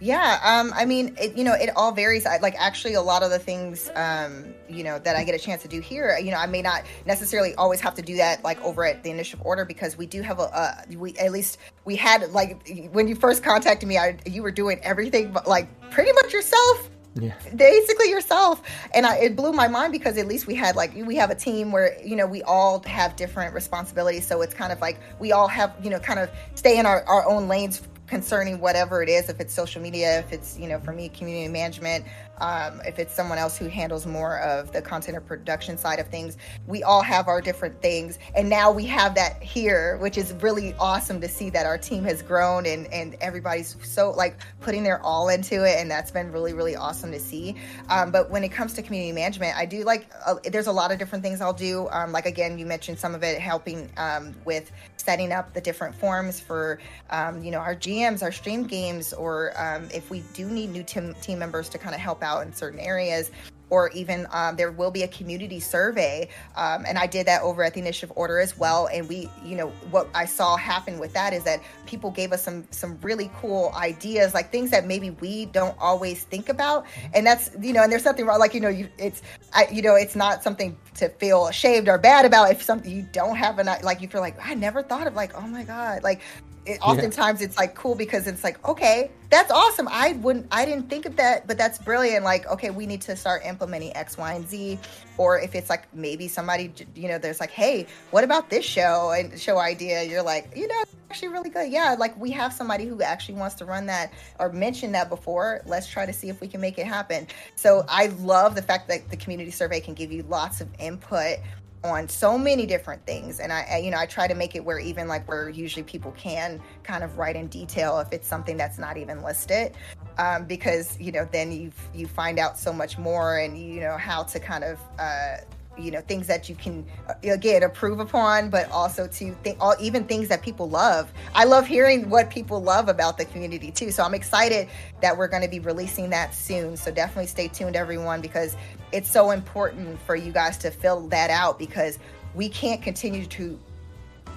Yeah, 0.00 0.38
um, 0.42 0.72
I 0.74 0.84
mean, 0.84 1.16
it, 1.18 1.36
you 1.36 1.44
know, 1.44 1.54
it 1.54 1.70
all 1.74 1.92
varies. 1.92 2.26
I, 2.26 2.36
like, 2.38 2.54
actually, 2.58 2.94
a 2.94 3.02
lot 3.02 3.22
of 3.22 3.30
the 3.30 3.38
things, 3.38 3.90
um, 3.96 4.54
you 4.68 4.84
know, 4.84 4.98
that 4.98 5.16
I 5.16 5.24
get 5.24 5.34
a 5.34 5.38
chance 5.38 5.62
to 5.62 5.68
do 5.68 5.80
here, 5.80 6.18
you 6.18 6.30
know, 6.30 6.36
I 6.36 6.46
may 6.46 6.60
not 6.62 6.82
necessarily 7.06 7.54
always 7.54 7.80
have 7.80 7.94
to 7.94 8.02
do 8.02 8.16
that 8.16 8.44
like 8.44 8.62
over 8.62 8.84
at 8.84 9.02
the 9.02 9.10
initiative 9.10 9.44
order 9.44 9.64
because 9.64 9.96
we 9.96 10.06
do 10.06 10.22
have 10.22 10.38
a, 10.38 10.42
uh, 10.42 10.74
we 10.96 11.16
at 11.16 11.32
least 11.32 11.58
we 11.84 11.96
had 11.96 12.30
like 12.32 12.68
when 12.92 13.08
you 13.08 13.14
first 13.14 13.42
contacted 13.42 13.88
me, 13.88 13.96
I 13.96 14.18
you 14.26 14.42
were 14.42 14.50
doing 14.50 14.80
everything 14.82 15.32
but 15.32 15.46
like 15.46 15.68
pretty 15.90 16.12
much 16.12 16.32
yourself 16.32 16.90
Yeah. 17.14 17.34
basically 17.54 18.10
yourself 18.10 18.62
and 18.94 19.06
I, 19.06 19.16
it 19.16 19.36
blew 19.36 19.52
my 19.52 19.68
mind 19.68 19.92
because 19.92 20.18
at 20.18 20.26
least 20.26 20.46
we 20.46 20.54
had 20.54 20.76
like 20.76 20.94
we 20.94 21.16
have 21.16 21.30
a 21.30 21.34
team 21.34 21.72
where 21.72 21.96
you 22.02 22.16
know 22.16 22.26
we 22.26 22.42
all 22.42 22.82
have 22.84 23.16
different 23.16 23.54
responsibilities 23.54 24.26
so 24.26 24.42
it's 24.42 24.54
kind 24.54 24.72
of 24.72 24.80
like 24.80 24.98
we 25.18 25.32
all 25.32 25.48
have 25.48 25.74
you 25.82 25.88
know 25.90 25.98
kind 25.98 26.18
of 26.20 26.28
stay 26.54 26.78
in 26.78 26.84
our, 26.86 27.02
our 27.04 27.26
own 27.26 27.48
lanes 27.48 27.80
concerning 28.06 28.60
whatever 28.60 29.02
it 29.02 29.08
is 29.08 29.28
if 29.28 29.40
it's 29.40 29.52
social 29.52 29.82
media 29.82 30.20
if 30.20 30.32
it's 30.32 30.58
you 30.58 30.68
know 30.68 30.78
for 30.78 30.92
me 30.92 31.08
community 31.08 31.48
management 31.48 32.04
um, 32.38 32.80
if 32.86 32.98
it's 32.98 33.14
someone 33.14 33.38
else 33.38 33.56
who 33.56 33.66
handles 33.66 34.06
more 34.06 34.38
of 34.40 34.72
the 34.72 34.82
content 34.82 35.16
or 35.16 35.20
production 35.20 35.78
side 35.78 35.98
of 35.98 36.08
things 36.08 36.36
we 36.66 36.82
all 36.82 37.02
have 37.02 37.28
our 37.28 37.40
different 37.40 37.80
things. 37.80 38.18
And 38.34 38.48
now 38.48 38.70
we 38.70 38.84
have 38.86 39.14
that 39.14 39.42
here 39.42 39.96
which 39.98 40.18
is 40.18 40.32
really 40.34 40.74
awesome 40.74 41.20
to 41.20 41.28
see 41.28 41.50
that 41.50 41.66
our 41.66 41.78
team 41.78 42.04
has 42.04 42.22
grown 42.22 42.66
and 42.66 42.86
and 42.92 43.16
everybody's 43.20 43.76
so 43.82 44.10
like 44.10 44.36
putting 44.60 44.82
their 44.82 45.00
all 45.02 45.28
into 45.28 45.64
it. 45.64 45.78
And 45.78 45.90
that's 45.90 46.10
been 46.10 46.32
really 46.32 46.52
really 46.52 46.76
awesome 46.76 47.12
to 47.12 47.20
see. 47.20 47.56
Um, 47.88 48.10
but 48.10 48.30
when 48.30 48.44
it 48.44 48.50
comes 48.50 48.74
to 48.74 48.82
community 48.82 49.12
management 49.12 49.56
i 49.56 49.64
do 49.64 49.84
like 49.84 50.10
uh, 50.26 50.34
there's 50.44 50.66
a 50.66 50.72
lot 50.72 50.92
of 50.92 50.98
different 50.98 51.24
things 51.24 51.40
i'll 51.40 51.52
do. 51.52 51.88
Um, 51.90 52.12
like 52.12 52.26
again 52.26 52.58
you 52.58 52.66
mentioned 52.66 52.98
some 52.98 53.14
of 53.14 53.22
it 53.22 53.40
helping 53.40 53.90
um, 53.96 54.34
with 54.44 54.70
setting 54.96 55.32
up 55.32 55.54
the 55.54 55.60
different 55.60 55.94
forms 55.94 56.40
for 56.40 56.78
um, 57.10 57.42
you 57.42 57.50
know 57.50 57.58
our 57.58 57.76
gms 57.76 58.22
our 58.22 58.32
stream 58.32 58.64
games 58.64 59.12
or 59.12 59.52
um, 59.56 59.88
if 59.94 60.10
we 60.10 60.20
do 60.34 60.46
need 60.46 60.70
new 60.70 60.82
team, 60.82 61.14
team 61.22 61.38
members 61.38 61.68
to 61.68 61.78
kind 61.78 61.94
of 61.94 62.00
help 62.00 62.22
out 62.22 62.25
in 62.40 62.52
certain 62.52 62.80
areas 62.80 63.30
or 63.70 63.90
even 63.90 64.26
um, 64.30 64.56
there 64.56 64.70
will 64.70 64.90
be 64.90 65.02
a 65.02 65.08
community 65.08 65.58
survey 65.58 66.28
um, 66.56 66.84
and 66.86 66.98
i 66.98 67.06
did 67.06 67.26
that 67.26 67.42
over 67.42 67.62
at 67.64 67.74
the 67.74 67.80
initiative 67.80 68.12
order 68.16 68.38
as 68.38 68.56
well 68.58 68.88
and 68.92 69.08
we 69.08 69.28
you 69.44 69.56
know 69.56 69.68
what 69.90 70.08
i 70.14 70.24
saw 70.24 70.56
happen 70.56 70.98
with 70.98 71.12
that 71.12 71.32
is 71.32 71.44
that 71.44 71.60
people 71.86 72.10
gave 72.10 72.32
us 72.32 72.42
some 72.42 72.66
some 72.70 72.98
really 73.02 73.30
cool 73.40 73.72
ideas 73.76 74.34
like 74.34 74.50
things 74.52 74.70
that 74.70 74.86
maybe 74.86 75.10
we 75.10 75.46
don't 75.46 75.76
always 75.80 76.24
think 76.24 76.48
about 76.48 76.86
and 77.14 77.26
that's 77.26 77.50
you 77.60 77.72
know 77.72 77.82
and 77.82 77.90
there's 77.90 78.04
nothing 78.04 78.26
wrong 78.26 78.38
like 78.38 78.54
you 78.54 78.60
know 78.60 78.68
you 78.68 78.88
it's 78.98 79.22
i 79.52 79.66
you 79.72 79.82
know 79.82 79.94
it's 79.94 80.16
not 80.16 80.42
something 80.42 80.76
to 80.94 81.08
feel 81.08 81.46
ashamed 81.48 81.88
or 81.88 81.98
bad 81.98 82.24
about 82.24 82.50
if 82.50 82.62
something 82.62 82.90
you 82.90 83.06
don't 83.12 83.36
have 83.36 83.58
an 83.58 83.66
like 83.82 84.00
you 84.00 84.08
feel 84.08 84.20
like 84.20 84.36
i 84.46 84.54
never 84.54 84.82
thought 84.82 85.06
of 85.06 85.14
like 85.14 85.32
oh 85.36 85.46
my 85.46 85.64
god 85.64 86.02
like 86.02 86.20
it, 86.66 86.78
oftentimes 86.82 87.40
it's 87.40 87.56
like 87.56 87.74
cool 87.74 87.94
because 87.94 88.26
it's 88.26 88.42
like 88.44 88.66
okay 88.68 89.10
that's 89.28 89.50
awesome. 89.50 89.88
I 89.90 90.12
wouldn't 90.12 90.46
i 90.52 90.64
didn't 90.64 90.88
think 90.88 91.04
of 91.04 91.16
that 91.16 91.46
but 91.46 91.58
that's 91.58 91.78
brilliant. 91.78 92.24
Like 92.24 92.46
okay 92.46 92.70
we 92.70 92.86
need 92.86 93.00
to 93.02 93.16
start 93.16 93.42
implementing 93.44 93.96
x 93.96 94.16
y 94.16 94.34
and 94.34 94.48
z. 94.48 94.78
Or 95.18 95.38
if 95.38 95.54
it's 95.54 95.70
like 95.70 95.92
maybe 95.94 96.28
somebody 96.28 96.72
you 96.94 97.08
know 97.08 97.18
there's 97.18 97.40
like 97.40 97.50
hey 97.50 97.86
what 98.10 98.24
about 98.24 98.50
this 98.50 98.64
show 98.64 99.12
and 99.16 99.38
show 99.38 99.58
idea? 99.58 100.02
You're 100.04 100.22
like 100.22 100.52
you 100.56 100.68
know 100.68 100.82
actually 101.10 101.28
really 101.28 101.50
good. 101.50 101.70
Yeah 101.70 101.96
like 101.98 102.18
we 102.18 102.30
have 102.32 102.52
somebody 102.52 102.84
who 102.86 103.02
actually 103.02 103.34
wants 103.34 103.54
to 103.56 103.64
run 103.64 103.86
that 103.86 104.12
or 104.38 104.52
mention 104.52 104.92
that 104.92 105.08
before. 105.08 105.62
Let's 105.66 105.88
try 105.88 106.06
to 106.06 106.12
see 106.12 106.28
if 106.28 106.40
we 106.40 106.48
can 106.48 106.60
make 106.60 106.78
it 106.78 106.86
happen. 106.86 107.26
So 107.56 107.84
i 107.88 108.06
love 108.20 108.54
the 108.54 108.62
fact 108.62 108.88
that 108.88 109.10
the 109.10 109.16
community 109.16 109.50
survey 109.50 109.80
can 109.80 109.94
give 109.94 110.12
you 110.12 110.22
lots 110.24 110.60
of 110.60 110.68
input 110.78 111.38
on 111.84 112.08
so 112.08 112.36
many 112.38 112.66
different 112.66 113.04
things. 113.06 113.40
And 113.40 113.52
I, 113.52 113.80
you 113.82 113.90
know 113.90 113.98
i 113.98 114.06
try 114.06 114.26
to 114.26 114.34
make 114.34 114.54
it 114.54 114.64
where 114.64 114.78
even 114.78 115.08
like 115.08 115.26
where 115.28 115.48
usually 115.48 115.82
people 115.82 116.12
can 116.12 116.60
kind 116.82 117.04
of 117.04 117.18
write 117.18 117.36
in 117.36 117.46
detail 117.48 117.98
if 117.98 118.12
it's 118.12 118.26
something 118.26 118.56
that's 118.56 118.78
not 118.78 118.96
even 118.96 119.22
listed. 119.22 119.72
Um, 120.18 120.46
because 120.46 120.98
you 121.00 121.12
know 121.12 121.28
then 121.30 121.52
you 121.52 121.70
you 121.94 122.06
find 122.06 122.38
out 122.38 122.58
so 122.58 122.72
much 122.72 122.98
more 122.98 123.38
and 123.38 123.58
you 123.58 123.80
know 123.80 123.96
how 123.96 124.22
to 124.24 124.40
kind 124.40 124.64
of 124.64 124.78
uh, 124.98 125.36
you 125.78 125.90
know 125.90 126.00
things 126.00 126.26
that 126.26 126.48
you 126.48 126.54
can 126.54 126.86
uh, 127.08 127.14
again 127.22 127.62
approve 127.62 128.00
upon 128.00 128.50
but 128.50 128.70
also 128.70 129.06
to 129.06 129.34
think 129.42 129.56
all 129.60 129.74
even 129.80 130.04
things 130.04 130.28
that 130.28 130.42
people 130.42 130.68
love. 130.68 131.12
I 131.34 131.44
love 131.44 131.66
hearing 131.66 132.08
what 132.08 132.30
people 132.30 132.62
love 132.62 132.88
about 132.88 133.18
the 133.18 133.24
community 133.24 133.70
too. 133.70 133.90
So 133.90 134.02
i'm 134.02 134.14
excited 134.14 134.68
that 135.02 135.16
we're 135.16 135.28
going 135.28 135.42
to 135.42 135.48
be 135.48 135.60
releasing 135.60 136.10
that 136.10 136.34
soon. 136.34 136.76
So 136.76 136.90
definitely 136.90 137.26
stay 137.26 137.48
tuned 137.48 137.76
everyone 137.76 138.20
because 138.20 138.56
it's 138.92 139.10
so 139.10 139.30
important 139.30 140.00
for 140.02 140.16
you 140.16 140.32
guys 140.32 140.58
to 140.58 140.70
fill 140.70 141.08
that 141.08 141.30
out 141.30 141.58
because 141.58 141.98
we 142.34 142.48
can't 142.48 142.82
continue 142.82 143.26
to 143.26 143.58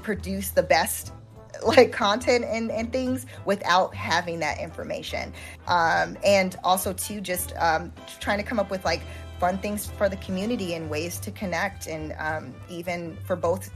produce 0.02 0.52
the 0.52 0.64
best 0.64 1.12
like 1.64 1.92
content 1.92 2.46
and, 2.46 2.72
and 2.72 2.92
things 2.92 3.26
without 3.46 3.94
having 3.94 4.40
that 4.40 4.60
information. 4.60 5.34
Um, 5.68 6.18
and 6.24 6.56
also 6.64 6.94
to 6.94 7.22
just 7.22 7.54
um, 7.58 7.92
trying 8.20 8.38
to 8.38 8.44
come 8.44 8.60
up 8.60 8.70
with 8.70 8.86
like 8.86 9.02
fun 9.40 9.58
things 9.58 9.88
for 9.98 10.10
the 10.10 10.18
community 10.18 10.74
and 10.76 10.90
ways 10.90 11.20
to 11.20 11.32
connect. 11.32 11.88
And 11.88 12.14
um, 12.20 12.54
even 12.70 13.18
for 13.26 13.36
both 13.36 13.72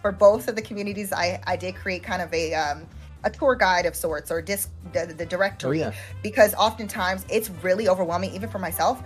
for 0.00 0.10
both 0.10 0.48
of 0.48 0.56
the 0.56 0.62
communities 0.62 1.12
i 1.12 1.40
i 1.46 1.54
did 1.54 1.76
create 1.76 2.02
kind 2.02 2.20
of 2.20 2.34
a 2.34 2.52
um, 2.54 2.84
a 3.22 3.30
tour 3.30 3.54
guide 3.54 3.86
of 3.86 3.94
sorts 3.94 4.32
or 4.32 4.42
disc 4.42 4.68
the, 4.92 5.06
the 5.16 5.24
directory. 5.24 5.84
Oh, 5.84 5.88
yeah. 5.90 5.92
because 6.24 6.54
oftentimes 6.54 7.24
it's 7.30 7.50
really 7.62 7.88
overwhelming 7.88 8.34
even 8.34 8.48
for 8.48 8.58
myself. 8.58 9.00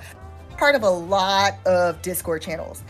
Part 0.57 0.75
of 0.75 0.83
a 0.85 0.89
lot 0.89 1.55
of 1.67 2.01
discord 2.01 2.41
channels. 2.41 2.83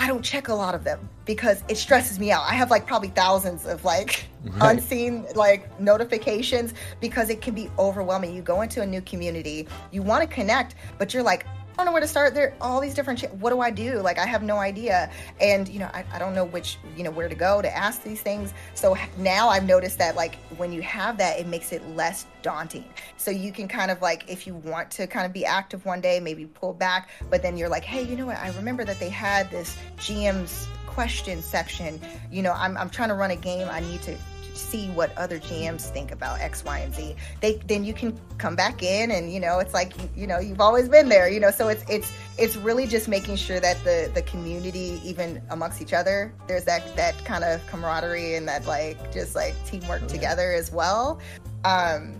I 0.00 0.06
don't 0.06 0.22
check 0.22 0.46
a 0.46 0.54
lot 0.54 0.76
of 0.76 0.84
them 0.84 1.08
because 1.24 1.64
it 1.68 1.76
stresses 1.76 2.20
me 2.20 2.30
out. 2.30 2.44
I 2.46 2.54
have 2.54 2.70
like 2.70 2.86
probably 2.86 3.08
thousands 3.08 3.66
of 3.66 3.84
like 3.84 4.26
Right. 4.44 4.76
unseen 4.76 5.26
like 5.34 5.80
notifications 5.80 6.72
because 7.00 7.28
it 7.28 7.40
can 7.42 7.54
be 7.56 7.68
overwhelming. 7.76 8.32
You 8.36 8.40
go 8.42 8.60
into 8.60 8.80
a 8.82 8.86
new 8.86 9.00
community 9.00 9.66
you 9.90 10.00
want 10.02 10.22
to 10.22 10.32
connect 10.32 10.76
but 10.98 11.12
you're 11.12 11.24
like 11.24 11.44
don't 11.78 11.86
know 11.86 11.92
where 11.92 12.00
to 12.00 12.08
start. 12.08 12.34
There 12.34 12.48
are 12.48 12.54
all 12.60 12.80
these 12.80 12.94
different. 12.94 13.20
Ch- 13.20 13.30
what 13.38 13.50
do 13.50 13.60
I 13.60 13.70
do? 13.70 14.00
Like 14.00 14.18
I 14.18 14.26
have 14.26 14.42
no 14.42 14.56
idea, 14.56 15.10
and 15.40 15.68
you 15.68 15.78
know 15.78 15.88
I, 15.94 16.04
I 16.12 16.18
don't 16.18 16.34
know 16.34 16.44
which 16.44 16.76
you 16.96 17.04
know 17.04 17.10
where 17.10 17.28
to 17.28 17.34
go 17.36 17.62
to 17.62 17.76
ask 17.76 18.02
these 18.02 18.20
things. 18.20 18.52
So 18.74 18.96
now 19.16 19.48
I've 19.48 19.64
noticed 19.64 19.98
that 19.98 20.16
like 20.16 20.36
when 20.56 20.72
you 20.72 20.82
have 20.82 21.18
that, 21.18 21.38
it 21.38 21.46
makes 21.46 21.72
it 21.72 21.86
less 21.90 22.26
daunting. 22.42 22.84
So 23.16 23.30
you 23.30 23.52
can 23.52 23.68
kind 23.68 23.90
of 23.90 24.02
like 24.02 24.28
if 24.28 24.46
you 24.46 24.54
want 24.54 24.90
to 24.92 25.06
kind 25.06 25.24
of 25.24 25.32
be 25.32 25.44
active 25.44 25.84
one 25.86 26.00
day, 26.00 26.18
maybe 26.18 26.46
pull 26.46 26.74
back, 26.74 27.10
but 27.30 27.42
then 27.42 27.56
you're 27.56 27.68
like, 27.68 27.84
hey, 27.84 28.02
you 28.02 28.16
know 28.16 28.26
what? 28.26 28.38
I 28.38 28.48
remember 28.56 28.84
that 28.84 28.98
they 28.98 29.08
had 29.08 29.50
this 29.50 29.76
GM's 29.98 30.66
question 30.86 31.40
section. 31.42 32.00
You 32.30 32.42
know, 32.42 32.52
I'm 32.52 32.76
I'm 32.76 32.90
trying 32.90 33.10
to 33.10 33.14
run 33.14 33.30
a 33.30 33.36
game. 33.36 33.68
I 33.70 33.78
need 33.80 34.02
to 34.02 34.16
see 34.58 34.88
what 34.90 35.16
other 35.16 35.38
GMs 35.38 35.90
think 35.90 36.12
about 36.12 36.40
X, 36.40 36.64
Y, 36.64 36.78
and 36.78 36.94
Z. 36.94 37.16
They 37.40 37.60
then 37.66 37.84
you 37.84 37.94
can 37.94 38.18
come 38.38 38.56
back 38.56 38.82
in 38.82 39.10
and 39.10 39.32
you 39.32 39.40
know 39.40 39.58
it's 39.58 39.74
like 39.74 39.96
you, 39.98 40.08
you 40.16 40.26
know 40.26 40.38
you've 40.38 40.60
always 40.60 40.88
been 40.88 41.08
there. 41.08 41.28
You 41.28 41.40
know, 41.40 41.50
so 41.50 41.68
it's 41.68 41.84
it's 41.88 42.12
it's 42.38 42.56
really 42.56 42.86
just 42.86 43.08
making 43.08 43.36
sure 43.36 43.60
that 43.60 43.82
the 43.84 44.10
the 44.14 44.22
community 44.22 45.00
even 45.04 45.40
amongst 45.50 45.80
each 45.82 45.92
other 45.92 46.32
there's 46.46 46.64
that 46.64 46.96
that 46.96 47.24
kind 47.24 47.44
of 47.44 47.64
camaraderie 47.66 48.34
and 48.34 48.46
that 48.48 48.66
like 48.66 49.12
just 49.12 49.34
like 49.34 49.54
teamwork 49.66 50.06
together 50.08 50.52
as 50.52 50.72
well. 50.72 51.20
Um, 51.64 52.14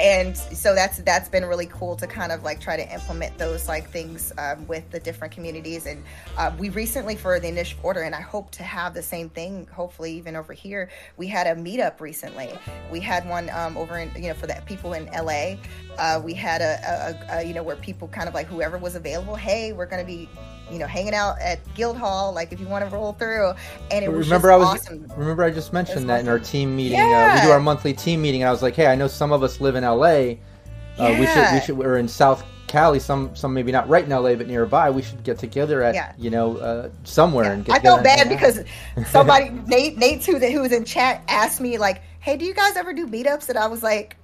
and 0.00 0.36
so 0.36 0.74
that's 0.74 0.98
that's 0.98 1.28
been 1.28 1.44
really 1.44 1.66
cool 1.66 1.96
to 1.96 2.06
kind 2.06 2.32
of 2.32 2.42
like 2.42 2.60
try 2.60 2.76
to 2.76 2.92
implement 2.92 3.36
those 3.38 3.68
like 3.68 3.90
things 3.90 4.32
um, 4.38 4.66
with 4.66 4.88
the 4.90 5.00
different 5.00 5.32
communities. 5.34 5.86
And 5.86 6.04
uh, 6.36 6.52
we 6.58 6.68
recently 6.68 7.16
for 7.16 7.40
the 7.40 7.48
initial 7.48 7.80
order 7.82 8.02
and 8.02 8.14
i 8.14 8.20
hope 8.20 8.50
to 8.50 8.62
have 8.62 8.94
the 8.94 9.02
same 9.02 9.28
thing 9.28 9.66
hopefully 9.72 10.12
even 10.12 10.36
over 10.36 10.52
here 10.52 10.88
we 11.16 11.26
had 11.26 11.46
a 11.46 11.54
meetup 11.54 12.00
recently. 12.00 12.50
We 12.90 13.00
had 13.00 13.28
one 13.28 13.50
um, 13.50 13.76
over 13.76 13.98
in 13.98 14.10
you 14.14 14.28
know 14.28 14.34
for 14.34 14.46
the 14.46 14.60
people 14.66 14.92
in 14.92 15.06
la 15.06 15.56
uh, 15.98 16.20
we 16.22 16.34
had 16.34 16.60
a, 16.60 17.18
a, 17.30 17.38
a 17.38 17.42
you 17.42 17.54
know 17.54 17.62
where 17.62 17.76
people 17.76 18.08
kind 18.08 18.28
of 18.28 18.34
like 18.34 18.46
whoever 18.46 18.78
was 18.78 18.94
available 18.94 19.34
hey 19.34 19.72
we're 19.72 19.86
going 19.86 20.04
to 20.04 20.06
be 20.06 20.28
you 20.70 20.78
know 20.78 20.86
hanging 20.86 21.14
out 21.14 21.38
at 21.40 21.58
guildhall 21.74 22.32
like 22.32 22.52
if 22.52 22.60
you 22.60 22.66
want 22.68 22.84
to 22.88 22.94
roll 22.94 23.12
through 23.14 23.52
and 23.90 24.04
it 24.04 24.10
was 24.12 24.26
remember 24.26 24.48
just 24.48 24.54
I 24.54 24.56
was 24.56 24.80
awesome 24.80 25.12
remember 25.16 25.42
I 25.42 25.50
just 25.50 25.72
mentioned 25.72 26.08
that 26.10 26.20
in 26.20 26.28
our 26.28 26.38
team 26.38 26.76
meeting. 26.76 27.00
Uh, 27.00 27.38
we 27.40 27.46
do 27.46 27.52
our 27.52 27.60
monthly 27.60 27.92
team 27.94 28.22
meeting, 28.22 28.42
and 28.42 28.48
I 28.48 28.52
was 28.52 28.62
like, 28.62 28.74
"Hey, 28.74 28.86
I 28.86 28.94
know 28.94 29.08
some 29.08 29.32
of 29.32 29.42
us 29.42 29.60
live 29.60 29.76
in 29.76 29.84
LA. 29.84 30.36
Uh, 30.98 31.16
We 31.18 31.26
should 31.26 31.52
we 31.52 31.60
should 31.60 31.78
we're 31.78 31.98
in 31.98 32.08
South 32.08 32.44
Cali. 32.66 32.98
Some 33.00 33.34
some 33.34 33.54
maybe 33.54 33.72
not 33.72 33.88
right 33.88 34.04
in 34.04 34.10
LA, 34.10 34.34
but 34.34 34.46
nearby. 34.46 34.90
We 34.90 35.02
should 35.02 35.22
get 35.24 35.38
together 35.38 35.82
at 35.82 35.94
Yeah. 35.94 36.12
you 36.18 36.30
know 36.30 36.56
uh, 36.58 36.90
somewhere 37.04 37.52
and 37.52 37.64
get 37.64 37.76
I 37.76 37.78
felt 37.80 38.04
bad 38.04 38.28
because 38.28 38.60
somebody 39.08 39.50
Nate 39.66 39.96
Nate 39.96 40.22
that 40.24 40.52
who 40.52 40.60
was 40.60 40.72
in 40.72 40.84
chat 40.84 41.22
asked 41.28 41.60
me 41.60 41.78
like, 41.78 42.02
"Hey, 42.20 42.36
do 42.36 42.44
you 42.44 42.54
guys 42.54 42.76
ever 42.76 42.92
do 42.92 43.06
meetups?" 43.06 43.48
And 43.48 43.58
I 43.58 43.66
was 43.66 43.82
like, 43.82 44.16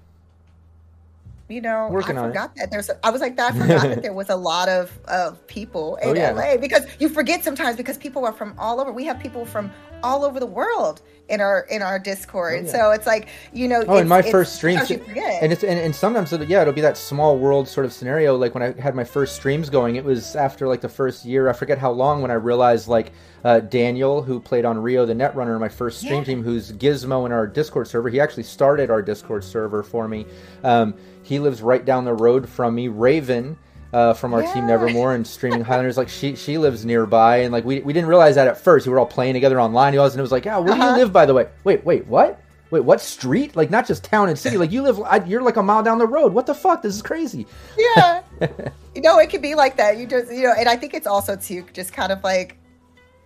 you 1.48 1.60
know, 1.60 1.88
Working 1.90 2.16
I 2.16 2.22
on 2.22 2.24
it. 2.26 2.28
forgot 2.32 2.56
that 2.56 2.70
there's. 2.70 2.90
I 3.02 3.10
was 3.10 3.20
like, 3.20 3.36
that. 3.36 3.52
I 3.54 3.58
forgot 3.58 3.82
that 3.82 4.02
there 4.02 4.12
was 4.14 4.30
a 4.30 4.36
lot 4.36 4.68
of 4.68 4.96
of 5.06 5.46
people 5.46 5.96
in 6.02 6.08
Oh, 6.10 6.14
yeah. 6.14 6.30
LA 6.30 6.56
because 6.56 6.86
you 6.98 7.08
forget 7.08 7.44
sometimes 7.44 7.76
because 7.76 7.98
people 7.98 8.24
are 8.24 8.32
from 8.32 8.54
all 8.58 8.80
over. 8.80 8.90
We 8.92 9.04
have 9.04 9.18
people 9.20 9.44
from 9.44 9.70
all 10.02 10.24
over 10.24 10.38
the 10.38 10.46
world 10.46 11.00
in 11.28 11.40
our 11.40 11.60
in 11.70 11.80
our 11.80 11.98
Discord, 11.98 12.60
Oh, 12.60 12.66
yeah. 12.66 12.72
so 12.72 12.90
it's 12.92 13.06
like 13.06 13.28
you 13.52 13.68
know. 13.68 13.82
Oh, 13.88 13.96
in 13.98 14.08
my 14.08 14.22
first 14.22 14.56
stream, 14.56 14.78
you 14.88 14.98
forget. 14.98 15.42
and 15.42 15.52
it's 15.52 15.62
and, 15.64 15.78
and 15.78 15.94
sometimes 15.94 16.32
it'll, 16.32 16.46
yeah, 16.46 16.62
it'll 16.62 16.72
be 16.74 16.80
that 16.82 16.96
small 16.96 17.38
world 17.38 17.68
sort 17.68 17.84
of 17.86 17.92
scenario. 17.92 18.36
Like 18.36 18.54
when 18.54 18.62
I 18.62 18.80
had 18.80 18.94
my 18.94 19.04
first 19.04 19.36
streams 19.36 19.68
going, 19.70 19.96
it 19.96 20.04
was 20.04 20.36
after 20.36 20.66
like 20.68 20.80
the 20.80 20.88
first 20.88 21.24
year. 21.26 21.48
I 21.48 21.52
forget 21.52 21.78
how 21.78 21.90
long 21.90 22.22
when 22.22 22.30
I 22.30 22.34
realized 22.34 22.88
like 22.88 23.12
uh, 23.44 23.60
Daniel, 23.60 24.22
who 24.22 24.40
played 24.40 24.64
on 24.64 24.78
Rio 24.78 25.04
the 25.06 25.14
Netrunner, 25.14 25.58
my 25.60 25.68
first 25.68 25.98
stream 26.00 26.20
Yeah. 26.20 26.24
team, 26.24 26.42
who's 26.42 26.72
Gizmo 26.72 27.24
in 27.26 27.32
our 27.32 27.46
Discord 27.46 27.86
server. 27.88 28.08
He 28.10 28.20
actually 28.20 28.42
started 28.44 28.90
our 28.90 29.00
Discord 29.02 29.44
server 29.44 29.82
for 29.82 30.06
me. 30.08 30.26
Um, 30.62 30.94
he 31.24 31.38
lives 31.38 31.62
right 31.62 31.84
down 31.84 32.04
the 32.04 32.14
road 32.14 32.48
from 32.48 32.74
me. 32.74 32.88
Raven. 32.88 33.58
Uh, 33.92 34.12
from 34.12 34.34
our 34.34 34.42
team 34.52 34.66
Nevermore 34.66 35.14
and 35.14 35.24
streaming 35.24 35.60
Highlanders, 35.62 35.96
like 35.96 36.08
she 36.08 36.34
she 36.34 36.58
lives 36.58 36.84
nearby, 36.84 37.36
and 37.42 37.52
like 37.52 37.64
we, 37.64 37.78
we 37.78 37.92
didn't 37.92 38.08
realize 38.08 38.34
that 38.34 38.48
at 38.48 38.58
first. 38.58 38.88
We 38.88 38.92
were 38.92 38.98
all 38.98 39.06
playing 39.06 39.34
together 39.34 39.60
online. 39.60 39.92
He 39.92 40.00
was, 40.00 40.12
and 40.14 40.18
it 40.18 40.22
was 40.22 40.32
like, 40.32 40.44
yeah, 40.44 40.58
where 40.58 40.74
do 40.74 40.80
Uh-huh. 40.82 40.94
you 40.96 40.96
live, 40.96 41.12
by 41.12 41.26
the 41.26 41.32
way? 41.32 41.46
Wait, 41.62 41.84
wait, 41.84 42.04
what? 42.08 42.40
Wait, 42.72 42.80
what 42.80 43.00
street? 43.00 43.54
Like 43.54 43.70
not 43.70 43.86
just 43.86 44.02
town 44.02 44.28
and 44.28 44.36
city. 44.36 44.56
Like 44.56 44.72
you 44.72 44.82
live, 44.82 45.00
I, 45.00 45.24
you're 45.24 45.42
like 45.42 45.58
a 45.58 45.62
mile 45.62 45.84
down 45.84 45.98
the 45.98 46.08
road. 46.08 46.32
What 46.32 46.46
the 46.46 46.56
fuck? 46.56 46.82
This 46.82 46.92
is 46.96 47.02
crazy. 47.02 47.46
yeah 47.78 48.22
you 48.96 49.00
know 49.00 49.16
it 49.20 49.30
could 49.30 49.42
be 49.42 49.54
like 49.54 49.76
that 49.76 49.96
you 49.96 50.08
just 50.08 50.32
you 50.32 50.42
know 50.42 50.54
and 50.58 50.68
i 50.68 50.74
think 50.76 50.92
it's 50.92 51.06
also 51.06 51.36
too 51.36 51.64
just 51.72 51.92
kind 51.92 52.10
of 52.10 52.20
like 52.24 52.58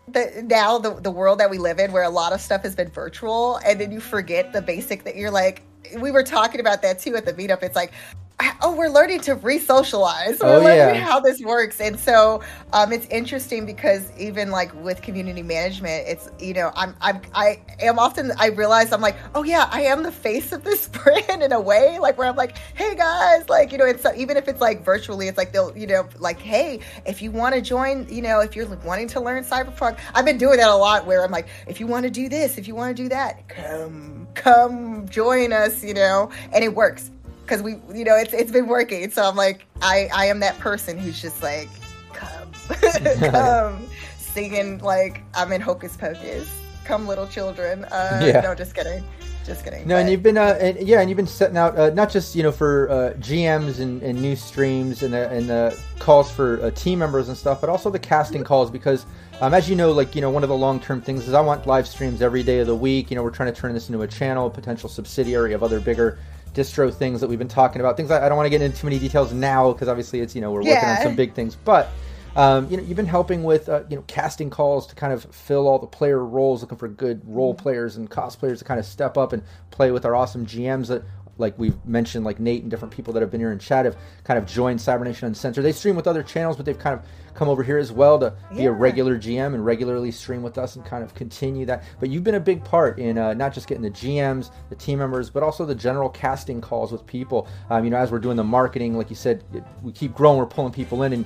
the 0.09 0.43
now 0.47 0.79
the, 0.79 0.95
the 1.01 1.11
world 1.11 1.41
that 1.41 1.49
we 1.49 1.57
live 1.57 1.79
in 1.79 1.93
where 1.93 2.03
a 2.03 2.11
lot 2.11 2.35
of 2.35 2.43
stuff 2.43 2.63
has 2.63 2.75
been 2.75 2.91
virtual 2.91 3.57
and 3.65 3.81
then 3.81 3.91
you 3.91 4.01
forget 4.01 4.53
the 4.53 4.61
basic 4.61 5.05
that 5.05 5.17
you're 5.17 5.31
like 5.31 5.63
we 5.99 6.11
were 6.11 6.23
talking 6.23 6.61
about 6.61 6.83
that 6.83 6.99
too 6.99 7.17
at 7.17 7.25
the 7.25 7.33
meetup. 7.33 7.63
It's 7.63 7.77
like 7.77 7.93
oh 8.63 8.75
we're 8.77 8.89
learning 8.89 9.21
to 9.21 9.35
re-socialize. 9.35 10.39
We're 10.41 10.57
Oh, 10.57 10.61
learning 10.63 10.97
yeah. 10.97 11.05
how 11.05 11.21
this 11.21 11.41
works. 11.41 11.81
And 11.81 11.99
so 11.99 12.43
um, 12.73 12.93
it's 12.93 13.07
interesting 13.07 13.67
because 13.67 14.11
even 14.19 14.51
like 14.51 14.73
with 14.83 15.03
community 15.03 15.43
management 15.43 16.07
it's 16.07 16.29
you 16.39 16.53
know 16.55 16.71
i'm 16.75 16.95
i'm 17.01 17.21
i 17.35 17.61
am 17.81 17.99
often 17.99 18.31
i 18.39 18.47
realize 18.49 18.93
i'm 18.93 19.01
like 19.01 19.17
oh 19.35 19.43
yeah 19.43 19.69
i 19.73 19.83
am 19.83 20.03
the 20.03 20.13
face 20.13 20.53
of 20.53 20.65
this 20.65 20.89
brand 21.05 21.43
in 21.43 21.53
a 21.53 21.61
way 21.61 21.99
like 21.99 22.19
where 22.19 22.29
i'm 22.29 22.37
like 22.37 22.57
hey 22.75 22.95
guys 22.95 23.49
like 23.49 23.73
you 23.73 23.79
know 23.79 23.87
it's 23.87 24.03
so 24.03 24.13
even 24.15 24.37
if 24.37 24.49
it's 24.49 24.61
like 24.61 24.85
virtually 24.85 25.29
it's 25.29 25.39
like 25.39 25.53
they'll 25.53 25.77
you 25.77 25.87
know 25.87 26.07
like 26.19 26.39
hey 26.41 26.81
if 27.07 27.23
you 27.23 27.31
want 27.31 27.55
to 27.55 27.61
join 27.61 28.07
you 28.11 28.21
know 28.23 28.41
if 28.41 28.55
you're 28.55 28.67
wanting 28.85 29.09
to 29.09 29.21
learn 29.21 29.43
cyberpunk 29.45 29.99
i've 30.15 30.25
been 30.25 30.39
doing 30.39 30.59
that 30.59 30.69
a 30.69 30.75
lot 30.77 31.07
where 31.07 31.25
i'm 31.25 31.31
like 31.33 31.49
if 31.67 31.81
you 31.81 31.87
want 31.87 32.05
to 32.05 32.11
do 32.11 32.29
this 32.29 32.59
if 32.59 32.69
you 32.69 32.75
want 32.75 32.95
to 32.97 33.03
do 33.03 33.09
that 33.09 33.49
come 33.49 34.27
come 34.35 35.09
join 35.09 35.53
us 35.53 35.83
you 35.83 35.95
know 35.95 36.31
and 36.53 36.63
it 36.65 36.75
works 36.75 37.11
because 37.49 37.63
we, 37.63 37.77
you 37.97 38.05
know, 38.05 38.17
it's 38.17 38.33
it's 38.33 38.53
been 38.53 38.67
working. 38.67 39.11
So 39.11 39.23
I'm 39.23 39.37
like, 39.37 39.67
I 39.81 40.09
I 40.15 40.27
am 40.27 40.41
that 40.41 40.59
person 40.59 40.99
who's 40.99 41.21
just 41.21 41.43
like, 41.43 41.69
come, 42.13 42.53
come, 43.31 43.87
singing 44.19 44.79
like 44.79 45.23
I'm 45.35 45.53
in 45.53 45.61
Hocus 45.61 45.97
Pocus. 45.97 46.49
Come, 46.85 47.07
little 47.07 47.27
children. 47.27 47.85
Uh, 47.87 48.23
Yeah. 48.23 48.41
No, 48.41 48.55
just 48.55 48.75
kidding. 48.75 49.03
Just 49.45 49.65
kidding. 49.65 49.87
No, 49.89 49.97
and 49.97 50.11
you've 50.11 50.23
been, 50.23 50.37
uh, 50.37 50.59
and, 50.61 50.87
yeah, 50.87 51.01
and 51.01 51.09
you've 51.09 51.17
been 51.17 51.27
setting 51.27 51.57
out 51.57 51.79
uh, 51.79 51.89
not 51.91 52.11
just 52.11 52.37
you 52.37 52.43
know 52.43 52.53
for 52.53 52.91
uh, 52.91 53.15
GMs 53.19 53.81
and, 53.81 54.03
and 54.03 54.21
new 54.21 54.37
streams 54.37 55.03
and 55.03 55.15
the, 55.15 55.31
and 55.31 55.49
the 55.49 55.79
calls 55.99 56.31
for 56.31 56.63
uh, 56.63 56.71
team 56.73 56.99
members 56.99 57.29
and 57.29 57.37
stuff, 57.37 57.63
but 57.63 57.71
also 57.71 57.89
the 57.89 57.99
casting 57.99 58.45
calls 58.45 58.71
because, 58.71 59.07
um, 59.41 59.55
as 59.55 59.69
you 59.69 59.75
know, 59.75 59.91
like 59.91 60.15
you 60.15 60.21
know, 60.21 60.29
one 60.29 60.43
of 60.43 60.51
the 60.51 60.57
long 60.57 60.81
term 60.81 61.01
things 61.01 61.27
is 61.27 61.33
I 61.33 61.41
want 61.41 61.67
live 61.67 61.89
streams 61.89 62.21
every 62.21 62.43
day 62.43 62.59
of 62.59 62.67
the 62.67 62.77
week. 62.77 63.11
You 63.11 63.17
know, 63.17 63.23
we're 63.23 63.31
trying 63.31 63.53
to 63.53 63.59
turn 63.59 63.73
this 63.73 63.89
into 63.89 64.03
a 64.03 64.07
channel, 64.07 64.49
a 64.49 64.51
potential 64.51 64.91
subsidiary 64.91 65.55
of 65.55 65.63
other 65.63 65.81
bigger 65.81 66.19
distro 66.59 66.93
things 66.93 67.21
that 67.21 67.29
we've 67.29 67.39
been 67.39 67.49
talking 67.49 67.81
about. 67.81 67.97
Things 67.97 68.11
I, 68.11 68.25
I 68.25 68.29
don't 68.29 68.37
want 68.37 68.47
to 68.47 68.51
get 68.51 68.63
into 68.63 68.79
too 68.79 68.87
many 68.87 68.99
details 68.99 69.33
now 69.33 69.73
because 69.73 69.89
obviously 69.89 70.21
it's 70.21 70.35
you 70.35 70.41
know 70.41 70.51
we're 70.51 70.63
working 70.63 70.77
on 70.77 71.03
some 71.03 71.17
big 71.17 71.35
things, 71.35 71.57
but. 71.57 71.91
Um, 72.37 72.71
you 72.71 72.77
know, 72.77 72.85
you've 72.85 72.97
been 72.97 73.07
helping 73.07 73.43
with 73.43 73.69
uh, 73.69 73.83
you 73.89 73.97
know 73.97 74.05
casting 74.07 74.49
calls 74.49 74.87
to 74.89 74.95
kind 74.95 75.13
of 75.13 75.25
fill 75.35 75.67
all 75.67 75.81
the 75.81 75.89
player 75.89 76.25
roles, 76.25 76.61
looking 76.61 76.79
for 76.79 76.87
good 76.87 77.21
role 77.25 77.53
players 77.53 77.97
and 77.97 78.09
cosplayers 78.09 78.59
to 78.59 78.65
kind 78.65 78.79
of 78.79 78.87
step 78.87 79.17
up 79.17 79.33
and 79.33 79.43
play 79.73 79.91
with 79.91 80.05
our 80.05 80.15
awesome 80.15 80.47
GMs 80.47 80.87
that, 80.87 81.03
like 81.39 81.59
we've 81.59 81.77
mentioned, 81.87 82.25
like 82.25 82.39
Nate 82.41 82.63
and 82.63 82.71
different 82.71 82.93
people 82.93 83.13
that 83.15 83.21
have 83.21 83.31
been 83.31 83.41
here 83.41 83.53
in 83.53 83.59
chat 83.59 83.85
have 83.85 83.97
kind 84.25 84.39
of 84.39 84.47
joined 84.47 84.81
Cybernation 84.81 85.29
Uncensored. 85.29 85.65
They 85.65 85.73
stream 85.73 85.97
with 85.97 86.07
other 86.07 86.23
channels, 86.23 86.57
but 86.57 86.67
they've 86.67 86.79
kind 86.79 86.99
of 86.99 87.07
come 87.35 87.49
over 87.49 87.63
here 87.63 87.79
as 87.79 87.93
well 87.93 88.19
to 88.19 88.35
be 88.55 88.67
a 88.67 88.73
regular 88.73 89.17
GM 89.17 89.55
and 89.55 89.65
regularly 89.65 90.11
stream 90.11 90.43
with 90.43 90.59
us 90.59 90.75
and 90.75 90.85
kind 90.85 91.05
of 91.05 91.15
continue 91.15 91.65
that. 91.67 91.85
But 92.01 92.11
you've 92.11 92.25
been 92.25 92.35
a 92.35 92.41
big 92.41 92.65
part 92.65 92.99
in 92.99 93.17
uh, 93.17 93.35
not 93.35 93.55
just 93.55 93.69
getting 93.69 93.83
the 93.83 93.91
GMs, 93.91 94.51
the 94.71 94.77
team 94.77 94.99
members, 94.99 95.31
but 95.31 95.45
also 95.45 95.65
the 95.65 95.75
general 95.75 96.09
casting 96.09 96.61
calls 96.61 96.91
with 96.91 97.07
people. 97.07 97.47
Um, 97.71 97.85
you 97.85 97.91
know, 97.91 97.97
as 97.97 98.11
we're 98.11 98.19
doing 98.19 98.37
the 98.37 98.45
marketing, 98.45 98.97
like 98.97 99.09
you 99.09 99.17
said, 99.17 99.45
we 99.83 99.93
keep 99.93 100.15
growing, 100.15 100.39
we're 100.39 100.47
pulling 100.47 100.73
people 100.73 101.05
in 101.05 101.13
and 101.13 101.25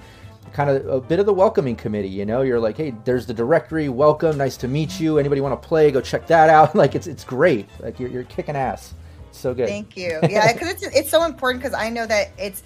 kind 0.53 0.69
of 0.69 0.87
a 0.87 1.01
bit 1.01 1.19
of 1.19 1.25
the 1.25 1.33
welcoming 1.33 1.75
committee 1.75 2.09
you 2.09 2.27
know 2.27 2.43
you're 2.43 2.61
like 2.61 2.77
hey 2.77 2.93
there's 3.05 3.25
the 3.25 3.33
directory 3.33 3.89
welcome 3.89 4.37
nice 4.37 4.57
to 4.57 4.69
meet 4.69 5.01
you 5.01 5.17
anybody 5.17 5.41
want 5.41 5.61
to 5.61 5.69
play 5.69 5.91
go 5.91 6.01
check 6.01 6.27
that 6.27 6.51
out 6.51 6.75
like 6.75 6.95
it's 6.95 7.07
it's 7.07 7.25
great 7.25 7.67
like 7.81 7.99
you're, 7.99 8.11
you're 8.11 8.25
kicking 8.25 8.57
ass 8.57 8.93
so 9.37 9.55
good 9.55 9.68
Thank 9.68 9.97
you. 9.97 10.20
Yeah, 10.28 10.53
because 10.53 10.68
it's 10.68 10.83
it's 10.83 11.11
so 11.11 11.24
important 11.24 11.62
because 11.62 11.76
I 11.78 11.89
know 11.89 12.07
that 12.07 12.33
it's 12.39 12.62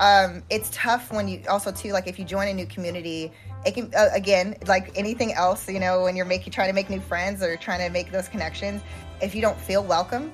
um 0.00 0.42
it's 0.50 0.70
tough 0.72 1.12
when 1.12 1.28
you 1.28 1.42
also 1.48 1.72
too 1.72 1.92
like 1.92 2.06
if 2.06 2.18
you 2.18 2.24
join 2.24 2.48
a 2.48 2.54
new 2.54 2.66
community 2.66 3.32
it 3.66 3.74
can 3.74 3.92
uh, 3.96 4.08
again 4.12 4.56
like 4.66 4.96
anything 4.96 5.32
else 5.32 5.68
you 5.68 5.80
know 5.80 6.04
when 6.04 6.14
you're 6.14 6.26
making 6.26 6.52
trying 6.52 6.68
to 6.68 6.74
make 6.74 6.88
new 6.88 7.00
friends 7.00 7.42
or 7.42 7.56
trying 7.56 7.84
to 7.84 7.92
make 7.92 8.12
those 8.12 8.28
connections 8.28 8.80
if 9.20 9.34
you 9.34 9.42
don't 9.42 9.58
feel 9.58 9.82
welcome 9.82 10.32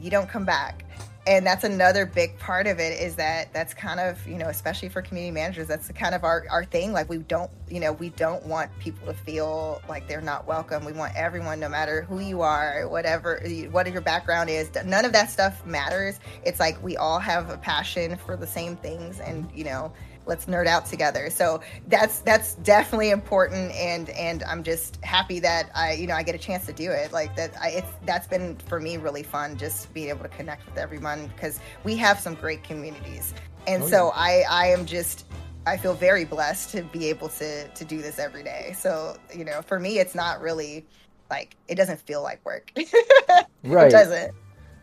you 0.00 0.10
don't 0.10 0.28
come 0.28 0.44
back 0.44 0.84
and 1.26 1.46
that's 1.46 1.64
another 1.64 2.04
big 2.04 2.38
part 2.38 2.66
of 2.66 2.78
it 2.78 3.00
is 3.00 3.16
that 3.16 3.52
that's 3.52 3.72
kind 3.72 3.98
of 3.98 4.26
you 4.26 4.36
know 4.36 4.48
especially 4.48 4.88
for 4.88 5.00
community 5.00 5.30
managers 5.30 5.66
that's 5.66 5.86
the 5.86 5.92
kind 5.92 6.14
of 6.14 6.24
our, 6.24 6.44
our 6.50 6.64
thing. 6.64 6.92
Like 6.92 7.08
we 7.08 7.18
don't 7.18 7.50
you 7.68 7.80
know 7.80 7.92
we 7.92 8.10
don't 8.10 8.44
want 8.44 8.70
people 8.78 9.06
to 9.06 9.14
feel 9.14 9.80
like 9.88 10.06
they're 10.08 10.20
not 10.20 10.46
welcome. 10.46 10.84
We 10.84 10.92
want 10.92 11.14
everyone 11.16 11.60
no 11.60 11.68
matter 11.68 12.02
who 12.02 12.20
you 12.20 12.42
are 12.42 12.86
whatever 12.88 13.42
what 13.70 13.90
your 13.90 14.00
background 14.00 14.50
is 14.50 14.70
none 14.84 15.04
of 15.04 15.12
that 15.12 15.30
stuff 15.30 15.64
matters. 15.64 16.20
It's 16.44 16.60
like 16.60 16.82
we 16.82 16.96
all 16.96 17.18
have 17.18 17.50
a 17.50 17.56
passion 17.56 18.16
for 18.16 18.36
the 18.36 18.46
same 18.46 18.76
things 18.76 19.20
and 19.20 19.48
you 19.54 19.64
know 19.64 19.92
let's 20.26 20.46
nerd 20.46 20.66
out 20.66 20.86
together. 20.86 21.30
So 21.30 21.60
that's 21.88 22.20
that's 22.20 22.54
definitely 22.56 23.10
important 23.10 23.72
and 23.72 24.08
and 24.10 24.42
i'm 24.44 24.62
just 24.62 24.96
happy 25.04 25.38
that 25.40 25.70
i 25.74 25.92
you 25.92 26.06
know 26.06 26.14
i 26.14 26.22
get 26.22 26.34
a 26.34 26.38
chance 26.38 26.66
to 26.66 26.72
do 26.72 26.90
it. 26.90 27.12
Like 27.12 27.34
that 27.36 27.54
I, 27.60 27.70
it's 27.70 27.90
that's 28.06 28.26
been 28.26 28.56
for 28.66 28.80
me 28.80 28.96
really 28.96 29.22
fun 29.22 29.56
just 29.56 29.92
being 29.92 30.08
able 30.08 30.22
to 30.22 30.28
connect 30.28 30.64
with 30.66 30.78
everyone 30.78 31.26
because 31.28 31.60
we 31.84 31.96
have 31.96 32.18
some 32.20 32.34
great 32.34 32.62
communities. 32.64 33.34
And 33.66 33.82
Oh, 33.84 33.88
so 33.88 34.10
i 34.14 34.44
i 34.50 34.66
am 34.68 34.86
just 34.86 35.26
i 35.66 35.76
feel 35.76 35.94
very 35.94 36.24
blessed 36.24 36.70
to 36.70 36.82
be 36.82 37.08
able 37.08 37.28
to 37.30 37.68
to 37.68 37.84
do 37.84 38.00
this 38.02 38.18
every 38.18 38.42
day. 38.42 38.74
So 38.76 39.16
you 39.34 39.44
know 39.44 39.62
for 39.62 39.78
me 39.80 39.98
it's 39.98 40.14
not 40.14 40.40
really 40.40 40.86
like 41.30 41.56
it 41.68 41.74
doesn't 41.76 42.00
feel 42.00 42.22
like 42.22 42.44
work. 42.44 42.72
Right. 43.66 43.86
it 43.86 43.92
doesn't. 43.92 44.34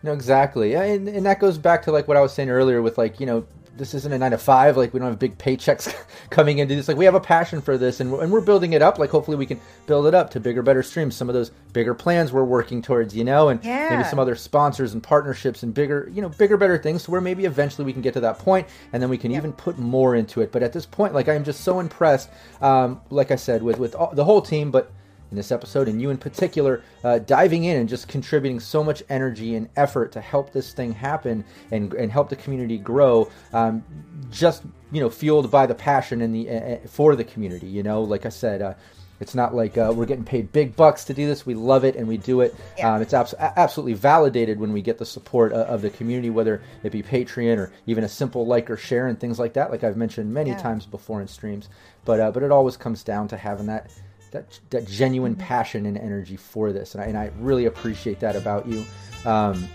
No 0.01 0.11
exactly. 0.13 0.71
Yeah, 0.71 0.81
and, 0.81 1.07
and 1.07 1.23
that 1.27 1.39
goes 1.39 1.59
back 1.59 1.83
to 1.83 1.91
like 1.91 2.07
what 2.07 2.17
i 2.17 2.21
was 2.21 2.33
saying 2.33 2.49
earlier 2.49 2.81
with 2.81 2.97
like 2.97 3.19
you 3.19 3.27
know 3.27 3.45
this 3.78 3.93
isn't 3.93 4.11
a 4.11 4.17
nine 4.17 4.32
to 4.32 4.38
five 4.38 4.78
like 4.78 4.93
we 4.93 4.99
don't 4.99 5.09
have 5.09 5.19
big 5.19 5.38
paychecks 5.38 5.93
coming 6.30 6.59
into 6.59 6.76
this. 6.76 6.88
Like 6.88 6.97
we 6.97 7.05
have 7.05 7.15
a 7.15 7.19
passion 7.19 7.61
for 7.61 7.78
this 7.78 7.99
and 7.99 8.11
we're, 8.11 8.24
and 8.24 8.32
we're 8.32 8.41
building 8.41 8.74
it 8.74 8.82
up. 8.82 8.99
Like 8.99 9.09
hopefully 9.09 9.38
we 9.38 9.45
can 9.45 9.59
build 9.88 10.07
it 10.07 10.13
up 10.13 10.30
to 10.32 10.39
bigger 10.39 10.61
better 10.61 10.84
streams. 10.84 11.15
Some 11.15 11.30
of 11.30 11.36
those 11.36 11.51
bigger 11.74 11.93
plans 11.93 12.32
we're 12.32 12.43
working 12.43 12.82
towards 12.82 13.15
you 13.15 13.24
know 13.24 13.49
and 13.49 13.63
maybe 13.63 14.03
some 14.03 14.19
other 14.19 14.36
sponsors 14.36 14.93
and 14.93 15.01
partnerships 15.01 15.63
and 15.63 15.74
bigger 15.74 16.09
you 16.13 16.22
know 16.22 16.30
bigger 16.30 16.57
better 16.57 16.78
things 16.78 17.03
to 17.03 17.11
where 17.11 17.22
maybe 17.22 17.45
eventually 17.45 17.86
we 17.86 17.93
can 17.93 18.01
get 18.01 18.13
to 18.13 18.19
that 18.19 18.38
point 18.39 18.67
and 18.91 19.01
then 19.01 19.09
we 19.09 19.17
can 19.17 19.32
even 19.32 19.53
put 19.53 19.78
more 19.78 20.15
into 20.15 20.41
it. 20.41 20.51
But 20.51 20.63
at 20.63 20.74
this 20.74 20.86
point 20.86 21.13
like 21.13 21.30
i'm 21.30 21.43
just 21.43 21.61
so 21.61 21.80
impressed 21.80 22.30
um, 22.61 23.01
like 23.09 23.32
i 23.32 23.36
said 23.36 23.63
with 23.63 23.78
with 23.78 23.95
all, 23.95 24.13
the 24.13 24.26
whole 24.26 24.41
team 24.41 24.72
but 24.72 24.91
in 25.32 25.38
this 25.38 25.51
episode, 25.51 25.88
and 25.88 26.01
you 26.01 26.09
in 26.09 26.17
particular, 26.17 26.84
uh, 27.03 27.19
diving 27.19 27.63
in 27.63 27.77
and 27.77 27.89
just 27.89 28.07
contributing 28.07 28.59
so 28.59 28.84
much 28.84 29.01
energy 29.09 29.55
and 29.55 29.69
effort 29.77 30.11
to 30.11 30.21
help 30.21 30.51
this 30.51 30.73
thing 30.73 30.91
happen 30.91 31.43
and, 31.71 31.93
and 31.93 32.11
help 32.11 32.29
the 32.29 32.36
community 32.36 32.77
grow. 32.77 33.29
Um, 33.53 33.84
just 34.29 34.63
you 34.91 34.99
know, 34.99 35.09
fueled 35.09 35.49
by 35.49 35.65
the 35.65 35.75
passion 35.75 36.21
and 36.21 36.36
the 36.36 36.49
uh, 36.49 36.88
for 36.88 37.15
the 37.15 37.23
community. 37.23 37.67
You 37.67 37.82
know, 37.84 38.03
like 38.03 38.25
I 38.25 38.29
said. 38.29 38.61
Uh, 38.61 38.73
it's 39.19 39.36
not 39.36 39.53
like 39.53 39.77
uh, 39.77 39.93
we're 39.95 40.07
getting 40.07 40.25
paid 40.25 40.51
big 40.51 40.75
bucks 40.75 41.03
to 41.05 41.13
do 41.13 41.27
this. 41.27 41.45
We 41.45 41.53
love 41.53 41.84
it 41.84 41.95
and 41.95 42.07
we 42.07 42.17
do 42.17 42.41
it. 42.41 42.55
Yeah. 42.75 42.95
Um, 42.95 43.03
it's 43.03 43.13
abs- 43.13 43.36
absolutely 43.39 43.93
validated 43.93 44.59
when 44.59 44.73
we 44.73 44.82
get 44.82 44.97
the 44.97 45.05
support 45.05 45.53
uh, 45.53 45.57
of 45.57 45.84
the 45.84 45.91
community, 45.91 46.32
whether 46.32 46.63
it 46.82 46.91
be 46.91 47.03
Patreon 47.03 47.57
or 47.59 47.71
even 47.86 48.03
a 48.03 48.09
simple 48.09 48.47
like 48.47 48.67
or 48.71 48.77
share 48.77 49.05
and 49.05 49.19
things 49.19 49.38
like 49.38 49.53
that. 49.53 49.69
Like 49.69 49.84
I've 49.84 49.95
mentioned 49.95 50.34
many 50.34 50.49
Yeah. 50.49 50.57
times 50.57 50.88
before 50.88 51.21
in 51.21 51.27
streams, 51.27 51.69
but 52.03 52.19
uh, 52.19 52.32
but 52.32 52.41
it 52.41 52.49
always 52.51 52.77
comes 52.77 53.03
down 53.03 53.27
to 53.27 53.38
having 53.38 53.67
that 53.67 53.91
that 54.32 54.59
that 54.69 54.88
genuine 54.88 55.34
Mm-hmm. 55.34 55.41
passion 55.43 55.86
and 55.86 55.97
energy 55.97 56.36
for 56.38 56.71
this, 56.71 56.95
and 56.95 57.03
I, 57.03 57.07
and 57.07 57.17
I 57.17 57.32
really 57.39 57.65
appreciate 57.65 58.19
that 58.21 58.36
about 58.36 58.67
you. 58.67 58.86
Um, 59.25 59.67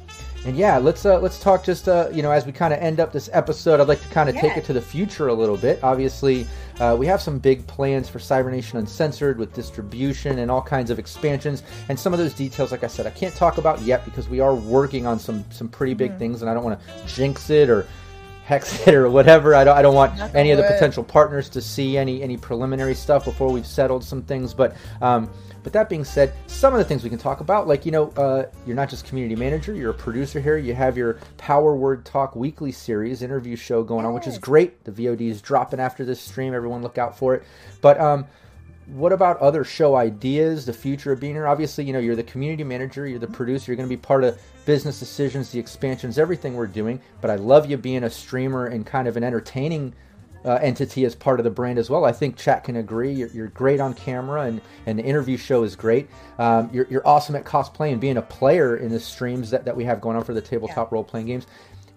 and 0.44 0.56
yeah, 0.56 0.78
let's 0.78 1.04
uh, 1.04 1.18
let's 1.20 1.40
talk 1.40 1.64
just 1.64 1.88
uh, 1.88 2.08
you 2.12 2.22
know 2.22 2.30
as 2.30 2.46
we 2.46 2.52
kind 2.52 2.72
of 2.72 2.80
end 2.80 3.00
up 3.00 3.12
this 3.12 3.28
episode. 3.32 3.80
I'd 3.80 3.88
like 3.88 4.00
to 4.02 4.08
kind 4.08 4.28
of 4.28 4.36
take 4.36 4.56
it 4.56 4.64
to 4.66 4.72
the 4.72 4.80
future 4.82 5.28
a 5.28 5.34
little 5.34 5.56
bit. 5.56 5.82
Obviously, 5.82 6.46
uh, 6.78 6.94
we 6.98 7.06
have 7.06 7.20
some 7.20 7.38
big 7.38 7.66
plans 7.66 8.08
for 8.08 8.18
Cybernation 8.18 8.78
Uncensored 8.78 9.38
with 9.38 9.52
distribution 9.54 10.38
and 10.38 10.50
all 10.50 10.62
kinds 10.62 10.90
of 10.90 10.98
expansions. 10.98 11.62
And 11.88 11.98
some 11.98 12.12
of 12.12 12.18
those 12.20 12.32
details, 12.34 12.70
like 12.70 12.84
I 12.84 12.86
said, 12.86 13.06
I 13.06 13.10
can't 13.10 13.34
talk 13.34 13.58
about 13.58 13.80
yet 13.82 14.04
because 14.04 14.28
we 14.28 14.38
are 14.40 14.54
working 14.54 15.04
on 15.06 15.18
some 15.18 15.44
some 15.50 15.68
pretty 15.68 15.94
big 15.94 16.10
Mm-hmm. 16.10 16.18
things, 16.18 16.42
and 16.42 16.50
I 16.50 16.54
don't 16.54 16.64
want 16.64 16.78
to 16.80 17.06
jinx 17.06 17.50
it 17.50 17.68
or 17.68 17.86
hex 18.46 18.86
it 18.86 18.94
or 18.94 19.10
whatever. 19.10 19.54
I 19.54 19.64
don't 19.64 19.76
I 19.76 19.82
don't 19.82 19.94
want 19.94 20.16
Knock 20.16 20.30
any 20.34 20.52
of 20.52 20.56
the 20.56 20.62
potential 20.62 21.02
partners 21.02 21.48
to 21.50 21.60
see 21.60 21.98
any 21.98 22.22
any 22.22 22.36
preliminary 22.36 22.94
stuff 22.94 23.24
before 23.24 23.52
we've 23.52 23.66
settled 23.66 24.04
some 24.04 24.22
things. 24.22 24.54
But 24.54 24.76
um, 25.02 25.28
but 25.64 25.72
that 25.72 25.88
being 25.88 26.04
said, 26.04 26.32
some 26.46 26.72
of 26.72 26.78
the 26.78 26.84
things 26.84 27.02
we 27.02 27.10
can 27.10 27.18
talk 27.18 27.40
about, 27.40 27.66
like 27.66 27.84
you 27.84 27.90
know, 27.90 28.10
uh, 28.10 28.44
you're 28.64 28.76
not 28.76 28.88
just 28.88 29.04
community 29.04 29.34
manager, 29.34 29.74
you're 29.74 29.90
a 29.90 29.94
producer 29.94 30.40
here. 30.40 30.56
You 30.56 30.74
have 30.74 30.96
your 30.96 31.18
Power 31.38 31.74
Word 31.74 32.04
Talk 32.04 32.36
weekly 32.36 32.70
series 32.70 33.20
interview 33.20 33.56
show 33.56 33.82
going 33.82 34.06
on, 34.06 34.14
which 34.14 34.28
is 34.28 34.38
great. 34.38 34.84
The 34.84 34.92
VOD 34.92 35.22
is 35.22 35.42
dropping 35.42 35.80
after 35.80 36.04
this 36.04 36.20
stream. 36.20 36.54
Everyone 36.54 36.82
look 36.82 36.98
out 36.98 37.18
for 37.18 37.34
it. 37.34 37.42
But 37.80 38.00
um, 38.00 38.26
what 38.86 39.12
about 39.12 39.38
other 39.38 39.64
show 39.64 39.96
ideas, 39.96 40.64
the 40.64 40.72
future 40.72 41.12
of 41.12 41.20
being 41.20 41.34
here? 41.34 41.48
Obviously, 41.48 41.84
you 41.84 41.92
know, 41.92 41.98
you're 41.98 42.16
the 42.16 42.22
community 42.22 42.62
manager, 42.64 43.06
you're 43.06 43.18
the 43.18 43.26
producer, 43.26 43.70
you're 43.70 43.76
going 43.76 43.88
to 43.88 43.94
be 43.94 44.00
part 44.00 44.22
of 44.22 44.40
business 44.64 45.00
decisions, 45.00 45.50
the 45.50 45.58
expansions, 45.58 46.18
everything 46.18 46.54
we're 46.54 46.66
doing. 46.66 47.00
But 47.20 47.30
I 47.30 47.36
love 47.36 47.68
you 47.68 47.76
being 47.76 48.04
a 48.04 48.10
streamer 48.10 48.66
and 48.66 48.86
kind 48.86 49.08
of 49.08 49.16
an 49.16 49.24
entertaining 49.24 49.94
uh, 50.44 50.60
entity 50.62 51.04
as 51.04 51.16
part 51.16 51.40
of 51.40 51.44
the 51.44 51.50
brand 51.50 51.78
as 51.78 51.90
well. 51.90 52.04
I 52.04 52.12
think 52.12 52.36
chat 52.36 52.62
can 52.62 52.76
agree. 52.76 53.12
You're, 53.12 53.28
you're 53.30 53.48
great 53.48 53.80
on 53.80 53.92
camera, 53.94 54.42
and, 54.42 54.60
and 54.86 54.98
the 54.98 55.02
interview 55.02 55.36
show 55.36 55.64
is 55.64 55.74
great. 55.74 56.08
Um, 56.38 56.70
you're, 56.72 56.86
you're 56.88 57.06
awesome 57.06 57.34
at 57.34 57.44
cosplay 57.44 57.90
and 57.90 58.00
being 58.00 58.18
a 58.18 58.22
player 58.22 58.76
in 58.76 58.90
the 58.90 59.00
streams 59.00 59.50
that, 59.50 59.64
that 59.64 59.76
we 59.76 59.84
have 59.84 60.00
going 60.00 60.16
on 60.16 60.22
for 60.22 60.34
the 60.34 60.40
tabletop 60.40 60.92
role 60.92 61.02
playing 61.02 61.26
games. 61.26 61.48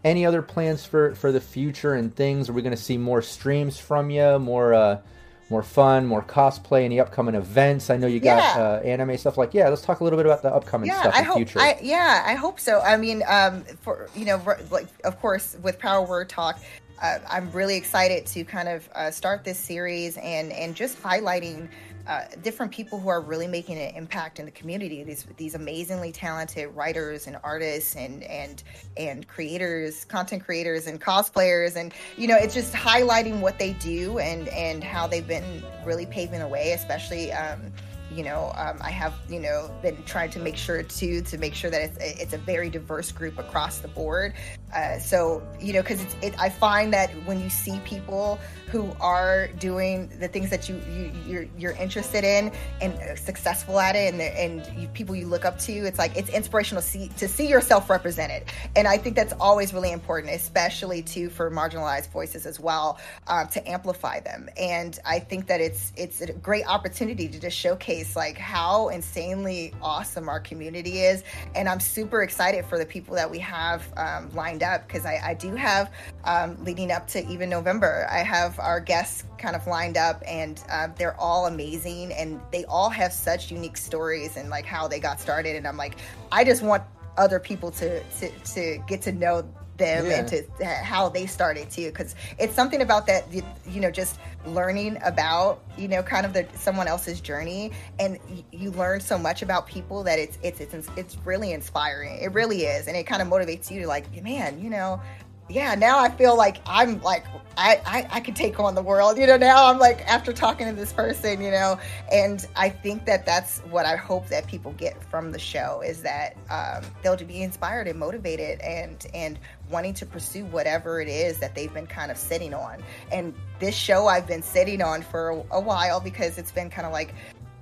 Any 0.04 0.26
other 0.26 0.42
plans 0.42 0.84
for, 0.86 1.14
for 1.14 1.32
the 1.32 1.42
future 1.42 1.94
and 1.94 2.16
things? 2.16 2.50
Are 2.50 2.54
we 2.54 2.64
going 2.64 2.76
to 2.76 2.82
see 2.82 2.98
more 2.98 3.22
streams 3.22 3.78
from 3.78 4.10
you? 4.10 4.40
More 4.40 4.74
uh, 4.74 5.02
more 5.50 5.64
fun, 5.64 6.06
more 6.06 6.22
cosplay, 6.22 6.84
any 6.86 7.00
upcoming 7.00 7.36
events? 7.36 7.90
I 7.90 7.98
know 7.98 8.08
you 8.08 8.20
got 8.20 8.38
Yeah. 8.38 8.64
uh, 8.64 8.80
anime 8.82 9.18
stuff. 9.18 9.38
Like, 9.38 9.54
yeah, 9.54 9.70
let's 9.70 9.82
talk 9.82 10.00
a 10.00 10.04
little 10.04 10.18
bit 10.18 10.26
about 10.26 10.42
the 10.42 10.54
upcoming 10.54 10.88
yeah 10.88 11.02
stuff 11.02 11.16
i 11.16 11.20
in 11.20 11.26
hope 11.26 11.36
future. 11.38 11.60
I, 11.60 11.80
yeah 11.82 12.24
i 12.26 12.36
hope 12.36 12.60
so 12.60 12.80
i 12.82 12.96
mean 12.98 13.24
um 13.28 13.64
for 13.82 14.10
you 14.16 14.26
know 14.26 14.42
like 14.72 14.88
of 15.04 15.20
course 15.20 15.58
with 15.62 15.78
power 15.80 16.06
word 16.06 16.30
talk 16.30 16.60
uh, 17.02 17.20
i'm 17.30 17.52
really 17.52 17.76
excited 17.78 18.26
to 18.28 18.44
kind 18.44 18.68
of 18.70 18.88
uh, 18.96 19.10
start 19.12 19.44
this 19.44 19.58
series 19.60 20.18
and 20.18 20.52
and 20.54 20.76
just 20.76 21.02
highlighting 21.02 21.68
uh, 22.10 22.24
different 22.42 22.72
people 22.72 23.00
who 23.00 23.08
are 23.08 23.22
really 23.22 23.46
making 23.46 23.78
an 23.78 23.96
impact 23.96 24.40
in 24.40 24.46
the 24.46 24.52
community. 24.52 25.04
These 25.04 25.28
these 25.38 25.54
amazingly 25.54 26.12
talented 26.12 26.76
writers 26.76 27.28
and 27.28 27.38
artists 27.44 27.96
and 27.96 28.24
and 28.24 28.64
and 28.98 29.28
creators, 29.28 30.06
content 30.06 30.44
creators 30.44 30.88
and 30.88 31.00
cosplayers, 31.00 31.76
and 31.76 31.94
you 32.18 32.28
know, 32.28 32.36
it's 32.36 32.56
just 32.56 32.74
highlighting 32.74 33.42
what 33.42 33.60
they 33.60 33.74
do 33.74 34.18
and 34.18 34.48
and 34.50 34.84
how 34.84 35.06
they've 35.06 35.28
been 35.28 35.64
really 35.86 36.08
paving 36.08 36.40
the 36.40 36.48
way, 36.48 36.72
especially. 36.72 37.32
Um, 37.32 37.72
you 38.12 38.24
know, 38.24 38.52
um, 38.56 38.78
I 38.82 38.90
have 38.92 39.14
you 39.30 39.40
know 39.40 39.70
been 39.82 40.02
trying 40.04 40.30
to 40.32 40.40
make 40.40 40.56
sure 40.56 40.82
too 40.84 41.22
to 41.22 41.38
make 41.38 41.54
sure 41.54 41.70
that 41.70 41.82
it's 41.82 41.98
it's 42.22 42.34
a 42.34 42.38
very 42.38 42.70
diverse 42.70 43.12
group 43.12 43.38
across 43.38 43.80
the 43.80 43.88
board. 43.88 44.34
Uh, 44.74 45.00
so 45.00 45.42
you 45.60 45.74
know, 45.74 45.82
because 45.82 46.02
it, 46.22 46.40
I 46.40 46.50
find 46.50 46.94
that 46.94 47.10
when 47.26 47.40
you 47.40 47.50
see 47.50 47.80
people 47.86 48.40
who 48.72 48.96
are 49.02 49.48
doing 49.60 50.10
the 50.20 50.28
things 50.28 50.50
that 50.52 50.70
you, 50.70 50.80
you 50.92 51.12
you're, 51.26 51.46
you're 51.58 51.72
interested 51.74 52.24
in 52.24 52.52
and 52.82 53.18
successful 53.18 53.80
at 53.80 53.96
it 53.96 54.14
and, 54.14 54.22
and 54.22 54.80
you, 54.80 54.88
people 54.90 55.16
you 55.16 55.26
look 55.26 55.44
up 55.44 55.58
to 55.58 55.72
it's 55.72 55.98
like 55.98 56.16
it's 56.16 56.30
inspirational 56.30 56.82
to 56.82 56.88
see, 56.88 57.08
to 57.18 57.28
see 57.28 57.48
yourself 57.48 57.90
represented 57.90 58.44
and 58.76 58.88
i 58.88 58.98
think 58.98 59.16
that's 59.16 59.34
always 59.40 59.74
really 59.74 59.92
important 59.92 60.34
especially 60.34 61.02
too 61.02 61.30
for 61.30 61.50
marginalized 61.50 62.12
voices 62.12 62.46
as 62.46 62.60
well 62.60 63.00
um, 63.28 63.48
to 63.48 63.68
amplify 63.68 64.20
them 64.20 64.50
and 64.58 65.00
i 65.06 65.18
think 65.18 65.48
that 65.48 65.60
it's 65.60 65.92
it's 65.98 66.22
a 66.22 66.32
great 66.34 66.66
opportunity 66.68 67.28
to 67.28 67.40
just 67.40 67.58
showcase 67.58 67.99
like 68.16 68.38
how 68.38 68.90
insanely 68.90 69.74
awesome 69.82 70.30
our 70.30 70.40
community 70.40 71.00
is 71.00 71.24
and 71.56 71.68
i'm 71.70 71.80
super 71.80 72.24
excited 72.24 72.66
for 72.66 72.78
the 72.78 72.86
people 72.86 73.16
that 73.16 73.30
we 73.30 73.40
have 73.40 73.92
um, 73.98 74.30
lined 74.34 74.64
up 74.64 74.88
because 74.88 75.06
I, 75.06 75.20
I 75.24 75.34
do 75.34 75.56
have 75.56 75.92
um, 76.24 76.64
leading 76.64 76.92
up 76.92 77.08
to 77.10 77.28
even 77.28 77.50
november 77.50 78.08
i 78.10 78.20
have 78.20 78.60
our 78.60 78.80
guests 78.80 79.24
kind 79.40 79.56
of 79.56 79.66
lined 79.66 79.98
up, 79.98 80.22
and 80.28 80.62
uh, 80.70 80.90
they're 80.98 81.20
all 81.20 81.48
amazing, 81.48 82.14
and 82.14 82.40
they 82.52 82.66
all 82.66 82.90
have 82.90 83.12
such 83.12 83.52
unique 83.52 83.78
stories 83.78 84.38
and 84.38 84.50
like 84.50 84.66
how 84.66 84.88
they 84.88 85.00
got 85.00 85.20
started. 85.20 85.56
And 85.56 85.68
I'm 85.68 85.78
like, 85.78 85.96
I 86.32 86.44
just 86.44 86.62
want 86.62 86.84
other 87.18 87.40
people 87.40 87.72
to 87.72 88.04
to, 88.04 88.30
to 88.30 88.84
get 88.88 89.02
to 89.04 89.12
know 89.12 89.42
them 89.80 90.06
yeah. 90.06 90.20
and 90.20 90.28
to 90.28 90.66
how 90.66 91.10
they 91.10 91.26
started 91.26 91.70
too 91.72 91.88
because 91.88 92.16
it's 92.38 92.54
something 92.54 92.82
about 92.82 93.08
that 93.08 93.26
you 93.34 93.80
know 93.80 93.90
just 93.90 94.20
learning 94.46 94.98
about 95.04 95.62
you 95.78 95.88
know 95.88 96.04
kind 96.04 96.26
of 96.26 96.34
the 96.34 96.46
someone 96.54 96.88
else's 96.88 97.20
journey 97.20 97.72
and 98.00 98.20
you 98.52 98.72
learn 98.72 99.00
so 99.00 99.18
much 99.18 99.42
about 99.42 99.66
people 99.66 100.04
that 100.04 100.20
it's 100.20 100.38
it's 100.44 100.60
it's 100.60 100.88
it's 100.96 101.18
really 101.26 101.52
inspiring 101.52 102.18
it 102.22 102.32
really 102.34 102.66
is 102.66 102.88
and 102.88 102.96
it 102.96 103.06
kind 103.06 103.22
of 103.22 103.28
motivates 103.28 103.72
you 103.72 103.82
to 103.82 103.88
like 103.88 104.24
man 104.24 104.62
you 104.62 104.70
know 104.70 105.02
yeah, 105.50 105.74
now 105.76 106.00
I 106.00 106.10
feel 106.10 106.38
like 106.38 106.58
I'm 106.66 107.02
like 107.02 107.26
I, 107.58 107.82
I 107.86 108.08
I 108.12 108.20
could 108.20 108.36
take 108.36 108.60
on 108.60 108.76
the 108.76 108.82
world. 108.82 109.18
You 109.18 109.28
know, 109.28 109.36
now 109.36 109.66
I'm 109.66 109.80
like 109.80 110.02
after 110.08 110.32
talking 110.32 110.68
to 110.68 110.74
this 110.74 110.94
person, 110.94 111.42
you 111.42 111.52
know, 111.52 111.80
and 112.12 112.48
I 112.56 112.70
think 112.70 113.06
that 113.06 113.26
that's 113.26 113.60
what 113.62 113.86
I 113.86 113.96
hope 113.96 114.28
that 114.30 114.48
people 114.48 114.74
get 114.74 115.04
from 115.10 115.32
the 115.32 115.40
show 115.40 115.82
is 115.82 116.04
that 116.04 116.38
um, 116.50 116.90
they'll 117.04 117.18
be 117.18 117.42
inspired 117.42 117.88
and 117.88 118.00
motivated 118.00 118.62
and 118.62 119.06
and 119.14 119.40
wanting 119.70 119.94
to 119.96 120.06
pursue 120.06 120.46
whatever 120.46 121.02
it 121.02 121.10
is 121.10 121.40
that 121.40 121.56
they've 121.56 121.74
been 121.74 121.88
kind 121.88 122.12
of 122.12 122.18
sitting 122.18 122.54
on. 122.54 122.82
And 123.12 123.34
this 123.60 123.76
show 123.76 124.08
I've 124.08 124.28
been 124.28 124.44
sitting 124.44 124.82
on 124.82 125.02
for 125.02 125.44
a, 125.52 125.60
while 125.60 126.00
because 126.00 126.38
it's 126.38 126.52
been 126.52 126.70
kind 126.70 126.86
of 126.86 126.94
like 126.94 127.14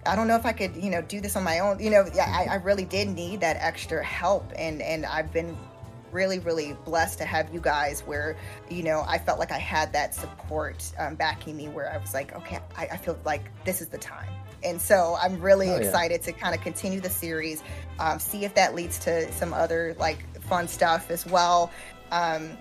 I 0.06 0.16
don't 0.16 0.28
know 0.28 0.36
if 0.36 0.46
I 0.46 0.54
could, 0.54 0.76
you 0.76 0.90
know, 0.90 1.02
do 1.02 1.20
this 1.20 1.36
on 1.36 1.44
my 1.44 1.60
own. 1.60 1.80
You 1.80 1.90
know, 1.90 2.06
I, 2.20 2.48
I 2.52 2.56
really 2.56 2.86
did 2.86 3.10
need 3.10 3.42
that 3.42 3.58
extra 3.60 4.04
help, 4.04 4.52
and 4.56 4.82
and 4.82 5.06
I've 5.06 5.34
been 5.34 5.58
really, 6.18 6.40
really 6.40 6.74
blessed 6.84 7.20
to 7.20 7.26
have 7.26 7.54
you 7.54 7.60
guys 7.60 8.02
where, 8.02 8.36
you 8.72 8.82
know, 8.82 9.06
I 9.08 9.20
felt 9.20 9.38
like 9.38 9.52
I 9.52 9.60
had 9.60 9.94
that 9.94 10.16
support 10.16 10.92
um, 10.98 11.14
backing 11.14 11.56
me 11.56 11.68
where 11.68 11.94
I 11.94 11.98
was 11.98 12.16
like, 12.16 12.36
okay, 12.36 12.58
I, 12.76 12.88
I, 12.94 12.98
feel 12.98 13.20
like 13.24 13.52
this 13.66 13.82
is 13.82 13.88
the 13.90 14.00
time. 14.00 14.28
And 14.64 14.82
so 14.82 15.16
I'm 15.22 15.40
really 15.40 15.70
oh, 15.70 15.76
excited 15.76 16.22
yeah. 16.22 16.34
to 16.34 16.40
kind 16.40 16.56
of 16.56 16.62
continue 16.62 17.00
the 17.00 17.12
series, 17.12 17.62
um, 18.00 18.18
see 18.18 18.46
if 18.46 18.56
that 18.56 18.74
leads 18.74 18.98
to 19.00 19.32
some 19.32 19.54
other 19.54 19.96
like 20.00 20.18
fun 20.42 20.68
stuff 20.68 21.12
as 21.12 21.24
well. 21.28 21.72
Um, 22.12 22.58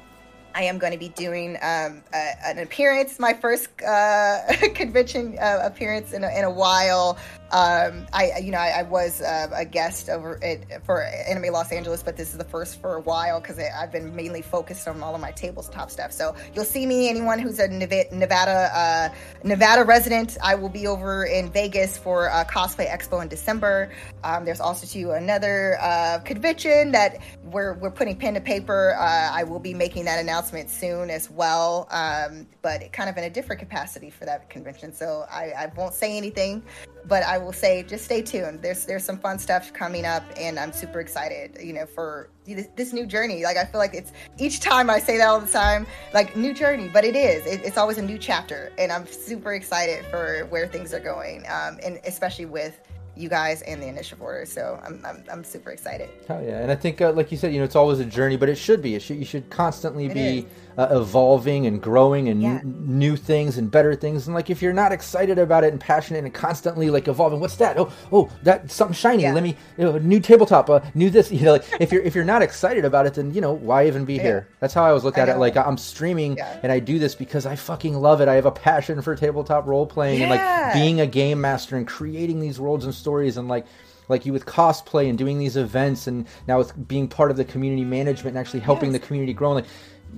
I 0.55 0.63
am 0.65 0.77
going 0.77 0.93
to 0.93 0.99
be 0.99 1.09
doing 1.09 1.57
um, 1.63 2.03
a, 2.13 2.47
an 2.47 2.59
appearance, 2.59 3.19
my 3.19 3.33
first 3.33 3.69
uh, 3.83 4.41
convention 4.75 5.39
uh, 5.39 5.61
appearance 5.63 6.13
in 6.13 6.25
a, 6.25 6.31
in 6.31 6.45
a 6.45 6.51
while. 6.51 7.17
Um, 7.53 8.07
I, 8.13 8.39
you 8.43 8.51
know, 8.51 8.59
I, 8.59 8.81
I 8.81 8.83
was 8.83 9.23
uh, 9.23 9.49
a 9.55 9.65
guest 9.65 10.09
over 10.09 10.41
for 10.85 11.03
Anime 11.03 11.53
Los 11.53 11.71
Angeles, 11.71 12.03
but 12.03 12.17
this 12.17 12.33
is 12.33 12.39
the 12.39 12.45
first 12.45 12.81
for 12.81 12.97
a 12.97 13.01
while 13.01 13.41
because 13.41 13.59
I've 13.59 13.93
been 13.93 14.15
mainly 14.17 14.43
focused 14.43 14.89
on 14.89 15.01
all 15.01 15.15
of 15.15 15.21
my 15.21 15.31
tabletop 15.31 15.91
stuff. 15.91 16.11
So 16.11 16.35
you'll 16.55 16.65
see 16.65 16.87
me. 16.87 17.09
Anyone 17.09 17.39
who's 17.39 17.61
a 17.61 17.69
Nevada 17.69 18.71
uh, 18.75 19.15
Nevada 19.45 19.85
resident, 19.85 20.37
I 20.43 20.57
will 20.57 20.69
be 20.69 20.89
over 20.89 21.25
in 21.25 21.53
Vegas 21.53 21.97
for 21.97 22.27
a 22.27 22.45
Cosplay 22.45 22.89
Expo 22.89 23.23
in 23.23 23.29
December. 23.29 23.93
Um, 24.25 24.45
there's 24.45 24.61
also 24.61 24.87
to 24.87 25.11
another 25.13 25.79
uh, 25.81 26.19
convention 26.25 26.91
that 26.93 27.19
we're 27.45 27.75
we're 27.75 27.93
putting 27.93 28.17
pen 28.17 28.35
to 28.35 28.41
paper. 28.41 28.97
Uh, 28.99 29.31
I 29.33 29.45
will 29.45 29.61
be 29.61 29.73
making 29.73 30.07
that 30.07 30.19
announcement 30.19 30.69
soon 30.69 31.11
as 31.11 31.31
well, 31.31 31.87
um, 31.93 32.49
but 32.63 32.93
kind 32.93 33.09
of 33.09 33.17
in 33.17 33.25
a 33.25 33.31
different 33.31 33.61
capacity 33.61 34.11
for 34.11 34.25
that 34.25 34.51
convention. 34.51 34.93
So 34.93 35.27
I, 35.31 35.53
I 35.57 35.73
won't 35.77 35.95
say 35.95 36.17
anything 36.17 36.63
but 37.09 37.23
I 37.23 37.39
will 37.39 37.53
say 37.53 37.83
just 37.83 38.05
stay 38.05 38.23
tuned. 38.23 38.63
There's 38.63 38.85
there's 38.85 39.05
some 39.05 39.19
fun 39.19 39.39
stuff 39.39 39.73
coming 39.73 40.05
up, 40.05 40.25
and 40.37 40.59
I'm 40.59 40.73
super 40.73 41.01
excited. 41.01 41.59
You 41.63 41.73
know, 41.73 41.87
for 41.87 42.31
this, 42.45 42.69
this 42.77 42.93
new 42.93 43.07
journey. 43.07 43.43
Like 43.45 43.57
I 43.57 43.65
feel 43.65 43.79
like 43.79 43.95
it's 43.95 44.13
each 44.39 44.61
time 44.61 44.91
I 44.91 44.99
say 44.99 45.17
that 45.19 45.29
all 45.29 45.41
the 45.41 45.51
time, 45.51 45.87
like 46.15 46.37
new 46.37 46.55
journey, 46.55 46.89
but 46.93 47.05
it 47.05 47.17
is. 47.17 47.47
It, 47.47 47.65
it's 47.65 47.79
always 47.79 47.99
a 47.99 48.03
new 48.03 48.19
chapter, 48.19 48.73
and 48.79 48.93
I'm 48.93 49.07
super 49.07 49.55
excited 49.55 50.05
for 50.07 50.47
where 50.51 50.67
things 50.67 50.93
are 50.93 51.01
going, 51.01 51.45
um, 51.49 51.79
and 51.83 51.99
especially 52.05 52.47
with 52.47 52.79
you 53.17 53.29
guys 53.29 53.63
and 53.63 53.83
the 53.83 53.87
initiative 53.87 54.21
order. 54.23 54.45
So 54.47 54.81
I'm, 54.85 55.05
I'm, 55.05 55.25
I'm 55.31 55.45
super 55.45 55.71
excited. 55.71 56.11
Oh 56.29 56.41
yeah. 56.41 56.61
And 56.61 56.71
I 56.71 56.77
think, 56.77 57.01
uh, 57.01 57.13
like 57.13 57.33
you 57.33 57.39
said, 57.39 57.53
you 57.53 57.59
know, 57.59 57.65
it's 57.65 57.77
always 57.77 57.99
a 57.99 58.05
journey, 58.05 58.37
but 58.37 58.49
it 58.49 58.57
should 58.57 58.83
be. 58.83 58.95
It 58.95 59.03
should, 59.03 59.17
you 59.17 59.25
should 59.25 59.49
constantly 59.51 60.07
it 60.07 60.15
be 60.15 60.47
uh, 60.79 60.89
evolving 60.91 61.67
and 61.67 61.81
growing 61.81 62.29
and 62.29 62.43
yeah. 62.43 62.59
n- 62.59 62.77
new 62.87 63.17
things 63.17 63.57
and 63.57 63.71
better 63.71 63.95
things. 63.95 64.27
And 64.27 64.35
like, 64.35 64.51
if 64.51 64.61
you're 64.61 64.75
not 64.75 64.93
excited 64.93 65.39
about 65.39 65.65
it 65.65 65.73
and 65.73 65.81
passionate 65.81 66.25
and 66.25 66.35
constantly 66.35 66.91
like 66.91 67.09
evolving, 67.09 67.41
what's 67.41 67.57
that? 67.57 67.79
Oh, 67.79 67.91
oh, 68.13 68.31
that 68.43 68.71
something 68.71 68.95
shiny. 68.95 69.23
Yeah. 69.23 69.33
Let 69.33 69.43
me, 69.43 69.57
you 69.79 69.85
know, 69.85 69.99
new 69.99 70.21
tabletop, 70.21 70.69
uh, 70.69 70.81
new 70.95 71.09
this, 71.09 71.33
you 71.37 71.43
know, 71.43 71.53
like 71.53 71.65
if 71.81 71.93
you're, 71.93 72.03
if 72.03 72.15
you're 72.15 72.25
not 72.25 72.43
excited 72.43 72.85
about 72.85 73.07
it, 73.07 73.15
then, 73.15 73.33
you 73.33 73.41
know, 73.41 73.53
why 73.53 73.87
even 73.87 74.05
be 74.05 74.15
yeah. 74.15 74.23
here? 74.23 74.49
That's 74.61 74.75
how 74.75 74.85
I 74.85 74.89
always 74.89 75.05
look 75.05 75.19
at 75.19 75.29
it. 75.29 75.39
Like 75.39 75.57
I'm 75.57 75.79
streaming 75.79 76.39
and 76.41 76.71
I 76.71 76.79
do 76.79 76.99
this 76.99 77.15
because 77.15 77.47
I 77.47 77.57
fucking 77.57 77.95
love 77.95 78.21
it. 78.21 78.29
I 78.29 78.35
have 78.35 78.47
a 78.47 78.51
passion 78.51 79.01
for 79.01 79.17
tabletop 79.17 79.67
role 79.67 79.87
playing 79.87 80.23
and 80.23 80.31
like 80.31 80.75
being 80.75 81.01
a 81.01 81.07
game 81.07 81.41
master 81.41 81.77
and 81.77 81.87
creating 81.87 82.41
these 82.41 82.61
worlds 82.61 82.85
and 82.85 82.95
stories 83.07 83.37
and 83.37 83.47
like, 83.49 83.67
like 84.09 84.27
you 84.27 84.33
with 84.33 84.47
cosplay 84.47 85.09
and 85.09 85.17
doing 85.19 85.39
these 85.39 85.57
events 85.57 86.07
and 86.07 86.27
now 86.49 86.59
with 86.59 86.89
being 86.89 87.07
part 87.09 87.31
of 87.31 87.37
the 87.37 87.45
community 87.45 87.85
management 87.85 88.37
and 88.37 88.39
actually 88.39 88.61
helping 88.61 88.93
yes. 88.93 89.01
the 89.01 89.07
community 89.07 89.33
grow 89.33 89.53
like 89.53 89.67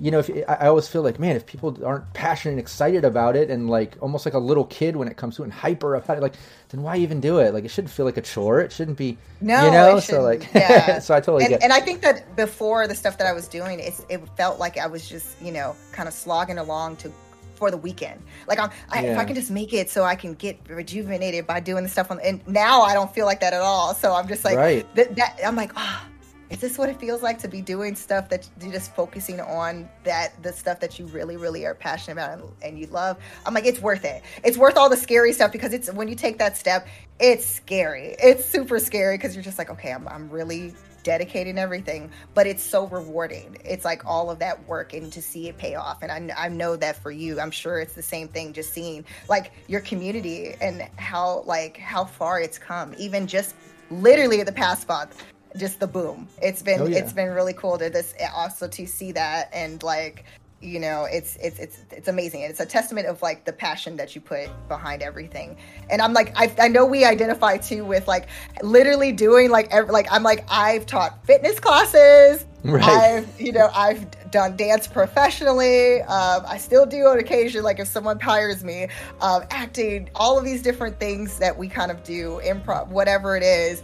you 0.00 0.10
know, 0.10 0.20
if 0.20 0.30
I 0.48 0.68
always 0.68 0.86
feel 0.86 1.02
like, 1.02 1.18
man, 1.18 1.34
if 1.34 1.46
people 1.46 1.76
aren't 1.84 2.12
passionate 2.12 2.52
and 2.52 2.60
excited 2.60 3.04
about 3.04 3.36
it, 3.36 3.50
and 3.50 3.68
like 3.68 3.96
almost 4.00 4.26
like 4.26 4.34
a 4.34 4.38
little 4.38 4.64
kid 4.66 4.96
when 4.96 5.08
it 5.08 5.16
comes 5.16 5.36
to 5.36 5.42
it, 5.42 5.46
and 5.46 5.52
hyper 5.52 5.94
about 5.94 6.16
it, 6.16 6.20
like, 6.20 6.34
then 6.68 6.82
why 6.82 6.96
even 6.98 7.20
do 7.20 7.38
it? 7.38 7.52
Like, 7.52 7.64
it 7.64 7.70
shouldn't 7.70 7.92
feel 7.92 8.06
like 8.06 8.16
a 8.16 8.22
chore. 8.22 8.60
It 8.60 8.70
shouldn't 8.70 8.96
be, 8.96 9.18
no, 9.40 9.64
you 9.64 9.70
know. 9.72 9.98
So 9.98 10.22
like, 10.22 10.48
yeah. 10.54 10.98
so 11.00 11.14
I 11.14 11.20
totally 11.20 11.44
and, 11.44 11.50
get. 11.50 11.62
And 11.62 11.72
I 11.72 11.80
think 11.80 12.02
that 12.02 12.36
before 12.36 12.86
the 12.86 12.94
stuff 12.94 13.18
that 13.18 13.26
I 13.26 13.32
was 13.32 13.48
doing, 13.48 13.80
it, 13.80 13.98
it 14.08 14.20
felt 14.36 14.58
like 14.58 14.78
I 14.78 14.86
was 14.86 15.08
just, 15.08 15.40
you 15.42 15.52
know, 15.52 15.74
kind 15.92 16.08
of 16.08 16.14
slogging 16.14 16.58
along 16.58 16.96
to 16.96 17.12
for 17.58 17.70
the 17.70 17.76
weekend. 17.76 18.22
Like 18.46 18.58
I'm, 18.58 18.70
I, 18.90 19.02
yeah. 19.02 19.12
if 19.12 19.18
I 19.18 19.24
can 19.24 19.34
just 19.34 19.50
make 19.50 19.72
it 19.72 19.90
so 19.90 20.04
I 20.04 20.14
can 20.14 20.34
get 20.34 20.58
rejuvenated 20.68 21.46
by 21.46 21.60
doing 21.60 21.82
the 21.82 21.88
stuff 21.88 22.10
on. 22.10 22.20
And 22.20 22.46
now 22.48 22.82
I 22.82 22.94
don't 22.94 23.12
feel 23.12 23.26
like 23.26 23.40
that 23.40 23.52
at 23.52 23.60
all. 23.60 23.94
So 23.94 24.14
I'm 24.14 24.28
just 24.28 24.44
like, 24.44 24.56
right. 24.56 24.94
Th- 24.94 25.08
that 25.10 25.38
I'm 25.44 25.56
like, 25.56 25.72
ah. 25.76 26.04
Oh, 26.04 26.14
is 26.50 26.60
this 26.60 26.78
what 26.78 26.88
it 26.88 26.98
feels 26.98 27.22
like 27.22 27.38
to 27.38 27.48
be 27.48 27.60
doing 27.60 27.94
stuff 27.94 28.28
that 28.30 28.48
you're 28.62 28.72
just 28.72 28.94
focusing 28.94 29.40
on 29.40 29.88
that 30.04 30.42
the 30.42 30.52
stuff 30.52 30.80
that 30.80 30.98
you 30.98 31.06
really 31.06 31.36
really 31.36 31.66
are 31.66 31.74
passionate 31.74 32.14
about 32.14 32.38
and, 32.38 32.48
and, 32.62 32.78
you 32.78 32.86
love 32.86 33.18
i'm 33.44 33.52
like 33.52 33.66
it's 33.66 33.80
worth 33.80 34.04
it 34.04 34.22
it's 34.44 34.56
worth 34.56 34.76
all 34.76 34.88
the 34.88 34.96
scary 34.96 35.32
stuff 35.32 35.52
because 35.52 35.72
it's 35.72 35.92
when 35.92 36.08
you 36.08 36.14
take 36.14 36.38
that 36.38 36.56
step 36.56 36.86
it's 37.20 37.44
scary 37.44 38.16
it's 38.18 38.44
super 38.44 38.78
scary 38.78 39.16
because 39.16 39.34
you're 39.34 39.44
just 39.44 39.58
like 39.58 39.70
okay 39.70 39.92
I'm, 39.92 40.08
I'm 40.08 40.30
really 40.30 40.72
dedicating 41.08 41.56
everything, 41.56 42.10
but 42.34 42.46
it's 42.46 42.62
so 42.62 42.86
rewarding. 42.88 43.56
It's 43.64 43.82
like 43.82 44.04
all 44.04 44.28
of 44.28 44.38
that 44.40 44.68
work 44.68 44.92
and 44.92 45.10
to 45.10 45.22
see 45.22 45.48
it 45.48 45.56
pay 45.56 45.74
off. 45.74 46.02
And 46.02 46.12
I, 46.12 46.44
I 46.44 46.48
know 46.50 46.76
that 46.76 47.02
for 47.02 47.10
you, 47.10 47.40
I'm 47.40 47.50
sure 47.50 47.78
it's 47.78 47.94
the 47.94 48.02
same 48.02 48.28
thing. 48.28 48.52
Just 48.52 48.74
seeing 48.74 49.06
like 49.26 49.52
your 49.68 49.80
community 49.80 50.54
and 50.60 50.86
how 50.96 51.44
like 51.46 51.78
how 51.78 52.04
far 52.04 52.42
it's 52.42 52.58
come, 52.58 52.94
even 52.98 53.26
just 53.26 53.54
literally 53.90 54.42
the 54.42 54.52
past 54.52 54.86
month 54.86 55.24
just 55.56 55.80
the 55.80 55.86
boom 55.86 56.28
it's 56.42 56.62
been 56.62 56.82
oh, 56.82 56.84
yeah. 56.84 56.98
it's 56.98 57.14
been 57.14 57.30
really 57.30 57.54
cool 57.54 57.78
to 57.78 57.88
this 57.88 58.12
eh, 58.18 58.28
also 58.34 58.68
to 58.68 58.86
see 58.86 59.12
that 59.12 59.48
and 59.54 59.82
like 59.82 60.26
you 60.60 60.80
know 60.80 61.04
it's 61.04 61.36
it's 61.36 61.58
it's 61.58 61.78
it's 61.90 62.08
amazing. 62.08 62.42
It's 62.42 62.60
a 62.60 62.66
testament 62.66 63.06
of 63.06 63.22
like 63.22 63.44
the 63.44 63.52
passion 63.52 63.96
that 63.96 64.14
you 64.14 64.20
put 64.20 64.48
behind 64.68 65.02
everything. 65.02 65.56
And 65.90 66.02
i'm 66.02 66.12
like 66.12 66.32
i, 66.36 66.52
I 66.58 66.68
know 66.68 66.84
we 66.84 67.04
identify 67.04 67.56
too 67.56 67.84
with 67.84 68.06
like 68.08 68.28
literally 68.62 69.12
doing 69.12 69.50
like 69.50 69.68
every, 69.70 69.92
like 69.92 70.06
i'm 70.10 70.22
like 70.22 70.44
i've 70.50 70.86
taught 70.86 71.24
fitness 71.24 71.60
classes. 71.60 72.44
Right. 72.64 72.82
i've 72.82 73.40
you 73.40 73.52
know 73.52 73.70
i've 73.74 74.30
done 74.30 74.56
dance 74.56 74.86
professionally. 74.86 76.02
Um, 76.02 76.44
i 76.46 76.58
still 76.58 76.86
do 76.86 77.06
on 77.06 77.18
occasion 77.18 77.62
like 77.62 77.78
if 77.78 77.88
someone 77.88 78.18
hires 78.18 78.64
me. 78.64 78.88
Um, 79.20 79.44
acting 79.50 80.10
all 80.14 80.38
of 80.38 80.44
these 80.44 80.62
different 80.62 80.98
things 80.98 81.38
that 81.38 81.56
we 81.56 81.68
kind 81.68 81.90
of 81.90 82.02
do 82.02 82.40
improv 82.44 82.88
whatever 82.88 83.36
it 83.36 83.42
is 83.42 83.82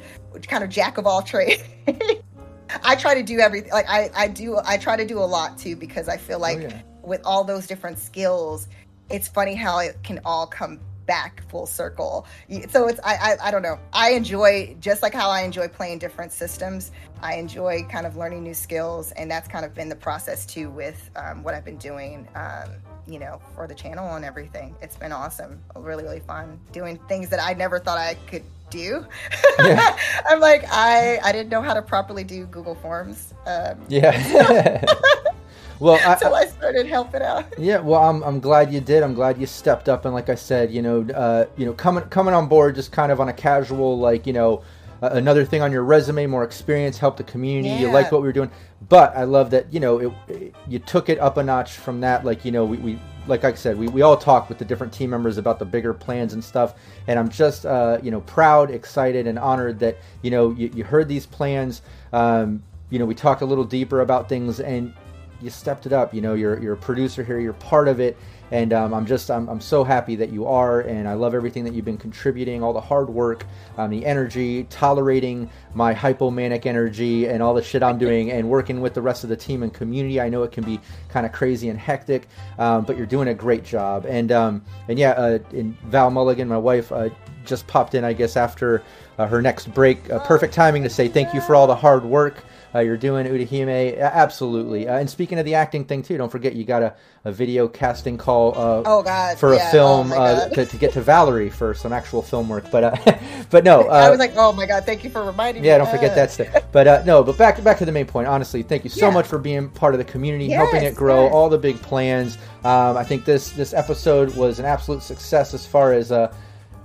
kind 0.49 0.65
of 0.65 0.71
jack 0.71 0.99
of 0.99 1.07
all 1.07 1.23
trades 1.23 1.63
I 2.83 2.97
try 2.97 3.15
to 3.15 3.23
do 3.23 3.39
everything. 3.39 3.73
Like 3.73 3.89
I, 3.89 4.11
I 4.15 4.29
do. 4.29 4.59
I 4.65 4.77
try 4.77 4.97
to 4.97 5.07
do 5.07 5.19
a 5.19 5.25
lot 5.25 5.59
too 5.59 5.77
because 5.77 6.09
I 6.09 6.17
feel 6.17 6.39
like 6.39 6.59
oh, 6.59 6.63
yeah. 6.63 6.83
with 7.03 7.21
all 7.25 7.45
those 7.45 7.67
different 7.67 7.99
skills, 7.99 8.69
it's 9.11 9.29
funny 9.29 9.55
how 9.55 9.79
it 9.79 9.97
can 10.03 10.21
all 10.25 10.47
come 10.47 10.81
back 11.07 11.43
full 11.51 11.67
circle. 11.67 12.27
So 12.71 12.89
it's 12.89 13.01
I, 13.05 13.15
I 13.15 13.49
I 13.49 13.51
don't 13.51 13.63
know. 13.63 13.79
I 13.93 14.13
enjoy 14.13 14.77
just 14.81 15.03
like 15.03 15.15
how 15.15 15.31
I 15.31 15.43
enjoy 15.43 15.69
playing 15.69 15.99
different 15.99 16.33
systems. 16.33 16.91
I 17.21 17.37
enjoy 17.37 17.87
kind 17.91 18.07
of 18.07 18.17
learning 18.17 18.43
new 18.43 18.55
skills, 18.55 19.13
and 19.13 19.31
that's 19.31 19.49
kind 19.49 19.65
of 19.65 19.75
been 19.75 19.89
the 19.89 19.97
process 19.97 20.47
too 20.47 20.71
with 20.71 21.11
um, 21.17 21.43
what 21.43 21.55
I've 21.55 21.65
been 21.65 21.79
doing. 21.79 22.29
Um, 22.35 22.71
you 23.07 23.19
know, 23.19 23.41
for 23.55 23.67
the 23.67 23.75
channel 23.75 24.15
and 24.15 24.25
everything. 24.25 24.75
It's 24.81 24.97
been 24.97 25.13
awesome. 25.13 25.61
Really, 25.77 26.05
really 26.05 26.21
fun 26.21 26.59
doing 26.73 26.99
things 27.09 27.29
that 27.29 27.39
I 27.39 27.53
never 27.53 27.79
thought 27.79 27.99
I 27.99 28.15
could 28.27 28.43
do. 28.75 29.07
Yeah. 29.65 29.97
I'm 30.29 30.41
like, 30.41 30.65
I 30.69 31.21
I 31.23 31.31
didn't 31.31 31.49
know 31.49 31.63
how 31.63 31.75
to 31.75 31.81
properly 31.81 32.25
do 32.25 32.45
Google 32.47 32.75
Forms. 32.75 33.33
Um, 33.47 33.79
yeah. 33.89 34.85
well, 35.81 35.99
until 36.05 36.35
I, 36.35 36.41
I, 36.41 36.47
started 36.47 36.87
helping 36.87 37.23
out. 37.23 37.47
Yeah, 37.57 37.79
well, 37.79 38.03
I'm, 38.03 38.23
I'm 38.25 38.41
glad 38.41 38.73
you 38.73 38.81
did. 38.81 39.05
I'm 39.05 39.15
glad 39.15 39.39
you 39.39 39.47
stepped 39.47 39.89
up 39.89 40.05
and, 40.05 40.13
like 40.13 40.29
I 40.29 40.35
said, 40.35 40.73
you 40.73 40.83
know, 40.83 41.07
uh, 41.15 41.47
you 41.57 41.67
know, 41.67 41.73
coming 41.73 42.05
coming 42.05 42.35
on 42.35 42.49
board 42.49 42.75
just 42.75 42.91
kind 42.91 43.13
of 43.13 43.21
on 43.21 43.29
a 43.29 43.33
casual, 43.33 43.97
like 43.97 44.27
you 44.27 44.33
know, 44.33 44.65
uh, 45.03 45.11
another 45.13 45.45
thing 45.45 45.63
on 45.63 45.71
your 45.71 45.85
resume, 45.85 46.27
more 46.27 46.43
experience, 46.43 46.99
help 46.99 47.17
the 47.17 47.25
community. 47.25 47.69
Yeah. 47.69 47.81
You 47.81 47.93
like 47.93 48.11
what 48.11 48.23
we 48.23 48.29
were 48.29 48.33
doing, 48.33 48.51
but 48.89 49.17
I 49.17 49.23
love 49.23 49.51
that 49.51 49.73
you 49.73 49.79
know 49.79 49.99
it, 49.99 50.13
it, 50.29 50.55
you 50.67 50.81
took 50.81 51.09
it 51.09 51.19
up 51.21 51.37
a 51.37 51.43
notch 51.45 51.73
from 51.73 52.01
that. 52.01 52.25
Like 52.25 52.45
you 52.45 52.51
know, 52.51 52.65
we, 52.65 52.79
we 52.79 52.99
like 53.27 53.45
I 53.45 53.55
said, 53.55 53.79
we, 53.79 53.89
we 53.89 54.03
all 54.03 54.17
talked 54.17 54.49
with 54.49 54.59
the 54.59 54.65
different 54.65 54.93
team 54.93 55.11
members 55.11 55.39
about 55.39 55.59
the 55.59 55.65
bigger 55.65 55.95
plans 55.95 56.35
and 56.35 56.43
stuff. 56.43 56.75
And 57.07 57.19
I'm 57.19 57.29
just, 57.29 57.65
uh, 57.65 57.99
you 58.03 58.11
know, 58.11 58.21
proud, 58.23 58.71
excited, 58.71 59.27
and 59.27 59.39
honored 59.39 59.79
that, 59.81 59.99
you 60.23 60.31
know, 60.31 60.51
you, 60.51 60.71
you 60.75 60.85
heard 60.85 61.09
these 61.09 61.27
plans. 61.27 61.83
Um, 62.13 62.63
you 62.91 62.99
know, 62.99 63.07
we 63.07 63.15
talked 63.15 63.43
a 63.43 63.47
little 63.47 63.65
deeper 63.65 64.01
about 64.01 64.29
things 64.29 64.61
and 64.61 64.93
you 65.41 65.51
stepped 65.51 65.87
it 65.87 65.93
up. 65.93 66.15
You 66.15 66.21
know, 66.21 66.35
you're, 66.35 66.61
you're 66.63 66.75
a 66.75 66.77
producer 66.77 67.25
here, 67.25 67.41
you're 67.41 67.55
part 67.55 67.89
of 67.89 68.01
it 68.01 68.17
and 68.55 68.73
um, 68.73 68.95
I'm 68.95 69.05
just 69.05 69.33
I'm, 69.33 69.49
I'm 69.49 69.61
so 69.61 69.83
happy 69.83 70.15
that 70.15 70.31
you 70.31 70.47
are, 70.47 70.83
and 70.83 71.09
I 71.09 71.15
love 71.15 71.35
everything 71.35 71.65
that 71.65 71.75
you've 71.75 71.85
been 71.85 71.99
contributing, 71.99 72.63
all 72.63 72.73
the 72.73 72.81
hard 72.81 73.11
work, 73.11 73.45
um, 73.77 73.91
the 73.91 74.07
energy, 74.07 74.63
tolerating 74.71 75.51
my 75.75 75.93
hypomanic 75.93 76.65
energy, 76.65 77.27
and 77.27 77.43
all 77.43 77.53
the 77.53 77.65
shit 77.65 77.83
I'm 77.83 77.99
doing, 77.99 78.31
and 78.31 78.49
working 78.49 78.81
with 78.81 78.95
the 78.95 79.03
rest 79.03 79.25
of 79.25 79.31
the 79.31 79.37
team 79.37 79.65
and 79.65 79.75
community. 79.75 80.21
I 80.21 80.29
know 80.29 80.45
it 80.45 80.53
can 80.53 80.63
be 80.63 80.79
kind 81.09 81.27
of 81.27 81.33
crazy 81.33 81.69
and 81.69 81.77
hectic, 81.77 82.29
um, 82.61 82.85
but 82.85 82.97
you're 82.97 83.07
doing 83.07 83.27
a 83.27 83.35
great 83.35 83.65
job. 83.65 84.07
And 84.07 84.31
um, 84.31 84.65
and 84.87 85.01
yeah, 85.01 85.11
uh, 85.11 85.41
in 85.51 85.77
Val 85.87 86.13
Mulligan, 86.13 86.47
my 86.47 86.57
wife, 86.57 86.93
uh, 86.93 87.11
just 87.45 87.67
popped 87.67 87.95
in, 87.95 88.05
I 88.05 88.13
guess, 88.13 88.37
after 88.37 88.83
uh, 89.19 89.27
her 89.27 89.41
next 89.41 89.73
break. 89.75 90.11
Uh, 90.11 90.19
perfect 90.21 90.55
timing 90.55 90.83
to 90.83 90.91
say 90.91 91.09
thank 91.09 91.35
you 91.35 91.41
for 91.41 91.55
all 91.55 91.67
the 91.67 91.77
hard 91.77 92.05
work 92.05 92.45
uh, 92.75 92.81
you're 92.81 92.97
doing 92.97 93.27
Utahime. 93.27 93.99
Absolutely. 94.01 94.89
Uh, 94.89 94.99
and 94.99 95.09
speaking 95.09 95.39
of 95.39 95.45
the 95.45 95.55
acting 95.55 95.85
thing 95.85 96.03
too, 96.03 96.19
don't 96.19 96.31
forget 96.31 96.55
you 96.55 96.65
got 96.65 96.83
a, 96.83 96.95
a 97.25 97.31
video 97.31 97.69
casting 97.69 98.19
call. 98.19 98.53
Uh, 98.57 98.83
oh 98.85 99.03
God! 99.03 99.39
For 99.39 99.55
yeah. 99.55 99.69
a 99.69 99.71
film 99.71 100.13
oh, 100.13 100.17
uh, 100.17 100.49
to, 100.49 100.67
to, 100.67 100.77
get 100.77 100.93
to 100.95 101.01
Valerie 101.01 101.51
for 101.51 101.73
some 101.73 101.93
actual 101.93 102.21
film 102.21 102.49
work, 102.49 102.69
but 102.73 102.85
uh, 102.85 103.19
but 103.51 103.63
no. 103.63 103.83
I 103.89 104.11
was 104.11 104.19
like, 104.19 104.33
oh 104.37 104.53
my 104.53 104.67
God! 104.67 104.85
Thank 104.85 105.05
you 105.05 105.11
for 105.11 105.25
reminding 105.25 105.63
yeah, 105.63 105.79
me. 105.79 105.79
Yeah, 105.79 105.79
don't 105.79 105.95
forget 105.95 106.15
that 106.17 106.31
stuff. 106.31 106.49
But 106.75 107.07
no, 107.07 107.23
but 107.23 107.39
back 107.39 107.63
back 107.63 107.79
to 107.79 107.85
the 107.85 107.93
main 107.93 108.07
point. 108.07 108.27
Honestly, 108.27 108.65
thank 108.65 108.83
you 108.83 108.91
so 108.91 109.07
yeah. 109.07 109.15
much 109.15 109.27
for 109.27 109.39
being 109.39 109.69
part 109.69 109.95
of 109.95 109.99
the 109.99 110.05
community, 110.05 110.47
yes, 110.47 110.57
helping 110.57 110.83
it 110.83 110.97
grow, 110.97 111.25
yes. 111.25 111.33
all 111.33 111.49
the 111.49 111.59
big 111.59 111.81
plans. 111.81 112.37
Um, 112.65 112.97
I 112.97 113.05
think 113.05 113.25
this 113.25 113.51
this 113.51 113.73
episode 113.73 114.35
was 114.35 114.59
an 114.59 114.65
absolute 114.65 115.03
success 115.03 115.55
as 115.55 115.65
far 115.65 115.93
as 115.93 116.11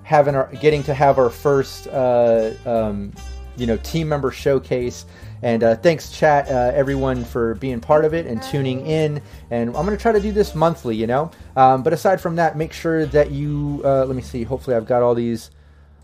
having 0.10 0.34
our 0.34 0.48
getting 0.56 0.81
to 0.81 0.91
have 0.91 1.19
our 1.19 1.30
first 1.30 1.86
uh, 1.90 2.52
um, 2.65 3.14
you 3.57 3.68
know 3.68 3.77
team 3.77 4.10
member 4.10 4.31
showcase 4.31 5.06
and 5.44 5.64
uh, 5.64 5.76
thanks, 5.76 6.11
chat, 6.11 6.49
uh, 6.49 6.72
everyone, 6.76 7.23
for 7.23 7.53
being 7.56 7.80
part 7.80 8.03
of 8.03 8.14
it 8.14 8.26
and 8.26 8.41
tuning 8.41 8.86
in. 8.86 9.22
And 9.52 9.69
I'm 9.69 9.86
going 9.86 9.95
to 9.95 10.02
try 10.02 10.11
to 10.11 10.19
do 10.19 10.34
this 10.34 10.53
monthly, 10.53 10.98
you 10.98 11.07
know. 11.07 11.31
Um, 11.56 11.81
but 11.81 11.94
aside 11.94 12.19
from 12.19 12.36
that, 12.36 12.57
make 12.57 12.73
sure 12.73 13.06
that 13.06 13.31
you, 13.31 13.81
uh, 13.86 14.03
let 14.03 14.18
me 14.18 14.22
see, 14.22 14.44
hopefully 14.44 14.76
I've 14.76 14.86
got 14.86 15.02
all 15.02 15.15
these 15.15 15.52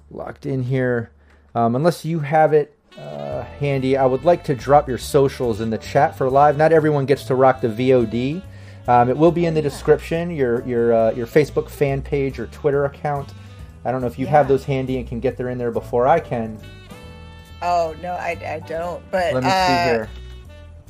locked 0.09 0.45
in 0.45 0.63
here. 0.63 1.11
Um, 1.53 1.75
unless 1.75 2.05
you 2.05 2.19
have 2.21 2.53
it 2.53 2.77
uh, 2.97 3.43
handy, 3.43 3.97
I 3.97 4.05
would 4.05 4.23
like 4.23 4.45
to 4.45 4.55
drop 4.55 4.87
your 4.87 4.97
socials 4.97 5.59
in 5.59 5.69
the 5.69 5.79
chat 5.79 6.17
for 6.17 6.29
live. 6.29 6.55
Not 6.55 6.71
everyone 6.71 7.05
gets 7.05 7.25
to 7.25 7.35
rock 7.35 7.59
the 7.59 7.67
VOD. 7.67 8.41
Um, 8.87 9.09
it 9.09 9.17
will 9.17 9.33
be 9.33 9.45
in 9.45 9.53
the 9.53 9.61
description, 9.61 10.31
your, 10.31 10.65
your, 10.65 10.93
uh, 10.93 11.11
your 11.11 11.27
Facebook 11.27 11.69
fan 11.69 12.01
page, 12.01 12.37
your 12.37 12.47
Twitter 12.47 12.85
account. 12.85 13.33
I 13.85 13.91
don't 13.91 14.01
know 14.01 14.07
if 14.07 14.17
you 14.17 14.25
yeah. 14.25 14.31
have 14.31 14.47
those 14.47 14.65
handy 14.65 14.97
and 14.97 15.07
can 15.07 15.19
get 15.19 15.37
there 15.37 15.49
in 15.49 15.57
there 15.57 15.71
before 15.71 16.07
I 16.07 16.19
can. 16.19 16.59
Oh 17.61 17.95
no, 18.01 18.13
I, 18.13 18.31
I 18.45 18.63
don't. 18.67 19.03
But 19.11 19.33
let 19.33 19.43
me 19.43 19.49
uh... 19.49 19.67
see 19.67 19.83
here. 19.83 20.09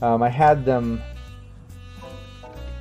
Um, 0.02 0.24
I 0.24 0.30
had 0.30 0.66
them. 0.66 1.02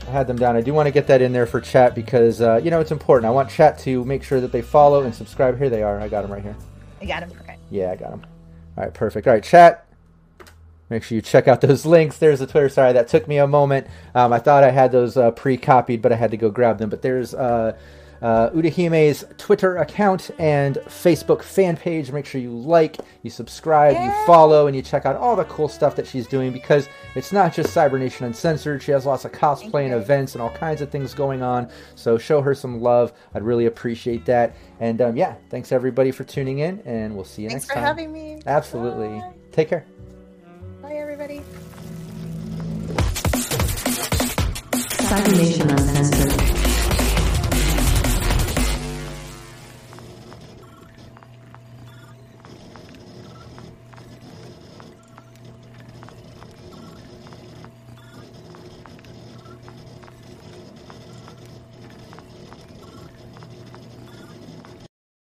I 0.06 0.10
had 0.10 0.26
them 0.26 0.36
down. 0.36 0.56
I 0.56 0.60
do 0.60 0.72
want 0.72 0.86
to 0.86 0.90
get 0.90 1.06
that 1.08 1.22
in 1.22 1.32
there 1.32 1.46
for 1.46 1.60
chat 1.60 1.94
because 1.94 2.40
uh, 2.40 2.60
you 2.62 2.70
know 2.70 2.80
it's 2.80 2.92
important. 2.92 3.26
I 3.26 3.30
want 3.30 3.50
chat 3.50 3.78
to 3.80 4.04
make 4.04 4.22
sure 4.22 4.40
that 4.40 4.52
they 4.52 4.62
follow 4.62 5.02
and 5.02 5.14
subscribe. 5.14 5.58
Here 5.58 5.70
they 5.70 5.82
are. 5.82 6.00
I 6.00 6.08
got 6.08 6.22
them 6.22 6.32
right 6.32 6.42
here. 6.42 6.56
I 7.00 7.06
got 7.06 7.20
them. 7.20 7.38
Okay. 7.42 7.58
Yeah, 7.70 7.90
I 7.92 7.96
got 7.96 8.10
them. 8.10 8.26
All 8.76 8.84
right, 8.84 8.94
perfect. 8.94 9.26
All 9.26 9.32
right, 9.32 9.42
chat. 9.42 9.86
Make 10.90 11.02
sure 11.02 11.16
you 11.16 11.22
check 11.22 11.48
out 11.48 11.60
those 11.60 11.86
links. 11.86 12.18
There's 12.18 12.40
the 12.40 12.46
Twitter. 12.46 12.68
Sorry, 12.68 12.92
that 12.92 13.08
took 13.08 13.26
me 13.26 13.38
a 13.38 13.46
moment. 13.46 13.86
Um, 14.14 14.32
I 14.32 14.38
thought 14.38 14.64
I 14.64 14.70
had 14.70 14.92
those 14.92 15.16
uh, 15.16 15.30
pre-copied, 15.30 16.02
but 16.02 16.12
I 16.12 16.16
had 16.16 16.30
to 16.32 16.36
go 16.36 16.50
grab 16.50 16.78
them. 16.78 16.90
But 16.90 17.02
there's 17.02 17.34
uh, 17.34 17.76
uh, 18.24 18.48
Utahime's 18.50 19.22
Twitter 19.36 19.76
account 19.76 20.30
and 20.38 20.76
Facebook 20.86 21.42
fan 21.42 21.76
page. 21.76 22.10
Make 22.10 22.24
sure 22.24 22.40
you 22.40 22.56
like, 22.56 22.96
you 23.22 23.28
subscribe, 23.28 23.92
yeah. 23.92 24.06
you 24.06 24.26
follow, 24.26 24.66
and 24.66 24.74
you 24.74 24.80
check 24.80 25.04
out 25.04 25.14
all 25.14 25.36
the 25.36 25.44
cool 25.44 25.68
stuff 25.68 25.94
that 25.96 26.06
she's 26.06 26.26
doing 26.26 26.50
because 26.50 26.88
it's 27.14 27.32
not 27.32 27.52
just 27.52 27.74
Cybernation 27.74 28.24
Uncensored. 28.24 28.82
She 28.82 28.92
has 28.92 29.04
lots 29.04 29.26
of 29.26 29.32
cosplay 29.32 29.84
and 29.84 29.92
events 29.92 30.34
and 30.34 30.40
all 30.40 30.48
kinds 30.48 30.80
of 30.80 30.90
things 30.90 31.12
going 31.12 31.42
on. 31.42 31.70
So 31.96 32.16
show 32.16 32.40
her 32.40 32.54
some 32.54 32.80
love. 32.80 33.12
I'd 33.34 33.42
really 33.42 33.66
appreciate 33.66 34.24
that. 34.24 34.56
And 34.80 35.02
um, 35.02 35.16
yeah, 35.18 35.34
thanks 35.50 35.70
everybody 35.70 36.10
for 36.10 36.24
tuning 36.24 36.60
in, 36.60 36.80
and 36.86 37.14
we'll 37.14 37.26
see 37.26 37.42
you 37.42 37.50
thanks 37.50 37.68
next 37.68 37.74
time. 37.74 37.84
Thanks 37.84 38.02
for 38.02 38.02
having 38.02 38.36
me. 38.36 38.42
Absolutely. 38.46 39.18
Bye. 39.20 39.32
Take 39.52 39.68
care. 39.68 39.84
Bye, 40.80 40.94
everybody. 40.94 41.42
Cybernation 45.04 45.68
Uncensored. 45.68 46.13